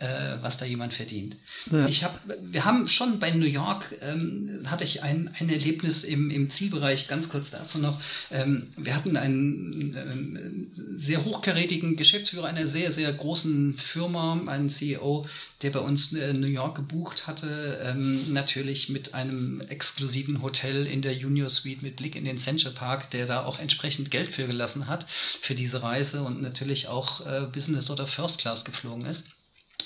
äh, 0.00 0.36
was 0.40 0.58
da 0.58 0.64
jemand 0.64 0.94
verdient. 0.94 1.36
Ja. 1.70 1.86
Ich 1.86 2.04
habe, 2.04 2.18
wir 2.42 2.64
haben 2.64 2.88
schon 2.88 3.18
bei 3.18 3.30
New 3.30 3.46
York, 3.46 3.96
ähm, 4.02 4.62
hatte 4.66 4.84
ich 4.84 5.02
ein, 5.02 5.30
ein 5.38 5.48
Erlebnis 5.48 6.04
im, 6.04 6.30
im 6.30 6.50
Zielbereich, 6.50 7.08
ganz 7.08 7.28
kurz 7.28 7.50
dazu 7.50 7.78
noch. 7.78 8.00
Ähm, 8.30 8.68
wir 8.76 8.94
hatten 8.94 9.16
einen 9.16 9.94
ähm, 9.96 10.70
sehr 10.96 11.24
hochkarätigen 11.24 11.96
Geschäftsführer 11.96 12.46
einer 12.46 12.66
sehr, 12.66 12.92
sehr 12.92 13.12
großen 13.12 13.74
Firma, 13.74 14.40
einen 14.46 14.70
CEO, 14.70 15.26
der 15.62 15.70
bei 15.70 15.80
uns 15.80 16.12
äh, 16.12 16.32
New 16.32 16.46
York 16.46 16.76
gebucht 16.76 17.26
hatte, 17.26 17.80
ähm, 17.84 18.32
natürlich 18.32 18.88
mit 18.88 19.14
einem 19.14 19.60
exklusiven 19.60 20.42
Hotel 20.42 20.86
in 20.86 21.02
der 21.02 21.14
Junior 21.14 21.48
Suite 21.48 21.82
mit 21.82 21.96
Blick 21.96 22.16
in 22.16 22.24
den 22.24 22.38
Central 22.38 22.72
Park, 22.72 23.10
der 23.10 23.26
da 23.26 23.44
auch 23.44 23.58
entsprechend 23.58 24.10
Geld 24.10 24.32
für 24.32 24.46
gelassen 24.46 24.88
hat 24.88 25.06
für 25.08 25.54
diese 25.54 25.82
Reise 25.82 26.22
und 26.22 26.42
natürlich 26.42 26.88
auch 26.88 27.26
äh, 27.26 27.46
Business 27.52 27.90
oder 27.90 28.06
First 28.06 28.38
Class 28.38 28.64
geflogen 28.64 29.06
ist 29.06 29.26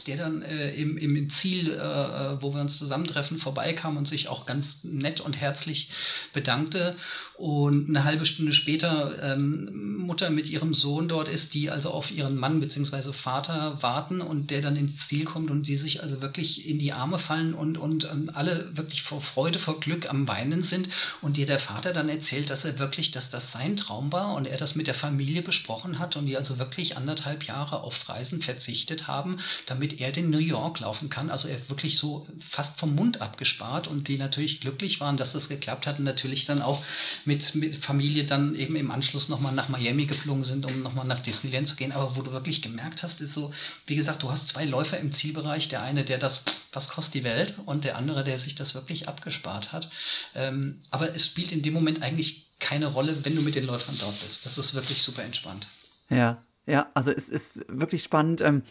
der 0.07 0.17
dann 0.17 0.43
äh, 0.43 0.71
im, 0.75 0.97
im 0.99 1.31
Ziel, 1.31 1.73
äh, 1.73 1.75
äh, 1.75 2.43
wo 2.43 2.55
wir 2.55 2.61
uns 2.61 2.79
zusammentreffen, 2.79 3.39
vorbeikam 3.39 3.97
und 3.97 4.07
sich 4.07 4.29
auch 4.29 4.47
ganz 4.47 4.85
nett 4.85 5.21
und 5.21 5.37
herzlich 5.37 5.91
bedankte. 6.33 6.97
Und 7.39 7.91
eine 7.91 8.05
halbe 8.05 8.25
Stunde 8.25 8.55
später 8.55 9.15
ähm, 9.23 9.99
Mutter 9.99 10.31
mit 10.31 10.49
ihrem 10.49 10.73
Sohn 10.73 11.07
dort 11.07 11.29
ist, 11.29 11.53
die 11.53 11.71
also 11.71 11.91
auf 11.91 12.11
ihren 12.11 12.37
Mann 12.37 12.61
bzw. 12.61 13.13
Vater 13.13 13.77
warten 13.83 14.23
und 14.23 14.51
der 14.51 14.63
dann 14.63 14.77
ins 14.77 15.07
Ziel 15.07 15.27
kommt 15.27 15.51
und 15.51 15.69
die 15.69 15.77
sich 15.77 16.03
also 16.03 16.23
wirklich 16.23 16.67
in 16.67 16.79
die 16.79 16.95
Arme 16.95 17.19
fallen 17.19 17.53
und, 17.53 17.77
und 17.77 18.05
ähm, 18.05 18.31
alle 18.33 18.75
wirklich 18.75 19.03
vor 19.03 19.21
Freude, 19.21 19.59
vor 19.59 19.81
Glück 19.81 20.09
am 20.09 20.27
Weinen 20.27 20.63
sind. 20.63 20.89
Und 21.21 21.37
dir 21.37 21.45
der 21.45 21.59
Vater 21.59 21.93
dann 21.93 22.09
erzählt, 22.09 22.49
dass 22.49 22.65
er 22.65 22.79
wirklich, 22.79 23.11
dass 23.11 23.29
das 23.29 23.53
sein 23.53 23.77
Traum 23.77 24.13
war 24.13 24.35
und 24.35 24.47
er 24.47 24.57
das 24.57 24.75
mit 24.75 24.87
der 24.87 24.95
Familie 24.95 25.43
besprochen 25.43 25.99
hat 25.99 26.17
und 26.17 26.25
die 26.25 26.39
also 26.39 26.59
wirklich 26.59 26.97
anderthalb 26.97 27.45
Jahre 27.45 27.83
auf 27.83 28.09
Reisen 28.09 28.41
verzichtet 28.41 29.09
haben, 29.09 29.37
damit 29.67 30.01
er 30.01 30.11
den 30.11 30.31
New 30.31 30.39
York 30.39 30.81
laufen 30.81 31.11
kann. 31.11 31.29
Also 31.29 31.49
er 31.49 31.69
wirklich 31.69 31.99
so 31.99 32.27
fast 32.39 32.81
vom 32.81 32.95
Mund 32.95 33.21
abgespart 33.21 33.89
und 33.89 34.09
die 34.09 34.17
natürlich 34.17 34.63
glücklich 34.63 35.01
waren, 35.01 35.19
dass 35.19 35.35
das 35.35 35.51
geklappt 35.51 35.87
hat 35.87 35.99
und 35.99 36.05
natürlich 36.07 36.47
dann 36.47 36.63
auch 36.63 36.83
mit, 37.27 37.55
mit 37.55 37.77
Familie 37.77 38.25
dann 38.25 38.55
eben 38.55 38.77
im 38.77 38.91
Anschluss 38.91 39.29
nochmal 39.29 39.53
nach 39.53 39.69
Miami 39.69 40.07
geflogen 40.07 40.45
sind, 40.45 40.67
um 40.67 40.83
nochmal 40.83 41.07
nach 41.07 41.21
Disneyland 41.21 41.69
zu 41.69 41.77
gehen. 41.77 41.93
Aber 41.93 42.17
wo 42.17 42.23
du 42.23 42.33
wirklich 42.33 42.63
gemerkt 42.63 43.03
hast, 43.03 43.21
ist 43.21 43.35
so, 43.35 43.53
wie 43.87 43.97
gesagt, 43.97 44.23
du 44.23 44.31
hast 44.31 44.49
zwei 44.49 44.65
Läufer 44.65 44.99
im 44.99 45.13
Zielbereich. 45.13 45.69
Der 45.69 45.83
eine, 45.83 46.05
der 46.05 46.19
das, 46.19 46.45
was 46.73 46.89
kostet 46.89 47.15
die 47.15 47.25
Welt 47.25 47.55
und 47.67 47.85
der 47.85 47.97
andere, 47.97 48.25
der 48.25 48.39
sich 48.39 48.55
das 48.55 48.75
wirklich 48.75 49.09
abgespart 49.09 49.73
hat. 49.73 49.91
Ähm, 50.35 50.81
aber 50.91 51.15
es 51.15 51.27
spielt 51.27 51.53
in 51.53 51.63
dem 51.63 51.75
Moment 51.75 52.03
eigentlich 52.03 52.47
keine 52.59 52.87
Rolle, 52.87 53.25
wenn 53.25 53.37
du 53.37 53.43
mit 53.43 53.55
den 53.55 53.65
Läufern 53.65 53.97
dort 53.99 54.21
bist. 54.21 54.47
Das 54.47 54.59
ist 54.59 54.75
wirklich 54.75 55.03
super 55.03 55.23
entspannt. 55.23 55.69
Ja, 56.09 56.43
ja, 56.67 56.91
also 56.95 57.13
es 57.13 57.29
ist 57.29 57.65
wirklich 57.69 58.03
spannend. 58.03 58.41
Ähm, 58.41 58.63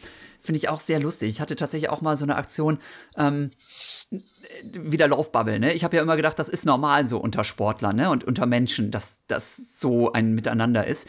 Finde 0.42 0.58
ich 0.58 0.70
auch 0.70 0.80
sehr 0.80 1.00
lustig. 1.00 1.32
Ich 1.32 1.42
hatte 1.42 1.56
tatsächlich 1.56 1.90
auch 1.90 2.02
mal 2.02 2.18
so 2.18 2.26
eine 2.26 2.36
Aktion, 2.36 2.78
ähm, 3.18 3.52
wieder 4.74 5.08
Laufbubble, 5.08 5.60
ne? 5.60 5.74
Ich 5.74 5.84
habe 5.84 5.96
ja 5.96 6.04
immer 6.04 6.18
gedacht, 6.18 6.38
das 6.38 6.50
ist 6.50 6.66
normal 6.66 7.08
so 7.08 7.18
unter 7.18 7.44
Sportlern, 7.44 7.96
ne? 7.96 8.10
Und 8.10 8.24
unter 8.24 8.46
Menschen, 8.46 8.92
dass 8.92 9.18
das 9.28 9.80
so 9.80 10.12
ein 10.12 10.36
Miteinander 10.36 10.86
ist. 10.86 11.08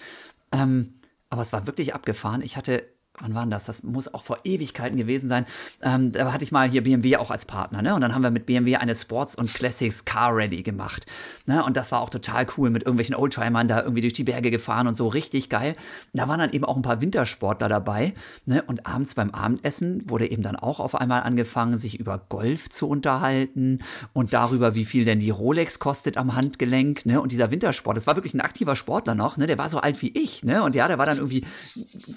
Ähm, 0.53 0.95
aber 1.28 1.43
es 1.43 1.53
war 1.53 1.66
wirklich 1.66 1.95
abgefahren. 1.95 2.41
Ich 2.41 2.57
hatte 2.57 2.84
wann 3.20 3.34
war 3.34 3.46
das? 3.46 3.64
Das 3.64 3.82
muss 3.82 4.12
auch 4.12 4.22
vor 4.22 4.38
Ewigkeiten 4.44 4.96
gewesen 4.96 5.28
sein. 5.28 5.46
Ähm, 5.82 6.12
da 6.12 6.32
hatte 6.32 6.44
ich 6.44 6.52
mal 6.52 6.68
hier 6.68 6.82
BMW 6.82 7.16
auch 7.16 7.30
als 7.30 7.44
Partner, 7.44 7.82
ne? 7.82 7.94
Und 7.94 8.00
dann 8.00 8.14
haben 8.14 8.22
wir 8.22 8.30
mit 8.30 8.46
BMW 8.46 8.76
eine 8.76 8.94
Sports 8.94 9.34
und 9.34 9.52
Classics 9.52 10.04
Car 10.04 10.34
Ready 10.36 10.62
gemacht. 10.62 11.06
Ne? 11.46 11.64
Und 11.64 11.76
das 11.76 11.92
war 11.92 12.00
auch 12.00 12.10
total 12.10 12.46
cool, 12.56 12.70
mit 12.70 12.82
irgendwelchen 12.82 13.14
Oldtimern 13.14 13.68
da 13.68 13.82
irgendwie 13.82 14.00
durch 14.00 14.12
die 14.12 14.24
Berge 14.24 14.50
gefahren 14.50 14.86
und 14.86 14.94
so 14.94 15.08
richtig 15.08 15.48
geil. 15.48 15.76
Da 16.12 16.28
waren 16.28 16.38
dann 16.38 16.52
eben 16.52 16.64
auch 16.64 16.76
ein 16.76 16.82
paar 16.82 17.00
Wintersportler 17.00 17.68
dabei. 17.68 18.14
Ne? 18.44 18.62
Und 18.66 18.86
abends 18.86 19.14
beim 19.14 19.30
Abendessen 19.30 20.08
wurde 20.08 20.30
eben 20.30 20.42
dann 20.42 20.56
auch 20.56 20.80
auf 20.80 20.94
einmal 20.94 21.22
angefangen, 21.22 21.76
sich 21.76 21.98
über 21.98 22.20
Golf 22.28 22.68
zu 22.68 22.88
unterhalten 22.88 23.80
und 24.12 24.32
darüber, 24.32 24.74
wie 24.74 24.84
viel 24.84 25.04
denn 25.04 25.20
die 25.20 25.30
Rolex 25.30 25.78
kostet 25.78 26.16
am 26.16 26.34
Handgelenk. 26.34 27.06
Ne? 27.06 27.20
Und 27.20 27.32
dieser 27.32 27.50
Wintersport, 27.50 27.96
das 27.96 28.06
war 28.06 28.16
wirklich 28.16 28.34
ein 28.34 28.40
aktiver 28.40 28.76
Sportler 28.76 29.14
noch, 29.14 29.36
ne? 29.36 29.46
Der 29.46 29.58
war 29.58 29.68
so 29.68 29.78
alt 29.78 30.02
wie 30.02 30.08
ich, 30.08 30.44
ne? 30.44 30.62
Und 30.62 30.74
ja, 30.74 30.88
der 30.88 30.98
war 30.98 31.06
dann 31.06 31.18
irgendwie, 31.18 31.44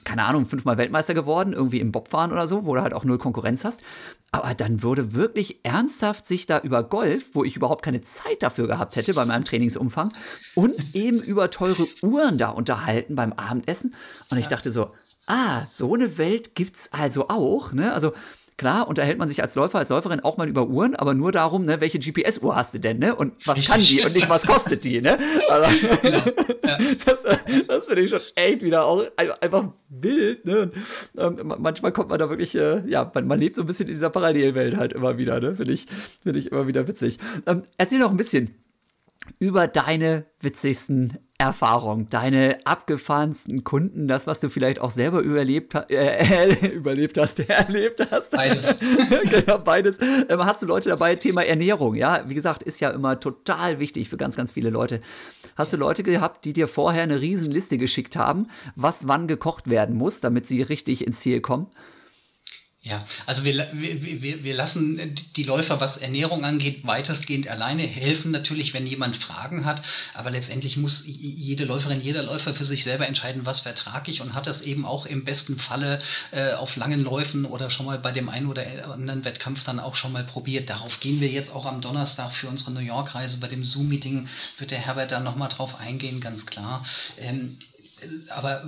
keine 0.04 0.26
Ahnung, 0.26 0.46
fünfmal 0.46 0.78
Welt 0.78 0.89
Weltmeister 0.90 1.14
geworden, 1.14 1.54
irgendwie 1.54 1.80
im 1.80 1.92
Bobfahren 1.92 2.32
oder 2.32 2.48
so, 2.48 2.66
wo 2.66 2.74
du 2.74 2.82
halt 2.82 2.94
auch 2.94 3.04
null 3.04 3.20
Konkurrenz 3.20 3.64
hast. 3.64 3.82
Aber 4.32 4.54
dann 4.56 4.82
würde 4.82 5.14
wirklich 5.14 5.64
ernsthaft 5.64 6.26
sich 6.26 6.46
da 6.46 6.60
über 6.60 6.84
Golf, 6.84 7.30
wo 7.34 7.44
ich 7.44 7.56
überhaupt 7.56 7.84
keine 7.84 8.02
Zeit 8.02 8.42
dafür 8.42 8.68
gehabt 8.68 8.96
hätte 8.96 9.14
bei 9.14 9.26
meinem 9.26 9.46
Trainingsumfang, 9.46 10.12
und 10.56 10.96
eben 10.96 11.22
über 11.22 11.50
teure 11.52 11.88
Uhren 12.02 12.38
da 12.38 12.50
unterhalten 12.50 13.16
beim 13.16 13.34
Abendessen. 13.34 13.94
Und 14.30 14.38
ich 14.38 14.48
dachte 14.48 14.72
so, 14.72 14.92
ah, 15.28 15.66
so 15.68 15.94
eine 15.94 16.18
Welt 16.18 16.56
gibt's 16.56 16.92
also 16.92 17.30
auch, 17.30 17.72
ne? 17.72 17.94
Also 17.94 18.14
Klar, 18.60 18.90
unterhält 18.90 19.18
man 19.18 19.30
sich 19.30 19.42
als 19.42 19.56
Läufer, 19.56 19.78
als 19.78 19.88
Läuferin 19.88 20.20
auch 20.20 20.36
mal 20.36 20.50
über 20.50 20.68
Uhren, 20.68 20.94
aber 20.94 21.14
nur 21.14 21.32
darum, 21.32 21.64
ne, 21.64 21.80
welche 21.80 21.98
GPS-Uhr 21.98 22.58
hast 22.58 22.74
du 22.74 22.80
denn, 22.80 23.00
ne? 23.00 23.16
Und 23.16 23.38
was 23.48 23.66
kann 23.66 23.80
die 23.80 24.04
und 24.04 24.12
nicht 24.12 24.30
was 24.30 24.46
kostet 24.46 24.84
die, 24.84 25.00
ne? 25.00 25.18
Also, 25.48 25.88
genau. 26.02 26.18
ja. 26.18 26.78
Das, 27.06 27.24
das 27.68 27.88
finde 27.88 28.02
ich 28.02 28.10
schon 28.10 28.20
echt 28.36 28.62
wieder 28.62 28.84
auch 28.84 29.06
einfach 29.18 29.64
wild, 29.88 30.46
ne? 30.46 30.72
Und, 31.14 31.40
ähm, 31.40 31.54
manchmal 31.58 31.94
kommt 31.94 32.10
man 32.10 32.20
da 32.20 32.30
wirklich, 32.30 32.54
äh, 32.54 32.84
ja, 32.86 33.10
man, 33.14 33.28
man, 33.28 33.40
lebt 33.40 33.56
so 33.56 33.62
ein 33.62 33.68
bisschen 33.68 33.88
in 33.88 33.94
dieser 33.94 34.10
Parallelwelt 34.10 34.76
halt 34.76 34.92
immer 34.92 35.18
wieder, 35.18 35.40
ne? 35.40 35.56
Finde 35.56 35.72
ich, 35.72 35.86
finde 36.22 36.40
ich 36.40 36.52
immer 36.52 36.68
wieder 36.68 36.86
witzig. 36.86 37.18
Ähm, 37.46 37.64
erzähl 37.78 38.00
noch 38.00 38.12
ein 38.12 38.18
bisschen 38.18 38.56
über 39.40 39.68
deine 39.68 40.26
witzigsten 40.42 41.18
Erfahrungen, 41.40 42.10
deine 42.10 42.58
abgefahrensten 42.66 43.64
Kunden, 43.64 44.10
das, 44.10 44.28
was 44.28 44.42
du 44.42 44.50
vielleicht 44.50 44.82
auch 44.82 44.90
selber 44.90 45.22
überlebt, 45.22 45.74
äh, 45.90 46.68
überlebt 46.76 47.18
hast, 47.18 47.40
erlebt 47.50 48.06
hast. 48.12 48.32
Beides. 48.32 48.78
genau, 49.30 49.58
beides. 49.60 50.00
Ähm, 50.02 50.46
hast 50.46 50.62
du 50.62 50.66
Leute 50.66 50.90
dabei? 50.90 51.16
Thema 51.16 51.46
Ernährung, 51.46 51.96
ja, 51.96 52.28
wie 52.28 52.36
gesagt, 52.36 52.64
ist 52.64 52.82
ja 52.82 52.90
immer 52.90 53.22
total 53.22 53.80
wichtig 53.80 54.10
für 54.10 54.18
ganz, 54.18 54.36
ganz 54.36 54.52
viele 54.52 54.70
Leute. 54.70 55.00
Hast 55.56 55.72
du 55.72 55.78
Leute 55.78 56.04
gehabt, 56.04 56.44
die 56.44 56.52
dir 56.52 56.68
vorher 56.68 57.04
eine 57.04 57.22
Riesenliste 57.22 57.78
geschickt 57.78 58.18
haben, 58.18 58.48
was 58.76 59.08
wann 59.08 59.28
gekocht 59.28 59.70
werden 59.70 59.96
muss, 59.96 60.20
damit 60.20 60.46
sie 60.46 60.62
richtig 60.62 61.08
ins 61.08 61.22
Ziel 61.22 61.40
kommen? 61.40 61.68
Ja, 62.82 63.06
also 63.26 63.44
wir, 63.44 63.68
wir, 63.74 64.44
wir 64.44 64.54
lassen 64.54 65.14
die 65.36 65.44
Läufer, 65.44 65.82
was 65.82 65.98
Ernährung 65.98 66.46
angeht, 66.46 66.88
weitestgehend 66.88 67.50
alleine 67.50 67.84
helfen 67.84 68.32
natürlich, 68.32 68.74
wenn 68.74 68.88
jemand 68.88 69.18
Fragen 69.18 69.66
hat. 69.66 69.82
Aber 70.14 70.32
letztendlich 70.32 70.78
muss 70.78 71.04
jede 71.06 71.66
Läuferin, 71.66 72.02
jeder 72.02 72.24
Läufer 72.24 72.54
für 72.54 72.64
sich 72.64 72.86
selber 72.86 73.06
entscheiden, 73.06 73.46
was 73.46 73.60
vertrage 73.60 74.10
ich 74.10 74.22
und 74.22 74.34
hat 74.34 74.48
das 74.48 74.62
eben 74.62 74.86
auch 74.86 75.06
im 75.06 75.26
besten 75.26 75.60
Falle 75.60 76.00
äh, 76.32 76.54
auf 76.54 76.78
langen 76.78 77.02
Läufen 77.02 77.44
oder 77.44 77.70
schon 77.70 77.86
mal 77.86 78.00
bei 78.00 78.14
dem 78.14 78.30
einen 78.30 78.48
oder 78.48 78.66
anderen 78.94 79.26
Wettkampf 79.26 79.66
dann 79.66 79.82
auch 79.82 79.96
schon 79.96 80.14
mal 80.14 80.24
probiert. 80.24 80.70
Darauf 80.70 81.02
gehen 81.02 81.20
wir 81.20 81.28
jetzt 81.28 81.52
auch 81.52 81.66
am 81.66 81.82
Donnerstag 81.82 82.32
für 82.32 82.48
unsere 82.48 82.72
New 82.72 82.80
York-Reise. 82.80 83.42
Bei 83.42 83.50
dem 83.50 83.66
Zoom-Meeting 83.66 84.30
wird 84.58 84.72
der 84.72 84.80
Herbert 84.80 85.12
dann 85.12 85.26
nochmal 85.26 85.50
drauf 85.50 85.78
eingehen, 85.82 86.22
ganz 86.22 86.46
klar. 86.46 86.86
Ähm, 87.18 87.58
aber 88.30 88.64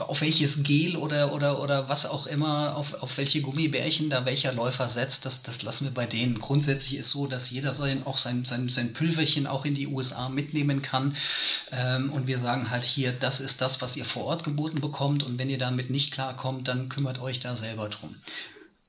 auf 0.00 0.20
welches 0.20 0.62
Gel 0.62 0.96
oder, 0.96 1.32
oder, 1.32 1.60
oder 1.60 1.88
was 1.88 2.06
auch 2.06 2.26
immer, 2.26 2.76
auf, 2.76 3.02
auf 3.02 3.16
welche 3.16 3.40
Gummibärchen 3.40 4.10
da 4.10 4.24
welcher 4.24 4.52
Läufer 4.52 4.88
setzt, 4.88 5.24
das, 5.24 5.42
das 5.42 5.62
lassen 5.62 5.84
wir 5.84 5.94
bei 5.94 6.06
denen. 6.06 6.38
Grundsätzlich 6.38 6.96
ist 6.98 7.10
so, 7.10 7.26
dass 7.26 7.50
jeder 7.50 7.72
sein, 7.72 8.06
auch 8.06 8.18
sein, 8.18 8.44
sein, 8.44 8.68
sein 8.68 8.92
Pülverchen 8.92 9.46
auch 9.46 9.64
in 9.64 9.74
die 9.74 9.86
USA 9.86 10.28
mitnehmen 10.28 10.82
kann. 10.82 11.16
Ähm, 11.72 12.12
und 12.12 12.26
wir 12.26 12.38
sagen 12.38 12.70
halt 12.70 12.84
hier, 12.84 13.12
das 13.12 13.40
ist 13.40 13.60
das, 13.60 13.80
was 13.80 13.96
ihr 13.96 14.04
vor 14.04 14.24
Ort 14.24 14.44
geboten 14.44 14.80
bekommt. 14.80 15.22
Und 15.22 15.38
wenn 15.38 15.50
ihr 15.50 15.58
damit 15.58 15.90
nicht 15.90 16.12
klarkommt, 16.12 16.68
dann 16.68 16.88
kümmert 16.88 17.20
euch 17.20 17.40
da 17.40 17.56
selber 17.56 17.88
drum 17.88 18.16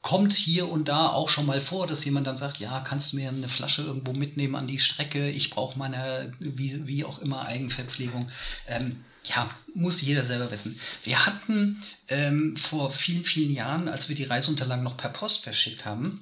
kommt 0.02 0.32
hier 0.32 0.70
und 0.70 0.88
da 0.88 1.10
auch 1.10 1.30
schon 1.30 1.46
mal 1.46 1.60
vor, 1.60 1.86
dass 1.86 2.06
jemand 2.06 2.26
dann 2.26 2.38
sagt, 2.38 2.60
ja, 2.60 2.80
kannst 2.80 3.12
du 3.12 3.18
mir 3.18 3.30
eine 3.30 3.50
Flasche 3.50 3.82
irgendwo 3.82 4.14
mitnehmen 4.14 4.56
an 4.56 4.68
die 4.68 4.80
Strecke, 4.80 5.30
ich 5.30 5.50
brauche 5.50 5.78
meine, 5.78 6.32
wie, 6.40 6.88
wie 6.88 7.04
auch 7.04 7.20
immer, 7.20 7.46
Eigenverpflegung. 7.46 8.30
Ähm, 8.68 9.04
ja, 9.24 9.50
muss 9.74 10.02
jeder 10.02 10.24
selber 10.24 10.52
wissen. 10.52 10.80
Wir 11.04 11.26
hatten 11.26 11.82
ähm, 12.08 12.56
vor 12.58 12.92
vielen, 12.92 13.24
vielen 13.24 13.52
Jahren, 13.52 13.88
als 13.88 14.10
wir 14.10 14.16
die 14.16 14.24
Reiseunterlagen 14.24 14.84
noch 14.84 14.98
per 14.98 15.10
Post 15.10 15.44
verschickt 15.44 15.86
haben, 15.86 16.22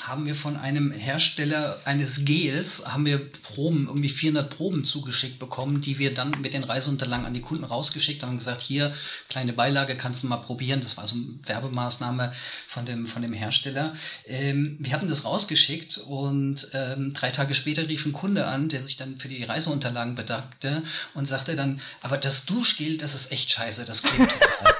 haben 0.00 0.26
wir 0.26 0.34
von 0.34 0.56
einem 0.56 0.90
Hersteller 0.90 1.80
eines 1.84 2.24
Gels, 2.24 2.82
haben 2.86 3.04
wir 3.04 3.30
Proben, 3.42 3.86
irgendwie 3.86 4.08
400 4.08 4.50
Proben 4.50 4.84
zugeschickt 4.84 5.38
bekommen, 5.38 5.80
die 5.80 5.98
wir 5.98 6.12
dann 6.12 6.40
mit 6.40 6.54
den 6.54 6.64
Reiseunterlagen 6.64 7.26
an 7.26 7.34
die 7.34 7.40
Kunden 7.40 7.64
rausgeschickt 7.64 8.22
haben 8.22 8.32
und 8.32 8.38
gesagt, 8.38 8.62
hier, 8.62 8.94
kleine 9.28 9.52
Beilage, 9.52 9.96
kannst 9.96 10.22
du 10.22 10.26
mal 10.26 10.38
probieren. 10.38 10.80
Das 10.80 10.96
war 10.96 11.06
so 11.06 11.14
eine 11.14 11.38
Werbemaßnahme 11.46 12.32
von 12.66 12.86
dem, 12.86 13.06
von 13.06 13.22
dem 13.22 13.32
Hersteller. 13.32 13.94
Ähm, 14.26 14.76
wir 14.80 14.92
hatten 14.92 15.08
das 15.08 15.24
rausgeschickt 15.24 15.98
und 15.98 16.68
ähm, 16.72 17.12
drei 17.12 17.30
Tage 17.30 17.54
später 17.54 17.86
rief 17.86 18.06
ein 18.06 18.12
Kunde 18.12 18.46
an, 18.46 18.68
der 18.68 18.82
sich 18.82 18.96
dann 18.96 19.20
für 19.20 19.28
die 19.28 19.44
Reiseunterlagen 19.44 20.14
bedankte 20.14 20.82
und 21.14 21.28
sagte 21.28 21.54
dann, 21.54 21.80
aber 22.00 22.16
das 22.16 22.44
Duschgel, 22.46 22.96
das 22.96 23.14
ist 23.14 23.30
echt 23.30 23.52
scheiße, 23.52 23.84
das 23.84 24.02
klingt 24.02 24.30
total. 24.30 24.74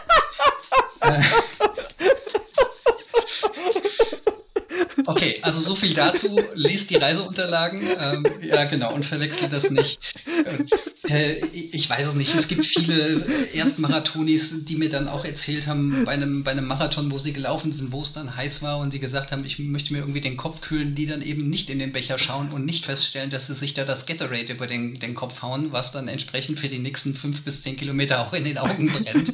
äh, 1.20 1.22
Okay, 5.06 5.38
also 5.42 5.60
so 5.60 5.74
viel 5.74 5.94
dazu. 5.94 6.38
Lest 6.54 6.90
die 6.90 6.96
Reiseunterlagen. 6.96 7.82
Ähm, 8.00 8.26
ja, 8.42 8.64
genau, 8.64 8.92
und 8.94 9.04
verwechselt 9.04 9.52
das 9.52 9.70
nicht. 9.70 9.98
Äh, 11.08 11.44
ich 11.50 11.88
weiß 11.90 12.08
es 12.08 12.14
nicht. 12.14 12.34
Es 12.34 12.48
gibt 12.48 12.64
viele 12.64 13.26
Erstmarathonis, 13.52 14.64
die 14.64 14.76
mir 14.76 14.88
dann 14.88 15.08
auch 15.08 15.24
erzählt 15.24 15.66
haben, 15.66 16.04
bei 16.04 16.12
einem, 16.12 16.44
bei 16.44 16.52
einem 16.52 16.66
Marathon, 16.66 17.10
wo 17.10 17.18
sie 17.18 17.32
gelaufen 17.32 17.72
sind, 17.72 17.92
wo 17.92 18.02
es 18.02 18.12
dann 18.12 18.36
heiß 18.36 18.62
war 18.62 18.78
und 18.78 18.92
die 18.92 19.00
gesagt 19.00 19.32
haben, 19.32 19.44
ich 19.44 19.58
möchte 19.58 19.92
mir 19.92 20.00
irgendwie 20.00 20.20
den 20.20 20.36
Kopf 20.36 20.60
kühlen, 20.60 20.94
die 20.94 21.06
dann 21.06 21.22
eben 21.22 21.48
nicht 21.48 21.70
in 21.70 21.78
den 21.78 21.92
Becher 21.92 22.18
schauen 22.18 22.50
und 22.50 22.64
nicht 22.64 22.84
feststellen, 22.84 23.30
dass 23.30 23.48
sie 23.48 23.54
sich 23.54 23.74
da 23.74 23.84
das 23.84 24.06
Gatorade 24.06 24.52
über 24.52 24.66
den, 24.66 24.98
den 25.00 25.14
Kopf 25.14 25.42
hauen, 25.42 25.72
was 25.72 25.92
dann 25.92 26.08
entsprechend 26.08 26.60
für 26.60 26.68
die 26.68 26.78
nächsten 26.78 27.14
fünf 27.14 27.42
bis 27.42 27.62
zehn 27.62 27.76
Kilometer 27.76 28.20
auch 28.20 28.32
in 28.32 28.44
den 28.44 28.58
Augen 28.58 28.92
brennt. 28.92 29.32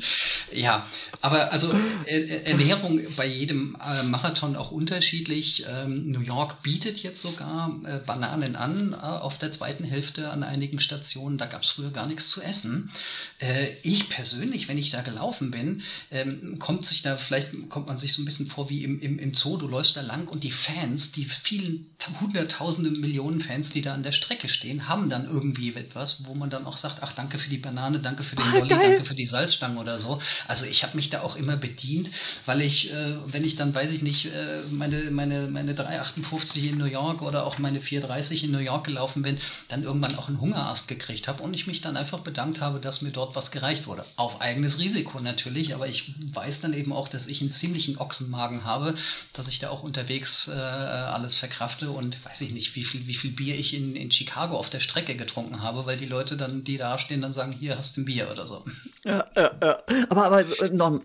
ja, 0.53 0.87
aber 1.21 1.53
also 1.53 1.73
Ernährung 2.07 3.01
bei 3.17 3.27
jedem 3.27 3.77
äh, 3.87 4.03
Marathon 4.05 4.57
auch 4.57 4.71
unterschiedlich. 4.71 5.58
Ähm, 5.67 6.11
New 6.11 6.21
York 6.21 6.63
bietet 6.63 7.03
jetzt 7.03 7.21
sogar 7.21 7.75
äh, 7.85 7.99
Bananen 7.99 8.57
an 8.57 8.93
äh, 8.93 8.97
auf 8.97 9.39
der 9.39 9.53
zweiten 9.53 9.85
Hälfte 9.85 10.31
an 10.31 10.43
einigen 10.43 10.81
Stationen. 10.81 11.39
Da 11.39 11.47
gab 11.47 11.63
es 11.63 11.71
früher 11.71 11.91
gar 11.91 12.07
nichts 12.07 12.29
zu 12.29 12.43
essen. 12.43 12.91
Äh, 13.39 13.69
ich 13.83 14.09
persönlich, 14.09 14.69
wenn 14.69 14.79
ich 14.79 14.91
da 14.91 15.03
gelaufen 15.03 15.51
bin, 15.51 15.83
ähm, 16.11 16.59
kommt 16.59 16.87
sich 16.87 17.03
da 17.03 17.17
vielleicht 17.17 17.69
kommt 17.69 17.87
man 17.87 17.99
sich 17.99 18.13
so 18.13 18.23
ein 18.23 18.25
bisschen 18.25 18.47
vor 18.47 18.71
wie 18.71 18.85
im, 18.85 19.01
im, 19.01 19.19
im 19.19 19.35
Zoo. 19.35 19.57
Du 19.57 19.69
läufst 19.69 19.97
da 19.97 20.01
lang 20.01 20.29
und 20.29 20.45
die 20.45 20.51
Fans, 20.51 21.13
die 21.13 21.25
vielen 21.25 21.87
hunderttausende 22.21 22.91
Millionen 22.91 23.41
Fans, 23.41 23.71
die 23.71 23.83
da 23.83 23.95
an 23.95 24.03
der 24.03 24.13
Strecke 24.13 24.49
stehen, 24.49 24.89
haben 24.89 25.09
dann 25.09 25.27
irgendwie 25.27 25.75
etwas, 25.75 26.25
wo 26.25 26.35
man 26.35 26.51
dann 26.51 26.67
auch 26.67 26.77
sagt, 26.77 27.03
ach 27.03 27.13
danke 27.13 27.39
für 27.39 27.51
die 27.51 27.59
Banane, 27.59 28.01
danke 28.01 28.23
für 28.23 28.37
den 28.37 28.45
oh, 28.53 28.59
Lolli, 28.59 28.69
danke 28.69 29.05
für 29.05 29.15
die 29.15 29.27
Salzstangen 29.27 29.79
oder 29.79 29.99
so. 29.99 30.21
Also 30.47 30.65
ich 30.65 30.83
habe 30.83 30.97
mich 30.97 31.11
da 31.11 31.23
auch 31.23 31.37
immer 31.37 31.57
bedient, 31.57 32.11
weil 32.47 32.61
ich, 32.61 32.93
äh, 32.93 33.17
wenn 33.27 33.45
ich 33.45 33.57
dann, 33.57 33.75
weiß 33.75 33.91
ich 33.91 34.03
nicht, 34.03 34.27
äh, 34.27 34.63
meine, 34.71 35.11
meine, 35.11 35.48
meine 35.53 35.69
meine 35.69 35.75
3,58 35.75 36.71
in 36.71 36.79
New 36.79 36.87
York 36.87 37.23
oder 37.23 37.47
auch 37.47 37.59
meine 37.59 37.81
4,30 37.81 38.45
in 38.45 38.53
New 38.53 38.59
York 38.59 38.85
gelaufen 38.85 39.23
bin, 39.23 39.39
dann 39.69 39.83
irgendwann 39.83 40.17
auch 40.17 40.29
einen 40.29 40.41
Hungerast 40.41 40.89
gekriegt 40.89 41.29
habe 41.29 41.43
und 41.43 41.55
ich 41.55 41.67
mich 41.67 41.81
dann 41.81 41.97
einfach 41.97 42.21
bedankt 42.21 42.61
habe, 42.61 42.81
dass 42.81 43.03
mir 43.03 43.11
dort 43.11 43.37
was 43.37 43.51
gereicht 43.51 43.87
wurde. 43.87 44.05
Auf 44.17 44.41
eigenes 44.41 44.79
Risiko 44.79 45.21
natürlich, 45.21 45.75
aber 45.75 45.89
ich 45.89 46.15
weiß 46.33 46.61
dann 46.61 46.73
eben 46.73 46.93
auch, 46.93 47.09
dass 47.09 47.27
ich 47.27 47.41
einen 47.41 47.53
ziemlichen 47.53 47.99
Ochsenmagen 47.99 48.65
habe, 48.65 48.95
dass 49.33 49.49
ich 49.49 49.59
da 49.59 49.71
auch 49.71 49.83
unterwegs 49.83 50.49
äh, 50.49 50.53
alles 50.53 51.35
verkrafte 51.35 51.91
und 51.91 52.25
weiß 52.25 52.41
ich 52.41 52.53
nicht, 52.53 52.75
wie 52.75 52.85
viel, 52.85 53.07
wie 53.07 53.15
viel 53.15 53.33
Bier 53.33 53.59
ich 53.59 53.75
in, 53.75 53.95
in 53.97 54.11
Chicago 54.11 54.57
auf 54.57 54.71
der 54.71 54.81
Strecke 54.81 55.17
getrunken 55.17 55.63
habe, 55.63 55.87
weil 55.87 55.97
die 55.97 56.07
Leute 56.07 56.37
dann, 56.37 56.65
die 56.65 56.79
da 56.79 56.99
stehen, 56.99 57.21
dann 57.21 57.33
sagen, 57.33 57.53
hier 57.53 57.77
hast 57.77 57.97
du 57.97 58.03
ein 58.03 58.05
Bier 58.05 58.31
oder 58.31 58.47
so. 58.47 58.65
Ja, 59.05 59.27
ja, 59.37 59.51
ja. 59.63 59.79
Aber, 60.09 60.25
aber 60.25 60.45
so, 60.45 60.55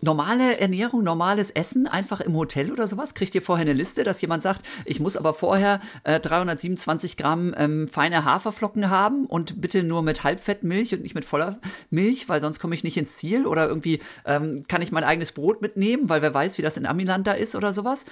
normale 0.00 0.58
Ernährung, 0.58 1.04
normales 1.04 1.50
Essen, 1.50 1.86
einfach 1.86 2.20
im 2.20 2.34
Hotel 2.34 2.72
oder 2.72 2.88
sowas? 2.88 3.14
Kriegt 3.14 3.34
ihr 3.34 3.42
vorher 3.42 3.62
eine 3.62 3.72
Liste, 3.72 4.04
dass 4.04 4.20
jemand 4.20 4.33
sagt, 4.40 4.62
ich 4.84 5.00
muss 5.00 5.16
aber 5.16 5.34
vorher 5.34 5.80
äh, 6.04 6.20
327 6.20 7.16
Gramm 7.16 7.54
ähm, 7.56 7.88
feine 7.88 8.24
Haferflocken 8.24 8.90
haben 8.90 9.26
und 9.26 9.60
bitte 9.60 9.82
nur 9.82 10.02
mit 10.02 10.24
Halbfettmilch 10.24 10.94
und 10.94 11.02
nicht 11.02 11.14
mit 11.14 11.24
voller 11.24 11.58
Milch, 11.90 12.28
weil 12.28 12.40
sonst 12.40 12.58
komme 12.58 12.74
ich 12.74 12.84
nicht 12.84 12.96
ins 12.96 13.16
Ziel? 13.16 13.46
Oder 13.46 13.68
irgendwie 13.68 14.00
ähm, 14.24 14.64
kann 14.68 14.82
ich 14.82 14.92
mein 14.92 15.04
eigenes 15.04 15.32
Brot 15.32 15.62
mitnehmen, 15.62 16.08
weil 16.08 16.22
wer 16.22 16.34
weiß, 16.34 16.58
wie 16.58 16.62
das 16.62 16.76
in 16.76 16.86
Amiland 16.86 17.26
da 17.26 17.32
ist 17.32 17.56
oder 17.56 17.72
sowas? 17.72 18.04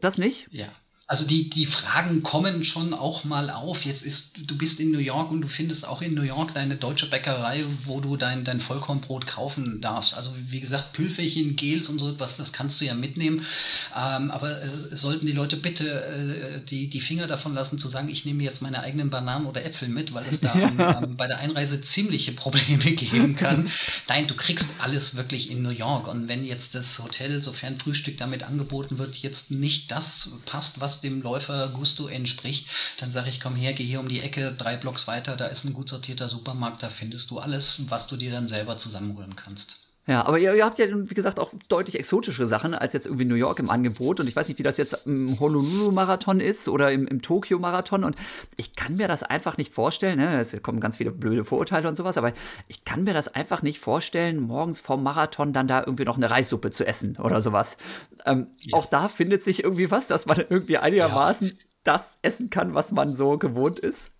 Das 0.00 0.18
nicht? 0.18 0.48
Ja. 0.50 0.68
Also 1.10 1.26
die, 1.26 1.50
die 1.50 1.66
Fragen 1.66 2.22
kommen 2.22 2.62
schon 2.62 2.94
auch 2.94 3.24
mal 3.24 3.50
auf. 3.50 3.84
Jetzt 3.84 4.04
ist, 4.04 4.30
du 4.46 4.56
bist 4.56 4.78
in 4.78 4.92
New 4.92 5.00
York 5.00 5.32
und 5.32 5.40
du 5.40 5.48
findest 5.48 5.84
auch 5.84 6.02
in 6.02 6.14
New 6.14 6.22
York 6.22 6.54
deine 6.54 6.76
deutsche 6.76 7.10
Bäckerei, 7.10 7.64
wo 7.84 8.00
du 8.00 8.16
dein, 8.16 8.44
dein 8.44 8.60
Vollkornbrot 8.60 9.26
kaufen 9.26 9.80
darfst. 9.80 10.14
Also 10.14 10.32
wie 10.36 10.60
gesagt, 10.60 10.92
Pülferchen, 10.92 11.56
Gels 11.56 11.88
und 11.88 11.98
so 11.98 12.10
etwas, 12.10 12.36
das 12.36 12.52
kannst 12.52 12.80
du 12.80 12.84
ja 12.84 12.94
mitnehmen. 12.94 13.44
Ähm, 13.92 14.30
aber 14.30 14.62
äh, 14.62 14.68
sollten 14.92 15.26
die 15.26 15.32
Leute 15.32 15.56
bitte 15.56 16.04
äh, 16.04 16.60
die, 16.64 16.86
die 16.88 17.00
Finger 17.00 17.26
davon 17.26 17.54
lassen, 17.54 17.80
zu 17.80 17.88
sagen, 17.88 18.08
ich 18.08 18.24
nehme 18.24 18.44
jetzt 18.44 18.62
meine 18.62 18.80
eigenen 18.80 19.10
Bananen 19.10 19.46
oder 19.46 19.64
Äpfel 19.64 19.88
mit, 19.88 20.14
weil 20.14 20.26
es 20.28 20.38
da 20.38 20.54
ja. 20.56 20.68
am, 20.68 20.80
am, 20.80 21.16
bei 21.16 21.26
der 21.26 21.40
Einreise 21.40 21.80
ziemliche 21.80 22.30
Probleme 22.30 22.84
geben 22.92 23.34
kann. 23.34 23.68
Nein, 24.06 24.28
du 24.28 24.36
kriegst 24.36 24.68
alles 24.78 25.16
wirklich 25.16 25.50
in 25.50 25.62
New 25.62 25.70
York. 25.70 26.06
Und 26.06 26.28
wenn 26.28 26.44
jetzt 26.44 26.76
das 26.76 27.00
Hotel, 27.00 27.42
sofern 27.42 27.80
Frühstück 27.80 28.16
damit 28.16 28.44
angeboten 28.44 28.98
wird, 28.98 29.16
jetzt 29.16 29.50
nicht 29.50 29.90
das 29.90 30.30
passt, 30.46 30.78
was 30.78 30.99
dem 31.00 31.22
Läufer 31.22 31.68
Gusto 31.68 32.06
entspricht, 32.08 32.66
dann 32.98 33.10
sage 33.10 33.28
ich, 33.28 33.40
komm 33.40 33.56
her, 33.56 33.72
geh 33.72 33.84
hier 33.84 34.00
um 34.00 34.08
die 34.08 34.20
Ecke, 34.20 34.52
drei 34.52 34.76
Blocks 34.76 35.06
weiter, 35.06 35.36
da 35.36 35.46
ist 35.46 35.64
ein 35.64 35.72
gut 35.72 35.88
sortierter 35.88 36.28
Supermarkt, 36.28 36.82
da 36.82 36.90
findest 36.90 37.30
du 37.30 37.38
alles, 37.38 37.88
was 37.88 38.06
du 38.06 38.16
dir 38.16 38.30
dann 38.30 38.48
selber 38.48 38.76
zusammenrühren 38.78 39.36
kannst. 39.36 39.89
Ja, 40.06 40.24
aber 40.24 40.38
ihr, 40.38 40.54
ihr, 40.54 40.64
habt 40.64 40.78
ja, 40.78 40.86
wie 40.90 41.14
gesagt, 41.14 41.38
auch 41.38 41.52
deutlich 41.68 41.98
exotische 41.98 42.46
Sachen 42.46 42.74
als 42.74 42.94
jetzt 42.94 43.06
irgendwie 43.06 43.26
New 43.26 43.34
York 43.34 43.58
im 43.58 43.70
Angebot. 43.70 44.18
Und 44.18 44.26
ich 44.26 44.34
weiß 44.34 44.48
nicht, 44.48 44.58
wie 44.58 44.62
das 44.62 44.78
jetzt 44.78 44.98
im 45.04 45.38
Honolulu-Marathon 45.38 46.40
ist 46.40 46.68
oder 46.68 46.90
im, 46.90 47.06
im 47.06 47.22
Tokio-Marathon. 47.22 48.02
Und 48.02 48.16
ich 48.56 48.74
kann 48.74 48.96
mir 48.96 49.08
das 49.08 49.22
einfach 49.22 49.58
nicht 49.58 49.72
vorstellen. 49.72 50.18
Ne? 50.18 50.40
Es 50.40 50.60
kommen 50.62 50.80
ganz 50.80 50.96
viele 50.96 51.10
blöde 51.12 51.44
Vorurteile 51.44 51.86
und 51.86 51.96
sowas, 51.96 52.16
aber 52.16 52.32
ich 52.66 52.84
kann 52.84 53.04
mir 53.04 53.14
das 53.14 53.28
einfach 53.28 53.62
nicht 53.62 53.78
vorstellen, 53.78 54.40
morgens 54.40 54.80
vorm 54.80 55.02
Marathon 55.02 55.52
dann 55.52 55.68
da 55.68 55.80
irgendwie 55.80 56.04
noch 56.04 56.16
eine 56.16 56.30
Reissuppe 56.30 56.70
zu 56.70 56.86
essen 56.86 57.16
oder 57.18 57.40
sowas. 57.40 57.76
Ähm, 58.24 58.48
ja. 58.60 58.78
Auch 58.78 58.86
da 58.86 59.08
findet 59.08 59.44
sich 59.44 59.62
irgendwie 59.62 59.90
was, 59.90 60.08
dass 60.08 60.26
man 60.26 60.38
irgendwie 60.48 60.78
einigermaßen 60.78 61.48
ja. 61.48 61.54
das 61.84 62.18
essen 62.22 62.48
kann, 62.50 62.74
was 62.74 62.90
man 62.90 63.14
so 63.14 63.36
gewohnt 63.36 63.78
ist. 63.78 64.12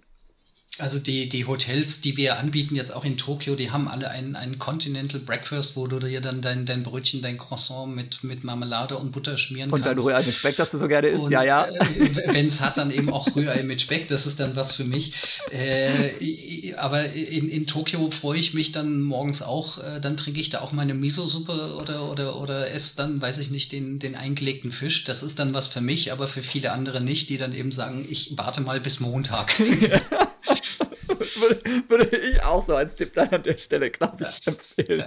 Also 0.79 0.99
die, 0.99 1.29
die 1.29 1.47
Hotels, 1.47 2.01
die 2.01 2.17
wir 2.17 2.39
anbieten, 2.39 2.75
jetzt 2.75 2.95
auch 2.95 3.05
in 3.05 3.17
Tokio, 3.19 3.55
die 3.55 3.71
haben 3.71 3.89
alle 3.89 4.11
einen, 4.11 4.37
einen 4.37 4.59
Continental 4.59 5.21
Breakfast, 5.21 5.77
wo 5.77 5.87
du 5.87 5.99
dir 5.99 6.21
dann 6.21 6.41
dein, 6.41 6.65
dein 6.65 6.85
Brötchen, 6.85 7.23
dein 7.23 7.39
Croissant 7.39 7.95
mit, 7.95 8.25
mit 8.25 8.45
Marmelade 8.45 8.97
und 8.97 9.13
Butter 9.13 9.37
schmieren 9.37 9.71
und 9.71 9.83
kannst. 9.83 9.99
Und 9.99 10.07
dein 10.07 10.15
Rührei 10.15 10.25
mit 10.25 10.35
Speck, 10.35 10.57
das 10.57 10.71
du 10.71 10.79
so 10.79 10.89
gerne 10.89 11.09
isst, 11.09 11.25
und, 11.25 11.33
ja, 11.33 11.43
ja. 11.43 11.67
Äh, 11.67 12.35
Wenn 12.35 12.47
es 12.47 12.61
hat, 12.61 12.79
dann 12.79 12.91
eben 12.91 13.11
auch 13.13 13.35
Rührei 13.35 13.63
mit 13.63 13.83
Speck, 13.83 14.09
das 14.09 14.27
ist 14.27 14.41
dann 14.41 14.57
was 14.57 14.73
für 14.73 14.85
mich. 14.85 15.13
Äh, 15.51 16.75
aber 16.75 17.13
in, 17.13 17.49
in 17.49 17.67
Tokio 17.67 18.11
freue 18.11 18.39
ich 18.39 18.55
mich 18.55 18.73
dann 18.73 19.03
morgens 19.03 19.43
auch, 19.43 19.79
äh, 19.79 20.01
dann 20.01 20.17
trinke 20.17 20.41
ich 20.41 20.51
da 20.51 20.61
auch 20.61 20.73
meine 20.73 20.95
Miso-Suppe 20.95 21.77
oder, 21.77 22.11
oder, 22.11 22.41
oder 22.41 22.71
esse 22.71 22.95
dann, 22.97 23.21
weiß 23.21 23.39
ich 23.39 23.51
nicht, 23.51 23.73
den, 23.73 23.99
den 23.99 24.15
eingelegten 24.15 24.73
Fisch. 24.73 25.05
Das 25.05 25.23
ist 25.23 25.39
dann 25.39 25.53
was 25.53 25.69
für 25.69 25.81
mich, 25.81 26.13
aber 26.13 26.29
für 26.29 26.43
viele 26.43 26.73
andere 26.73 27.01
nicht, 27.01 27.29
die 27.29 27.39
dann 27.39 27.55
eben 27.55 27.73
sagen, 27.73 28.07
ich 28.09 28.33
warte 28.37 28.61
mal 28.63 28.81
bis 28.81 29.01
Montag. 29.01 29.55
würde, 31.89 32.17
ich 32.17 32.43
auch 32.43 32.65
so 32.65 32.77
als 32.77 32.95
Tipp 32.97 33.15
dann 33.15 33.29
an 33.31 33.43
der 33.43 33.59
Stelle, 33.59 33.91
glaube 33.91 34.25
ich, 34.29 34.47
empfehlen. 34.47 35.05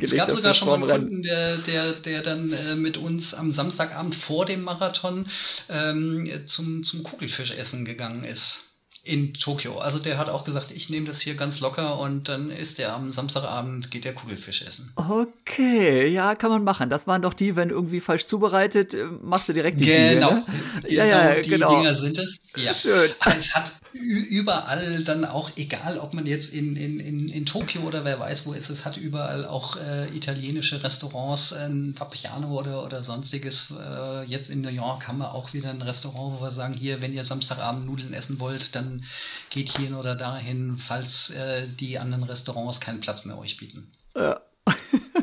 es 0.00 0.14
gab 0.14 0.30
sogar 0.30 0.54
schon 0.54 0.68
mal 0.68 0.90
einen 0.90 1.08
Kunden, 1.08 1.22
der, 1.22 1.56
der, 1.58 1.92
der 1.92 2.22
dann 2.22 2.52
äh, 2.52 2.74
mit 2.76 2.96
uns 2.96 3.34
am 3.34 3.52
Samstagabend 3.52 4.14
vor 4.14 4.44
dem 4.46 4.62
Marathon 4.62 5.26
ähm, 5.68 6.28
zum, 6.46 6.82
zum 6.82 7.02
Kugelfischessen 7.02 7.84
gegangen 7.84 8.24
ist 8.24 8.64
in 9.04 9.34
Tokio. 9.34 9.78
Also 9.78 9.98
der 9.98 10.16
hat 10.18 10.30
auch 10.30 10.44
gesagt, 10.44 10.70
ich 10.70 10.88
nehme 10.88 11.06
das 11.06 11.20
hier 11.20 11.34
ganz 11.34 11.60
locker 11.60 11.98
und 11.98 12.28
dann 12.28 12.50
ist 12.50 12.78
der 12.78 12.94
am 12.94 13.12
Samstagabend, 13.12 13.90
geht 13.90 14.06
der 14.06 14.14
Kugelfisch 14.14 14.62
essen. 14.62 14.92
Okay, 14.96 16.08
ja, 16.08 16.34
kann 16.34 16.50
man 16.50 16.64
machen. 16.64 16.88
Das 16.88 17.06
waren 17.06 17.20
doch 17.20 17.34
die, 17.34 17.54
wenn 17.54 17.68
irgendwie 17.68 18.00
falsch 18.00 18.26
zubereitet, 18.26 18.94
äh, 18.94 19.04
machst 19.22 19.48
du 19.48 19.52
direkt 19.52 19.80
die 19.80 19.84
Genau, 19.84 20.30
Dinge, 20.30 20.44
ne? 20.82 20.88
ja, 20.88 21.04
ja, 21.04 21.20
genau, 21.28 21.42
die 21.42 21.50
genau. 21.50 21.76
Dinger 21.76 21.94
sind 21.94 22.18
es. 22.18 22.38
Ja. 22.56 22.72
Schön. 22.72 23.10
Es 23.36 23.54
hat 23.54 23.74
überall 23.94 25.04
dann 25.04 25.24
auch, 25.24 25.52
egal 25.56 25.98
ob 25.98 26.14
man 26.14 26.26
jetzt 26.26 26.52
in, 26.52 26.74
in, 26.74 26.98
in, 26.98 27.28
in 27.28 27.46
Tokio 27.46 27.82
oder 27.82 28.04
wer 28.04 28.18
weiß 28.18 28.44
wo 28.44 28.52
ist, 28.52 28.68
es 28.68 28.84
hat 28.84 28.96
überall 28.96 29.46
auch 29.46 29.76
äh, 29.76 30.08
italienische 30.16 30.82
Restaurants, 30.82 31.52
ein 31.52 31.94
Papiano 31.94 32.58
oder, 32.58 32.84
oder 32.84 33.04
sonstiges. 33.04 33.72
Äh, 33.78 34.24
jetzt 34.24 34.50
in 34.50 34.62
New 34.62 34.68
York 34.68 35.06
haben 35.06 35.18
wir 35.18 35.32
auch 35.32 35.52
wieder 35.52 35.70
ein 35.70 35.80
Restaurant, 35.80 36.38
wo 36.38 36.44
wir 36.44 36.50
sagen, 36.50 36.74
hier, 36.74 37.00
wenn 37.02 37.12
ihr 37.12 37.24
Samstagabend 37.24 37.86
Nudeln 37.86 38.14
essen 38.14 38.40
wollt, 38.40 38.74
dann 38.74 39.04
geht 39.50 39.76
hierhin 39.76 39.94
oder 39.94 40.16
dahin, 40.16 40.76
falls 40.76 41.30
äh, 41.30 41.68
die 41.68 41.98
anderen 41.98 42.24
Restaurants 42.24 42.80
keinen 42.80 43.00
Platz 43.00 43.24
mehr 43.24 43.38
euch 43.38 43.56
bieten. 43.58 43.92
Ja. 44.16 44.40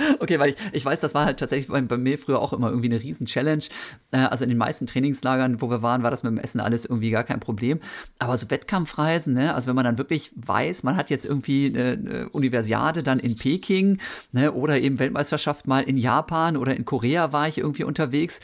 Okay, 0.20 0.38
weil 0.38 0.50
ich, 0.50 0.56
ich 0.72 0.84
weiß, 0.84 1.00
das 1.00 1.14
war 1.14 1.24
halt 1.24 1.38
tatsächlich 1.38 1.68
bei, 1.68 1.80
bei 1.80 1.96
mir 1.96 2.18
früher 2.18 2.40
auch 2.40 2.52
immer 2.52 2.68
irgendwie 2.68 2.88
eine 2.88 3.02
Riesen-Challenge. 3.02 3.64
Äh, 4.10 4.18
also 4.18 4.44
in 4.44 4.50
den 4.50 4.58
meisten 4.58 4.86
Trainingslagern, 4.86 5.60
wo 5.60 5.70
wir 5.70 5.82
waren, 5.82 6.02
war 6.02 6.10
das 6.10 6.22
mit 6.22 6.32
dem 6.32 6.38
Essen 6.38 6.60
alles 6.60 6.84
irgendwie 6.84 7.10
gar 7.10 7.24
kein 7.24 7.40
Problem. 7.40 7.80
Aber 8.18 8.36
so 8.36 8.50
Wettkampfreisen, 8.50 9.34
ne? 9.34 9.54
also 9.54 9.68
wenn 9.68 9.76
man 9.76 9.84
dann 9.84 9.98
wirklich 9.98 10.32
weiß, 10.36 10.82
man 10.82 10.96
hat 10.96 11.10
jetzt 11.10 11.26
irgendwie 11.26 11.66
eine, 11.66 12.28
Universiade 12.30 13.02
dann 13.02 13.18
in 13.18 13.36
Peking 13.36 13.98
ne? 14.32 14.52
oder 14.52 14.78
eben 14.80 14.98
Weltmeisterschaft 14.98 15.66
mal 15.66 15.82
in 15.82 15.96
Japan 15.96 16.56
oder 16.56 16.76
in 16.76 16.84
Korea 16.84 17.32
war 17.32 17.48
ich 17.48 17.58
irgendwie 17.58 17.84
unterwegs. 17.84 18.40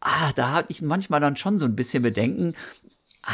Ah, 0.00 0.32
da 0.34 0.50
habe 0.50 0.66
ich 0.70 0.80
manchmal 0.80 1.20
dann 1.20 1.36
schon 1.36 1.58
so 1.58 1.66
ein 1.66 1.76
bisschen 1.76 2.02
Bedenken, 2.02 2.54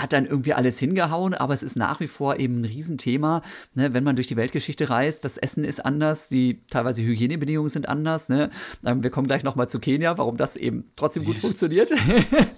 hat 0.01 0.13
dann 0.13 0.27
irgendwie 0.27 0.53
alles 0.53 0.79
hingehauen, 0.79 1.35
aber 1.35 1.55
es 1.55 1.63
ist 1.63 1.77
nach 1.77 2.01
wie 2.01 2.09
vor 2.09 2.39
eben 2.39 2.61
ein 2.61 2.65
Riesenthema, 2.65 3.43
ne, 3.75 3.95
wenn 3.95 4.05
man 4.05 4.17
durch 4.17 4.29
die 4.29 4.37
Weltgeschichte 4.37 4.91
reist, 4.91 5.25
das 5.25 5.39
Essen 5.39 5.65
ist 5.65 5.85
anders, 5.85 6.29
die 6.29 6.61
teilweise 6.71 7.03
Hygienebedingungen 7.03 7.71
sind 7.71 7.89
anders, 7.89 8.29
ne? 8.29 8.51
Ähm, 8.85 9.03
wir 9.03 9.11
kommen 9.11 9.27
gleich 9.27 9.43
nochmal 9.43 9.69
zu 9.69 9.81
Kenia, 9.81 10.19
warum 10.19 10.37
das 10.37 10.57
eben 10.57 10.91
trotzdem 10.97 11.25
gut 11.25 11.37
funktioniert. 11.41 11.91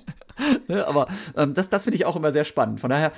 ne, 0.69 0.87
aber 0.87 1.09
ähm, 1.37 1.55
das, 1.55 1.69
das 1.69 1.85
finde 1.85 1.97
ich 1.97 2.05
auch 2.05 2.17
immer 2.17 2.33
sehr 2.33 2.45
spannend. 2.45 2.81
Von 2.81 2.91
daher, 2.91 3.13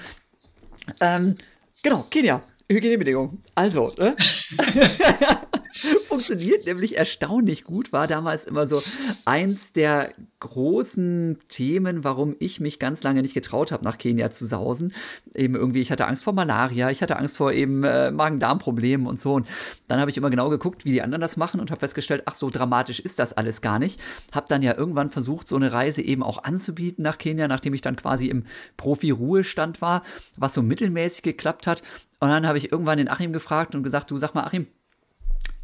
ähm, 1.01 1.35
genau, 1.83 2.05
Kenia, 2.11 2.43
Hygienebedingungen. 2.71 3.43
Also, 3.55 3.93
ne? 3.99 4.17
Funktioniert 6.09 6.67
nämlich 6.67 6.97
erstaunlich 6.97 7.65
gut, 7.65 7.93
war 7.93 8.07
damals 8.07 8.47
immer 8.47 8.67
so 8.67 8.83
eins 9.25 9.73
der 9.73 10.13
großen 10.41 11.39
Themen, 11.49 12.05
warum 12.05 12.35
ich 12.39 12.61
mich 12.61 12.79
ganz 12.79 13.03
lange 13.03 13.23
nicht 13.23 13.35
getraut 13.35 13.73
habe, 13.73 13.85
nach 13.85 13.99
Kenia 13.99 14.31
zu 14.31 14.47
sausen. 14.47 14.93
Eben 15.35 15.55
irgendwie, 15.55 15.81
ich 15.81 15.91
hatte 15.91 16.07
Angst 16.07 16.25
vor 16.25 16.33
Malaria, 16.33 16.91
ich 16.91 17.03
hatte 17.03 17.17
Angst 17.17 17.37
vor 17.37 17.53
eben 17.53 17.85
äh, 17.85 18.11
Magen-Darm-Problemen 18.11 19.07
und 19.07 19.21
so. 19.21 19.35
Und 19.35 19.47
dann 19.89 20.01
habe 20.01 20.11
ich 20.11 20.17
immer 20.17 20.31
genau 20.31 20.49
geguckt, 20.49 20.85
wie 20.85 20.93
die 20.93 21.03
anderen 21.03 21.21
das 21.21 21.37
machen 21.37 21.61
und 21.61 21.71
habe 21.71 21.81
festgestellt, 21.81 22.23
ach 22.27 22.35
so 22.35 22.51
dramatisch 22.51 23.01
ist 23.01 23.19
das 23.19 23.33
alles 23.33 23.61
gar 23.61 23.79
nicht. 23.79 24.01
Habe 24.33 24.47
dann 24.49 24.63
ja 24.63 24.77
irgendwann 24.77 25.11
versucht, 25.11 25.49
so 25.49 25.57
eine 25.57 25.73
Reise 25.73 26.03
eben 26.03 26.23
auch 26.23 26.43
anzubieten 26.45 27.03
nach 27.03 27.19
Kenia, 27.19 27.49
nachdem 27.49 27.75
ich 27.75 27.83
dann 27.83 27.97
quasi 27.97 28.29
im 28.29 28.45
Profi-Ruhestand 28.77 29.83
war, 29.83 30.03
was 30.37 30.55
so 30.55 30.63
mittelmäßig 30.63 31.23
geklappt 31.23 31.67
hat. 31.67 31.83
Und 32.21 32.29
dann 32.29 32.47
habe 32.47 32.59
ich 32.59 32.71
irgendwann 32.71 32.99
den 32.99 33.09
Achim 33.09 33.33
gefragt 33.33 33.75
und 33.75 33.83
gesagt, 33.83 34.11
du 34.11 34.19
sag 34.19 34.35
mal, 34.35 34.45
Achim, 34.45 34.67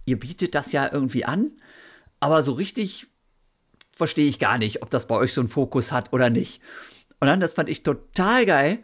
ihr 0.06 0.18
bietet 0.18 0.54
das 0.54 0.72
ja 0.72 0.90
irgendwie 0.90 1.24
an, 1.24 1.52
aber 2.20 2.42
so 2.42 2.52
richtig 2.52 3.08
verstehe 3.94 4.26
ich 4.26 4.38
gar 4.38 4.58
nicht, 4.58 4.82
ob 4.82 4.90
das 4.90 5.06
bei 5.06 5.16
euch 5.16 5.32
so 5.32 5.40
einen 5.40 5.48
Fokus 5.48 5.92
hat 5.92 6.12
oder 6.12 6.30
nicht. 6.30 6.62
Und 7.20 7.28
dann, 7.28 7.40
das 7.40 7.54
fand 7.54 7.68
ich 7.68 7.82
total 7.82 8.46
geil, 8.46 8.82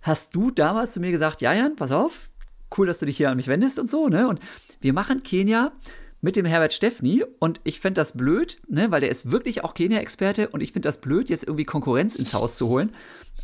hast 0.00 0.34
du 0.34 0.50
damals 0.50 0.92
zu 0.92 1.00
mir 1.00 1.10
gesagt, 1.10 1.40
ja, 1.40 1.52
Jan, 1.52 1.76
pass 1.76 1.92
auf, 1.92 2.30
cool, 2.76 2.86
dass 2.86 2.98
du 2.98 3.06
dich 3.06 3.16
hier 3.16 3.30
an 3.30 3.36
mich 3.36 3.48
wendest 3.48 3.78
und 3.78 3.90
so, 3.90 4.08
ne? 4.08 4.28
Und 4.28 4.40
wir 4.80 4.92
machen 4.92 5.22
Kenia 5.22 5.72
mit 6.20 6.36
dem 6.36 6.46
Herbert 6.46 6.72
Steffni 6.72 7.24
und 7.40 7.60
ich 7.64 7.80
fände 7.80 8.00
das 8.00 8.12
blöd, 8.12 8.60
ne, 8.68 8.90
weil 8.90 9.00
der 9.00 9.10
ist 9.10 9.30
wirklich 9.30 9.64
auch 9.64 9.74
Kenia-Experte 9.74 10.48
und 10.48 10.62
ich 10.62 10.72
finde 10.72 10.88
das 10.88 11.00
blöd, 11.00 11.28
jetzt 11.28 11.42
irgendwie 11.44 11.64
Konkurrenz 11.64 12.14
ins 12.14 12.32
Haus 12.32 12.56
zu 12.56 12.68
holen. 12.68 12.94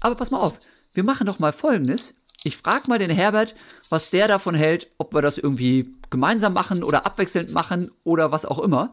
Aber 0.01 0.15
pass 0.15 0.31
mal 0.31 0.39
auf, 0.41 0.61
wir 0.95 1.03
machen 1.03 1.27
doch 1.27 1.41
mal 1.41 1.53
folgendes. 1.53 2.15
Ich 2.45 2.57
frage 2.57 2.89
mal 2.89 2.99
den 2.99 3.11
Herbert, 3.11 3.55
was 3.89 4.11
der 4.11 4.29
davon 4.29 4.55
hält, 4.55 4.91
ob 4.99 5.13
wir 5.13 5.23
das 5.23 5.39
irgendwie 5.39 5.93
gemeinsam 6.11 6.53
machen 6.53 6.85
oder 6.85 7.05
abwechselnd 7.05 7.51
machen 7.51 7.91
oder 8.05 8.31
was 8.31 8.47
auch 8.47 8.61
immer. 8.61 8.93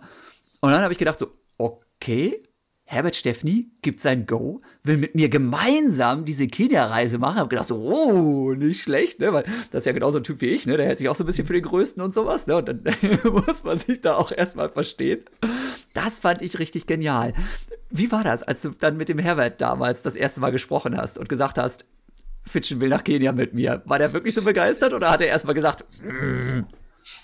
Und 0.62 0.72
dann 0.72 0.82
habe 0.82 0.94
ich 0.94 1.00
gedacht, 1.00 1.20
so, 1.20 1.32
okay, 1.58 2.42
Herbert 2.88 3.16
Steffni 3.16 3.72
gibt 3.82 4.00
sein 4.00 4.28
Go, 4.28 4.62
will 4.84 4.98
mit 4.98 5.16
mir 5.16 5.28
gemeinsam 5.28 6.24
diese 6.24 6.48
Kenia-Reise 6.48 7.18
machen. 7.18 7.38
Hab 7.38 7.50
gedacht 7.50 7.68
so, 7.68 7.78
oh, 7.78 8.54
nicht 8.54 8.82
schlecht, 8.82 9.20
ne? 9.20 9.34
Weil 9.34 9.44
das 9.72 9.82
ist 9.82 9.86
ja 9.88 9.92
genauso 9.92 10.20
ein 10.20 10.24
Typ 10.24 10.42
wie 10.42 10.48
ich, 10.52 10.68
ne? 10.68 10.78
Der 10.78 10.86
hält 10.86 11.00
sich 11.00 11.10
auch 11.10 11.16
so 11.16 11.24
ein 11.24 11.28
bisschen 11.28 11.48
für 11.48 11.54
den 11.54 11.64
Größten 11.64 12.02
und 12.04 12.14
sowas, 12.14 12.46
ne? 12.46 12.58
Und 12.58 12.68
dann 12.68 12.84
muss 13.32 13.64
man 13.64 13.80
sich 13.80 14.02
da 14.02 14.16
auch 14.16 14.32
erstmal 14.32 14.70
verstehen. 14.70 15.24
Das 15.94 16.20
fand 16.20 16.44
ich 16.44 16.60
richtig 16.60 16.86
genial. 16.86 17.34
Wie 17.90 18.12
war 18.12 18.24
das, 18.24 18.44
als 18.44 18.62
du 18.62 18.70
dann 18.70 18.98
mit 18.98 19.10
dem 19.10 19.18
Herbert 19.18 19.62
damals 19.62 20.04
das 20.04 20.16
erste 20.16 20.42
Mal 20.42 20.52
gesprochen 20.52 20.96
hast 20.96 21.18
und 21.18 21.28
gesagt 21.28 21.58
hast, 21.58 21.86
Fitchen 22.48 22.80
will 22.82 22.90
nach 22.90 23.04
Kenia 23.04 23.32
mit 23.32 23.54
mir? 23.54 23.82
War 23.86 24.00
der 24.00 24.14
wirklich 24.14 24.34
so 24.34 24.42
begeistert 24.42 24.94
oder 24.94 25.10
hat 25.10 25.22
er 25.22 25.28
erstmal 25.28 25.56
gesagt, 25.56 25.86
mm, 26.02 26.62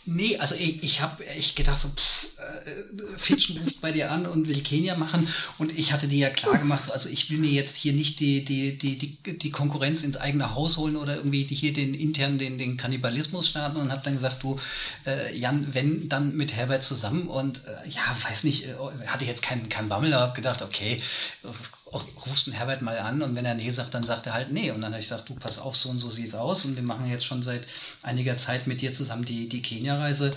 Nee, 0.06 0.38
also 0.38 0.56
ich, 0.56 0.84
ich 0.84 1.02
habe 1.02 1.26
echt 1.28 1.56
gedacht, 1.56 1.80
so, 1.80 1.90
pff, 1.90 2.28
äh, 2.38 3.18
Fitchen 3.18 3.58
ruft 3.62 3.82
bei 3.82 3.92
dir 3.92 4.12
an 4.12 4.26
und 4.26 4.48
will 4.48 4.62
Kenia 4.62 4.96
machen. 4.96 5.28
Und 5.60 5.78
ich 5.78 5.94
hatte 5.94 6.08
dir 6.08 6.18
ja 6.18 6.30
klar 6.30 6.58
gemacht, 6.58 6.86
so, 6.86 6.92
also 6.92 7.08
ich 7.08 7.30
will 7.30 7.38
mir 7.38 7.52
jetzt 7.52 7.76
hier 7.76 7.94
nicht 7.94 8.20
die, 8.20 8.44
die, 8.44 8.78
die, 8.78 8.98
die, 8.98 9.38
die 9.38 9.52
Konkurrenz 9.52 10.04
ins 10.04 10.18
eigene 10.18 10.56
Haus 10.56 10.78
holen 10.78 10.96
oder 10.96 11.18
irgendwie 11.18 11.44
hier 11.44 11.74
den 11.74 11.94
intern 11.94 12.40
den, 12.40 12.58
den 12.58 12.78
Kannibalismus 12.78 13.50
starten 13.50 13.78
und 13.78 13.92
habe 13.92 14.02
dann 14.04 14.16
gesagt, 14.16 14.42
du, 14.42 14.60
äh, 15.06 15.36
Jan, 15.38 15.68
wenn, 15.72 16.10
dann 16.10 16.36
mit 16.36 16.54
Herbert 16.54 16.84
zusammen. 16.84 17.28
Und 17.28 17.62
äh, 17.66 17.90
ja, 17.90 18.02
weiß 18.28 18.44
nicht, 18.44 18.66
äh, 18.66 18.76
hatte 19.06 19.24
ich 19.24 19.30
jetzt 19.30 19.44
keinen 19.44 19.70
kein 19.70 19.90
Bammel, 19.90 20.16
habe 20.16 20.36
gedacht, 20.36 20.64
okay, 20.64 21.00
rufst 21.94 22.48
den 22.48 22.54
Herbert 22.54 22.82
mal 22.82 22.98
an 23.00 23.22
und 23.22 23.36
wenn 23.36 23.46
er 23.46 23.54
nee 23.54 23.70
sagt, 23.70 23.94
dann 23.94 24.04
sagt 24.04 24.28
er 24.28 24.34
halt 24.34 24.52
nee. 24.52 24.72
Und 24.72 24.82
dann 24.82 24.92
habe 24.94 25.02
ich 25.02 25.10
gesagt, 25.10 25.30
du 25.30 25.36
pass 25.36 25.60
auf, 25.60 25.76
so 25.76 25.90
und 25.90 26.00
so 26.00 26.10
sieht's 26.10 26.36
aus 26.36 26.66
und 26.66 26.76
wir 26.76 26.84
machen 26.84 27.10
jetzt 27.10 27.26
schon 27.26 27.44
seit 27.44 27.68
einiger 28.02 28.38
Zeit 28.38 28.68
mit 28.68 28.82
dir 28.82 28.94
zusammen 28.94 29.26
die, 29.26 29.50
die 29.50 29.62
Kenia-Reise. 29.62 30.34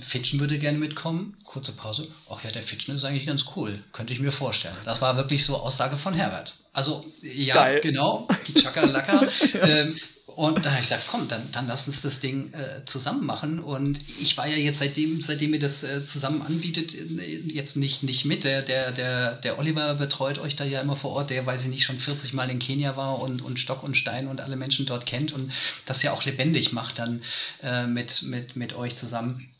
Fitchen 0.00 0.38
würde 0.38 0.58
gerne 0.58 0.78
mitkommen. 0.78 1.36
Kurze 1.44 1.72
Pause. 1.72 2.08
Ach 2.30 2.42
ja, 2.44 2.50
der 2.50 2.62
Fitchen 2.62 2.94
ist 2.94 3.04
eigentlich 3.04 3.26
ganz 3.26 3.46
cool. 3.56 3.82
Könnte 3.92 4.12
ich 4.12 4.20
mir 4.20 4.32
vorstellen. 4.32 4.76
Das 4.84 5.00
war 5.00 5.16
wirklich 5.16 5.44
so 5.44 5.56
Aussage 5.56 5.96
von 5.96 6.14
Herbert. 6.14 6.54
Also, 6.72 7.04
ja, 7.22 7.54
Geil. 7.54 7.80
genau. 7.80 8.28
Chakalaka. 8.54 9.26
ähm, 9.62 9.96
und 10.38 10.64
dann 10.64 10.70
habe 10.70 10.82
ich 10.82 10.88
gesagt, 10.88 11.08
komm, 11.10 11.26
dann, 11.26 11.50
dann 11.50 11.66
lass 11.66 11.88
uns 11.88 12.00
das 12.02 12.20
Ding 12.20 12.54
äh, 12.54 12.84
zusammen 12.84 13.26
machen. 13.26 13.58
Und 13.58 13.98
ich 14.20 14.36
war 14.36 14.46
ja 14.46 14.56
jetzt 14.56 14.78
seitdem, 14.78 15.20
seitdem 15.20 15.52
ihr 15.52 15.58
das 15.58 15.82
äh, 15.82 16.06
zusammen 16.06 16.42
anbietet, 16.42 16.94
äh, 16.94 17.40
jetzt 17.48 17.74
nicht, 17.74 18.04
nicht 18.04 18.24
mit. 18.24 18.44
Der, 18.44 18.62
der, 18.62 18.92
der, 18.92 19.32
der 19.32 19.58
Oliver 19.58 19.96
betreut 19.96 20.38
euch 20.38 20.54
da 20.54 20.62
ja 20.62 20.80
immer 20.80 20.94
vor 20.94 21.10
Ort, 21.10 21.30
der, 21.30 21.44
weiß 21.44 21.62
ich 21.64 21.70
nicht, 21.70 21.82
schon 21.82 21.98
40 21.98 22.34
Mal 22.34 22.50
in 22.50 22.60
Kenia 22.60 22.96
war 22.96 23.18
und, 23.18 23.42
und 23.42 23.58
Stock 23.58 23.82
und 23.82 23.96
Stein 23.96 24.28
und 24.28 24.40
alle 24.40 24.54
Menschen 24.54 24.86
dort 24.86 25.06
kennt 25.06 25.32
und 25.32 25.52
das 25.86 26.04
ja 26.04 26.12
auch 26.12 26.24
lebendig 26.24 26.70
macht 26.72 27.00
dann 27.00 27.20
äh, 27.64 27.88
mit, 27.88 28.22
mit, 28.22 28.54
mit 28.54 28.74
euch 28.74 28.94
zusammen 28.94 29.50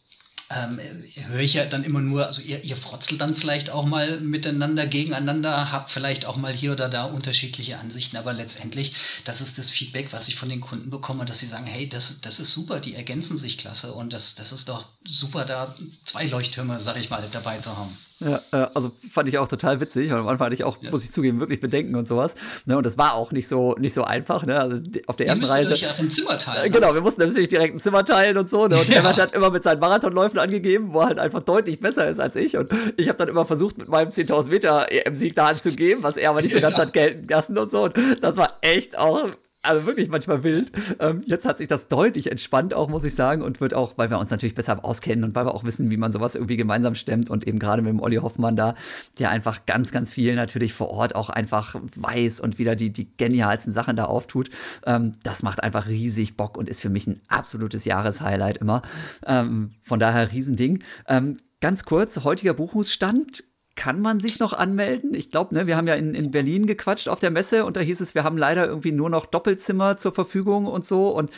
ähm, 0.50 0.80
höre 1.28 1.40
ich 1.40 1.54
ja 1.54 1.66
dann 1.66 1.84
immer 1.84 2.00
nur, 2.00 2.26
also 2.26 2.40
ihr, 2.42 2.64
ihr 2.64 2.76
frotzelt 2.76 3.20
dann 3.20 3.34
vielleicht 3.34 3.70
auch 3.70 3.84
mal 3.84 4.20
miteinander, 4.20 4.86
gegeneinander, 4.86 5.72
habt 5.72 5.90
vielleicht 5.90 6.24
auch 6.24 6.36
mal 6.36 6.52
hier 6.52 6.72
oder 6.72 6.88
da 6.88 7.04
unterschiedliche 7.04 7.78
Ansichten, 7.78 8.16
aber 8.16 8.32
letztendlich, 8.32 8.94
das 9.24 9.40
ist 9.40 9.58
das 9.58 9.70
Feedback, 9.70 10.12
was 10.12 10.28
ich 10.28 10.36
von 10.36 10.48
den 10.48 10.60
Kunden 10.60 10.90
bekomme, 10.90 11.24
dass 11.24 11.40
sie 11.40 11.46
sagen, 11.46 11.66
hey, 11.66 11.88
das, 11.88 12.20
das 12.20 12.40
ist 12.40 12.52
super, 12.52 12.80
die 12.80 12.94
ergänzen 12.94 13.36
sich 13.36 13.58
klasse 13.58 13.92
und 13.92 14.12
das, 14.12 14.34
das 14.36 14.52
ist 14.52 14.68
doch 14.68 14.86
super, 15.04 15.44
da 15.44 15.74
zwei 16.04 16.26
Leuchttürme, 16.26 16.80
sag 16.80 16.96
ich 16.96 17.10
mal, 17.10 17.28
dabei 17.30 17.58
zu 17.58 17.76
haben. 17.76 17.96
Ja, 18.20 18.40
also 18.74 18.90
fand 19.10 19.28
ich 19.28 19.38
auch 19.38 19.46
total 19.46 19.80
witzig. 19.80 20.10
Und 20.12 20.18
am 20.18 20.28
Anfang 20.28 20.46
hatte 20.46 20.54
ich 20.54 20.64
auch, 20.64 20.76
ja. 20.80 20.90
muss 20.90 21.04
ich 21.04 21.12
zugeben, 21.12 21.38
wirklich 21.38 21.60
Bedenken 21.60 21.94
und 21.94 22.08
sowas. 22.08 22.34
Ne, 22.66 22.76
und 22.76 22.84
das 22.84 22.98
war 22.98 23.14
auch 23.14 23.30
nicht 23.30 23.46
so, 23.46 23.74
nicht 23.78 23.94
so 23.94 24.02
einfach. 24.02 24.44
Ne? 24.44 24.58
Also 24.58 24.82
auf 25.06 25.16
der 25.16 25.28
ersten 25.28 25.44
Reise. 25.44 25.72
Euch 25.72 25.82
ja 25.82 25.90
ein 25.96 26.10
Zimmer 26.10 26.38
teilen. 26.38 26.66
Äh, 26.66 26.70
genau, 26.70 26.94
wir 26.94 27.00
mussten 27.00 27.20
natürlich 27.20 27.48
direkt 27.48 27.76
ein 27.76 27.78
Zimmer 27.78 28.04
teilen 28.04 28.36
und 28.36 28.48
so. 28.48 28.66
Ne? 28.66 28.78
Und 28.78 28.88
ja. 28.88 28.96
Herbert 28.96 29.20
hat 29.20 29.32
immer 29.32 29.50
mit 29.50 29.62
seinen 29.62 29.78
Marathonläufen 29.78 30.38
angegeben, 30.38 30.92
wo 30.92 31.00
er 31.00 31.06
halt 31.06 31.18
einfach 31.20 31.42
deutlich 31.42 31.78
besser 31.78 32.08
ist 32.08 32.18
als 32.18 32.34
ich. 32.34 32.56
Und 32.56 32.72
ich 32.96 33.08
habe 33.08 33.18
dann 33.18 33.28
immer 33.28 33.46
versucht, 33.46 33.78
mit 33.78 33.88
meinem 33.88 34.10
10.000 34.10 34.48
Meter 34.48 34.90
EM-Sieg 34.90 35.36
da 35.36 35.46
anzugeben, 35.46 36.02
was 36.02 36.16
er 36.16 36.30
aber 36.30 36.42
nicht 36.42 36.52
so 36.52 36.60
ganz 36.60 36.76
hat 36.76 36.92
gelten 36.92 37.28
lassen 37.28 37.56
und 37.56 37.70
so. 37.70 37.84
Und 37.84 37.94
das 38.20 38.36
war 38.36 38.54
echt 38.62 38.98
auch 38.98 39.28
also 39.62 39.86
wirklich 39.86 40.08
manchmal 40.08 40.44
wild. 40.44 40.70
Ähm, 41.00 41.20
jetzt 41.26 41.44
hat 41.44 41.58
sich 41.58 41.68
das 41.68 41.88
deutlich 41.88 42.30
entspannt 42.30 42.74
auch, 42.74 42.88
muss 42.88 43.04
ich 43.04 43.14
sagen, 43.14 43.42
und 43.42 43.60
wird 43.60 43.74
auch, 43.74 43.98
weil 43.98 44.10
wir 44.10 44.18
uns 44.18 44.30
natürlich 44.30 44.54
besser 44.54 44.84
auskennen 44.84 45.24
und 45.24 45.34
weil 45.34 45.46
wir 45.46 45.54
auch 45.54 45.64
wissen, 45.64 45.90
wie 45.90 45.96
man 45.96 46.12
sowas 46.12 46.36
irgendwie 46.36 46.56
gemeinsam 46.56 46.94
stemmt 46.94 47.28
und 47.28 47.46
eben 47.46 47.58
gerade 47.58 47.82
mit 47.82 47.90
dem 47.90 48.00
Olli 48.00 48.16
Hoffmann 48.16 48.56
da, 48.56 48.74
der 49.18 49.30
einfach 49.30 49.66
ganz, 49.66 49.90
ganz 49.90 50.12
viel 50.12 50.34
natürlich 50.36 50.72
vor 50.72 50.90
Ort 50.90 51.14
auch 51.14 51.28
einfach 51.28 51.74
weiß 51.96 52.40
und 52.40 52.58
wieder 52.58 52.76
die, 52.76 52.92
die 52.92 53.16
genialsten 53.16 53.72
Sachen 53.72 53.96
da 53.96 54.04
auftut. 54.04 54.48
Ähm, 54.86 55.12
das 55.22 55.42
macht 55.42 55.62
einfach 55.62 55.88
riesig 55.88 56.36
Bock 56.36 56.56
und 56.56 56.68
ist 56.68 56.80
für 56.80 56.90
mich 56.90 57.06
ein 57.06 57.20
absolutes 57.28 57.84
Jahreshighlight 57.84 58.58
immer. 58.58 58.82
Ähm, 59.26 59.72
von 59.82 59.98
daher 59.98 60.30
Riesending. 60.30 60.82
Ähm, 61.08 61.36
ganz 61.60 61.84
kurz, 61.84 62.22
heutiger 62.22 62.54
Buchungsstand 62.54 63.42
kann 63.78 64.00
man 64.00 64.18
sich 64.18 64.40
noch 64.40 64.52
anmelden? 64.52 65.14
Ich 65.14 65.30
glaube, 65.30 65.54
ne, 65.54 65.68
wir 65.68 65.76
haben 65.76 65.86
ja 65.86 65.94
in, 65.94 66.12
in 66.12 66.32
Berlin 66.32 66.66
gequatscht 66.66 67.08
auf 67.08 67.20
der 67.20 67.30
Messe 67.30 67.64
und 67.64 67.76
da 67.76 67.80
hieß 67.80 68.00
es, 68.00 68.12
wir 68.16 68.24
haben 68.24 68.36
leider 68.36 68.66
irgendwie 68.66 68.90
nur 68.90 69.08
noch 69.08 69.24
Doppelzimmer 69.24 69.96
zur 69.96 70.10
Verfügung 70.10 70.66
und 70.66 70.84
so 70.84 71.10
und 71.10 71.30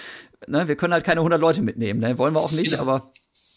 ne, 0.47 0.67
wir 0.67 0.75
können 0.75 0.95
halt 0.95 1.05
keine 1.05 1.21
100 1.21 1.39
Leute 1.39 1.61
mitnehmen. 1.61 2.01
Ne? 2.01 2.17
Wollen 2.17 2.35
wir 2.35 2.41
auch 2.41 2.51
nicht, 2.51 2.71
genau. 2.71 2.81
aber 2.81 3.13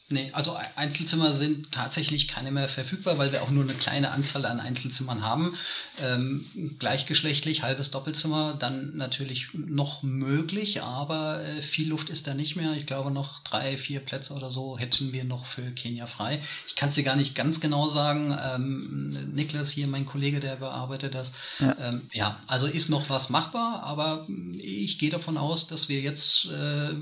Nee, 0.09 0.29
also 0.33 0.57
Einzelzimmer 0.75 1.33
sind 1.33 1.71
tatsächlich 1.71 2.27
keine 2.27 2.51
mehr 2.51 2.67
verfügbar, 2.67 3.17
weil 3.17 3.31
wir 3.31 3.41
auch 3.41 3.49
nur 3.49 3.63
eine 3.63 3.73
kleine 3.73 4.11
Anzahl 4.11 4.45
an 4.45 4.59
Einzelzimmern 4.59 5.23
haben. 5.23 5.55
Ähm, 5.97 6.75
gleichgeschlechtlich, 6.77 7.63
halbes 7.63 7.89
Doppelzimmer, 7.89 8.53
dann 8.53 8.97
natürlich 8.97 9.47
noch 9.53 10.03
möglich, 10.03 10.81
aber 10.81 11.41
äh, 11.43 11.61
viel 11.61 11.87
Luft 11.87 12.09
ist 12.09 12.27
da 12.27 12.33
nicht 12.33 12.57
mehr. 12.57 12.73
Ich 12.73 12.85
glaube, 12.85 13.11
noch 13.11 13.39
drei, 13.43 13.77
vier 13.77 14.01
Plätze 14.01 14.33
oder 14.33 14.51
so 14.51 14.77
hätten 14.77 15.13
wir 15.13 15.23
noch 15.23 15.45
für 15.45 15.71
Kenia 15.71 16.05
frei. 16.05 16.41
Ich 16.67 16.75
kann 16.75 16.89
es 16.89 16.95
dir 16.95 17.03
gar 17.03 17.15
nicht 17.15 17.33
ganz 17.33 17.61
genau 17.61 17.87
sagen. 17.87 18.37
Ähm, 18.43 19.31
Niklas 19.33 19.71
hier, 19.71 19.87
mein 19.87 20.05
Kollege, 20.05 20.41
der 20.41 20.57
bearbeitet 20.57 21.15
das. 21.15 21.31
Ja. 21.59 21.77
Ähm, 21.79 22.01
ja, 22.11 22.39
also 22.47 22.67
ist 22.67 22.89
noch 22.89 23.09
was 23.09 23.29
machbar, 23.29 23.83
aber 23.83 24.27
ich 24.59 24.99
gehe 24.99 25.09
davon 25.09 25.37
aus, 25.37 25.67
dass 25.67 25.87
wir 25.87 26.01
jetzt 26.01 26.49
äh, 26.51 26.93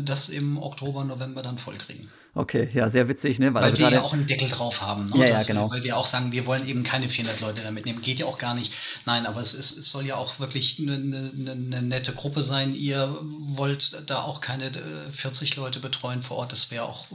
das 0.00 0.30
im 0.30 0.56
Oktober, 0.56 1.04
November 1.04 1.42
dann 1.42 1.58
vollkriegen. 1.58 2.08
Okay, 2.38 2.68
ja, 2.72 2.88
sehr 2.88 3.08
witzig, 3.08 3.40
ne? 3.40 3.46
Weil, 3.46 3.62
weil 3.62 3.70
also 3.70 3.78
wir 3.78 3.90
ja 3.90 4.00
auch 4.00 4.12
einen 4.12 4.28
Deckel 4.28 4.48
drauf 4.48 4.80
haben. 4.80 5.06
Ne? 5.06 5.18
Ja, 5.18 5.26
ja, 5.26 5.42
genau. 5.42 5.68
Weil 5.72 5.82
wir 5.82 5.96
auch 5.96 6.06
sagen, 6.06 6.30
wir 6.30 6.46
wollen 6.46 6.68
eben 6.68 6.84
keine 6.84 7.08
400 7.08 7.40
Leute 7.40 7.64
da 7.64 7.72
mitnehmen. 7.72 8.00
Geht 8.00 8.20
ja 8.20 8.26
auch 8.26 8.38
gar 8.38 8.54
nicht. 8.54 8.72
Nein, 9.06 9.26
aber 9.26 9.40
es, 9.40 9.54
ist, 9.54 9.76
es 9.76 9.90
soll 9.90 10.06
ja 10.06 10.14
auch 10.14 10.38
wirklich 10.38 10.78
eine, 10.78 10.94
eine, 10.94 11.32
eine, 11.50 11.82
nette 11.82 12.12
Gruppe 12.12 12.44
sein. 12.44 12.76
Ihr 12.76 13.18
wollt 13.20 14.04
da 14.06 14.22
auch 14.22 14.40
keine 14.40 14.70
40 15.10 15.50
äh, 15.56 15.60
Leute 15.60 15.80
betreuen 15.80 16.22
vor 16.22 16.36
Ort. 16.36 16.52
Das 16.52 16.70
wäre 16.70 16.84
auch 16.84 17.06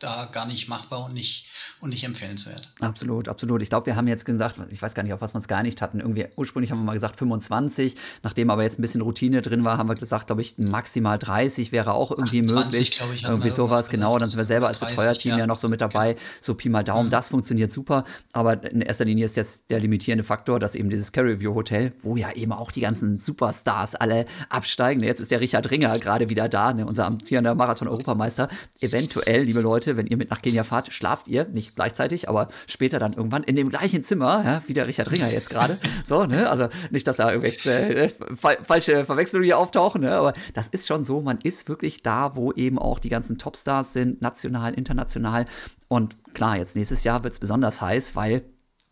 da 0.00 0.28
gar 0.32 0.46
nicht 0.46 0.68
machbar 0.68 1.04
und 1.04 1.14
nicht, 1.14 1.46
und 1.80 1.90
nicht 1.90 2.04
empfehlenswert. 2.04 2.72
Absolut, 2.80 3.28
absolut. 3.28 3.62
Ich 3.62 3.68
glaube, 3.68 3.86
wir 3.86 3.96
haben 3.96 4.08
jetzt 4.08 4.24
gesagt, 4.24 4.56
ich 4.70 4.82
weiß 4.82 4.94
gar 4.94 5.02
nicht, 5.02 5.12
auf 5.12 5.20
was 5.20 5.34
wir 5.34 5.36
uns 5.36 5.48
geeinigt 5.48 5.82
hatten. 5.82 6.00
Irgendwie 6.00 6.26
ursprünglich 6.36 6.72
haben 6.72 6.78
wir 6.78 6.84
mal 6.84 6.94
gesagt 6.94 7.16
25. 7.16 7.94
Nachdem 8.22 8.50
aber 8.50 8.62
jetzt 8.62 8.78
ein 8.78 8.82
bisschen 8.82 9.02
Routine 9.02 9.42
drin 9.42 9.62
war, 9.62 9.78
haben 9.78 9.88
wir 9.88 9.94
gesagt, 9.94 10.26
glaube 10.26 10.42
ich, 10.42 10.58
maximal 10.58 11.18
30 11.18 11.70
wäre 11.70 11.92
auch 11.92 12.10
irgendwie 12.10 12.40
28, 12.40 13.00
möglich. 13.00 13.00
Ich, 13.14 13.24
irgendwie 13.24 13.50
sowas, 13.50 13.88
genau. 13.90 14.18
Dann 14.18 14.30
sind 14.30 14.38
wir 14.38 14.44
selber 14.44 14.68
als 14.68 14.78
30, 14.78 14.96
Betreuerteam 14.96 15.32
ja. 15.32 15.38
ja. 15.40 15.46
noch 15.46 15.58
so 15.58 15.68
mit 15.68 15.80
dabei. 15.80 16.14
Genau. 16.14 16.24
So 16.40 16.54
Pi 16.54 16.68
mal 16.68 16.82
Daumen, 16.82 17.06
mhm. 17.06 17.10
das 17.10 17.28
funktioniert 17.28 17.70
super. 17.70 18.04
Aber 18.32 18.62
in 18.70 18.80
erster 18.80 19.04
Linie 19.04 19.26
ist 19.26 19.36
das 19.36 19.66
der 19.66 19.80
limitierende 19.80 20.24
Faktor, 20.24 20.58
dass 20.58 20.74
eben 20.74 20.88
dieses 20.90 21.12
Carry 21.12 21.40
View 21.40 21.54
Hotel, 21.54 21.92
wo 22.02 22.16
ja 22.16 22.32
eben 22.32 22.52
auch 22.52 22.72
die 22.72 22.80
ganzen 22.80 23.18
Superstars 23.18 23.94
alle 23.94 24.26
absteigen. 24.48 25.02
Jetzt 25.02 25.20
ist 25.20 25.30
der 25.30 25.40
Richard 25.40 25.70
Ringer 25.70 25.98
gerade 25.98 26.28
wieder 26.28 26.48
da, 26.48 26.72
ne, 26.72 26.86
unser 26.86 27.06
amtierender 27.06 27.54
Marathon-Europameister. 27.54 28.48
Eventuell, 28.80 29.42
liebe 29.42 29.60
Leute, 29.60 29.89
Leute, 29.90 29.96
wenn 29.96 30.06
ihr 30.06 30.16
mit 30.16 30.30
nach 30.30 30.42
Kenia 30.42 30.64
fahrt, 30.64 30.92
schlaft 30.92 31.28
ihr, 31.28 31.46
nicht 31.46 31.74
gleichzeitig, 31.74 32.28
aber 32.28 32.48
später 32.66 32.98
dann 32.98 33.12
irgendwann 33.12 33.42
in 33.42 33.56
dem 33.56 33.68
gleichen 33.68 34.02
Zimmer, 34.02 34.42
ja, 34.44 34.62
wie 34.66 34.72
der 34.72 34.86
Richard 34.86 35.10
Ringer 35.10 35.30
jetzt 35.32 35.50
gerade. 35.50 35.78
so, 36.04 36.26
ne? 36.26 36.48
Also 36.48 36.68
nicht, 36.90 37.06
dass 37.06 37.16
da 37.16 37.30
irgendwelche 37.30 37.70
äh, 37.70 38.08
fa 38.08 38.50
falsche 38.62 39.04
Verwechslungen 39.04 39.44
hier 39.44 39.58
auftauchen, 39.58 40.02
ne? 40.02 40.12
aber 40.12 40.32
das 40.54 40.68
ist 40.68 40.86
schon 40.86 41.02
so, 41.02 41.20
man 41.20 41.38
ist 41.42 41.68
wirklich 41.68 42.02
da, 42.02 42.36
wo 42.36 42.52
eben 42.52 42.78
auch 42.78 42.98
die 42.98 43.08
ganzen 43.08 43.38
Topstars 43.38 43.92
sind, 43.92 44.22
national, 44.22 44.74
international. 44.74 45.46
Und 45.88 46.16
klar, 46.34 46.56
jetzt 46.56 46.76
nächstes 46.76 47.04
Jahr 47.04 47.24
wird 47.24 47.32
es 47.32 47.40
besonders 47.40 47.80
heiß, 47.80 48.14
weil 48.14 48.42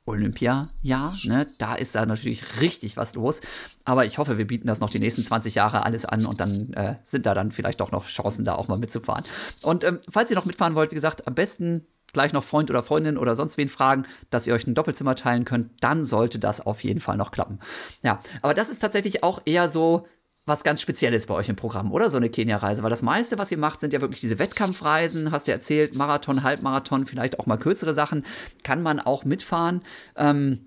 Olympia-Jahr. 0.09 1.17
Ne? 1.25 1.47
Da 1.59 1.75
ist 1.75 1.95
da 1.95 2.07
natürlich 2.07 2.61
richtig 2.61 2.97
was 2.97 3.15
los. 3.15 3.41
Aber 3.85 4.05
ich 4.05 4.19
hoffe, 4.19 4.39
wir 4.39 4.47
bieten 4.47 4.67
das 4.67 4.81
noch 4.81 4.91
die 4.91 4.99
nächsten 4.99 5.25
20 5.25 5.55
Jahre 5.55 5.85
alles 5.85 6.05
an 6.05 6.27
und 6.27 6.41
dann 6.41 6.73
äh, 6.75 6.97
sind 7.03 7.27
da 7.27 7.35
dann 7.35 7.51
vielleicht 7.51 7.81
doch 7.81 7.93
noch 7.93 8.07
Chancen, 8.07 8.45
da 8.45 8.55
auch 8.55 8.69
mal 8.69 8.79
mitzufahren. 8.79 9.25
Und 9.63 9.85
ähm, 9.85 10.01
falls 10.09 10.31
ihr 10.31 10.37
noch 10.37 10.45
mitfahren 10.45 10.75
wollt, 10.75 10.91
wie 10.91 10.97
gesagt, 10.97 11.27
am 11.27 11.35
besten 11.35 11.87
gleich 12.13 12.33
noch 12.33 12.45
Freund 12.45 12.71
oder 12.71 12.83
Freundin 12.83 13.19
oder 13.19 13.37
sonst 13.37 13.59
wen 13.59 13.69
fragen, 13.69 14.07
dass 14.31 14.47
ihr 14.47 14.55
euch 14.55 14.67
ein 14.67 14.75
Doppelzimmer 14.75 15.15
teilen 15.15 15.45
könnt, 15.45 15.71
dann 15.81 16.05
sollte 16.05 16.39
das 16.39 16.61
auf 16.65 16.83
jeden 16.83 17.01
Fall 17.01 17.17
noch 17.17 17.31
klappen. 17.31 17.59
Ja, 18.03 18.21
aber 18.43 18.55
das 18.55 18.71
ist 18.71 18.79
tatsächlich 18.79 19.23
auch 19.23 19.43
eher 19.45 19.69
so 19.69 20.07
was 20.49 20.65
ganz 20.65 20.81
Spezielles 20.81 21.27
bei 21.27 21.35
euch 21.35 21.49
im 21.49 21.57
Programm, 21.57 21.93
oder? 21.93 22.11
So 22.11 22.17
eine 22.17 22.31
Kenia-Reise. 22.31 22.83
Weil 22.83 22.91
das 22.91 23.03
meiste, 23.03 23.39
was 23.39 23.53
ihr 23.53 23.59
macht, 23.59 23.81
sind 23.81 23.93
ja 23.93 24.01
wirklich 24.01 24.21
diese 24.21 24.39
Wettkampfreisen, 24.39 25.31
hast 25.31 25.49
du 25.49 25.53
erzählt, 25.53 25.95
Marathon, 25.95 26.43
Halbmarathon, 26.43 27.07
vielleicht 27.07 27.39
auch 27.39 27.47
mal 27.47 27.59
kürzere 27.59 27.95
Sachen. 27.95 28.25
Kann 28.65 28.83
man 28.83 29.01
auch 29.01 29.25
mitfahren. 29.25 29.83
Ähm, 30.17 30.67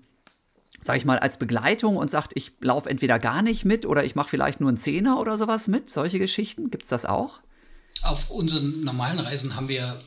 sag 0.82 0.96
ich 0.96 1.04
mal, 1.04 1.18
als 1.18 1.38
Begleitung 1.38 1.96
und 1.96 2.10
sagt, 2.10 2.32
ich 2.34 2.52
laufe 2.60 2.90
entweder 2.90 3.18
gar 3.18 3.42
nicht 3.42 3.64
mit 3.64 3.86
oder 3.86 4.04
ich 4.04 4.14
mache 4.14 4.28
vielleicht 4.28 4.60
nur 4.60 4.68
einen 4.68 4.78
Zehner 4.78 5.20
oder 5.20 5.38
sowas 5.38 5.68
mit. 5.68 5.88
Solche 5.88 6.18
Geschichten, 6.18 6.70
gibt 6.70 6.84
es 6.84 6.88
das 6.88 7.06
auch? 7.06 7.40
Auf 8.02 8.30
unseren 8.30 8.82
normalen 8.82 9.20
Reisen 9.20 9.54
haben 9.54 9.68
wir 9.68 10.00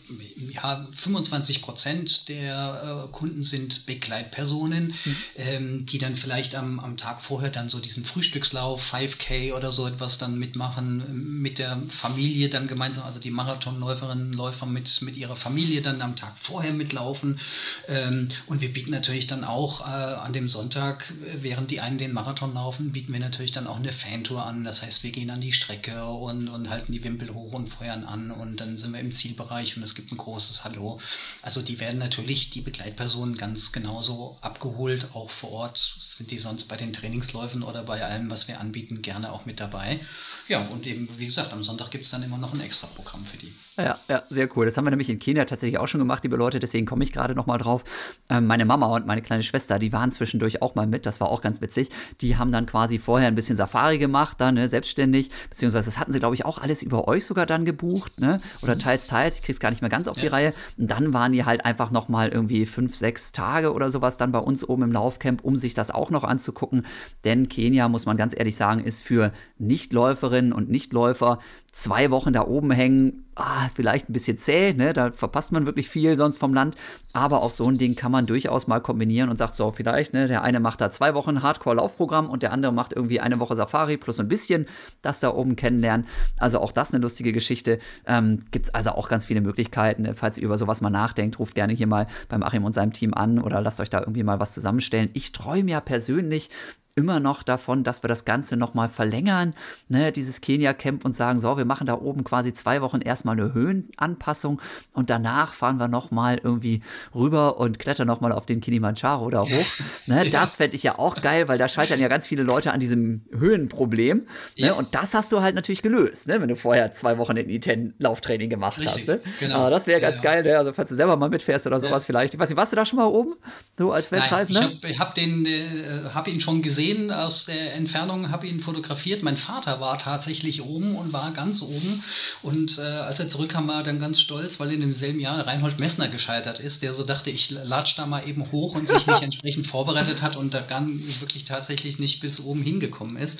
ja 0.51 0.87
25 0.93 1.61
Prozent 1.61 2.27
der 2.27 3.05
äh, 3.05 3.11
Kunden 3.11 3.41
sind 3.41 3.85
Begleitpersonen, 3.85 4.93
mhm. 5.05 5.15
ähm, 5.37 5.85
die 5.85 5.97
dann 5.97 6.17
vielleicht 6.17 6.55
am, 6.55 6.79
am 6.79 6.97
Tag 6.97 7.21
vorher 7.21 7.49
dann 7.49 7.69
so 7.69 7.79
diesen 7.79 8.03
Frühstückslauf, 8.03 8.93
5K 8.93 9.53
oder 9.53 9.71
so 9.71 9.87
etwas 9.87 10.17
dann 10.17 10.37
mitmachen, 10.37 11.41
mit 11.41 11.57
der 11.57 11.81
Familie 11.89 12.49
dann 12.49 12.67
gemeinsam, 12.67 13.05
also 13.05 13.19
die 13.19 13.31
Marathonläuferinnen, 13.31 14.33
Läufer 14.33 14.65
mit, 14.65 15.01
mit 15.01 15.15
ihrer 15.15 15.37
Familie 15.37 15.81
dann 15.81 16.01
am 16.01 16.17
Tag 16.17 16.33
vorher 16.37 16.73
mitlaufen. 16.73 17.39
Ähm, 17.87 18.27
und 18.47 18.59
wir 18.59 18.73
bieten 18.73 18.91
natürlich 18.91 19.27
dann 19.27 19.45
auch 19.45 19.87
äh, 19.87 19.91
an 19.91 20.33
dem 20.33 20.49
Sonntag, 20.49 21.13
während 21.37 21.71
die 21.71 21.79
einen 21.79 21.97
den 21.97 22.11
Marathon 22.11 22.53
laufen, 22.53 22.91
bieten 22.91 23.13
wir 23.13 23.21
natürlich 23.21 23.53
dann 23.53 23.67
auch 23.67 23.77
eine 23.77 23.93
Fantour 23.93 24.45
an. 24.45 24.65
Das 24.65 24.81
heißt, 24.81 25.03
wir 25.03 25.11
gehen 25.11 25.29
an 25.29 25.39
die 25.39 25.53
Strecke 25.53 26.03
und, 26.05 26.49
und 26.49 26.69
halten 26.69 26.91
die 26.91 27.03
Wimpel 27.03 27.33
hoch 27.33 27.53
und 27.53 27.69
feuern 27.77 28.03
an 28.03 28.31
und 28.31 28.61
dann 28.61 28.77
sind 28.77 28.93
wir 28.93 28.99
im 28.99 29.13
Zielbereich 29.13 29.77
und 29.77 29.83
es 29.83 29.95
gibt 29.95 30.11
ein 30.11 30.17
großes 30.17 30.63
Hallo. 30.63 30.99
Also 31.41 31.61
die 31.61 31.79
werden 31.79 31.99
natürlich, 31.99 32.49
die 32.49 32.61
Begleitpersonen, 32.61 33.37
ganz 33.37 33.71
genauso 33.71 34.37
abgeholt, 34.41 35.09
auch 35.13 35.29
vor 35.29 35.51
Ort 35.51 35.97
sind 36.01 36.31
die 36.31 36.37
sonst 36.37 36.65
bei 36.65 36.77
den 36.77 36.93
Trainingsläufen 36.93 37.63
oder 37.63 37.83
bei 37.83 38.03
allem, 38.03 38.29
was 38.29 38.47
wir 38.47 38.59
anbieten, 38.59 39.01
gerne 39.01 39.31
auch 39.31 39.45
mit 39.45 39.59
dabei. 39.59 39.99
Ja, 40.47 40.61
und 40.67 40.85
eben, 40.87 41.09
wie 41.17 41.25
gesagt, 41.25 41.53
am 41.53 41.63
Sonntag 41.63 41.91
gibt 41.91 42.05
es 42.05 42.11
dann 42.11 42.23
immer 42.23 42.37
noch 42.37 42.53
ein 42.53 42.61
extra 42.61 42.87
Programm 42.87 43.23
für 43.25 43.37
die. 43.37 43.53
Ja, 43.77 43.99
ja, 44.07 44.23
sehr 44.29 44.47
cool. 44.55 44.65
Das 44.65 44.77
haben 44.77 44.85
wir 44.85 44.91
nämlich 44.91 45.09
in 45.09 45.19
Kenia 45.19 45.43
tatsächlich 45.45 45.79
auch 45.79 45.87
schon 45.87 45.99
gemacht, 45.99 46.23
liebe 46.23 46.37
Leute, 46.37 46.59
deswegen 46.59 46.85
komme 46.85 47.03
ich 47.03 47.11
gerade 47.11 47.35
noch 47.35 47.45
mal 47.45 47.57
drauf. 47.57 47.83
Ähm, 48.29 48.47
meine 48.47 48.65
Mama 48.65 48.87
und 48.87 49.05
meine 49.05 49.21
kleine 49.21 49.43
Schwester, 49.43 49.79
die 49.79 49.91
waren 49.91 50.11
zwischendurch 50.11 50.61
auch 50.61 50.75
mal 50.75 50.87
mit, 50.87 51.05
das 51.05 51.19
war 51.19 51.29
auch 51.29 51.41
ganz 51.41 51.59
witzig. 51.61 51.89
Die 52.21 52.37
haben 52.37 52.51
dann 52.51 52.65
quasi 52.65 52.99
vorher 52.99 53.27
ein 53.27 53.35
bisschen 53.35 53.57
Safari 53.57 53.97
gemacht, 53.97 54.39
dann 54.39 54.55
ne, 54.55 54.67
selbstständig, 54.69 55.29
beziehungsweise 55.49 55.89
das 55.89 55.99
hatten 55.99 56.13
sie, 56.13 56.19
glaube 56.19 56.35
ich, 56.35 56.45
auch 56.45 56.57
alles 56.57 56.83
über 56.83 57.07
euch 57.07 57.25
sogar 57.25 57.45
dann 57.45 57.64
gebucht, 57.65 58.19
ne? 58.19 58.39
Oder 58.61 58.75
mhm. 58.75 58.79
teils, 58.79 59.07
teils, 59.07 59.35
ich 59.35 59.41
krieg's 59.41 59.59
gar 59.59 59.69
nicht 59.69 59.81
mehr 59.81 59.89
ganz 59.89 60.07
auf 60.07 60.17
ja. 60.17 60.21
die 60.21 60.27
Reihe. 60.27 60.53
Und 60.77 60.89
dann 60.89 61.13
waren 61.13 61.31
die 61.31 61.45
halt 61.45 61.65
einfach 61.65 61.91
noch 61.91 62.07
mal 62.07 62.29
irgendwie 62.29 62.65
fünf, 62.65 62.95
sechs 62.95 63.31
Tage 63.31 63.73
oder 63.73 63.89
sowas 63.89 64.17
dann 64.17 64.31
bei 64.31 64.39
uns 64.39 64.67
oben 64.67 64.83
im 64.83 64.91
Laufcamp, 64.91 65.43
um 65.43 65.55
sich 65.55 65.73
das 65.73 65.91
auch 65.91 66.11
noch 66.11 66.23
anzugucken. 66.23 66.85
Denn 67.23 67.49
Kenia, 67.49 67.89
muss 67.89 68.05
man 68.05 68.17
ganz 68.17 68.33
ehrlich 68.37 68.55
sagen, 68.55 68.79
ist 68.79 69.03
für 69.03 69.31
Nichtläuferinnen 69.57 70.53
und 70.53 70.69
Nichtläufer 70.69 71.39
zwei 71.75 72.09
Wochen 72.09 72.31
da 72.31 72.47
oben 72.47 72.71
hängen, 72.71 73.25
ah, 73.35 73.67
vielleicht 73.75 74.09
ein 74.09 74.13
bisschen 74.13 74.37
zäh, 74.37 74.73
ne? 74.73 74.93
da 74.93 75.11
verpasst 75.11 75.51
man 75.51 75.65
wirklich 75.65 75.89
viel 75.89 76.15
sonst 76.15 76.37
vom 76.37 76.53
Land. 76.53 76.75
Aber 77.11 77.43
auch 77.43 77.51
so 77.51 77.69
ein 77.69 77.77
Ding 77.77 77.95
kann 77.95 78.13
man 78.13 78.25
durchaus 78.25 78.65
mal 78.67 78.79
kombinieren 78.79 79.29
und 79.29 79.35
sagt 79.35 79.57
so, 79.57 79.69
vielleicht, 79.71 80.13
ne, 80.13 80.29
der 80.29 80.41
eine 80.41 80.61
macht 80.61 80.79
da 80.79 80.89
zwei 80.89 81.13
Wochen 81.13 81.43
Hardcore-Laufprogramm 81.43 82.29
und 82.29 82.43
der 82.43 82.53
andere 82.53 82.71
macht 82.71 82.93
irgendwie 82.93 83.19
eine 83.19 83.41
Woche 83.41 83.57
Safari 83.57 83.97
plus 83.97 84.21
ein 84.21 84.29
bisschen 84.29 84.67
das 85.01 85.19
da 85.19 85.33
oben 85.33 85.57
kennenlernen. 85.57 86.07
Also 86.37 86.59
auch 86.59 86.71
das 86.71 86.93
eine 86.93 87.01
lustige 87.01 87.33
Geschichte. 87.33 87.79
Ähm, 88.07 88.39
Gibt 88.51 88.67
es 88.67 88.73
also 88.73 88.91
auch 88.91 89.09
ganz 89.09 89.25
viele 89.25 89.41
Möglichkeiten. 89.41 90.03
Ne? 90.03 90.15
Falls 90.15 90.37
ihr 90.37 90.45
über 90.45 90.57
sowas 90.57 90.79
mal 90.79 90.89
nachdenkt, 90.89 91.39
ruft 91.39 91.55
gerne 91.55 91.73
hier 91.73 91.87
mal 91.87 92.07
beim 92.29 92.41
Achim 92.41 92.63
und 92.63 92.71
seinem 92.71 92.93
Team 92.93 93.13
an 93.13 93.37
oder 93.37 93.59
lasst 93.59 93.81
euch 93.81 93.89
da 93.89 93.99
irgendwie 93.99 94.23
mal 94.23 94.39
was 94.39 94.53
zusammenstellen. 94.53 95.09
Ich 95.11 95.33
träume 95.33 95.71
ja 95.71 95.81
persönlich 95.81 96.49
immer 96.95 97.19
noch 97.19 97.43
davon, 97.43 97.83
dass 97.83 98.03
wir 98.03 98.07
das 98.07 98.23
Ganze 98.23 98.55
nochmal 98.55 98.87
verlängern, 98.87 99.53
ne, 99.89 100.13
dieses 100.13 100.39
Kenia-Camp 100.39 101.03
und 101.03 101.13
sagen, 101.13 101.41
so, 101.41 101.57
wir 101.57 101.65
machen 101.65 101.87
da 101.87 101.95
oben 101.95 102.23
quasi 102.23 102.53
zwei 102.53 102.81
Wochen 102.81 103.01
erstmal 103.01 103.37
eine 103.37 103.53
Höhenanpassung 103.53 104.61
und 104.93 105.09
danach 105.09 105.53
fahren 105.53 105.77
wir 105.77 105.89
nochmal 105.89 106.39
irgendwie 106.41 106.81
rüber 107.13 107.57
und 107.59 107.79
klettern 107.79 108.07
nochmal 108.07 108.31
auf 108.31 108.45
den 108.45 108.61
Kilimanjaro 108.61 109.29
da 109.29 109.41
hoch. 109.41 109.49
Ne, 110.07 110.29
das 110.29 110.55
fände 110.55 110.75
ich 110.75 110.83
ja 110.83 110.99
auch 110.99 111.19
geil, 111.19 111.47
weil 111.47 111.57
da 111.57 111.67
scheitern 111.67 111.99
ja 111.99 112.07
ganz 112.07 112.27
viele 112.27 112.43
Leute 112.43 112.71
an 112.71 112.79
diesem 112.79 113.21
Höhenproblem. 113.31 114.17
Ne, 114.19 114.27
ja. 114.55 114.73
Und 114.73 114.93
das 114.93 115.15
hast 115.15 115.31
du 115.31 115.41
halt 115.41 115.55
natürlich 115.55 115.81
gelöst, 115.81 116.27
ne, 116.27 116.39
wenn 116.39 116.47
du 116.47 116.55
vorher 116.55 116.91
zwei 116.91 117.17
Wochen 117.17 117.35
in 117.37 117.49
I10-Lauftraining 117.49 118.49
gemacht 118.49 118.77
Richtig, 118.77 118.93
hast. 118.93 119.07
Ne? 119.07 119.21
Genau. 119.39 119.55
Aber 119.55 119.69
das 119.71 119.87
wäre 119.87 119.99
ganz 119.99 120.17
ja, 120.17 120.21
geil, 120.23 120.55
also 120.55 120.73
falls 120.73 120.89
du 120.89 120.95
selber 120.95 121.17
mal 121.17 121.29
mitfährst 121.29 121.65
oder 121.65 121.79
sowas 121.79 122.05
vielleicht. 122.05 122.35
Ich 122.35 122.39
weiß 122.39 122.49
nicht, 122.49 122.57
warst 122.57 122.71
du 122.71 122.75
da 122.75 122.85
schon 122.85 122.97
mal 122.97 123.05
oben? 123.05 123.33
So 123.77 123.91
als 123.91 124.11
Weltreisender? 124.11 124.61
Nein, 124.61 124.79
ich 124.83 124.99
habe 124.99 125.09
hab 125.09 125.17
äh, 125.17 126.09
hab 126.13 126.27
ihn 126.27 126.39
schon 126.39 126.61
gesehen 126.61 126.84
gesehen 126.85 127.11
aus 127.11 127.45
der 127.45 127.73
Entfernung, 127.73 128.31
habe 128.31 128.47
ihn 128.47 128.59
fotografiert. 128.59 129.23
Mein 129.23 129.37
Vater 129.37 129.79
war 129.79 129.97
tatsächlich 129.97 130.61
oben 130.61 130.95
und 130.95 131.13
war 131.13 131.31
ganz 131.31 131.61
oben. 131.61 132.03
Und 132.41 132.77
äh, 132.77 132.81
als 132.81 133.19
er 133.19 133.29
zurückkam, 133.29 133.67
war 133.67 133.77
er 133.77 133.83
dann 133.83 133.99
ganz 133.99 134.19
stolz, 134.19 134.59
weil 134.59 134.71
in 134.71 134.81
demselben 134.81 135.19
Jahr 135.19 135.45
Reinhold 135.47 135.79
Messner 135.79 136.07
gescheitert 136.09 136.59
ist, 136.59 136.81
der 136.81 136.93
so 136.93 137.03
dachte, 137.03 137.29
ich 137.29 137.49
latsch 137.49 137.97
da 137.97 138.05
mal 138.05 138.27
eben 138.27 138.51
hoch 138.51 138.75
und 138.75 138.87
sich 138.87 139.07
nicht 139.07 139.21
entsprechend 139.21 139.67
vorbereitet 139.67 140.21
hat 140.21 140.35
und 140.35 140.53
da 140.53 140.61
gar 140.61 140.85
wirklich 141.19 141.45
tatsächlich 141.45 141.99
nicht 141.99 142.19
bis 142.19 142.39
oben 142.39 142.61
hingekommen 142.61 143.17
ist. 143.17 143.39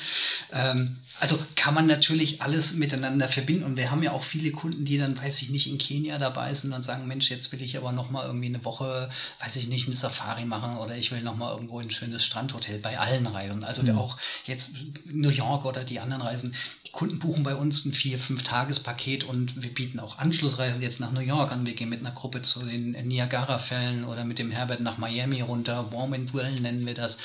Ähm, 0.52 0.98
also 1.20 1.38
kann 1.56 1.74
man 1.74 1.86
natürlich 1.86 2.42
alles 2.42 2.74
miteinander 2.74 3.28
verbinden. 3.28 3.64
Und 3.64 3.78
wir 3.78 3.92
haben 3.92 4.04
ja 4.04 4.12
auch 4.12 4.24
viele 4.24 4.52
Kunden, 4.52 4.86
die 4.86 4.98
dann, 4.98 5.18
weiß 5.18 5.42
ich 5.42 5.50
nicht, 5.50 5.68
in 5.68 5.78
Kenia 5.78 6.18
dabei 6.18 6.54
sind 6.54 6.74
und 6.74 6.84
sagen, 6.84 7.08
Mensch, 7.08 7.30
jetzt 7.30 7.52
will 7.52 7.62
ich 7.62 7.78
aber 7.78 7.92
noch 7.92 8.10
mal 8.10 8.26
irgendwie 8.26 8.48
eine 8.48 8.66
Woche, 8.66 9.10
weiß 9.42 9.56
ich 9.58 9.68
nicht, 9.68 9.88
eine 9.88 9.96
Safari 9.96 10.46
machen 10.46 10.78
oder 10.78 10.98
ich 10.98 11.12
will 11.12 11.22
noch 11.22 11.38
mal 11.38 11.54
irgendwo 11.54 11.80
ein 11.80 11.92
schönes 11.92 12.26
Strandhotel 12.26 12.80
bei 12.80 13.00
allen 13.00 13.28
Reisen. 13.36 13.64
Also 13.64 13.84
mhm. 13.84 13.98
auch 13.98 14.18
jetzt 14.46 14.72
New 15.06 15.30
York 15.30 15.66
oder 15.66 15.84
die 15.84 16.00
anderen 16.00 16.24
Reisen. 16.24 16.56
Die 16.88 16.92
Kunden 16.92 17.20
buchen 17.20 17.44
bei 17.44 17.56
uns 17.56 17.86
ein 17.86 17.94
vier, 17.94 18.18
fünf 18.18 18.44
Tagespaket 18.44 19.24
und 19.24 19.62
wir 19.62 19.74
bieten 19.74 20.00
auch 20.00 20.18
Anschlussreisen 20.18 20.82
jetzt 20.82 21.00
nach 21.00 21.12
New 21.12 21.20
York 21.20 21.52
an. 21.52 21.66
Wir 21.66 21.74
gehen 21.74 21.90
mit 21.90 22.00
einer 22.00 22.12
Gruppe 22.12 22.42
zu 22.42 22.66
den 22.66 22.92
Niagara-Fällen 22.92 24.06
oder 24.06 24.26
mit 24.26 24.40
dem 24.40 24.52
Herbert 24.52 24.80
nach 24.80 24.98
Miami 24.98 25.42
runter. 25.42 25.92
Warm 25.92 26.14
and 26.14 26.34
Well 26.34 26.60
nennen 26.60 26.86
wir 26.86 26.94
das. 26.94 27.18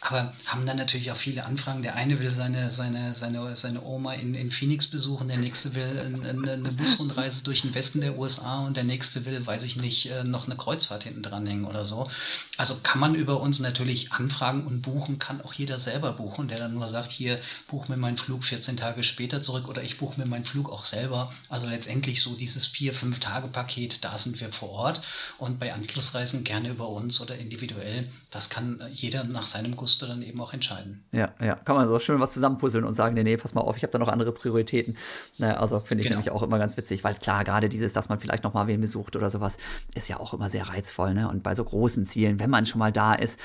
Aber 0.00 0.32
haben 0.46 0.66
dann 0.66 0.76
natürlich 0.76 1.10
auch 1.10 1.16
viele 1.16 1.44
Anfragen. 1.44 1.82
Der 1.82 1.96
eine 1.96 2.20
will 2.20 2.30
seine, 2.30 2.70
seine, 2.70 3.14
seine 3.14 3.54
seine, 3.56 3.82
Oma 3.82 4.14
in, 4.14 4.34
in 4.34 4.50
Phoenix 4.50 4.86
besuchen, 4.86 5.28
der 5.28 5.38
nächste 5.38 5.74
will 5.74 5.98
eine, 5.98 6.52
eine 6.52 6.72
Busrundreise 6.72 7.42
durch 7.42 7.62
den 7.62 7.74
Westen 7.74 8.00
der 8.00 8.18
USA 8.18 8.60
und 8.66 8.76
der 8.76 8.84
nächste 8.84 9.24
will, 9.24 9.44
weiß 9.44 9.64
ich 9.64 9.76
nicht, 9.76 10.10
äh, 10.10 10.24
noch 10.24 10.46
eine 10.46 10.56
Kreuzfahrt 10.56 11.04
hinten 11.04 11.22
dranhängen 11.22 11.64
oder 11.64 11.84
so. 11.84 12.08
Also 12.56 12.76
kann 12.82 13.00
man 13.00 13.14
über 13.14 13.40
uns 13.40 13.58
natürlich 13.60 14.12
anfragen 14.12 14.64
und 14.64 14.82
buchen, 14.82 15.18
kann 15.18 15.40
auch 15.40 15.53
jeder 15.54 15.78
selber 15.78 16.12
buchen, 16.12 16.48
der 16.48 16.58
dann 16.58 16.74
nur 16.74 16.88
sagt, 16.88 17.12
hier, 17.12 17.38
buch 17.68 17.88
mir 17.88 17.96
meinen 17.96 18.16
Flug 18.16 18.44
14 18.44 18.76
Tage 18.76 19.02
später 19.02 19.42
zurück 19.42 19.68
oder 19.68 19.82
ich 19.82 19.98
buche 19.98 20.20
mir 20.20 20.26
meinen 20.26 20.44
Flug 20.44 20.70
auch 20.70 20.84
selber. 20.84 21.32
Also 21.48 21.68
letztendlich 21.68 22.22
so 22.22 22.34
dieses 22.34 22.66
vier, 22.66 22.94
fünf 22.94 23.20
Tage 23.20 23.48
Paket, 23.48 24.04
da 24.04 24.18
sind 24.18 24.40
wir 24.40 24.52
vor 24.52 24.70
Ort 24.70 25.02
und 25.38 25.58
bei 25.58 25.72
Anschlussreisen 25.72 26.44
gerne 26.44 26.70
über 26.70 26.88
uns 26.88 27.20
oder 27.20 27.36
individuell. 27.36 28.10
Das 28.30 28.50
kann 28.50 28.82
jeder 28.92 29.24
nach 29.24 29.46
seinem 29.46 29.76
Gusto 29.76 30.06
dann 30.06 30.22
eben 30.22 30.40
auch 30.40 30.52
entscheiden. 30.52 31.04
Ja, 31.12 31.32
ja, 31.40 31.54
kann 31.54 31.76
man 31.76 31.88
so 31.88 31.98
schön 31.98 32.20
was 32.20 32.32
zusammenpuzzeln 32.32 32.84
und 32.84 32.94
sagen, 32.94 33.14
nee, 33.14 33.36
pass 33.36 33.54
mal 33.54 33.60
auf, 33.60 33.76
ich 33.76 33.82
habe 33.82 33.92
da 33.92 33.98
noch 33.98 34.08
andere 34.08 34.32
Prioritäten. 34.32 34.96
Naja, 35.38 35.56
also 35.56 35.80
finde 35.80 36.02
ich 36.02 36.08
genau. 36.08 36.18
nämlich 36.18 36.32
auch 36.32 36.42
immer 36.42 36.58
ganz 36.58 36.76
witzig, 36.76 37.04
weil 37.04 37.14
klar, 37.14 37.44
gerade 37.44 37.68
dieses, 37.68 37.92
dass 37.92 38.08
man 38.08 38.18
vielleicht 38.18 38.44
noch 38.44 38.54
mal 38.54 38.66
wen 38.66 38.80
besucht 38.80 39.16
oder 39.16 39.30
sowas, 39.30 39.56
ist 39.94 40.08
ja 40.08 40.18
auch 40.18 40.34
immer 40.34 40.50
sehr 40.50 40.68
reizvoll. 40.68 41.14
Ne? 41.14 41.28
Und 41.28 41.42
bei 41.42 41.54
so 41.54 41.64
großen 41.64 42.06
Zielen, 42.06 42.40
wenn 42.40 42.50
man 42.50 42.66
schon 42.66 42.78
mal 42.78 42.92
da 42.92 43.14
ist, 43.14 43.38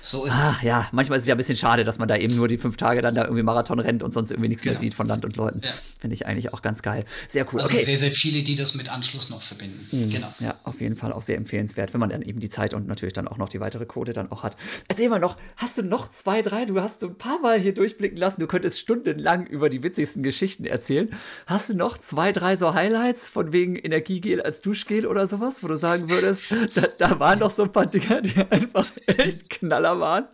so 0.00 0.24
ist 0.24 0.32
ah, 0.32 0.54
es. 0.58 0.62
Ja, 0.62 0.88
manchmal 0.92 1.18
ist 1.18 1.24
es 1.24 1.28
ja 1.28 1.34
ein 1.34 1.38
bisschen 1.38 1.56
schade, 1.56 1.84
dass 1.84 1.98
man 1.98 2.08
da 2.08 2.16
eben 2.16 2.36
nur 2.36 2.48
die 2.48 2.58
fünf 2.58 2.76
Tage 2.76 3.02
dann 3.02 3.14
da 3.14 3.24
irgendwie 3.24 3.42
Marathon 3.42 3.80
rennt 3.80 4.02
und 4.02 4.12
sonst 4.12 4.30
irgendwie 4.30 4.48
nichts 4.48 4.62
genau. 4.62 4.74
mehr 4.74 4.80
sieht 4.80 4.94
von 4.94 5.06
Land 5.06 5.24
und 5.24 5.36
Leuten. 5.36 5.60
Ja. 5.62 5.70
Finde 5.98 6.14
ich 6.14 6.26
eigentlich 6.26 6.52
auch 6.52 6.62
ganz 6.62 6.82
geil. 6.82 7.04
Sehr 7.26 7.46
cool. 7.52 7.60
Also 7.60 7.74
okay. 7.74 7.84
sehr, 7.84 7.98
sehr 7.98 8.12
viele, 8.12 8.42
die 8.42 8.54
das 8.54 8.74
mit 8.74 8.88
Anschluss 8.88 9.30
noch 9.30 9.42
verbinden. 9.42 9.88
Mhm. 9.90 10.10
Genau. 10.10 10.32
Ja, 10.38 10.56
auf 10.64 10.80
jeden 10.80 10.96
Fall 10.96 11.12
auch 11.12 11.22
sehr 11.22 11.36
empfehlenswert, 11.36 11.92
wenn 11.92 12.00
man 12.00 12.10
dann 12.10 12.22
eben 12.22 12.40
die 12.40 12.50
Zeit 12.50 12.74
und 12.74 12.86
natürlich 12.86 13.12
dann 13.12 13.26
auch 13.26 13.38
noch 13.38 13.48
die 13.48 13.60
weitere 13.60 13.86
Quote 13.86 14.12
dann 14.12 14.30
auch 14.30 14.42
hat. 14.42 14.56
Erzähl 14.86 15.08
mal 15.08 15.18
noch, 15.18 15.36
hast 15.56 15.78
du 15.78 15.82
noch 15.82 16.08
zwei, 16.08 16.42
drei? 16.42 16.64
Du 16.64 16.80
hast 16.80 17.00
so 17.00 17.08
ein 17.08 17.18
paar 17.18 17.40
Mal 17.40 17.60
hier 17.60 17.74
durchblicken 17.74 18.18
lassen. 18.18 18.40
Du 18.40 18.46
könntest 18.46 18.78
stundenlang 18.78 19.46
über 19.46 19.68
die 19.68 19.82
witzigsten 19.82 20.22
Geschichten 20.22 20.64
erzählen. 20.64 21.10
Hast 21.46 21.70
du 21.70 21.74
noch 21.74 21.98
zwei, 21.98 22.32
drei 22.32 22.56
so 22.56 22.74
Highlights 22.74 23.28
von 23.28 23.52
wegen 23.52 23.76
Energiegel 23.76 24.42
als 24.42 24.60
Duschgel 24.60 25.06
oder 25.06 25.26
sowas, 25.26 25.62
wo 25.62 25.68
du 25.68 25.76
sagen 25.76 26.08
würdest, 26.08 26.44
da, 26.74 26.82
da 26.98 27.18
waren 27.18 27.40
doch 27.40 27.50
so 27.50 27.64
ein 27.64 27.72
paar 27.72 27.86
Dinger, 27.86 28.20
die 28.20 28.38
einfach 28.50 28.86
echt 29.06 29.50
Knaller 29.50 29.87
waren? 29.98 30.26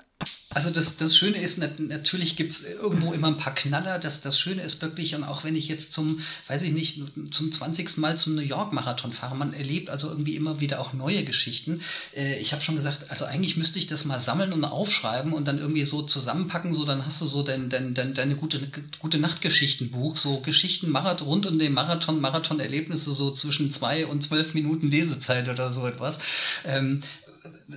Also 0.51 0.71
das, 0.71 0.97
das 0.97 1.17
Schöne 1.17 1.39
ist, 1.39 1.59
natürlich 1.59 2.37
gibt 2.37 2.53
es 2.53 2.65
irgendwo 2.65 3.13
immer 3.13 3.27
ein 3.27 3.39
paar 3.39 3.55
Knaller. 3.55 3.99
Das, 3.99 4.21
das 4.21 4.39
Schöne 4.39 4.63
ist 4.63 4.81
wirklich, 4.81 5.15
und 5.15 5.25
auch 5.25 5.43
wenn 5.43 5.57
ich 5.57 5.67
jetzt 5.67 5.93
zum, 5.93 6.21
weiß 6.47 6.63
ich 6.63 6.73
nicht, 6.73 7.03
zum 7.33 7.53
20. 7.53 7.97
Mal 7.99 8.17
zum 8.17 8.37
New 8.37 8.43
York-Marathon 8.43 9.13
fahre, 9.13 9.35
man 9.35 9.53
erlebt 9.53 9.91
also 9.91 10.09
irgendwie 10.09 10.37
immer 10.37 10.61
wieder 10.61 10.81
auch 10.81 10.93
neue 10.93 11.25
Geschichten. 11.25 11.81
Äh, 12.17 12.39
ich 12.39 12.53
habe 12.53 12.63
schon 12.63 12.77
gesagt, 12.77 13.11
also 13.11 13.25
eigentlich 13.25 13.57
müsste 13.57 13.81
ich 13.81 13.89
das 13.89 14.05
mal 14.05 14.21
sammeln 14.21 14.53
und 14.53 14.65
aufschreiben 14.65 15.33
und 15.33 15.49
dann 15.49 15.59
irgendwie 15.59 15.85
so 15.85 16.03
zusammenpacken, 16.03 16.73
so 16.73 16.85
dann 16.85 17.05
hast 17.05 17.21
du 17.21 17.27
so 17.27 17.43
dein, 17.43 17.69
dein, 17.69 17.95
dein, 17.95 18.15
deine 18.15 18.37
gute, 18.37 18.61
gute 19.01 19.19
Nachtgeschichtenbuch, 19.19 20.17
so 20.17 20.41
Geschichten 20.41 20.89
Marathon, 20.89 21.27
rund 21.27 21.47
um 21.47 21.59
den 21.59 21.73
Marathon, 21.73 22.21
Marathon-Erlebnisse 22.21 23.13
so 23.13 23.33
zwischen 23.33 23.73
zwei 23.73 24.07
und 24.07 24.23
zwölf 24.23 24.55
Minuten 24.55 24.89
Lesezeit 24.89 25.49
oder 25.49 25.73
so 25.73 25.87
etwas. 25.87 26.21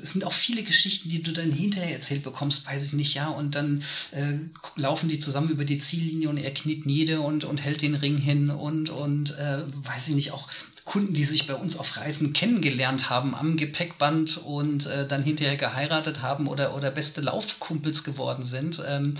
Es 0.01 0.13
sind 0.13 0.23
auch 0.23 0.33
viele 0.33 0.63
Geschichten, 0.63 1.09
die 1.09 1.21
du 1.21 1.33
dann 1.33 1.51
hinterher 1.51 1.93
erzählt 1.93 2.23
bekommst, 2.23 2.65
weiß 2.65 2.85
ich 2.85 2.93
nicht, 2.93 3.13
ja, 3.13 3.27
und 3.27 3.55
dann 3.55 3.83
äh, 4.11 4.35
laufen 4.75 5.09
die 5.09 5.19
zusammen 5.19 5.49
über 5.49 5.65
die 5.65 5.77
Ziellinie 5.77 6.29
und 6.29 6.37
er 6.37 6.53
kniet 6.53 6.85
nieder 6.85 7.21
und, 7.21 7.43
und 7.43 7.63
hält 7.63 7.81
den 7.81 7.95
Ring 7.95 8.17
hin 8.17 8.49
und, 8.49 8.89
und 8.89 9.31
äh, 9.37 9.63
weiß 9.83 10.07
ich 10.07 10.15
nicht, 10.15 10.31
auch 10.31 10.47
Kunden, 10.87 11.13
die 11.13 11.25
sich 11.25 11.47
bei 11.47 11.53
uns 11.53 11.77
auf 11.77 11.97
Reisen 11.97 12.31
kennengelernt 12.31 13.09
haben 13.09 13.35
am 13.35 13.57
Gepäckband 13.57 14.37
und 14.37 14.85
äh, 14.85 15.05
dann 15.05 15.21
hinterher 15.21 15.57
geheiratet 15.57 16.21
haben 16.21 16.47
oder, 16.47 16.77
oder 16.77 16.91
beste 16.91 17.19
Laufkumpels 17.19 18.05
geworden 18.05 18.45
sind. 18.45 18.81
Ähm, 18.87 19.15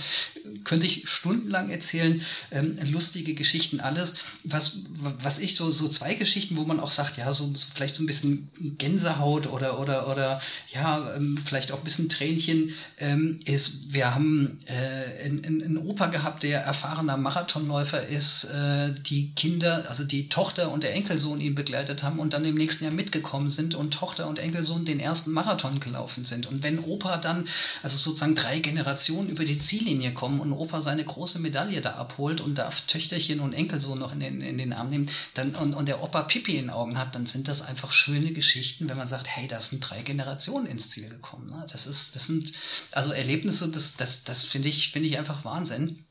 könnte 0.63 0.87
ich 0.87 1.09
stundenlang 1.09 1.69
erzählen, 1.69 2.21
ähm, 2.51 2.77
lustige 2.89 3.33
Geschichten, 3.33 3.81
alles. 3.81 4.13
Was, 4.45 4.83
was 5.21 5.39
ich 5.39 5.57
so, 5.57 5.69
so 5.69 5.89
zwei 5.89 6.13
Geschichten, 6.13 6.55
wo 6.55 6.63
man 6.63 6.79
auch 6.79 6.89
sagt, 6.89 7.17
ja, 7.17 7.33
so, 7.33 7.53
so 7.53 7.67
vielleicht 7.75 7.97
so 7.97 8.03
ein 8.03 8.07
bisschen 8.07 8.49
Gänsehaut 8.77 9.47
oder, 9.47 9.77
oder, 9.77 10.09
oder 10.09 10.39
ja, 10.73 11.15
ähm, 11.17 11.37
vielleicht 11.43 11.73
auch 11.73 11.79
ein 11.79 11.83
bisschen 11.83 12.07
Tränchen, 12.07 12.75
ähm, 12.97 13.41
ist, 13.43 13.93
wir 13.93 14.15
haben 14.15 14.59
äh, 14.67 15.25
einen, 15.25 15.77
Opa 15.77 16.05
gehabt, 16.05 16.43
der 16.43 16.61
erfahrener 16.61 17.17
Marathonläufer 17.17 18.07
ist, 18.07 18.45
äh, 18.45 18.93
die 19.01 19.33
Kinder, 19.35 19.85
also 19.89 20.05
die 20.05 20.29
Tochter 20.29 20.71
und 20.71 20.83
der 20.83 20.93
Enkelsohn 20.93 21.41
ihn 21.41 21.56
begleitet 21.57 22.03
haben 22.03 22.19
und 22.19 22.31
dann 22.31 22.45
im 22.45 22.55
nächsten 22.55 22.85
Jahr 22.85 22.93
mitgekommen 22.93 23.49
sind 23.49 23.75
und 23.75 23.93
Tochter 23.93 24.27
und 24.27 24.39
Enkelsohn 24.39 24.85
den 24.85 25.01
ersten 25.01 25.31
Marathon 25.31 25.81
gelaufen 25.81 26.23
sind. 26.23 26.45
Und 26.45 26.63
wenn 26.63 26.79
Opa 26.79 27.17
dann, 27.17 27.49
also 27.83 27.97
sozusagen 27.97 28.35
drei 28.35 28.59
Generationen 28.59 29.27
über 29.27 29.43
die 29.43 29.59
Ziellinie 29.59 30.13
kommen 30.13 30.39
und 30.39 30.53
Opa 30.53 30.81
seine 30.81 31.03
große 31.03 31.39
Medaille 31.39 31.81
da 31.81 31.95
abholt 31.95 32.39
und 32.39 32.55
darf 32.55 32.81
Töchterchen 32.81 33.41
und 33.41 33.51
Enkelsohn 33.51 33.99
noch 33.99 34.13
in 34.13 34.21
den, 34.21 34.39
in 34.39 34.57
den 34.57 34.71
Arm 34.71 34.89
nehmen 34.89 35.09
dann, 35.33 35.55
und, 35.55 35.73
und 35.73 35.87
der 35.87 36.01
Opa 36.01 36.21
Pipi 36.23 36.55
in 36.55 36.67
den 36.67 36.69
Augen 36.69 36.97
hat, 36.97 37.15
dann 37.15 37.25
sind 37.25 37.47
das 37.47 37.61
einfach 37.61 37.91
schöne 37.91 38.31
Geschichten, 38.31 38.87
wenn 38.87 38.97
man 38.97 39.07
sagt, 39.07 39.27
hey, 39.27 39.47
da 39.47 39.59
sind 39.59 39.81
drei 39.81 40.01
Generationen 40.03 40.67
ins 40.67 40.89
Ziel 40.89 41.09
gekommen. 41.09 41.49
Ne? 41.49 41.65
Das 41.71 41.87
ist, 41.87 42.15
das 42.15 42.27
sind 42.27 42.53
also 42.91 43.11
Erlebnisse, 43.11 43.69
das, 43.69 43.95
das, 43.97 44.23
das 44.23 44.43
finde 44.43 44.69
ich, 44.69 44.91
finde 44.91 45.09
ich 45.09 45.17
einfach 45.17 45.43
Wahnsinn. 45.43 46.06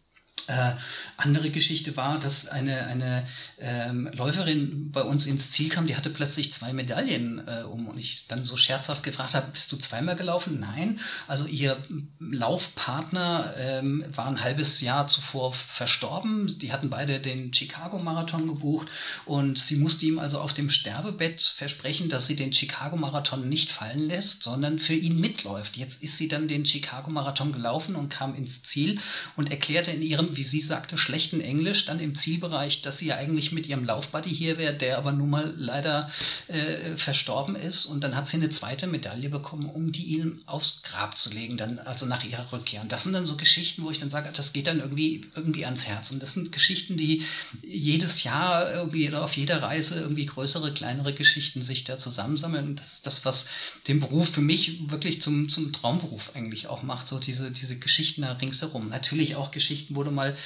Äh, 0.48 0.72
andere 1.16 1.50
Geschichte 1.50 1.96
war, 1.96 2.18
dass 2.20 2.46
eine, 2.46 2.86
eine 2.86 3.26
ähm, 3.58 4.08
Läuferin 4.12 4.92
bei 4.92 5.02
uns 5.02 5.26
ins 5.26 5.50
Ziel 5.50 5.70
kam, 5.70 5.86
die 5.86 5.96
hatte 5.96 6.10
plötzlich 6.10 6.52
zwei 6.52 6.72
Medaillen 6.72 7.42
äh, 7.48 7.62
um 7.62 7.88
und 7.88 7.98
ich 7.98 8.26
dann 8.28 8.44
so 8.44 8.56
scherzhaft 8.56 9.02
gefragt 9.02 9.34
habe, 9.34 9.50
bist 9.50 9.72
du 9.72 9.76
zweimal 9.76 10.14
gelaufen? 10.14 10.60
Nein. 10.60 11.00
Also 11.26 11.46
ihr 11.46 11.82
Laufpartner 12.20 13.54
ähm, 13.56 14.04
war 14.14 14.26
ein 14.26 14.42
halbes 14.42 14.80
Jahr 14.80 15.08
zuvor 15.08 15.52
verstorben. 15.52 16.46
Die 16.58 16.72
hatten 16.72 16.90
beide 16.90 17.18
den 17.18 17.52
Chicago-Marathon 17.52 18.46
gebucht 18.46 18.88
und 19.24 19.58
sie 19.58 19.76
musste 19.76 20.06
ihm 20.06 20.20
also 20.20 20.38
auf 20.38 20.54
dem 20.54 20.70
Sterbebett 20.70 21.42
versprechen, 21.42 22.08
dass 22.08 22.26
sie 22.26 22.36
den 22.36 22.52
Chicago-Marathon 22.52 23.48
nicht 23.48 23.72
fallen 23.72 24.06
lässt, 24.06 24.44
sondern 24.44 24.78
für 24.78 24.94
ihn 24.94 25.18
mitläuft. 25.18 25.76
Jetzt 25.76 26.02
ist 26.02 26.18
sie 26.18 26.28
dann 26.28 26.46
den 26.46 26.66
Chicago-Marathon 26.66 27.52
gelaufen 27.52 27.96
und 27.96 28.10
kam 28.10 28.36
ins 28.36 28.62
Ziel 28.62 29.00
und 29.34 29.50
erklärte 29.50 29.90
in 29.90 30.02
ihrem 30.02 30.25
wie 30.32 30.44
sie 30.44 30.60
sagte, 30.60 30.98
schlechten 30.98 31.40
Englisch 31.40 31.84
dann 31.84 32.00
im 32.00 32.14
Zielbereich, 32.14 32.82
dass 32.82 32.98
sie 32.98 33.06
ja 33.06 33.16
eigentlich 33.16 33.52
mit 33.52 33.66
ihrem 33.66 33.84
Laufbuddy 33.84 34.30
hier 34.30 34.58
wäre, 34.58 34.74
der 34.74 34.98
aber 34.98 35.12
nun 35.12 35.30
mal 35.30 35.54
leider 35.56 36.10
äh, 36.48 36.96
verstorben 36.96 37.56
ist. 37.56 37.86
Und 37.86 38.02
dann 38.02 38.16
hat 38.16 38.26
sie 38.26 38.36
eine 38.36 38.50
zweite 38.50 38.86
Medaille 38.86 39.28
bekommen, 39.28 39.66
um 39.66 39.92
die 39.92 40.16
ihm 40.16 40.40
aufs 40.46 40.82
Grab 40.82 41.16
zu 41.16 41.30
legen, 41.30 41.56
dann 41.56 41.78
also 41.78 42.06
nach 42.06 42.24
ihrer 42.24 42.52
Rückkehr. 42.52 42.80
Und 42.80 42.92
das 42.92 43.04
sind 43.04 43.12
dann 43.12 43.26
so 43.26 43.36
Geschichten, 43.36 43.82
wo 43.84 43.90
ich 43.90 44.00
dann 44.00 44.10
sage, 44.10 44.30
das 44.32 44.52
geht 44.52 44.66
dann 44.66 44.80
irgendwie, 44.80 45.26
irgendwie 45.34 45.64
ans 45.64 45.86
Herz. 45.86 46.10
Und 46.10 46.22
das 46.22 46.32
sind 46.32 46.52
Geschichten, 46.52 46.96
die 46.96 47.24
jedes 47.62 48.22
Jahr 48.24 48.72
irgendwie 48.72 49.08
oder 49.08 49.22
auf 49.22 49.36
jeder 49.36 49.62
Reise 49.62 50.00
irgendwie 50.00 50.26
größere, 50.26 50.72
kleinere 50.72 51.14
Geschichten 51.14 51.62
sich 51.62 51.84
da 51.84 51.98
zusammensammeln. 51.98 52.68
Und 52.68 52.80
das 52.80 52.94
ist 52.94 53.06
das, 53.06 53.24
was 53.24 53.46
den 53.88 54.00
Beruf 54.00 54.30
für 54.30 54.40
mich 54.40 54.90
wirklich 54.90 55.22
zum, 55.22 55.48
zum 55.48 55.72
Traumberuf 55.72 56.32
eigentlich 56.34 56.68
auch 56.68 56.82
macht. 56.82 57.06
So 57.06 57.18
diese, 57.18 57.50
diese 57.50 57.78
Geschichten 57.78 58.22
da 58.22 58.32
ringsherum. 58.32 58.88
Natürlich 58.88 59.36
auch 59.36 59.50
Geschichten, 59.50 59.94
wo 59.96 60.02
du 60.02 60.10
mal 60.16 60.36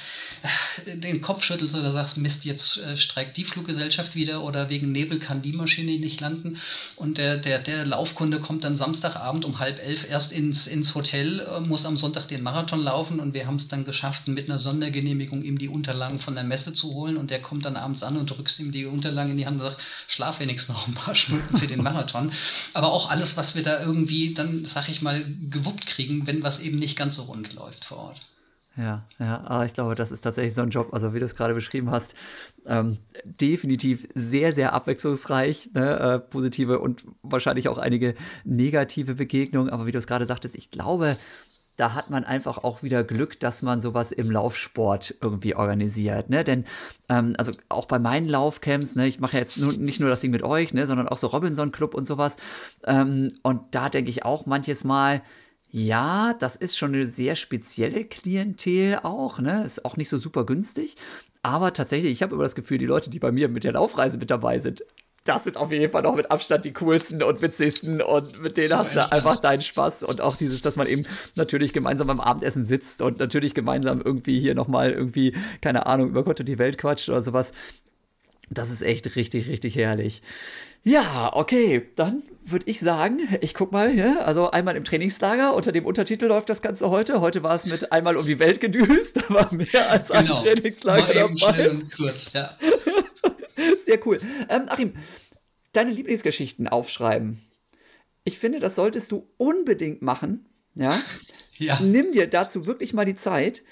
äh, 0.85 0.95
den 0.95 1.21
Kopf 1.21 1.43
schüttelst 1.43 1.75
oder 1.75 1.91
sagst, 1.91 2.17
Mist, 2.17 2.45
jetzt 2.45 2.77
äh, 2.77 2.95
streikt 2.95 3.37
die 3.37 3.43
Fluggesellschaft 3.43 4.13
wieder 4.13 4.43
oder 4.43 4.69
wegen 4.69 4.91
Nebel 4.91 5.17
kann 5.17 5.41
die 5.41 5.53
Maschine 5.53 5.97
nicht 5.97 6.21
landen. 6.21 6.59
Und 6.95 7.17
der, 7.17 7.37
der, 7.37 7.57
der 7.57 7.87
Laufkunde 7.87 8.39
kommt 8.39 8.63
dann 8.63 8.75
Samstagabend 8.75 9.45
um 9.45 9.57
halb 9.57 9.79
elf 9.79 10.07
erst 10.07 10.31
ins, 10.31 10.67
ins 10.67 10.93
Hotel, 10.93 11.39
äh, 11.39 11.61
muss 11.61 11.85
am 11.85 11.97
Sonntag 11.97 12.27
den 12.27 12.43
Marathon 12.43 12.79
laufen 12.79 13.19
und 13.19 13.33
wir 13.33 13.47
haben 13.47 13.55
es 13.55 13.67
dann 13.67 13.85
geschafft, 13.85 14.27
mit 14.27 14.49
einer 14.49 14.59
Sondergenehmigung 14.59 15.41
ihm 15.41 15.57
die 15.57 15.69
Unterlagen 15.69 16.19
von 16.19 16.35
der 16.35 16.43
Messe 16.43 16.73
zu 16.73 16.93
holen 16.93 17.17
und 17.17 17.31
der 17.31 17.41
kommt 17.41 17.65
dann 17.65 17.77
abends 17.77 18.03
an 18.03 18.17
und 18.17 18.29
drückst 18.29 18.59
ihm 18.59 18.71
die 18.71 18.85
Unterlagen 18.85 19.31
in 19.31 19.37
die 19.37 19.45
Hand 19.47 19.59
und 19.61 19.67
sagt, 19.67 19.83
schlaf 20.07 20.39
wenigstens 20.39 20.75
noch 20.75 20.87
ein 20.87 20.93
paar 20.93 21.15
Stunden 21.15 21.57
für 21.57 21.67
den 21.67 21.81
Marathon. 21.81 22.31
Aber 22.73 22.91
auch 22.91 23.09
alles, 23.09 23.37
was 23.37 23.55
wir 23.55 23.63
da 23.63 23.79
irgendwie 23.81 24.33
dann, 24.33 24.65
sag 24.65 24.89
ich 24.89 25.01
mal, 25.01 25.25
gewuppt 25.49 25.87
kriegen, 25.87 26.27
wenn 26.27 26.43
was 26.43 26.59
eben 26.59 26.79
nicht 26.79 26.97
ganz 26.97 27.15
so 27.15 27.23
rund 27.23 27.53
läuft 27.53 27.85
vor 27.85 27.97
Ort. 27.97 28.30
Ja, 28.77 29.05
ja, 29.19 29.43
aber 29.45 29.65
ich 29.65 29.73
glaube, 29.73 29.95
das 29.95 30.11
ist 30.11 30.21
tatsächlich 30.21 30.53
so 30.53 30.61
ein 30.61 30.69
Job, 30.69 30.93
also 30.93 31.13
wie 31.13 31.19
du 31.19 31.25
es 31.25 31.35
gerade 31.35 31.53
beschrieben 31.53 31.91
hast, 31.91 32.15
ähm, 32.65 32.99
definitiv 33.25 34.07
sehr, 34.15 34.53
sehr 34.53 34.71
abwechslungsreich, 34.71 35.71
ne? 35.73 35.99
äh, 35.99 36.19
positive 36.19 36.79
und 36.79 37.03
wahrscheinlich 37.21 37.67
auch 37.67 37.77
einige 37.77 38.15
negative 38.45 39.15
Begegnungen, 39.15 39.69
aber 39.69 39.87
wie 39.87 39.91
du 39.91 39.97
es 39.97 40.07
gerade 40.07 40.25
sagtest, 40.25 40.55
ich 40.55 40.71
glaube, 40.71 41.17
da 41.75 41.95
hat 41.95 42.09
man 42.09 42.23
einfach 42.23 42.59
auch 42.59 42.83
wieder 42.83 43.03
Glück, 43.03 43.39
dass 43.39 43.61
man 43.61 43.79
sowas 43.81 44.11
im 44.11 44.29
Laufsport 44.29 45.15
irgendwie 45.19 45.55
organisiert, 45.55 46.29
ne? 46.29 46.43
Denn 46.43 46.65
ähm, 47.09 47.33
also 47.37 47.53
auch 47.69 47.87
bei 47.87 47.97
meinen 47.97 48.29
Laufcamps, 48.29 48.95
ne, 48.95 49.07
ich 49.07 49.19
mache 49.19 49.37
jetzt 49.37 49.57
nur, 49.57 49.73
nicht 49.73 49.99
nur 49.99 50.09
das 50.09 50.21
Ding 50.21 50.31
mit 50.31 50.43
euch, 50.43 50.73
ne, 50.73 50.85
sondern 50.85 51.07
auch 51.07 51.17
so 51.17 51.27
Robinson 51.27 51.71
Club 51.71 51.95
und 51.95 52.05
sowas. 52.05 52.37
Ähm, 52.85 53.33
und 53.41 53.61
da 53.71 53.89
denke 53.89 54.11
ich 54.11 54.23
auch 54.23 54.45
manches 54.45 54.83
Mal, 54.83 55.21
ja, 55.71 56.33
das 56.33 56.57
ist 56.57 56.77
schon 56.77 56.93
eine 56.93 57.05
sehr 57.05 57.35
spezielle 57.35 58.03
Klientel 58.03 58.99
auch, 59.03 59.39
ne? 59.39 59.63
Ist 59.63 59.85
auch 59.85 59.95
nicht 59.95 60.09
so 60.09 60.17
super 60.17 60.45
günstig. 60.45 60.97
Aber 61.43 61.73
tatsächlich, 61.73 62.11
ich 62.11 62.21
habe 62.23 62.35
immer 62.35 62.43
das 62.43 62.55
Gefühl, 62.55 62.77
die 62.77 62.85
Leute, 62.85 63.09
die 63.09 63.19
bei 63.19 63.31
mir 63.31 63.47
mit 63.47 63.63
der 63.63 63.71
Laufreise 63.73 64.17
mit 64.17 64.29
dabei 64.29 64.59
sind, 64.59 64.83
das 65.23 65.43
sind 65.43 65.57
auf 65.57 65.71
jeden 65.71 65.91
Fall 65.91 66.01
noch 66.01 66.15
mit 66.15 66.31
Abstand 66.31 66.65
die 66.65 66.73
coolsten 66.73 67.21
und 67.21 67.41
witzigsten 67.41 68.01
und 68.01 68.41
mit 68.41 68.57
denen 68.57 68.69
so 68.69 68.77
hast 68.77 68.95
du 68.95 69.11
einfach 69.11 69.39
deinen 69.39 69.61
Spaß 69.61 70.03
und 70.03 70.19
auch 70.19 70.35
dieses, 70.35 70.61
dass 70.61 70.77
man 70.77 70.87
eben 70.87 71.03
natürlich 71.35 71.73
gemeinsam 71.73 72.07
beim 72.07 72.19
Abendessen 72.19 72.65
sitzt 72.65 73.01
und 73.01 73.19
natürlich 73.19 73.53
gemeinsam 73.53 74.01
irgendwie 74.01 74.39
hier 74.39 74.55
nochmal 74.55 74.91
irgendwie, 74.91 75.35
keine 75.61 75.85
Ahnung, 75.85 76.09
über 76.09 76.23
Gott 76.23 76.39
und 76.39 76.49
die 76.49 76.57
Welt 76.57 76.79
quatscht 76.79 77.07
oder 77.07 77.21
sowas. 77.21 77.53
Das 78.49 78.71
ist 78.71 78.81
echt 78.81 79.15
richtig, 79.15 79.47
richtig 79.47 79.75
herrlich. 79.75 80.23
Ja, 80.83 81.31
okay, 81.33 81.87
dann 81.95 82.23
würde 82.43 82.69
ich 82.69 82.79
sagen, 82.79 83.19
ich 83.41 83.53
guck 83.53 83.71
mal, 83.71 83.95
ja, 83.95 84.19
also 84.21 84.51
einmal 84.51 84.75
im 84.75 84.83
Trainingslager, 84.83 85.55
unter 85.55 85.71
dem 85.71 85.85
Untertitel 85.85 86.25
läuft 86.25 86.49
das 86.49 86.61
Ganze 86.61 86.89
heute. 86.89 87.21
Heute 87.21 87.43
war 87.43 87.55
es 87.55 87.65
mit 87.65 87.91
einmal 87.91 88.17
um 88.17 88.25
die 88.25 88.39
Welt 88.39 88.59
gedüst, 88.59 89.17
da 89.29 89.33
war 89.33 89.53
mehr 89.53 89.89
als 89.89 90.09
genau. 90.09 90.37
ein 90.37 90.43
Trainingslager 90.43 91.13
dabei. 91.13 91.69
Und 91.69 91.95
kurz, 91.95 92.31
ja. 92.33 92.57
Sehr 93.85 94.05
cool. 94.05 94.19
Ähm, 94.49 94.65
Achim, 94.67 94.93
deine 95.73 95.91
Lieblingsgeschichten 95.91 96.67
aufschreiben. 96.67 97.41
Ich 98.23 98.37
finde, 98.39 98.59
das 98.59 98.75
solltest 98.75 99.11
du 99.11 99.27
unbedingt 99.37 100.01
machen. 100.01 100.47
Ja? 100.75 100.99
ja. 101.57 101.79
Nimm 101.79 102.11
dir 102.11 102.27
dazu 102.27 102.65
wirklich 102.65 102.93
mal 102.93 103.05
die 103.05 103.15
Zeit 103.15 103.63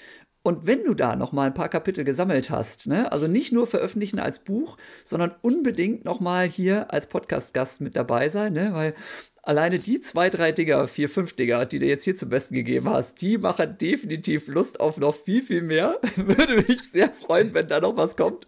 und 0.42 0.66
wenn 0.66 0.84
du 0.84 0.94
da 0.94 1.16
noch 1.16 1.32
mal 1.32 1.46
ein 1.46 1.54
paar 1.54 1.68
Kapitel 1.68 2.04
gesammelt 2.04 2.50
hast, 2.50 2.86
ne, 2.86 3.12
also 3.12 3.26
nicht 3.26 3.52
nur 3.52 3.66
veröffentlichen 3.66 4.18
als 4.18 4.38
Buch, 4.38 4.76
sondern 5.04 5.34
unbedingt 5.42 6.04
noch 6.04 6.20
mal 6.20 6.48
hier 6.48 6.92
als 6.92 7.06
Podcast-Gast 7.06 7.80
mit 7.82 7.96
dabei 7.96 8.28
sein, 8.28 8.54
ne, 8.54 8.70
weil 8.72 8.94
alleine 9.42 9.78
die 9.78 10.00
zwei, 10.00 10.30
drei 10.30 10.52
Dinger, 10.52 10.88
vier, 10.88 11.08
fünf 11.08 11.34
Dinger, 11.34 11.66
die 11.66 11.78
du 11.78 11.86
jetzt 11.86 12.04
hier 12.04 12.16
zum 12.16 12.28
Besten 12.28 12.54
gegeben 12.54 12.88
hast, 12.88 13.20
die 13.20 13.38
machen 13.38 13.76
definitiv 13.78 14.48
Lust 14.48 14.80
auf 14.80 14.96
noch 14.98 15.14
viel, 15.14 15.42
viel 15.42 15.62
mehr. 15.62 15.98
Würde 16.16 16.64
mich 16.68 16.82
sehr 16.90 17.10
freuen, 17.10 17.54
wenn 17.54 17.68
da 17.68 17.80
noch 17.80 17.96
was 17.96 18.16
kommt. 18.16 18.46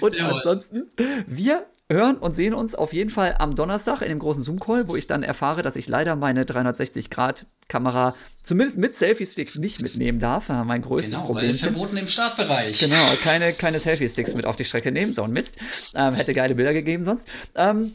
Und 0.00 0.16
ja, 0.16 0.28
ansonsten, 0.28 0.90
wir 1.26 1.66
hören 1.90 2.18
und 2.18 2.36
sehen 2.36 2.52
uns 2.52 2.74
auf 2.74 2.92
jeden 2.92 3.08
Fall 3.08 3.36
am 3.38 3.56
Donnerstag 3.56 4.02
in 4.02 4.08
dem 4.08 4.18
großen 4.18 4.42
Zoom-Call, 4.42 4.88
wo 4.88 4.96
ich 4.96 5.06
dann 5.06 5.22
erfahre, 5.22 5.62
dass 5.62 5.74
ich 5.74 5.88
leider 5.88 6.16
meine 6.16 6.42
360-Grad-Kamera 6.42 8.14
zumindest 8.42 8.76
mit 8.76 8.94
Selfie-Stick 8.94 9.56
nicht 9.56 9.80
mitnehmen 9.80 10.20
darf. 10.20 10.50
Äh, 10.50 10.64
mein 10.64 10.82
größtes 10.82 11.14
genau, 11.14 11.26
Problem. 11.26 11.56
verboten 11.56 11.96
im 11.96 12.08
Startbereich. 12.08 12.78
Genau, 12.78 13.04
keine, 13.22 13.54
keine 13.54 13.80
Selfie-Sticks 13.80 14.34
mit 14.34 14.44
auf 14.44 14.56
die 14.56 14.64
Strecke 14.64 14.92
nehmen, 14.92 15.14
so 15.14 15.22
ein 15.22 15.30
Mist. 15.30 15.56
Ähm, 15.94 16.14
hätte 16.14 16.34
geile 16.34 16.54
Bilder 16.54 16.74
gegeben 16.74 17.04
sonst. 17.04 17.26
Ähm, 17.54 17.92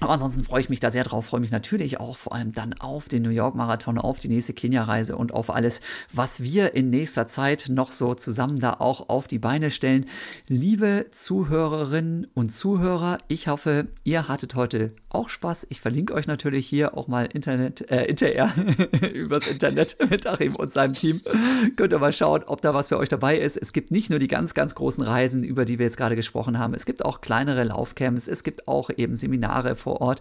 aber 0.00 0.12
ansonsten 0.12 0.44
freue 0.44 0.60
ich 0.60 0.68
mich 0.68 0.80
da 0.80 0.90
sehr 0.90 1.02
drauf, 1.02 1.26
freue 1.26 1.40
mich 1.40 1.50
natürlich 1.50 1.98
auch 1.98 2.16
vor 2.16 2.32
allem 2.32 2.52
dann 2.52 2.72
auf 2.74 3.08
den 3.08 3.22
New 3.22 3.30
York 3.30 3.56
Marathon, 3.56 3.98
auf 3.98 4.18
die 4.20 4.28
nächste 4.28 4.52
Kenia-Reise 4.52 5.16
und 5.16 5.34
auf 5.34 5.50
alles, 5.50 5.80
was 6.12 6.40
wir 6.40 6.74
in 6.74 6.90
nächster 6.90 7.26
Zeit 7.26 7.66
noch 7.68 7.90
so 7.90 8.14
zusammen 8.14 8.60
da 8.60 8.74
auch 8.74 9.08
auf 9.08 9.26
die 9.26 9.40
Beine 9.40 9.70
stellen. 9.70 10.06
Liebe 10.46 11.06
Zuhörerinnen 11.10 12.28
und 12.34 12.50
Zuhörer, 12.50 13.18
ich 13.26 13.48
hoffe, 13.48 13.88
ihr 14.04 14.28
hattet 14.28 14.54
heute 14.54 14.92
auch 15.10 15.30
Spaß. 15.30 15.66
Ich 15.70 15.80
verlinke 15.80 16.14
euch 16.14 16.26
natürlich 16.26 16.66
hier 16.66 16.96
auch 16.96 17.08
mal 17.08 17.26
Internet, 17.32 17.90
äh, 17.90 18.04
Inter 18.04 18.28
übers 19.14 19.46
Internet 19.46 19.96
mit 20.10 20.26
Achim 20.26 20.54
und 20.54 20.72
seinem 20.72 20.94
Team. 20.94 21.22
Könnt 21.76 21.92
ihr 21.92 21.98
mal 21.98 22.12
schauen, 22.12 22.44
ob 22.44 22.60
da 22.60 22.74
was 22.74 22.88
für 22.88 22.98
euch 22.98 23.08
dabei 23.08 23.38
ist. 23.38 23.56
Es 23.56 23.72
gibt 23.72 23.90
nicht 23.90 24.10
nur 24.10 24.18
die 24.18 24.28
ganz, 24.28 24.54
ganz 24.54 24.74
großen 24.74 25.02
Reisen, 25.02 25.44
über 25.44 25.64
die 25.64 25.78
wir 25.78 25.86
jetzt 25.86 25.96
gerade 25.96 26.16
gesprochen 26.16 26.58
haben. 26.58 26.74
Es 26.74 26.84
gibt 26.84 27.04
auch 27.04 27.20
kleinere 27.20 27.64
Laufcamps. 27.64 28.28
Es 28.28 28.42
gibt 28.42 28.68
auch 28.68 28.90
eben 28.96 29.14
Seminare, 29.14 29.74
vor 29.88 30.00
Ort. 30.02 30.20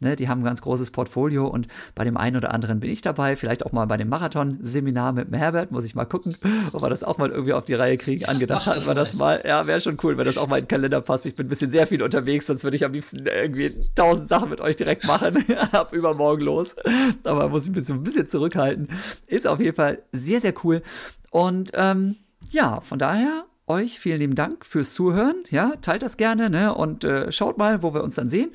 Ne, 0.00 0.14
die 0.14 0.28
haben 0.28 0.42
ein 0.42 0.44
ganz 0.44 0.62
großes 0.62 0.92
Portfolio 0.92 1.48
und 1.48 1.66
bei 1.96 2.04
dem 2.04 2.16
einen 2.16 2.36
oder 2.36 2.54
anderen 2.54 2.78
bin 2.78 2.90
ich 2.90 3.02
dabei. 3.02 3.34
Vielleicht 3.34 3.66
auch 3.66 3.72
mal 3.72 3.86
bei 3.86 3.96
dem 3.96 4.08
Marathon-Seminar 4.08 5.12
mit 5.12 5.28
dem 5.28 5.34
Herbert. 5.34 5.72
Muss 5.72 5.84
ich 5.84 5.96
mal 5.96 6.04
gucken, 6.04 6.36
ob 6.72 6.82
wir 6.82 6.88
das 6.88 7.02
auch 7.02 7.18
mal 7.18 7.30
irgendwie 7.30 7.52
auf 7.52 7.64
die 7.64 7.74
Reihe 7.74 7.96
kriegen. 7.96 8.24
Angedacht 8.26 8.66
hatten 8.66 8.86
wir 8.86 8.94
das 8.94 9.14
mal. 9.14 9.42
Ja, 9.44 9.66
wäre 9.66 9.80
schon 9.80 9.96
cool, 10.04 10.16
wenn 10.16 10.24
das 10.24 10.38
auch 10.38 10.46
mal 10.46 10.58
in 10.58 10.64
den 10.64 10.68
Kalender 10.68 11.00
passt. 11.00 11.26
Ich 11.26 11.34
bin 11.34 11.46
ein 11.46 11.48
bisschen 11.48 11.70
sehr 11.70 11.86
viel 11.88 12.02
unterwegs, 12.02 12.46
sonst 12.46 12.62
würde 12.62 12.76
ich 12.76 12.84
am 12.84 12.92
liebsten 12.92 13.26
irgendwie 13.26 13.74
tausend 13.96 14.28
Sachen 14.28 14.50
mit 14.50 14.60
euch 14.60 14.76
direkt 14.76 15.04
machen. 15.04 15.44
Ab 15.72 15.92
übermorgen 15.92 16.42
los. 16.42 16.76
Aber 17.24 17.48
muss 17.48 17.66
ich 17.66 17.74
mich 17.74 17.84
so 17.84 17.94
ein 17.94 18.02
bisschen 18.04 18.28
zurückhalten. 18.28 18.88
Ist 19.26 19.48
auf 19.48 19.58
jeden 19.58 19.74
Fall 19.74 20.02
sehr, 20.12 20.40
sehr 20.40 20.54
cool. 20.62 20.82
Und 21.30 21.72
ähm, 21.74 22.16
ja, 22.50 22.80
von 22.80 22.98
daher 22.98 23.48
euch 23.68 24.00
vielen 24.00 24.18
lieben 24.18 24.34
Dank 24.34 24.64
fürs 24.64 24.94
Zuhören. 24.94 25.36
Ja, 25.50 25.74
teilt 25.80 26.02
das 26.02 26.16
gerne 26.16 26.50
ne? 26.50 26.74
und 26.74 27.04
äh, 27.04 27.30
schaut 27.30 27.58
mal, 27.58 27.82
wo 27.82 27.94
wir 27.94 28.02
uns 28.02 28.14
dann 28.16 28.30
sehen. 28.30 28.50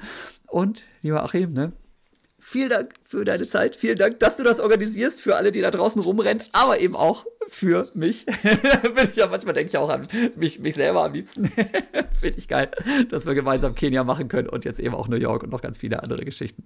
Und 0.53 0.83
lieber 1.01 1.23
Achim, 1.23 1.51
ne? 1.51 1.71
Vielen 2.37 2.69
Dank 2.69 2.93
für 3.01 3.25
deine 3.25 3.47
Zeit. 3.47 3.75
Vielen 3.75 3.97
Dank, 3.97 4.19
dass 4.19 4.37
du 4.37 4.43
das 4.43 4.59
organisierst 4.59 5.19
für 5.19 5.35
alle, 5.35 5.51
die 5.51 5.61
da 5.61 5.71
draußen 5.71 5.99
rumrennen, 5.99 6.43
aber 6.51 6.79
eben 6.79 6.95
auch 6.95 7.25
für 7.47 7.89
mich. 7.95 8.25
Bin 8.85 9.09
ich 9.09 9.15
ja 9.15 9.25
manchmal 9.25 9.55
denke 9.55 9.69
ich 9.69 9.77
auch 9.77 9.89
an 9.89 10.07
mich, 10.35 10.59
mich 10.59 10.75
selber 10.75 11.05
am 11.05 11.13
liebsten. 11.13 11.45
Finde 12.19 12.37
ich 12.37 12.47
geil, 12.47 12.69
dass 13.09 13.25
wir 13.25 13.33
gemeinsam 13.33 13.73
Kenia 13.73 14.03
machen 14.03 14.27
können 14.27 14.47
und 14.47 14.63
jetzt 14.63 14.79
eben 14.79 14.93
auch 14.93 15.07
New 15.07 15.15
York 15.15 15.41
und 15.41 15.49
noch 15.49 15.61
ganz 15.61 15.79
viele 15.79 16.03
andere 16.03 16.23
Geschichten. 16.23 16.63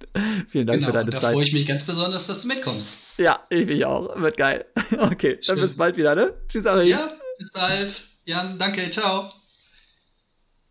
Vielen 0.50 0.68
Dank 0.68 0.80
genau, 0.80 0.92
für 0.92 0.98
deine 0.98 1.12
da 1.12 1.18
Zeit. 1.18 1.30
Da 1.30 1.34
freue 1.36 1.46
ich 1.46 1.54
mich 1.54 1.66
ganz 1.66 1.86
besonders, 1.86 2.28
dass 2.28 2.42
du 2.42 2.50
mitkommst. 2.50 2.92
Ja, 3.16 3.40
ich 3.50 3.68
mich 3.68 3.86
auch. 3.86 4.20
Wird 4.20 4.36
geil. 4.36 4.66
Okay, 4.98 5.38
Schön. 5.40 5.56
dann 5.56 5.62
bis 5.62 5.78
bald 5.78 5.96
wieder, 5.96 6.14
ne? 6.14 6.34
Tschüss, 6.50 6.66
Ari. 6.66 6.90
Ja, 6.90 7.10
bis 7.38 7.52
bald. 7.52 8.10
Jan, 8.26 8.60
danke. 8.60 8.90
Ciao. 8.90 9.30